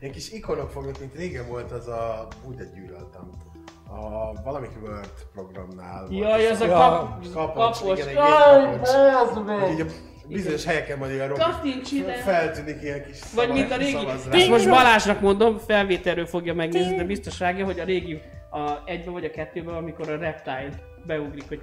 Ilyen 0.00 0.12
kis 0.12 0.32
ikonok 0.32 0.70
fognak, 0.70 0.98
mint 0.98 1.14
régen 1.14 1.48
volt 1.48 1.70
az 1.70 1.88
a... 1.88 2.28
Úgy 2.48 2.54
de 2.54 2.64
gyűlöltem. 2.74 3.47
A 3.90 4.32
valamik 4.44 4.70
Word 4.82 5.10
programnál. 5.34 6.06
volt 6.10 6.20
Jaj, 6.22 6.46
ez 6.46 6.60
a 6.60 6.66
Ja, 6.66 6.72
kap, 6.72 7.32
kapocs, 7.34 7.78
kapos. 7.78 7.98
igen, 7.98 8.08
egy 8.08 8.14
Jaj, 8.14 8.64
kapocs. 8.64 8.88
ez 8.88 9.28
Hogy 9.30 9.44
meg! 9.44 9.70
így 9.72 9.80
a 9.80 9.84
bizonyos 10.28 10.64
helyeken 10.64 10.98
majd 10.98 11.12
olyan 11.12 11.28
Kattints 11.34 11.92
ide! 11.92 12.12
feltűnik 12.12 12.82
ilyen 12.82 13.02
kis 13.04 13.18
Vagy 13.34 13.46
szava- 13.46 13.52
mint 13.52 13.70
a 13.70 13.76
régi, 13.76 14.06
ezt 14.32 14.48
most 14.48 14.68
Balázsnak 14.68 15.20
mondom, 15.20 15.58
felvételről 15.58 16.26
fogja 16.26 16.54
megnézni, 16.54 16.96
de 16.96 17.04
biztos 17.04 17.38
rágja, 17.40 17.64
hogy 17.64 17.78
a 17.80 17.84
régi 17.84 18.20
a 18.50 18.70
egyben 18.84 19.12
vagy 19.12 19.24
a 19.24 19.30
kettőben, 19.30 19.74
amikor 19.74 20.08
a 20.10 20.16
reptile 20.16 20.68
beugrik, 21.06 21.48
hogy 21.48 21.62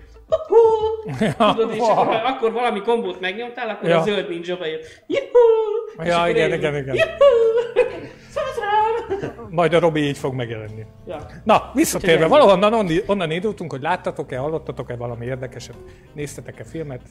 Tudod, 1.38 1.74
és 1.74 1.80
akkor, 1.80 2.16
akkor 2.26 2.52
valami 2.52 2.82
kombót 2.82 3.20
megnyomtál, 3.20 3.70
akkor 3.70 3.90
Ja. 3.90 4.00
a 4.00 4.04
zöld 4.04 4.30
ninja 4.30 4.58
bejött. 4.58 5.04
Juhú! 5.08 6.08
Ja, 6.10 6.28
igen, 6.30 6.54
igen, 6.54 6.76
igen. 6.76 6.96
Rám! 8.60 9.48
Majd 9.50 9.74
a 9.74 9.80
Robi 9.80 10.02
így 10.02 10.18
fog 10.18 10.34
megjelenni. 10.34 10.86
Ja. 11.06 11.26
Na, 11.44 11.72
visszatérve, 11.74 12.28
valahonnan 12.28 12.74
onnan, 12.74 12.94
onnan 13.06 13.32
indultunk, 13.32 13.72
hogy 13.72 13.82
láttatok-e, 13.82 14.38
hallottatok-e 14.38 14.96
valami 14.96 15.26
érdekeset, 15.26 15.76
néztetek-e 16.14 16.64
filmet? 16.64 17.02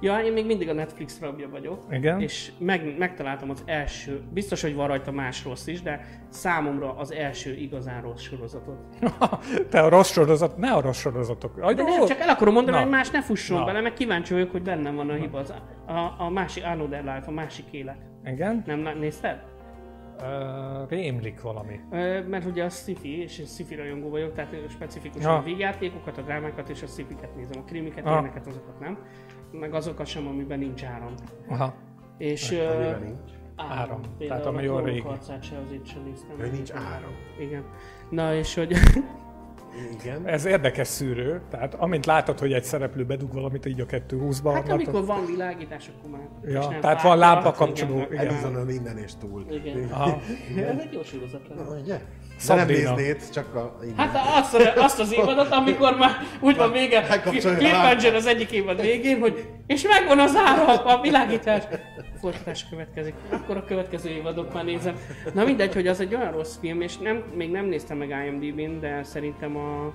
Ja, 0.00 0.18
én 0.18 0.32
még 0.32 0.46
mindig 0.46 0.68
a 0.68 0.72
Netflix 0.72 1.20
rabja 1.20 1.48
vagyok. 1.48 1.82
Igen? 1.90 2.20
És 2.20 2.52
meg, 2.58 2.98
megtaláltam 2.98 3.50
az 3.50 3.62
első, 3.66 4.22
biztos, 4.32 4.62
hogy 4.62 4.74
van 4.74 4.86
rajta 4.86 5.12
más 5.12 5.44
rossz 5.44 5.66
is, 5.66 5.82
de 5.82 6.06
számomra 6.28 6.96
az 6.96 7.12
első 7.12 7.54
igazán 7.54 8.02
rossz 8.02 8.20
sorozatot. 8.22 8.78
Te 9.70 9.80
a 9.80 9.88
rossz 9.88 10.12
sorozat, 10.12 10.56
ne 10.56 10.70
a 10.72 10.80
rossz 10.80 10.98
sorozatok. 11.00 11.58
Aj, 11.60 11.74
De 11.74 11.82
nem, 11.82 12.06
csak 12.06 12.20
el 12.20 12.28
akarom 12.28 12.54
mondani, 12.54 12.76
Na. 12.76 12.82
hogy 12.82 12.92
más 12.92 13.10
ne 13.10 13.22
fusson 13.22 13.58
Na. 13.58 13.64
bele, 13.64 13.80
meg 13.80 13.92
kíváncsi 13.92 14.32
vagyok, 14.32 14.50
hogy 14.50 14.62
bennem 14.62 14.94
van 14.94 15.10
a 15.10 15.14
hiba. 15.14 15.38
Az, 15.38 15.54
a, 15.86 16.14
a 16.18 16.30
másik 16.30 16.64
Another 16.64 17.00
Life, 17.00 17.24
a 17.26 17.30
másik 17.30 17.64
élet. 17.70 17.98
Igen? 18.24 18.62
Nem 18.66 18.98
nézted? 18.98 19.42
Uh, 20.22 20.88
rémlik 20.88 21.40
valami. 21.42 21.80
Ö, 21.90 22.22
mert 22.28 22.44
ugye 22.44 22.64
a 22.64 22.68
sci-fi, 22.68 23.22
és 23.22 23.38
én 23.38 23.46
sci-fi 23.46 23.74
rajongó 23.74 24.08
vagyok, 24.10 24.32
tehát 24.32 24.54
specifikusan 24.70 25.30
Ja. 25.32 25.38
a 25.38 25.42
vígjátékokat, 25.42 26.18
a 26.18 26.22
drámákat 26.22 26.68
és 26.68 26.82
a 26.82 26.86
sci-fiket 26.86 27.36
nézem. 27.36 27.60
A 27.60 27.64
krimiket, 27.64 28.04
Ja. 28.04 28.10
ilyeneket, 28.10 28.46
azokat 28.46 28.78
nem. 28.80 28.98
Meg 29.52 29.74
azokat 29.74 30.06
sem, 30.06 30.26
amiben 30.26 30.58
nincs 30.58 30.84
áram. 30.84 31.14
Aha. 31.48 31.74
És 32.18 32.50
Amiben 32.50 33.00
nincs. 33.02 33.30
Áram. 33.56 34.00
Például 34.18 34.40
Tehát 34.40 34.46
ami 34.46 34.66
a 34.66 34.80
régi. 34.80 35.00
harcát 35.00 35.42
se 35.42 35.56
azért 35.66 35.86
sem 35.86 36.02
néztem. 36.02 36.36
Hogy 36.38 36.52
nincs 36.52 36.72
áram. 36.72 37.10
Igen. 37.40 37.64
Na 38.10 38.34
és 38.34 38.54
hogy... 38.54 38.72
Igen. 40.00 40.26
Ez 40.26 40.44
érdekes 40.44 40.86
szűrő, 40.88 41.40
tehát 41.50 41.74
amint 41.74 42.06
látod, 42.06 42.38
hogy 42.38 42.52
egy 42.52 42.64
szereplő 42.64 43.04
bedug 43.04 43.32
valamit 43.32 43.66
így 43.66 43.80
a 43.80 43.84
220-ba, 43.86 44.52
Hát 44.54 44.66
látod- 44.68 44.70
amikor 44.70 45.04
van 45.04 45.26
világítás, 45.26 45.90
akkor 45.98 46.10
már... 46.10 46.28
Ja, 46.44 46.78
tehát 46.80 47.02
van 47.02 47.18
lámpa 47.18 47.40
igen, 47.40 47.52
kapcsoló, 47.52 47.98
igen. 48.10 48.26
Edison 48.26 48.52
minden 48.52 48.98
és 48.98 49.12
túl. 49.20 49.46
Igen. 49.50 49.88
Aha. 49.90 50.20
Ez 50.56 50.78
egy 50.78 50.92
jó 50.92 51.02
sorozat 51.02 51.48
lenne. 51.48 51.80
Ugye? 51.80 52.00
De 52.46 52.54
nem 52.54 52.66
néznéd, 52.66 53.30
csak 53.30 53.54
a... 53.54 53.78
Igen. 53.82 53.96
Hát 53.96 54.42
azt, 54.42 54.54
a- 54.54 54.82
azt 54.82 55.00
az 55.00 55.12
évadot, 55.12 55.50
amikor 55.50 55.96
már 55.96 56.10
úgy 56.40 56.56
van 56.56 56.72
vége, 56.72 57.20
Cliffhanger 57.24 58.14
az 58.14 58.26
egyik 58.26 58.50
évad 58.50 58.80
végén, 58.80 59.20
hogy 59.20 59.48
és 59.66 59.82
megvan 59.82 60.18
az 60.18 60.36
ára, 60.36 60.82
a 60.84 61.00
világítás. 61.00 61.62
Folytatás 62.20 62.66
következik. 62.70 63.14
Akkor 63.30 63.56
a 63.56 63.64
következő 63.64 64.08
évadok 64.10 64.52
már 64.52 64.64
nézem. 64.64 64.94
Na 65.34 65.44
mindegy, 65.44 65.74
hogy 65.74 65.86
az 65.86 66.00
egy 66.00 66.14
olyan 66.14 66.32
rossz 66.32 66.56
film, 66.60 66.80
és 66.80 66.98
nem, 66.98 67.22
még 67.34 67.50
nem 67.50 67.64
néztem 67.64 67.96
meg 67.96 68.08
IMDb-n, 68.26 68.80
de 68.80 69.02
szerintem 69.02 69.56
a... 69.56 69.92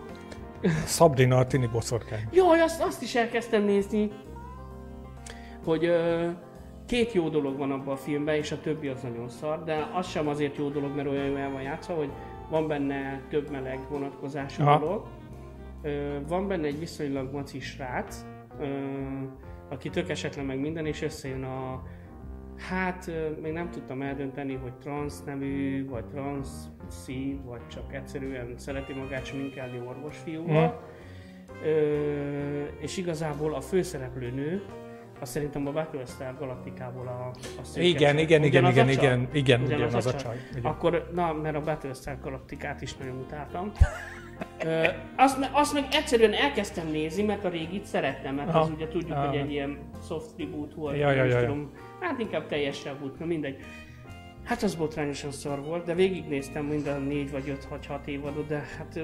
Sabrina 0.86 1.38
a 1.38 1.46
tini 1.48 1.68
boszorkány. 1.68 2.28
Jaj, 2.32 2.60
azt, 2.60 2.82
azt 2.82 3.02
is 3.02 3.16
elkezdtem 3.16 3.64
nézni, 3.64 4.12
hogy 5.66 5.86
ö, 5.86 6.28
két 6.88 7.12
jó 7.14 7.30
dolog 7.30 7.58
van 7.58 7.72
abban 7.72 7.94
a 7.94 7.98
filmben, 7.98 8.36
és 8.36 8.52
a 8.52 8.60
többi 8.60 8.88
az 8.88 9.02
nagyon 9.02 9.30
szar, 9.30 9.64
de 9.64 9.90
az 9.94 10.10
sem 10.10 10.28
azért 10.28 10.58
jó 10.58 10.70
dolog, 10.70 10.96
mert 10.96 11.08
olyan 11.08 11.26
jól 11.26 11.38
el 11.38 11.50
van 11.52 11.62
játszva, 11.62 11.94
hogy 11.94 12.10
van 12.52 12.68
benne 12.68 13.22
több 13.30 13.52
meleg 13.52 13.80
vonatkozású 13.90 14.64
Aha. 14.64 14.80
dolog. 14.80 15.08
Van 16.28 16.48
benne 16.48 16.68
egy 16.68 16.80
viszonylag 16.80 17.34
maci 17.34 17.60
srác, 17.60 18.26
aki 19.70 19.90
tök 19.90 20.10
esetlen 20.10 20.46
meg 20.46 20.60
minden, 20.60 20.86
és 20.86 21.02
összejön 21.02 21.44
a 21.44 21.84
Hát 22.70 23.12
még 23.42 23.52
nem 23.52 23.70
tudtam 23.70 24.02
eldönteni, 24.02 24.54
hogy 24.56 24.74
trans 24.74 25.14
nemű, 25.26 25.88
vagy 25.90 26.06
trans 26.06 26.48
szí, 26.88 27.40
vagy 27.46 27.68
csak 27.68 27.94
egyszerűen 27.94 28.54
szereti 28.58 28.94
magát 28.94 29.26
sminkelni 29.26 29.80
orvosfiúval. 29.88 30.82
Ö, 31.64 32.64
és 32.80 32.98
igazából 32.98 33.54
a 33.54 33.62
főszereplő 33.62 34.30
nő, 34.32 34.62
azt 35.22 35.32
szerintem 35.32 35.68
a 35.68 35.72
Battlestar 35.72 36.36
Galaktikából 36.40 37.08
a, 37.08 37.32
a 37.62 37.64
szőke 37.64 37.88
Igen, 37.88 38.14
csaj. 38.14 38.22
igen, 38.22 38.44
igen, 38.44 38.66
igen, 38.66 38.90
igen, 38.90 39.30
igen, 39.34 39.62
Ugyanaz 39.62 39.86
ugyanaz 39.86 40.06
a 40.06 40.16
csaj? 40.16 40.36
Igen. 40.52 40.72
Akkor, 40.72 41.10
na, 41.14 41.34
mert 41.34 41.56
a 41.56 41.62
Battlestar 41.62 42.18
Galaktikát 42.22 42.82
is 42.82 42.96
nagyon 42.98 43.18
utáltam. 43.18 43.72
Ö, 44.64 44.88
azt, 45.16 45.50
azt 45.52 45.74
meg 45.74 45.84
egyszerűen 45.92 46.34
elkezdtem 46.34 46.88
nézni, 46.88 47.24
mert 47.24 47.46
a 47.46 47.50
régit 47.50 47.86
szerettem, 47.86 48.36
mert 48.36 48.50
Aha. 48.50 48.60
az 48.60 48.70
ugye 48.70 48.88
tudjuk, 48.88 49.18
Aha. 49.18 49.28
hogy 49.28 49.38
egy 49.38 49.52
ilyen 49.52 49.78
soft 50.08 50.30
reboot 50.38 50.74
volt. 50.74 50.98
Ja, 50.98 51.12
ja, 51.12 51.24
ja, 51.24 51.40
ja. 51.40 51.40
tudom, 51.40 51.72
hát 52.00 52.20
inkább 52.20 52.48
teljes 52.48 52.84
reboot, 52.84 53.20
na 53.20 53.26
mindegy. 53.26 53.56
Hát 54.44 54.64
az 54.64 54.76
botrányosan 54.76 55.32
szar 55.32 55.64
volt, 55.64 55.86
de 55.86 55.94
végignéztem 55.94 56.66
mind 56.66 56.88
a 56.88 56.98
négy 56.98 57.32
vagy 57.32 57.50
öt 57.50 57.66
vagy 57.66 57.86
hat 57.86 58.08
évadot, 58.08 58.48
de 58.48 58.64
hát... 58.78 59.00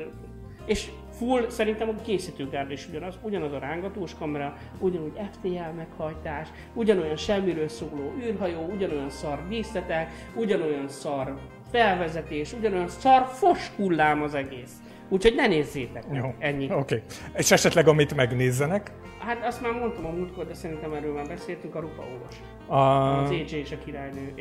És 0.66 0.90
full, 1.18 1.50
szerintem 1.50 1.90
a 1.90 2.02
készítőgárd 2.02 2.72
is 2.72 2.88
ugyanaz, 2.88 3.18
ugyanaz 3.22 3.54
a 3.54 3.60
rángatós 3.60 4.16
kamera, 4.16 4.58
ugyanúgy 4.80 5.20
FTL 5.32 5.76
meghajtás, 5.76 6.48
ugyanolyan 6.74 7.18
semmiről 7.18 7.68
szóló 7.68 8.14
űrhajó, 8.22 8.66
ugyanolyan 8.76 9.10
szar 9.10 9.48
díszletek, 9.50 10.12
ugyanolyan 10.36 10.88
szar 10.88 11.38
felvezetés, 11.72 12.54
ugyanolyan 12.54 12.88
szar 12.88 13.26
fos 13.26 13.72
hullám 13.76 14.22
az 14.22 14.34
egész. 14.34 14.72
Úgyhogy 15.10 15.36
ne 15.36 15.48
nézzétek 15.48 16.04
Jó, 16.12 16.34
ennyi. 16.40 16.66
Oké. 16.66 16.76
Okay. 16.76 17.02
És 17.36 17.52
esetleg 17.52 17.88
amit 17.88 18.16
megnézzenek, 18.16 18.92
Hát 19.28 19.46
azt 19.46 19.62
már 19.62 19.72
mondtam 19.72 20.06
a 20.06 20.10
múltkor, 20.10 20.46
de 20.46 20.54
szerintem 20.54 20.94
erről 20.94 21.14
már 21.14 21.28
beszéltünk, 21.28 21.76
a 21.76 21.80
Rupa 21.80 22.04
Ólos. 22.04 22.36
a... 22.66 23.22
Az 23.22 23.30
AJ 23.30 23.52
és 23.52 23.72
a 23.72 23.78
királynő. 23.78 24.34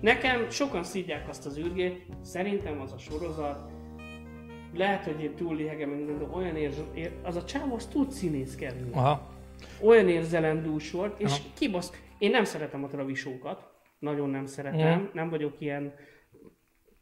Nekem 0.00 0.50
sokan 0.50 0.82
szídják 0.82 1.28
azt 1.28 1.46
az 1.46 1.58
űrgét, 1.58 2.06
szerintem 2.22 2.80
az 2.80 2.92
a 2.92 2.98
sorozat, 2.98 3.69
lehet, 4.74 5.04
hogy 5.04 5.22
én 5.22 5.34
túl 5.34 5.56
lihegem, 5.56 6.06
de 6.06 6.24
olyan 6.32 6.56
érz, 6.56 6.82
ér, 6.94 7.12
az 7.22 7.36
a 7.36 7.44
csávó 7.44 7.74
az 7.74 7.86
tud 7.86 8.10
színészkedni. 8.10 8.90
Aha. 8.92 9.28
Olyan 9.82 10.08
érzelendús 10.08 10.90
volt, 10.90 11.20
és 11.20 11.30
Aha. 11.30 11.40
kibasz... 11.58 11.92
Én 12.18 12.30
nem 12.30 12.44
szeretem 12.44 12.84
a 12.84 12.86
travisókat, 12.86 13.70
nagyon 13.98 14.30
nem 14.30 14.46
szeretem, 14.46 15.10
nem 15.12 15.30
vagyok 15.30 15.54
ilyen... 15.58 15.94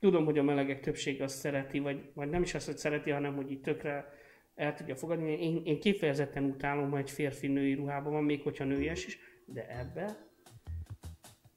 Tudom, 0.00 0.24
hogy 0.24 0.38
a 0.38 0.42
melegek 0.42 0.80
többsége 0.80 1.24
azt 1.24 1.38
szereti, 1.38 1.78
vagy, 1.78 2.00
vagy 2.14 2.28
nem 2.28 2.42
is 2.42 2.54
azt, 2.54 2.66
hogy 2.66 2.76
szereti, 2.76 3.10
hanem 3.10 3.36
hogy 3.36 3.50
így 3.50 3.60
tökre 3.60 4.12
el 4.54 4.74
tudja 4.74 4.96
fogadni. 4.96 5.32
Én, 5.32 5.62
én 5.64 5.80
kifejezetten 5.80 6.44
utálom, 6.44 6.90
ha 6.90 6.98
egy 6.98 7.10
férfi 7.10 7.46
női 7.46 7.74
ruhában 7.74 8.12
van, 8.12 8.24
még 8.24 8.42
hogyha 8.42 8.64
nőies 8.64 9.06
is, 9.06 9.18
de 9.44 9.66
ebbe 9.78 10.16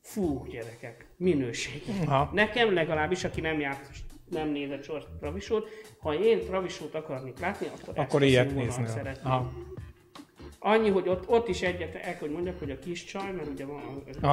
fú, 0.02 0.46
gyerekek, 0.46 1.08
minőség. 1.18 1.82
Aha. 2.06 2.30
Nekem 2.34 2.74
legalábbis, 2.74 3.24
aki 3.24 3.42
nem 3.42 3.60
járt, 3.60 3.90
nem 4.32 4.50
nézett 4.50 4.84
sor 4.84 5.06
Travisót, 5.20 5.70
ha 6.00 6.14
én 6.14 6.40
Travisót 6.46 6.96
akarnék 6.96 7.40
látni, 7.40 7.68
akkor, 7.82 7.94
Akkor 8.00 8.24
ilyet 8.24 8.56
néznél. 8.56 8.88
szeretném. 8.88 9.32
Aha. 9.32 9.52
Annyi, 10.64 10.90
hogy 10.90 11.08
ott, 11.08 11.30
ott 11.30 11.48
is 11.48 11.62
egyet 11.62 11.96
el, 11.96 12.16
hogy 12.20 12.32
mondjak, 12.32 12.60
hogy 12.60 12.72
a 12.72 12.80
kis 12.80 13.04
csaj, 13.04 13.32
mert 13.32 13.50
ugye 13.50 13.66
van 13.66 14.04
a, 14.22 14.28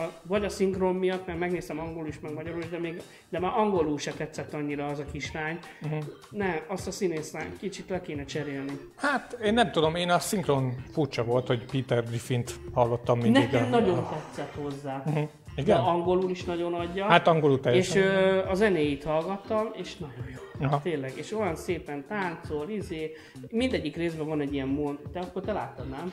a, 0.00 0.12
vagy 0.22 0.44
a 0.44 0.48
szinkron 0.48 0.94
miatt, 0.94 1.26
mert 1.26 1.38
megnéztem 1.38 1.78
angolul 1.78 2.08
is, 2.08 2.20
meg 2.20 2.32
magyarul 2.32 2.62
is, 2.62 2.68
de, 2.68 2.78
még, 2.78 3.02
de 3.28 3.38
már 3.38 3.52
angolul 3.58 3.98
se 3.98 4.12
tetszett 4.12 4.54
annyira 4.54 4.86
az 4.86 4.98
a 4.98 5.04
kislány. 5.12 5.58
Uh-huh. 5.82 6.04
Ne, 6.30 6.62
azt 6.66 6.86
a 6.86 6.90
színészlány 6.90 7.56
kicsit 7.58 7.88
le 7.88 8.00
kéne 8.00 8.24
cserélni. 8.24 8.72
Hát 8.96 9.38
én 9.44 9.54
nem 9.54 9.70
tudom, 9.70 9.94
én 9.94 10.10
a 10.10 10.18
szinkron 10.18 10.84
furcsa 10.92 11.24
volt, 11.24 11.46
hogy 11.46 11.64
Peter 11.64 12.04
Griffint 12.04 12.54
hallottam 12.72 13.18
mindig. 13.18 13.42
Nekem 13.42 13.64
a... 13.64 13.68
nagyon 13.68 14.08
tetszett 14.08 14.54
hozzá. 14.54 15.02
Uh-huh. 15.06 15.28
De 15.64 15.72
Igen? 15.72 15.84
angolul 15.84 16.30
is 16.30 16.44
nagyon 16.44 16.74
adja. 16.74 17.04
Hát 17.04 17.26
angolul 17.28 17.56
És 17.56 17.62
teljesen. 17.62 18.02
ö, 18.02 18.48
a 18.48 18.54
zenéit 18.54 19.04
hallgattam, 19.04 19.68
és 19.72 19.96
nagyon 19.96 20.24
jó. 20.34 20.49
Aha. 20.60 20.80
Tényleg, 20.82 21.12
és 21.16 21.32
olyan 21.32 21.56
szépen 21.56 22.04
táncol, 22.08 22.68
izé. 22.68 23.12
Mindegyik 23.50 23.96
részben 23.96 24.26
van 24.26 24.40
egy 24.40 24.54
ilyen 24.54 24.68
mond... 24.68 24.98
Te 25.12 25.20
akkor 25.20 25.42
te 25.42 25.52
láttad, 25.52 25.86
nem? 25.88 26.12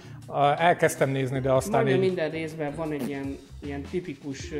Elkezdtem 0.57 1.10
nézni, 1.10 1.40
de 1.40 1.52
aztán 1.52 1.84
Majdnem 1.84 2.03
így... 2.03 2.07
minden 2.07 2.32
részben 2.32 2.74
van 2.76 2.91
egy 2.91 3.07
ilyen, 3.07 3.38
ilyen 3.61 3.82
tipikus, 3.82 4.53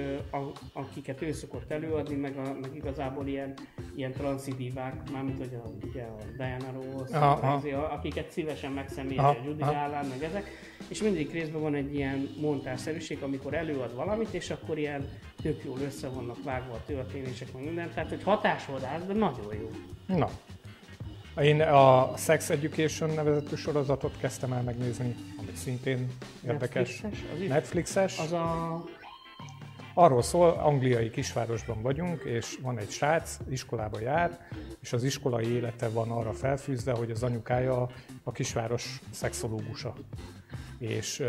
akiket 0.74 1.22
ő 1.22 1.32
szokott 1.32 1.72
előadni, 1.72 2.16
meg, 2.16 2.38
a, 2.38 2.58
meg 2.62 2.76
igazából 2.76 3.28
ilyen, 3.28 3.54
ilyen 3.96 4.12
transzidívák, 4.12 5.12
mármint 5.12 5.38
hogy 5.38 5.60
a, 5.64 5.88
ugye 5.90 6.02
a 6.02 6.16
Diana 6.38 6.72
Ross, 6.72 7.12
Aha, 7.12 7.58
izé, 7.58 7.72
akiket 7.72 8.32
szívesen 8.32 8.78
a 9.18 9.36
Judy. 9.46 9.60
Garland, 9.60 10.10
meg 10.10 10.24
ezek. 10.24 10.46
És 10.88 11.02
mindegyik 11.02 11.32
részben 11.32 11.62
van 11.62 11.76
egy 11.76 11.96
ilyen 11.96 12.30
montásszerűség, 12.42 13.24
amikor 13.24 13.54
előad 13.54 13.96
valamit, 13.96 14.34
és 14.34 14.50
akkor 14.50 14.78
ilyen 14.78 15.10
tök 15.48 15.64
jól 15.64 15.80
össze 15.80 16.08
vannak 16.08 16.44
vágva 16.44 16.74
a 16.74 16.82
történések, 16.86 17.54
meg 17.54 17.64
minden. 17.64 17.92
Tehát, 17.94 18.10
hogy 18.10 18.24
hatásvadász, 18.24 19.02
de 19.08 19.14
nagyon 19.14 19.54
jó. 19.54 19.70
Na. 20.16 20.30
Én 21.44 21.62
a 21.62 22.14
Sex 22.18 22.50
Education 22.50 23.10
nevezetű 23.10 23.56
sorozatot 23.56 24.18
kezdtem 24.18 24.54
el 24.54 24.62
megnézni, 24.62 25.16
ami 25.38 25.52
szintén 25.56 26.08
érdekes. 26.46 27.02
Netflixes? 27.02 27.32
Az? 27.34 27.48
Netflixes. 27.48 28.20
Az 28.20 28.32
a... 28.32 28.84
Arról 29.94 30.22
szól, 30.22 30.50
angliai 30.50 31.10
kisvárosban 31.10 31.82
vagyunk, 31.82 32.24
és 32.24 32.58
van 32.62 32.78
egy 32.78 32.90
srác, 32.90 33.38
iskolába 33.50 34.00
jár, 34.00 34.48
és 34.82 34.94
az 34.94 35.04
iskolai 35.04 35.54
élete 35.54 35.90
van 35.90 36.12
arra 36.12 36.34
felfűzve, 36.34 36.92
hogy 36.92 37.12
az 37.12 37.24
anyukája 37.24 37.90
a 38.24 38.32
kisváros 38.32 39.00
szexológusa. 39.12 39.94
És 40.80 41.20
uh, 41.20 41.28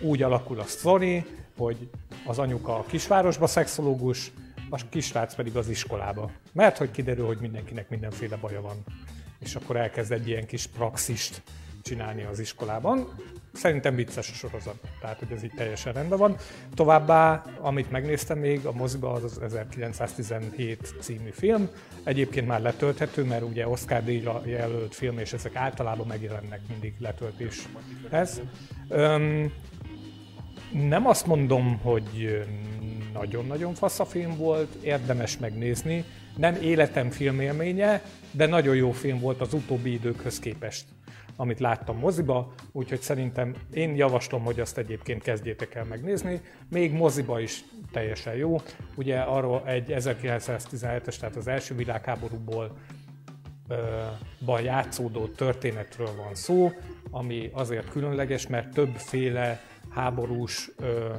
úgy 0.00 0.22
alakul 0.22 0.60
a 0.60 0.64
sztori, 0.64 1.24
hogy 1.56 1.90
az 2.26 2.38
anyuka 2.38 2.78
a 2.78 2.84
kisvárosba 2.84 3.46
szexológus, 3.46 4.32
a 4.70 4.80
kisrác 4.88 5.34
pedig 5.34 5.56
az 5.56 5.68
iskolába. 5.68 6.30
Mert 6.52 6.76
hogy 6.76 6.90
kiderül, 6.90 7.26
hogy 7.26 7.38
mindenkinek 7.40 7.88
mindenféle 7.88 8.36
baja 8.36 8.60
van. 8.60 8.84
És 9.38 9.54
akkor 9.54 9.76
elkezd 9.76 10.12
egy 10.12 10.28
ilyen 10.28 10.46
kis 10.46 10.66
praxist 10.66 11.42
csinálni 11.82 12.22
az 12.22 12.38
iskolában. 12.38 13.08
Szerintem 13.52 13.94
vicces 13.94 14.30
a 14.30 14.34
sorozat, 14.34 14.76
tehát 15.00 15.18
hogy 15.18 15.32
ez 15.32 15.42
így 15.42 15.52
teljesen 15.56 15.92
rendben 15.92 16.18
van. 16.18 16.36
Továbbá, 16.74 17.44
amit 17.60 17.90
megnéztem 17.90 18.38
még 18.38 18.66
a 18.66 18.72
moziba, 18.72 19.12
az 19.12 19.24
az 19.24 19.38
1917 19.42 20.94
című 21.00 21.30
film. 21.30 21.68
Egyébként 22.04 22.46
már 22.46 22.60
letölthető, 22.60 23.24
mert 23.24 23.42
ugye 23.42 23.68
Oscar 23.68 24.04
díjra 24.04 24.42
jelölt 24.44 24.94
film, 24.94 25.18
és 25.18 25.32
ezek 25.32 25.56
általában 25.56 26.06
megjelennek 26.06 26.60
mindig 26.68 26.94
letöltéshez. 26.98 28.40
Öm, 28.88 29.52
nem 30.72 31.06
azt 31.06 31.26
mondom, 31.26 31.78
hogy 31.82 32.44
nagyon-nagyon 33.12 33.74
fasz 33.74 34.00
a 34.00 34.04
film 34.04 34.36
volt, 34.36 34.74
érdemes 34.82 35.38
megnézni. 35.38 36.04
Nem 36.36 36.54
életem 36.62 37.10
filmélménye, 37.10 38.02
de 38.30 38.46
nagyon 38.46 38.74
jó 38.74 38.90
film 38.90 39.18
volt 39.18 39.40
az 39.40 39.54
utóbbi 39.54 39.92
időkhöz 39.92 40.38
képest, 40.38 40.84
amit 41.36 41.60
láttam 41.60 41.98
moziba, 41.98 42.52
úgyhogy 42.72 43.00
szerintem 43.00 43.54
én 43.72 43.94
javaslom, 43.94 44.44
hogy 44.44 44.60
azt 44.60 44.78
egyébként 44.78 45.22
kezdjétek 45.22 45.74
el 45.74 45.84
megnézni. 45.84 46.40
Még 46.70 46.92
moziba 46.92 47.40
is 47.40 47.64
teljesen 47.92 48.34
jó. 48.34 48.60
Ugye 48.94 49.18
arról 49.18 49.62
egy 49.66 49.84
1917-es, 49.88 51.16
tehát 51.16 51.36
az 51.36 51.46
első 51.46 51.74
világháborúból 51.74 52.76
ban 54.44 54.62
játszódó 54.62 55.26
történetről 55.26 56.14
van 56.16 56.34
szó, 56.34 56.72
ami 57.10 57.50
azért 57.52 57.90
különleges, 57.90 58.46
mert 58.46 58.74
többféle 58.74 59.60
háborús 59.94 60.70
ö, 60.78 61.10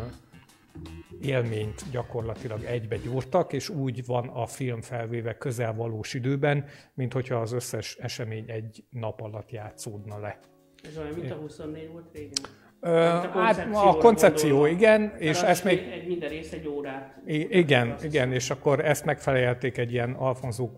élményt 1.21 1.83
gyakorlatilag 1.91 2.63
egybe 2.63 2.97
gyúrtak, 2.97 3.53
és 3.53 3.69
úgy 3.69 4.05
van 4.05 4.27
a 4.27 4.45
film 4.45 4.81
felvéve 4.81 5.37
közel 5.37 5.73
valós 5.73 6.13
időben, 6.13 6.65
mint 6.93 7.13
hogyha 7.13 7.35
az 7.35 7.51
összes 7.51 7.95
esemény 7.95 8.45
egy 8.47 8.83
nap 8.89 9.21
alatt 9.21 9.51
játszódna 9.51 10.19
le. 10.19 10.39
Ez 10.87 10.97
olyan, 10.97 11.13
mint 11.13 11.31
a 11.31 11.35
24 11.35 11.91
volt 11.91 12.05
régen. 12.13 12.31
Ö, 12.79 12.89
hát 12.89 13.31
koncepcióra 13.31 13.89
a 13.89 13.97
koncepció 13.97 14.49
gondolom. 14.49 14.75
igen, 14.75 15.15
és 15.17 15.41
ezt 15.41 15.63
még 15.63 15.79
egy, 15.79 16.07
minden 16.07 16.29
rész 16.29 16.51
egy 16.51 16.67
órát. 16.67 17.21
Igen, 17.25 17.95
igen, 18.03 18.31
és 18.31 18.49
akkor 18.49 18.85
ezt 18.85 19.05
megfelelték 19.05 19.77
egy 19.77 19.91
ilyen 19.91 20.11
Alfonso 20.11 20.69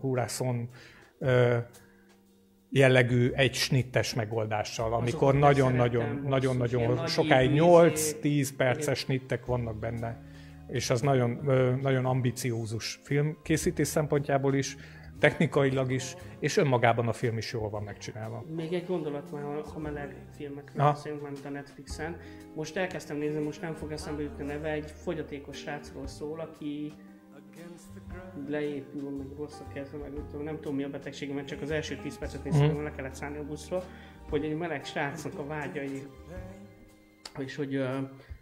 ö, 1.18 1.56
jellegű 2.70 3.30
egy 3.30 3.54
snittes 3.54 4.14
megoldással, 4.14 4.92
amikor 4.92 5.34
nagyon-nagyon 5.34 6.02
szerettem, 6.02 6.28
nagyon, 6.28 6.58
basszus, 6.58 6.72
ilyen 6.72 6.86
nagyon 6.86 7.00
nagy 7.02 7.08
sokáig 7.08 7.50
ízé- 7.50 7.60
8-10 8.22 8.48
perces 8.56 8.98
snittek 8.98 9.46
vannak 9.46 9.78
benne, 9.78 10.22
és 10.66 10.90
az 10.90 11.00
nagyon, 11.00 11.30
nagyon 11.82 12.04
ambiciózus 12.04 13.00
film 13.02 13.36
készítés 13.42 13.88
szempontjából 13.88 14.54
is, 14.54 14.76
technikailag 15.18 15.92
is, 15.92 16.16
és 16.40 16.56
önmagában 16.56 17.08
a 17.08 17.12
film 17.12 17.36
is 17.38 17.52
jól 17.52 17.70
van 17.70 17.82
megcsinálva. 17.82 18.44
Még 18.56 18.72
egy 18.72 18.86
gondolat 18.86 19.32
már, 19.32 19.42
ha- 19.72 19.78
meleg 19.78 20.16
filmekről 20.36 20.86
beszélünk, 20.86 21.22
mint 21.22 21.44
a 21.44 21.48
Netflixen. 21.48 22.16
Most 22.54 22.76
elkezdtem 22.76 23.16
nézni, 23.16 23.40
most 23.40 23.60
nem 23.60 23.74
fog 23.74 23.92
eszembe 23.92 24.22
jutni 24.22 24.44
neve, 24.44 24.70
egy 24.70 24.90
fogyatékos 24.90 25.56
srácról 25.56 26.06
szól, 26.06 26.40
aki 26.40 26.92
leépül, 28.48 29.10
meg 29.10 29.26
rossz 29.36 29.60
a 29.60 29.72
kezem, 29.72 30.00
meg 30.00 30.12
nem 30.12 30.26
tudom, 30.26 30.44
nem 30.44 30.56
tudom 30.56 30.74
mi 30.74 30.82
a 30.82 30.88
betegsége, 30.88 31.34
mert 31.34 31.46
csak 31.46 31.62
az 31.62 31.70
első 31.70 31.96
10 31.96 32.18
percet 32.18 32.44
néztem, 32.44 32.76
mm. 32.76 32.82
le 32.82 32.90
kellett 32.90 33.14
szállni 33.14 33.38
a 33.38 33.44
buszról, 33.44 33.84
hogy 34.28 34.44
egy 34.44 34.56
meleg 34.56 34.84
srácnak 34.84 35.38
a 35.38 35.46
vágyai, 35.46 36.02
és 37.38 37.56
hogy, 37.56 37.74
ö, 37.74 37.98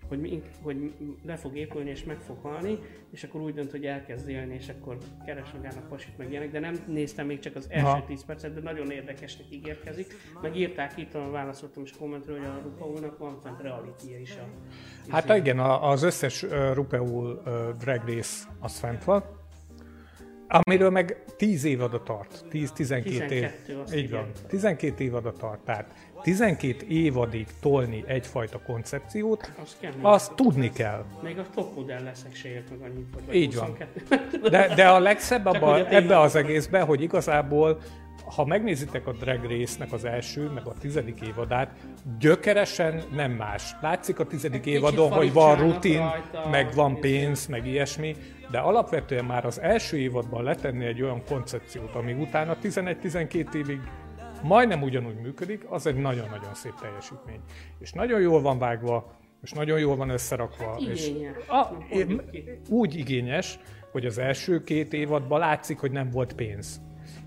hogy, 0.08 0.20
mi- 0.20 0.42
hogy 0.62 0.94
le 1.24 1.36
fog 1.36 1.56
épülni 1.56 1.90
és 1.90 2.04
meg 2.04 2.18
fog 2.20 2.36
halni, 2.42 2.78
és 3.10 3.24
akkor 3.24 3.40
úgy 3.40 3.54
dönt, 3.54 3.70
hogy 3.70 3.84
elkezd 3.86 4.28
élni, 4.28 4.54
és 4.54 4.68
akkor 4.68 4.98
keres 5.26 5.50
magának 5.52 5.88
pasit 5.88 6.18
meg 6.18 6.30
ilyenek, 6.30 6.50
de 6.50 6.58
nem 6.60 6.74
néztem 6.86 7.26
még 7.26 7.38
csak 7.38 7.56
az 7.56 7.66
első 7.70 7.86
Aha. 7.86 8.04
10 8.06 8.24
percet, 8.24 8.54
de 8.54 8.60
nagyon 8.60 8.90
érdekesnek 8.90 9.46
ígérkezik. 9.50 10.14
Meg 10.42 10.56
írták 10.56 10.92
itt, 10.96 11.12
válaszoltam 11.30 11.82
is 11.82 11.92
kommentről, 11.98 12.38
hogy 12.38 12.46
a 12.46 12.60
Rupa 12.62 12.84
úrnak 12.86 13.18
van 13.18 13.40
fent 13.42 13.60
reality 13.62 14.20
is 14.20 14.36
a 14.36 14.46
Hát 15.10 15.36
igen, 15.36 15.58
a- 15.58 15.90
az 15.90 16.02
összes 16.02 16.44
Rupeul 16.72 17.42
Drag 17.78 18.08
Race 18.08 18.44
az 18.60 18.78
fent 18.78 19.04
van. 19.04 19.24
Amiről 20.48 20.90
meg 20.90 21.24
10 21.36 21.64
évada 21.64 22.02
tart. 22.02 22.44
10-12 22.50 22.50
év. 22.50 23.26
12, 23.26 23.78
azt 23.82 23.94
Így 23.94 24.04
igen. 24.04 24.20
van. 24.20 24.30
12 24.48 25.04
évada 25.04 25.32
tart. 25.32 25.60
Tehát 25.64 25.94
12 26.24 26.86
évadig 26.88 27.46
tolni 27.60 28.04
egyfajta 28.06 28.60
koncepciót, 28.66 29.52
Az 29.62 29.76
kemény. 29.80 29.98
azt 30.02 30.34
tudni 30.34 30.70
kell. 30.72 31.04
Még 31.22 31.38
a 31.38 31.44
top 31.54 31.74
modell 31.76 32.02
leszek 32.02 32.34
se 32.34 32.48
ért 32.48 32.70
meg 32.70 32.90
annyit, 32.90 33.06
vagy 33.26 33.34
Így 33.34 33.54
van. 33.54 33.66
22. 33.66 34.48
De, 34.48 34.74
de 34.74 34.88
a 34.88 34.98
legszebb 34.98 35.46
abba, 35.46 35.88
ebbe 35.88 36.18
az 36.20 36.34
egészben, 36.34 36.84
hogy 36.84 37.02
igazából 37.02 37.80
ha 38.24 38.44
megnézitek 38.44 39.06
a 39.06 39.12
Drag 39.12 39.44
Race-nek 39.44 39.92
az 39.92 40.04
első, 40.04 40.48
meg 40.48 40.66
a 40.66 40.74
tizedik 40.80 41.20
évadát, 41.20 41.70
gyökeresen 42.18 43.02
nem 43.14 43.30
más. 43.30 43.76
Látszik 43.80 44.18
a 44.18 44.26
tizedik 44.26 44.66
évadon, 44.66 45.10
hogy 45.12 45.32
van 45.32 45.56
rutin, 45.56 45.98
rajta, 45.98 46.48
meg 46.50 46.74
van 46.74 47.00
pénz, 47.00 47.46
meg 47.46 47.66
ilyesmi, 47.66 48.16
de 48.50 48.58
alapvetően 48.58 49.24
már 49.24 49.44
az 49.44 49.60
első 49.60 49.96
évadban 49.96 50.42
letenni 50.42 50.84
egy 50.84 51.02
olyan 51.02 51.22
koncepciót, 51.28 51.94
ami 51.94 52.12
utána 52.12 52.56
11-12 52.62 53.54
évig 53.54 53.80
majdnem 54.44 54.82
ugyanúgy 54.82 55.16
működik, 55.16 55.64
az 55.68 55.86
egy 55.86 55.96
nagyon-nagyon 55.96 56.54
szép 56.54 56.74
teljesítmény. 56.80 57.40
És 57.78 57.92
nagyon 57.92 58.20
jól 58.20 58.40
van 58.40 58.58
vágva, 58.58 59.16
és 59.42 59.52
nagyon 59.52 59.78
jól 59.78 59.96
van 59.96 60.08
összerakva. 60.08 60.76
és 60.78 61.08
Igényes. 61.08 61.36
a, 61.48 61.68
Mondjuk 61.90 62.30
ki. 62.30 62.44
úgy 62.68 62.94
igényes, 62.94 63.58
hogy 63.92 64.06
az 64.06 64.18
első 64.18 64.64
két 64.64 64.92
évadban 64.92 65.38
látszik, 65.38 65.78
hogy 65.78 65.90
nem 65.90 66.10
volt 66.10 66.34
pénz. 66.34 66.80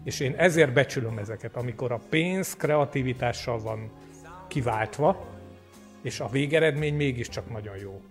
És 0.04 0.20
én 0.20 0.34
ezért 0.38 0.74
becsülöm 0.74 1.18
ezeket, 1.18 1.56
amikor 1.56 1.92
a 1.92 2.00
pénz 2.10 2.56
kreativitással 2.56 3.60
van 3.60 3.92
kiváltva, 4.48 5.26
és 6.02 6.20
a 6.20 6.28
végeredmény 6.28 6.96
mégiscsak 6.96 7.52
nagyon 7.52 7.78
jó. 7.78 8.02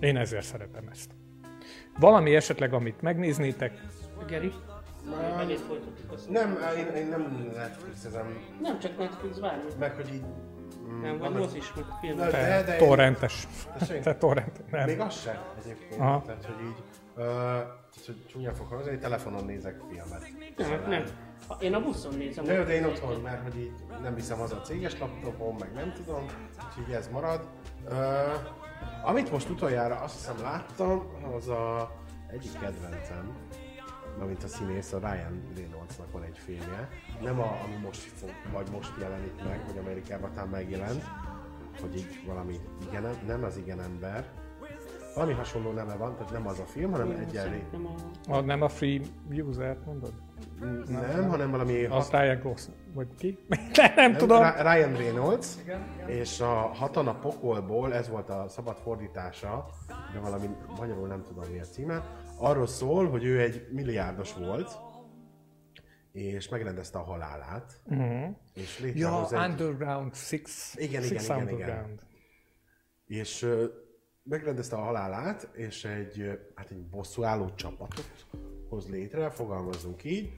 Én 0.00 0.16
ezért 0.16 0.44
szeretem 0.44 0.88
ezt. 0.90 1.10
Valami 1.98 2.34
esetleg, 2.34 2.72
amit 2.72 3.02
megnéznétek, 3.02 3.72
Geri? 4.28 4.52
Folytatjuk 5.66 6.12
azt. 6.12 6.30
Nem, 6.30 6.58
én, 6.78 6.86
én 6.86 7.06
nem 7.08 7.50
Netflixezem, 7.54 8.38
Nem 8.62 8.78
csak 8.78 8.98
Netflix, 8.98 9.38
bármi. 9.38 9.62
meg 9.78 9.94
hogy 9.94 10.14
így... 10.14 10.24
mm, 10.88 11.00
Nem, 11.00 11.18
vagy 11.18 11.32
mozis, 11.34 11.72
meg 11.74 11.84
film. 12.00 12.16
Na, 12.16 12.26
te 12.26 12.30
de, 12.30 12.62
de 12.62 12.76
torrentes. 12.76 13.48
Te 14.02 14.14
torrent. 14.14 14.70
Nem. 14.70 14.86
Még 14.86 15.00
az 15.00 15.20
se 15.20 15.44
egyébként. 15.62 16.00
Aha. 16.00 16.22
Tehát, 16.26 16.44
hogy 16.44 16.64
így... 16.66 16.82
Ö, 17.16 17.22
tehát, 17.22 18.06
hogy 18.06 18.26
csúnya 18.26 18.52
fog 18.52 18.66
hangzni, 18.66 18.98
telefonon 18.98 19.44
nézek 19.44 19.80
filmet. 19.90 20.26
Nem, 20.56 20.88
nem. 20.88 21.04
Én 21.60 21.74
a 21.74 21.80
buszon 21.80 22.14
nézem. 22.14 22.44
De 22.44 22.52
jó, 22.52 22.62
de 22.62 22.74
én 22.74 22.84
otthon, 22.84 23.20
mert 23.20 23.42
hogy 23.42 23.58
így 23.58 23.72
nem 24.02 24.14
viszem 24.14 24.38
haza 24.38 24.56
a 24.56 24.60
céges 24.60 24.98
laptopom, 24.98 25.56
meg 25.58 25.72
nem 25.72 25.92
tudom, 25.92 26.26
úgyhogy 26.68 26.94
ez 26.94 27.08
marad. 27.08 27.48
Uh, 27.90 27.96
amit 29.04 29.30
most 29.30 29.48
utoljára 29.48 29.96
azt 29.96 30.14
hiszem 30.14 30.36
láttam, 30.42 31.02
az 31.36 31.48
a 31.48 31.90
egyik 32.30 32.52
kedvencem, 32.60 33.36
mint 34.26 34.42
a 34.42 34.48
színész, 34.48 34.92
a 34.92 34.98
Ryan 34.98 35.42
Reynoldsnak 35.56 36.12
van 36.12 36.22
egy 36.22 36.38
filmje. 36.38 36.88
Nem 37.22 37.40
a, 37.40 37.60
ami 37.64 37.76
most 37.82 38.00
fog, 38.00 38.30
vagy 38.52 38.70
most 38.72 38.92
jelenik 39.00 39.44
meg, 39.44 39.60
vagy 39.66 39.78
Amerikában 39.78 40.32
talán 40.32 40.48
megjelent, 40.48 41.04
hogy 41.80 41.96
így 41.96 42.22
valami 42.26 42.60
igen, 42.88 43.06
nem 43.26 43.44
az 43.44 43.56
igen 43.56 43.80
ember. 43.80 44.24
Valami 45.14 45.32
hasonló 45.32 45.70
neve 45.70 45.94
van, 45.94 46.16
tehát 46.16 46.32
nem 46.32 46.46
az 46.46 46.58
a 46.58 46.64
film, 46.64 46.90
hanem 46.90 47.10
egyenlé. 47.10 47.64
Nem 47.72 47.86
a... 47.86 48.36
A, 48.36 48.40
nem 48.40 48.62
a 48.62 48.68
free 48.68 49.00
user, 49.30 49.76
mondod? 49.86 50.12
Nem, 50.88 51.28
hanem 51.28 51.50
valami 51.50 51.84
A 51.84 52.04
Ryan 52.10 52.40
Gosling, 52.42 52.78
vagy 52.94 53.06
ki? 53.18 53.38
nem, 53.76 53.92
nem 53.96 54.16
tudom. 54.16 54.42
Ryan 54.42 54.96
Reynolds, 54.96 55.56
és 56.06 56.40
a 56.40 56.70
Hatan 56.74 57.08
a 57.08 57.14
pokolból, 57.14 57.94
ez 57.94 58.08
volt 58.08 58.30
a 58.30 58.44
szabad 58.48 58.76
fordítása, 58.76 59.66
de 60.12 60.20
valami 60.20 60.48
magyarul 60.78 61.06
nem 61.06 61.22
tudom 61.22 61.52
mi 61.52 61.60
a 61.60 61.64
címe, 61.64 62.02
arról 62.40 62.66
szól, 62.66 63.08
hogy 63.08 63.24
ő 63.24 63.40
egy 63.40 63.68
milliárdos 63.70 64.34
volt, 64.34 64.78
és 66.12 66.48
megrendezte 66.48 66.98
a 66.98 67.02
halálát, 67.02 67.80
uh-huh. 67.84 68.36
és 68.54 68.92
Ja, 68.94 69.26
egy... 69.30 69.50
Underground 69.50 70.14
Six. 70.14 70.74
Igen, 70.76 71.02
Six 71.02 71.24
igen, 71.24 71.36
igen, 71.36 71.52
Underground. 71.52 72.00
és 73.06 73.42
ö, 73.42 73.64
megrendezte 74.22 74.76
a 74.76 74.80
halálát, 74.80 75.48
és 75.52 75.84
egy, 75.84 76.38
hát 76.54 76.70
egy 76.70 76.88
bosszúálló 76.88 77.54
csapatot 77.54 78.26
hoz 78.68 78.88
létre, 78.88 79.30
fogalmazzunk 79.30 80.04
így, 80.04 80.32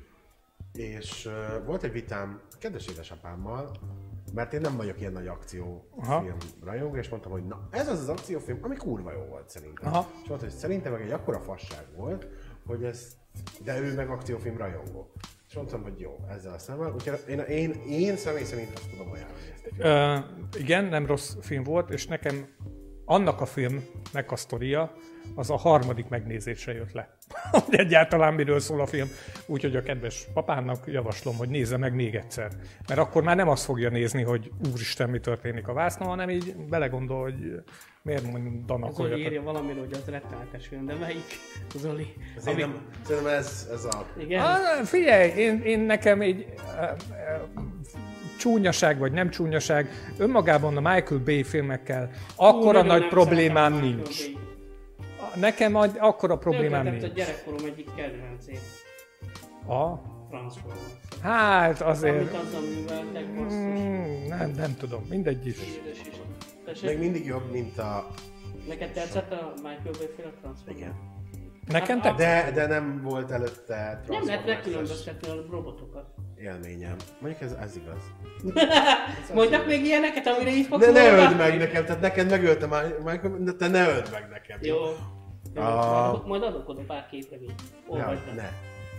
és 0.73 1.27
ö, 1.27 1.65
volt 1.65 1.83
egy 1.83 1.93
vitám 1.93 2.41
kedves 2.59 2.87
édesapámmal, 2.87 3.71
mert 4.35 4.53
én 4.53 4.61
nem 4.61 4.77
vagyok 4.77 5.01
ilyen 5.01 5.13
nagy 5.13 5.27
akciófilm 5.27 6.37
rajongó, 6.65 6.97
és 6.97 7.09
mondtam, 7.09 7.33
hogy 7.33 7.47
na, 7.47 7.69
ez 7.71 7.89
az 7.89 7.99
az 7.99 8.09
akciófilm, 8.09 8.59
ami 8.63 8.77
kurva 8.77 9.13
jó 9.13 9.25
volt 9.25 9.51
szerintem. 9.51 9.93
Aha. 9.93 10.09
És 10.23 10.29
mondta, 10.29 10.47
hogy 10.47 10.57
szerintem 10.57 10.93
meg 10.93 11.01
egy 11.01 11.11
akkora 11.11 11.41
fasság 11.41 11.85
volt, 11.97 12.29
hogy 12.67 12.85
ez, 12.85 13.17
de 13.65 13.81
ő 13.81 13.95
meg 13.95 14.11
akciófilm 14.11 14.57
rajongó. 14.57 15.13
És 15.49 15.55
mondtam, 15.55 15.83
hogy 15.83 16.01
jó, 16.01 16.19
ezzel 16.29 16.53
a 16.53 16.59
szemmel. 16.59 16.93
Úgyhogy 16.93 17.25
én, 17.29 17.39
én, 17.39 17.71
én 17.89 18.17
személy 18.17 18.45
szerint 18.45 18.71
azt 18.75 18.91
tudom 18.91 19.13
ajánlani. 19.13 19.41
Ö, 19.79 20.19
igen, 20.59 20.85
nem 20.85 21.07
rossz 21.07 21.35
film 21.41 21.63
volt, 21.63 21.91
és 21.91 22.07
nekem 22.07 22.47
annak 23.05 23.41
a 23.41 23.47
filmnek 23.47 24.31
a 24.31 24.37
sztoria, 24.37 24.93
az 25.35 25.51
a 25.51 25.57
harmadik 25.57 26.09
megnézésre 26.09 26.73
jött 26.73 26.93
le. 26.93 27.17
Hogy 27.51 27.63
egyáltalán 27.71 28.35
miről 28.35 28.61
szól 28.61 28.81
a 28.81 28.87
film. 28.87 29.09
Úgyhogy 29.47 29.77
a 29.77 29.83
kedves 29.83 30.27
papának 30.35 30.85
javaslom, 30.87 31.37
hogy 31.37 31.49
nézze 31.49 31.77
meg 31.77 31.95
még 31.95 32.15
egyszer. 32.15 32.51
Mert 32.89 33.01
akkor 33.01 33.23
már 33.23 33.37
nem 33.37 33.49
azt 33.49 33.65
fogja 33.65 33.91
nézni, 33.91 34.23
hogy 34.23 34.51
úristen, 34.71 35.11
mi 35.11 35.19
történik 35.19 35.69
a 35.69 35.73
vásznon, 35.73 36.09
hanem 36.09 36.31
így 36.31 36.55
belegondol, 36.69 37.23
hogy 37.23 37.63
miért 38.03 38.33
mondanak 38.33 38.95
Zoli 38.95 39.13
olyat. 39.13 39.19
írja 39.19 39.43
valamiről, 39.43 39.85
hogy 39.85 39.93
az 39.93 40.11
rettenetes 40.11 40.67
film, 40.67 40.87
de 40.87 40.95
melyik? 40.95 41.39
Zoli? 41.77 42.15
Nem, 42.45 42.45
szerintem 42.45 43.27
ez, 43.27 43.69
ez 43.73 43.85
a... 43.85 44.07
Igen? 44.19 44.43
Ah, 44.43 44.85
figyelj, 44.85 45.31
én, 45.31 45.63
én 45.63 45.81
nekem 45.81 46.21
egy 46.21 46.47
uh, 46.57 46.91
uh, 47.57 47.63
csúnyaság 48.39 48.99
vagy 48.99 49.13
nem 49.13 49.31
csúnyaság, 49.31 49.89
önmagában 50.19 50.77
a 50.77 50.93
Michael 50.93 51.21
Bay 51.25 51.43
filmekkel 51.43 52.11
akkora 52.37 52.81
Hú, 52.81 52.87
nagy 52.87 53.09
problémám 53.09 53.81
nincs. 53.81 54.33
Bay. 54.33 54.42
Nekem 55.35 55.77
egy 55.77 55.97
akkora 55.99 56.37
problémám 56.39 56.85
Tönkretett 56.85 57.11
a 57.11 57.15
nincs. 57.15 57.27
gyerekkorom 57.27 57.65
egyik 57.65 57.95
kedvencét, 57.95 58.61
A? 59.67 60.11
Transformers. 60.31 60.81
Hát 61.23 61.81
azért... 61.81 62.17
Amit 62.17 62.35
azzal 62.35 62.61
műveltek. 62.61 63.27
Mm, 63.27 64.27
nem, 64.29 64.51
nem 64.51 64.77
tudom, 64.77 65.07
mindegy 65.11 65.47
is. 65.47 65.57
Édes 65.59 65.99
is. 66.75 66.81
Még 66.81 66.99
mindig 66.99 67.25
jobb, 67.27 67.51
mint 67.53 67.79
a... 67.79 68.07
neked 68.69 68.93
tetszett 68.93 69.33
a 69.33 69.53
Michael 69.57 69.81
Bay 69.99 70.09
féle 70.17 70.31
Transformers? 70.41 70.79
Igen. 70.79 71.11
Nekem 71.69 72.01
Hát, 72.01 72.17
te? 72.17 72.25
De, 72.45 72.51
de 72.55 72.67
nem 72.67 73.01
volt 73.03 73.31
előtte 73.31 74.01
Nem 74.09 74.25
lehet 74.27 74.47
megkülönböztetni 74.47 75.29
a 75.29 75.35
robotokat. 75.51 76.05
élményem. 76.37 76.97
Mondjuk 77.21 77.43
ez, 77.43 77.53
ez 77.61 77.77
igaz. 77.77 78.03
Mondjak 79.35 79.67
még 79.67 79.85
ilyeneket, 79.85 80.27
amire 80.27 80.51
így 80.51 80.67
fogsz 80.67 80.85
De 80.87 80.93
ne 80.93 81.03
mondani? 81.03 81.27
öld 81.27 81.37
meg 81.37 81.59
nekem, 81.59 81.85
tehát 81.85 82.01
neked 82.01 82.31
megölte 82.31 82.67
már, 82.67 82.99
meg, 83.05 83.43
de 83.43 83.53
te 83.53 83.69
ne 83.69 83.89
öld 83.89 84.09
meg 84.13 84.29
nekem. 84.31 84.59
Jó. 84.63 84.77
Ah. 85.55 86.11
majd- 86.13 86.27
Majd 86.27 86.43
adok 86.43 86.69
oda 86.69 86.81
pár 86.87 87.09
képregényt. 87.11 87.63
Ne, 87.89 87.93
Olvasd 87.95 88.23
el. 88.29 88.35
ne. 88.35 88.49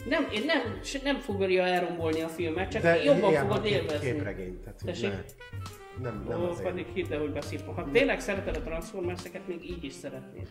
Nem, 0.10 0.28
én 0.34 0.44
nem, 0.46 0.62
nem 1.04 1.20
fogja 1.20 1.64
elrombolni 1.66 2.22
a 2.22 2.28
filmet, 2.28 2.72
csak 2.72 2.82
De 2.82 3.04
jobban 3.04 3.30
ilyen 3.30 3.48
fogod 3.48 3.66
élvezni. 3.66 4.12
Képregény, 4.12 4.60
tehát 4.64 5.02
ne. 5.02 5.24
Nem, 6.02 6.26
nem 6.30 6.42
Ó, 6.42 6.50
azért. 6.50 6.70
pedig 6.70 6.86
hidd 6.94 7.14
el, 7.14 7.20
hogy 7.20 7.32
beszívtam. 7.32 7.76
Ha 7.76 7.88
tényleg 7.92 8.20
szereted 8.20 8.56
a 8.56 8.62
Transformers-eket, 8.62 9.48
még 9.48 9.70
így 9.70 9.84
is 9.84 9.94
szeretnéd. 9.94 10.48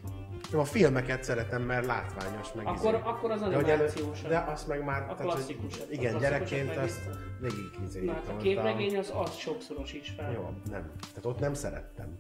Jó, 0.53 0.61
a 0.61 0.65
filmeket 0.65 1.25
szeretem, 1.25 1.63
mert 1.63 1.87
látványos, 1.87 2.53
meg 2.53 2.67
Akkor, 2.67 2.95
izé. 2.95 3.03
akkor 3.05 3.31
az 3.31 3.41
de, 3.41 3.47
animációs. 3.47 4.23
de 4.23 4.39
azt 4.39 4.69
meg 4.69 4.85
már... 4.85 5.03
A 5.03 5.15
tehát, 5.15 5.33
klasszikusat. 5.33 5.87
A 5.91 5.93
Igen, 5.93 6.19
gyerekként 6.19 6.77
azt 6.77 7.01
végig 7.41 7.71
izé. 7.87 8.05
Na, 8.05 8.13
hát 8.13 8.29
a 8.29 8.37
képregény 8.37 8.97
az 8.97 9.13
azt 9.15 9.39
sokszoros 9.39 9.93
is 9.93 10.13
fel. 10.17 10.33
Jó, 10.33 10.41
nem. 10.71 10.91
Tehát 10.99 11.25
ott 11.27 11.39
nem 11.39 11.55
szerettem. 11.55 12.19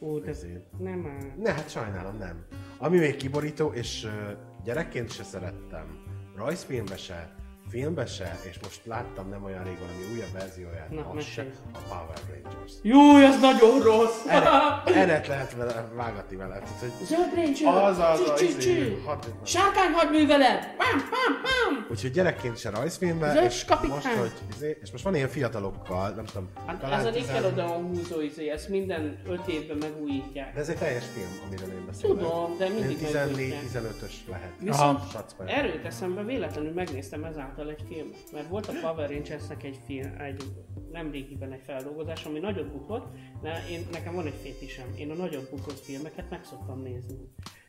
Ó, 0.00 0.18
de 0.18 0.28
Ezért. 0.28 0.78
nem 0.78 1.06
áll. 1.06 1.32
Ne, 1.36 1.52
hát 1.52 1.70
sajnálom, 1.70 2.16
nem. 2.16 2.44
Ami 2.78 2.98
még 2.98 3.16
kiborító, 3.16 3.72
és 3.72 4.06
gyerekként 4.64 5.12
se 5.12 5.22
szerettem, 5.22 5.86
rajzfilmbe 6.36 6.96
se, 6.96 7.34
filmbe 7.74 8.06
se, 8.06 8.38
és 8.50 8.58
most 8.62 8.80
láttam 8.84 9.28
nem 9.28 9.44
olyan 9.44 9.64
rég 9.64 9.78
valami 9.78 10.14
újabb 10.14 10.32
verzióját, 10.32 10.90
Na, 10.90 11.10
az 11.16 11.24
se, 11.24 11.46
a 11.72 11.78
Power 11.88 12.18
Rangers. 12.28 12.72
Jó, 12.82 13.16
ez 13.16 13.40
nagyon 13.40 13.82
rossz! 13.82 14.26
Ennek 14.84 15.26
lehet 15.26 15.54
vele, 15.56 15.88
vágatni 15.94 16.36
vele. 16.36 16.58
Tehát, 16.58 16.78
hogy 16.78 17.06
Zöld 17.06 17.34
Ranger! 17.34 17.82
az 17.82 17.98
az 17.98 18.28
a 18.28 18.34
Csü, 18.34 18.46
csü, 18.46 18.70
izé, 18.70 19.02
Sárkány 19.44 19.92
hadművelet! 19.92 20.74
Pam, 20.76 20.98
pam, 20.98 21.32
pam! 21.42 21.86
Úgyhogy 21.90 22.10
gyerekként 22.10 22.58
se 22.58 22.70
rajzfilmbe, 22.70 23.32
Zöld 23.32 23.44
és 23.44 23.64
kapitán. 23.64 23.94
most, 23.96 24.06
hogy, 24.06 24.32
izé, 24.54 24.78
és 24.82 24.90
most 24.90 25.04
van 25.04 25.14
ilyen 25.14 25.28
fiatalokkal, 25.28 26.10
nem 26.10 26.24
tudom, 26.24 26.48
Hát 26.66 26.80
talán 26.80 26.98
ez 26.98 27.06
a 27.06 27.10
Nickelodeon 27.10 27.82
húzó 27.82 28.20
izé, 28.20 28.50
ezt 28.50 28.68
minden 28.68 29.18
öt 29.28 29.46
évben 29.46 29.76
megújítják. 29.76 30.54
De 30.54 30.60
ez 30.60 30.68
egy 30.68 30.78
teljes 30.78 31.04
film, 31.14 31.40
amiről 31.46 31.78
én 31.78 31.86
beszélek. 31.86 32.16
Tudom, 32.18 32.56
de 32.58 32.68
mindig 32.68 33.00
Ilyen 33.00 33.28
megújítják. 33.28 33.62
14-15-ös 33.72 34.12
lehet. 34.28 34.50
Viszont 34.58 35.00
erőt 35.46 35.84
eszembe 35.84 36.22
véletlenül 36.22 36.72
megnéztem 36.72 37.24
ezáltal 37.24 37.63
egy 37.68 37.82
filmet, 37.88 38.32
mert 38.32 38.48
volt 38.48 38.66
a 38.66 38.72
Power 38.80 39.10
Rangersnek 39.10 39.62
egy 39.62 39.78
film, 39.86 40.20
egy 40.20 40.42
nem 40.90 41.10
régiben 41.10 41.52
egy 41.52 41.62
feldolgozás, 41.64 42.24
ami 42.24 42.38
nagyot 42.38 42.72
bukott, 42.72 43.16
de 43.42 43.64
én, 43.70 43.86
nekem 43.92 44.14
van 44.14 44.26
egy 44.26 44.40
fétisem, 44.42 44.94
én 44.96 45.10
a 45.10 45.14
nagyot 45.14 45.50
bukott 45.50 45.78
filmeket 45.78 46.30
meg 46.30 46.44
szoktam 46.44 46.82
nézni. 46.82 47.16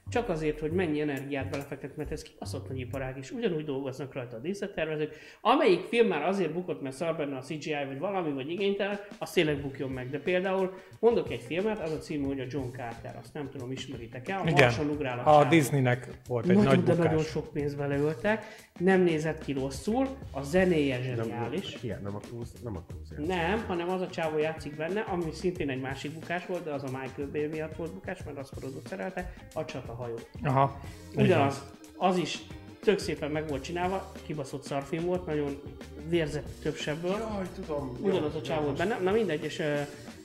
Csak 0.09 0.29
azért, 0.29 0.59
hogy 0.59 0.71
mennyi 0.71 1.01
energiát 1.01 1.49
belefektet, 1.49 1.97
mert 1.97 2.11
ez 2.11 2.21
kibaszott 2.21 2.67
nagy 2.69 2.79
iparág, 2.79 3.17
és 3.17 3.31
ugyanúgy 3.31 3.65
dolgoznak 3.65 4.13
rajta 4.13 4.35
a 4.35 4.39
díszlettervezők. 4.39 5.15
Amelyik 5.41 5.81
film 5.81 6.07
már 6.07 6.23
azért 6.23 6.53
bukott, 6.53 6.81
mert 6.81 6.95
szar 6.95 7.15
benne 7.15 7.37
a 7.37 7.41
CGI, 7.41 7.85
vagy 7.87 7.99
valami, 7.99 8.31
vagy 8.31 8.49
igénytelen, 8.49 8.99
az 9.19 9.31
tényleg 9.31 9.61
bukjon 9.61 9.89
meg. 9.89 10.09
De 10.09 10.19
például 10.19 10.73
mondok 10.99 11.31
egy 11.31 11.41
filmet, 11.41 11.79
az 11.79 11.91
a 11.91 11.97
címe, 11.97 12.27
hogy 12.27 12.39
a 12.39 12.45
John 12.49 12.71
Carter, 12.71 13.17
azt 13.21 13.33
nem 13.33 13.49
tudom, 13.49 13.71
ismeritek-e, 13.71 14.35
a 14.39 14.47
Igen, 14.47 14.71
ugrál 14.89 15.19
a, 15.19 15.39
a. 15.39 15.43
Disneynek 15.43 16.07
volt 16.27 16.47
egy 16.47 16.55
nagyon, 16.55 16.75
nagy 16.75 16.83
de 16.83 16.91
bukás. 16.93 17.09
nagyon 17.11 17.23
sok 17.23 17.51
pénzt 17.51 17.77
beleöltek, 17.77 18.45
nem 18.79 19.01
nézett 19.01 19.43
ki 19.43 19.53
rosszul, 19.53 20.07
a 20.31 20.41
zenéje 20.41 20.97
Nem, 20.97 21.15
zseniális. 21.15 21.77
ilyen, 21.83 22.01
nem 22.03 22.15
a 22.15 22.19
Cruise, 22.19 22.51
nem 22.63 22.75
a 22.75 22.83
Cruise. 22.87 23.35
Nem, 23.35 23.63
hanem 23.67 23.89
az 23.89 24.01
a 24.01 24.07
csávó 24.07 24.37
játszik 24.37 24.75
benne, 24.75 24.99
ami 24.99 25.31
szintén 25.31 25.69
egy 25.69 25.81
másik 25.81 26.11
bukás 26.11 26.45
volt, 26.45 26.63
de 26.63 26.71
az 26.71 26.83
a 26.83 26.89
Michael 27.01 27.27
Bay 27.31 27.47
miatt 27.47 27.75
volt 27.75 27.93
bukás, 27.93 28.23
mert 28.23 28.37
azt 28.37 28.53
producerelte, 28.59 29.33
a 29.53 29.65
csatahajó. 29.95 30.19
Aha. 30.43 30.79
Ugyanaz, 31.15 31.63
az 31.97 32.17
is 32.17 32.39
tök 32.81 32.99
szépen 32.99 33.31
meg 33.31 33.47
volt 33.47 33.63
csinálva, 33.63 34.11
kibaszott 34.25 34.63
szarfilm 34.63 35.05
volt, 35.05 35.25
nagyon 35.25 35.61
vérzett 36.07 36.49
több 36.61 36.75
sebből. 36.75 37.17
Jaj, 37.17 37.45
tudom. 37.55 37.97
Ugyanaz 38.01 38.35
a 38.35 38.41
csávó 38.41 38.63
volt 38.63 38.77
benne, 38.77 38.99
na 38.99 39.11
mindegy, 39.11 39.43
és 39.43 39.63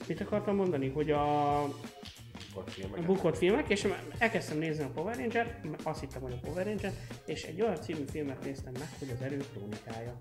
mit 0.07 0.21
akartam 0.21 0.55
mondani, 0.55 0.89
hogy 0.89 1.11
a 1.11 1.61
a 2.95 3.01
bukott 3.05 3.37
filmek, 3.37 3.69
és 3.69 3.87
elkezdtem 4.17 4.57
nézni 4.57 4.83
a 4.83 4.87
Power 4.87 5.17
ranger 5.17 5.61
azt 5.83 5.99
hittem, 5.99 6.21
hogy 6.21 6.31
a 6.31 6.47
Power 6.47 6.65
Ranger, 6.65 6.93
és 7.25 7.43
egy 7.43 7.61
olyan 7.61 7.81
című 7.81 8.03
filmet 8.11 8.43
néztem 8.43 8.73
meg, 8.79 8.87
hogy 8.99 9.09
az 9.09 9.21
erő 9.25 9.43
krónikája. 9.53 10.15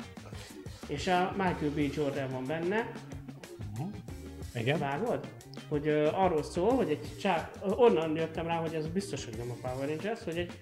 És 0.86 1.06
a 1.06 1.34
Michael 1.36 1.70
B. 1.74 1.78
Jordan 1.94 2.30
van 2.30 2.44
benne, 2.46 2.92
Igen. 4.54 4.78
vágod? 4.78 5.28
Hogy 5.68 5.86
uh, 5.88 6.22
arról 6.22 6.42
szól, 6.42 6.70
hogy 6.70 6.90
egy 6.90 7.18
csá... 7.20 7.50
onnan 7.76 8.16
jöttem 8.16 8.46
rá, 8.46 8.56
hogy 8.56 8.74
ez 8.74 8.86
biztos, 8.86 9.24
hogy 9.24 9.34
nem 9.36 9.50
a 9.50 9.68
Power 9.68 9.88
Rangers, 9.88 10.22
hogy 10.24 10.36
egy 10.36 10.52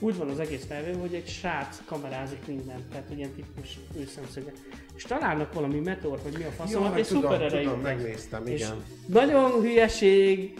úgy 0.00 0.16
van 0.16 0.28
az 0.28 0.40
egész 0.40 0.64
felvő, 0.64 0.92
hogy 0.92 1.14
egy 1.14 1.26
srác 1.26 1.82
kamerázik 1.84 2.46
mindent, 2.46 2.88
tehát 2.90 3.10
ilyen 3.16 3.30
tipikus 3.30 3.78
őszemszöge. 3.98 4.52
És 4.96 5.02
találnak 5.02 5.52
valami 5.52 5.78
meteor, 5.78 6.18
hogy 6.22 6.32
mi 6.38 6.44
a 6.44 6.50
faszomat, 6.50 6.98
és 6.98 7.06
tudom, 7.06 7.22
szuper 7.22 7.42
erejű. 7.42 7.64
tudom, 7.64 7.80
megnéztem, 7.80 8.46
És 8.46 8.60
igen. 8.60 8.84
nagyon 9.06 9.50
hülyeség, 9.50 10.58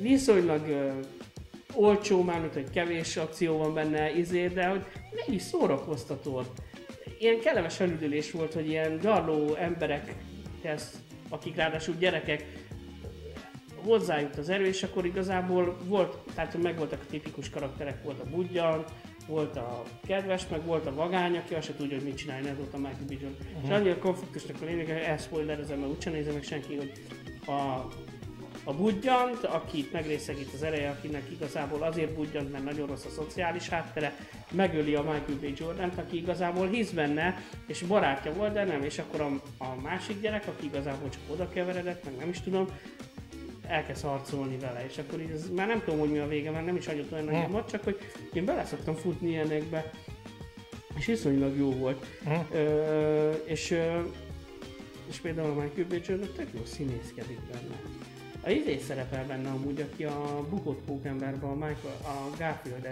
viszonylag 0.00 0.68
ö, 0.68 0.90
olcsó, 1.74 2.22
mármint, 2.22 2.52
hogy 2.52 2.70
kevés 2.70 3.16
akció 3.16 3.56
van 3.56 3.74
benne, 3.74 4.16
izé, 4.16 4.46
de 4.46 4.66
hogy 4.66 4.84
mégis 5.10 5.42
szórakoztató. 5.42 6.42
Ilyen 7.18 7.40
kellemes 7.40 7.76
felüdülés 7.76 8.30
volt, 8.30 8.52
hogy 8.52 8.68
ilyen 8.68 9.00
darló 9.00 9.54
emberekhez, 9.54 11.02
akik 11.28 11.56
ráadásul 11.56 11.94
gyerekek, 11.98 12.44
hozzájut 13.84 14.36
az 14.36 14.48
erő, 14.48 14.66
és 14.66 14.82
akkor 14.82 15.04
igazából 15.06 15.76
volt, 15.84 16.16
tehát 16.34 16.62
megvoltak 16.62 17.00
a 17.00 17.10
tipikus 17.10 17.50
karakterek, 17.50 18.02
volt 18.02 18.20
a 18.20 18.30
budjan, 18.30 18.84
volt 19.26 19.56
a 19.56 19.82
kedves, 20.06 20.48
meg 20.48 20.64
volt 20.64 20.86
a 20.86 20.94
vagány, 20.94 21.36
aki 21.36 21.54
azt 21.54 21.66
se 21.66 21.74
tudja, 21.74 21.96
hogy 21.96 22.06
mit 22.06 22.16
csinálni, 22.16 22.48
ez 22.48 22.56
volt 22.56 22.74
a 22.74 22.76
Michael 22.76 23.04
B. 23.06 23.10
Jordan. 23.10 23.46
És 23.62 23.70
annyira 23.70 23.98
konfliktusnak 23.98 24.56
a 24.62 24.64
lényeg, 24.64 24.86
hogy 24.86 24.96
elszpoilerezem, 24.96 25.78
mert 25.78 25.90
úgyse 25.90 26.10
nézem 26.10 26.32
meg 26.32 26.42
senki, 26.42 26.76
hogy 26.76 26.92
a, 27.46 27.88
a 28.64 28.72
budjant, 28.72 29.44
akit 29.44 29.92
megrészegít 29.92 30.52
az 30.54 30.62
ereje, 30.62 30.90
akinek 30.90 31.30
igazából 31.30 31.82
azért 31.82 32.14
budjant, 32.14 32.52
mert 32.52 32.64
nagyon 32.64 32.86
rossz 32.86 33.04
a 33.04 33.08
szociális 33.08 33.68
háttere, 33.68 34.16
megöli 34.50 34.94
a 34.94 35.02
Michael 35.02 35.38
B. 35.40 35.58
jordan 35.58 35.90
aki 35.96 36.16
igazából 36.16 36.66
hisz 36.66 36.90
benne, 36.90 37.42
és 37.66 37.82
barátja 37.82 38.32
volt, 38.32 38.52
de 38.52 38.64
nem, 38.64 38.82
és 38.82 38.98
akkor 38.98 39.20
a, 39.20 39.40
a 39.64 39.80
másik 39.82 40.20
gyerek, 40.20 40.46
aki 40.46 40.66
igazából 40.66 41.08
csak 41.08 41.22
oda 41.26 41.48
keveredett, 41.48 42.04
meg 42.04 42.16
nem 42.16 42.28
is 42.28 42.40
tudom, 42.40 42.66
elkezd 43.68 44.04
harcolni 44.04 44.58
vele, 44.58 44.84
és 44.84 44.98
akkor 44.98 45.20
így 45.20 45.30
ez, 45.30 45.50
már 45.50 45.66
nem 45.66 45.82
tudom, 45.84 45.98
hogy 45.98 46.10
mi 46.10 46.18
a 46.18 46.28
vége, 46.28 46.50
mert 46.50 46.64
nem 46.64 46.76
is 46.76 46.86
annyit 46.86 47.12
olyan 47.12 47.24
nagy 47.24 47.50
volt, 47.50 47.70
csak 47.70 47.84
hogy 47.84 47.98
én 48.32 48.44
bele 48.44 48.64
szoktam 48.64 48.94
futni 48.94 49.28
ilyenekbe, 49.28 49.90
és 50.96 51.06
iszonylag 51.08 51.56
jó 51.56 51.70
volt. 51.72 52.06
Mhm. 52.24 52.34
Ö, 52.52 53.30
és, 53.30 53.78
és 55.08 55.18
például 55.18 55.50
a 55.50 55.54
Michael 55.54 55.86
B. 55.86 56.06
Jordan 56.06 56.28
tök 56.36 56.48
jó 56.54 56.64
színészkedik 56.64 57.40
benne. 57.40 57.80
A 58.46 58.50
izé 58.50 58.78
szerepel 58.78 59.24
benne 59.26 59.48
amúgy, 59.48 59.80
aki 59.92 60.04
a 60.04 60.46
bukott 60.50 60.80
pókemberben, 60.84 61.50
a, 61.50 61.54
Michael, 61.54 61.96
a 62.02 62.36
garfield 62.38 62.86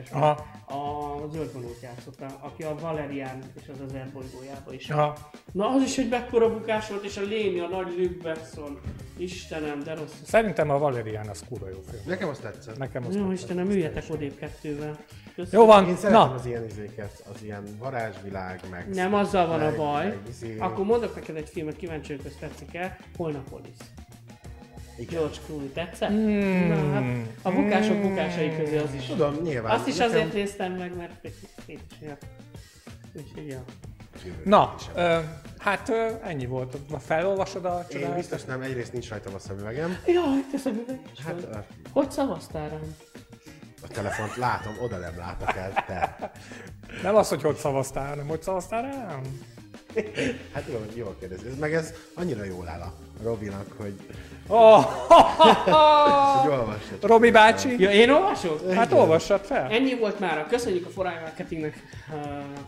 a 0.66 1.28
zöldvonót 1.32 1.78
játszotta, 1.82 2.26
aki 2.40 2.62
a 2.62 2.74
Valerian 2.80 3.38
és 3.60 3.68
az 3.72 3.80
az 3.86 3.92
bolygójába 4.12 4.72
is. 4.72 4.90
Aha. 4.90 5.30
Na 5.52 5.68
az 5.68 5.82
is 5.82 5.98
egy 5.98 6.08
mekkora 6.08 6.52
bukás 6.52 6.88
volt, 6.88 7.04
és 7.04 7.16
a 7.16 7.22
lény, 7.22 7.60
a 7.60 7.68
nagy 7.68 7.94
Luke 7.98 8.22
Besson. 8.22 8.80
Istenem, 9.16 9.82
de 9.82 9.94
rossz. 9.94 10.12
Szerintem 10.24 10.70
a 10.70 10.78
Valerian 10.78 11.28
az 11.28 11.44
kurva 11.48 11.68
jó 11.68 11.80
film. 11.90 12.02
Nekem 12.06 12.28
azt 12.28 12.40
tetszett. 12.42 12.78
Nekem 12.78 13.06
az 13.06 13.14
Jó, 13.14 13.20
tetszett. 13.20 13.36
Istenem, 13.38 13.70
üljetek 13.70 14.04
odébb 14.10 14.36
kettővel. 14.36 14.96
Köszönöm. 15.34 15.60
Jó 15.60 15.66
van, 15.66 15.88
Én 15.88 15.96
szeretem 15.96 16.28
na, 16.28 16.34
az 16.34 16.46
ilyen 16.46 16.64
izéket, 16.64 17.24
az 17.34 17.42
ilyen 17.42 17.64
varázsvilág, 17.78 18.60
meg... 18.70 18.88
Nem 18.94 19.14
azzal 19.14 19.46
van 19.46 19.60
a 19.60 19.64
meg- 19.64 19.76
baj. 19.76 20.06
meg 20.06 20.18
izé- 20.28 20.60
Akkor 20.60 20.84
mondok 20.84 21.14
neked 21.14 21.36
egy 21.36 21.48
filmet, 21.48 21.76
kíváncsi 21.76 22.18
hogy 22.22 22.32
tetszik 22.40 22.74
el. 22.74 22.96
Holnapolis. 23.16 23.76
Igen. 25.02 25.14
George 25.18 25.36
Clooney, 25.46 25.68
tetszett? 25.68 26.10
Mm. 26.10 26.68
Na, 26.68 26.92
hát 26.92 27.26
a 27.42 27.50
bukások 27.50 28.00
bukásai 28.00 28.56
közé 28.56 28.78
az 28.78 28.94
is. 28.94 29.06
Tudom, 29.06 29.34
nyilván. 29.42 29.72
Azt 29.78 29.86
is 29.86 29.96
nekem- 29.96 30.12
azért 30.14 30.32
néztem 30.32 30.72
meg, 30.72 30.96
mert 30.96 31.24
én 31.66 31.78
is 31.90 31.96
ja. 32.08 32.16
Úgyhogy 33.12 33.46
ja. 33.46 33.64
na, 34.44 34.74
ö, 34.94 35.18
hát 35.58 35.88
ö, 35.88 36.06
ennyi 36.22 36.46
volt. 36.46 36.76
Felolvasod 36.98 37.64
a 37.64 37.78
Én 37.78 37.86
csodálatos? 37.88 38.16
biztos 38.16 38.44
nem, 38.44 38.62
egyrészt 38.62 38.92
nincs 38.92 39.08
rajtam 39.08 39.34
a 39.34 39.38
szemüvegem. 39.38 39.98
Jaj, 40.06 40.44
te 40.52 40.58
szemüveg 40.58 41.00
is 41.16 41.24
Hát 41.24 41.42
a, 41.42 41.64
Hogy 41.92 42.10
szavaztál 42.10 42.68
rám? 42.68 42.94
a 43.82 43.88
telefont 43.88 44.36
látom, 44.36 44.72
oda 44.82 44.96
nem 44.98 45.16
látok 45.18 45.56
el, 45.56 45.72
te. 45.86 46.30
Nem 47.02 47.14
az, 47.14 47.28
hogy 47.28 47.42
hogy 47.42 47.56
szavaztál, 47.56 48.08
hanem 48.08 48.26
hogy 48.26 48.42
szavaztál 48.42 48.82
rám? 48.82 49.22
Hát 50.54 50.64
jó, 50.72 50.84
jól 50.94 51.16
kérdezi. 51.20 51.46
Ez 51.46 51.58
meg 51.58 51.74
ez 51.74 51.92
annyira 52.14 52.44
jól 52.44 52.68
áll 52.68 52.80
a 52.80 52.94
Robinak, 53.22 53.66
hogy, 53.76 53.94
Oh. 54.54 54.84
Robi 57.00 57.30
bácsi, 57.30 57.80
Ja, 57.80 57.90
én 57.90 58.10
olvasok? 58.10 58.72
hát 58.72 58.92
olvassad 58.92 59.40
fel. 59.44 59.70
Ennyi 59.70 59.94
volt 59.94 60.18
már. 60.18 60.46
Köszönjük 60.46 60.86
a 60.86 60.90
Forai 60.90 61.14
Marketingnek, 61.22 61.82
a 62.10 62.16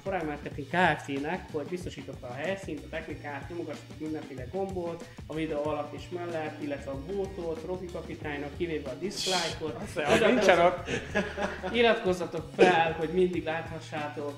Forai 0.02 0.22
Marketing 0.26 0.66
Kft-nek, 0.66 1.44
hogy 1.52 1.64
biztosította 1.66 2.26
a 2.26 2.32
helyszínt, 2.32 2.80
a 2.84 2.88
technikát, 2.90 3.48
nyomogassatok 3.48 3.98
mindenféle 3.98 4.46
gombot, 4.52 5.04
a 5.26 5.34
videó 5.34 5.64
alatt 5.64 5.92
és 5.92 6.02
mellett, 6.10 6.62
illetve 6.62 6.90
a 6.90 6.98
bótot, 7.12 7.62
Robi 7.66 7.86
kapitánynak, 7.92 8.56
kivéve 8.56 8.90
a 8.90 8.94
dislike-ot. 9.00 9.76
Iratkozzatok 11.72 12.44
fel, 12.56 12.94
hogy 12.98 13.08
mindig 13.08 13.44
láthassátok 13.44 14.32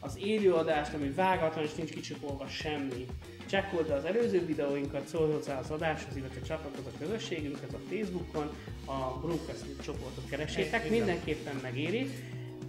az 0.00 0.18
élőadást, 0.22 0.94
ami 0.94 1.10
vágatlan 1.10 1.64
és 1.64 1.74
nincs 1.74 1.90
kicsipolva 1.90 2.46
semmi. 2.46 3.06
Csekkold 3.46 3.90
az 3.90 4.04
előző 4.04 4.46
videóinkat, 4.46 5.06
szólj 5.06 5.32
hozzá 5.32 5.58
az 5.58 5.70
adáshoz, 5.70 6.16
illetve 6.16 6.40
csatlakozz 6.40 6.86
a 6.86 6.98
közösségünkhöz 6.98 7.74
a 7.74 7.78
Facebookon, 7.88 8.50
a 8.84 9.18
Brewcast 9.20 9.82
csoportot 9.82 10.28
keresétek, 10.30 10.90
mindenképpen 10.90 11.58
megéri. 11.62 12.10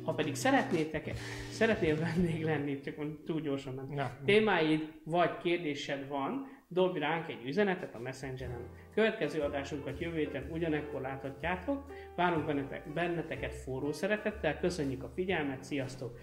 Ha 0.04 0.14
pedig 0.14 0.36
szeretnétek, 0.36 1.12
szeretnél 1.52 2.00
vendég 2.00 2.44
lenni, 2.44 2.80
csak 2.80 2.96
mondjuk 2.96 3.26
túl 3.26 3.42
gyorsan 3.42 3.90
nem. 3.96 4.10
Témáid 4.26 4.92
vagy 5.04 5.38
kérdésed 5.38 6.08
van, 6.08 6.48
dobj 6.68 7.00
ránk 7.00 7.30
egy 7.30 7.46
üzenetet 7.46 7.96
a 7.96 8.00
Messengeren. 8.00 8.68
Következő 8.94 9.40
adásunkat 9.42 10.00
jövő 10.00 10.18
héten 10.18 10.50
ugyanekkor 10.52 11.02
láthatjátok. 11.02 11.92
Várunk 12.16 12.46
bennetek, 12.46 12.94
benneteket 12.94 13.54
forró 13.54 13.92
szeretettel, 13.92 14.60
köszönjük 14.60 15.04
a 15.04 15.12
figyelmet, 15.16 15.64
sziasztok! 15.64 16.20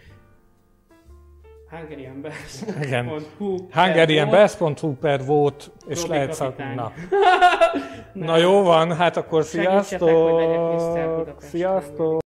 Igen. 2.83 3.09
HungarianBest.hu 3.13 3.57
Hungarianbest.hu 3.71 4.95
per 4.95 5.25
volt, 5.25 5.71
és 5.87 6.01
Robi 6.03 6.13
lehet 6.13 6.33
szak... 6.33 6.57
kapitány. 6.57 6.75
Na. 6.77 6.93
Na 8.13 8.37
jó 8.37 8.63
van, 8.63 8.97
hát 8.97 9.17
akkor 9.17 9.45
sziasztok! 9.45 11.35
Sziasztok! 11.39 12.25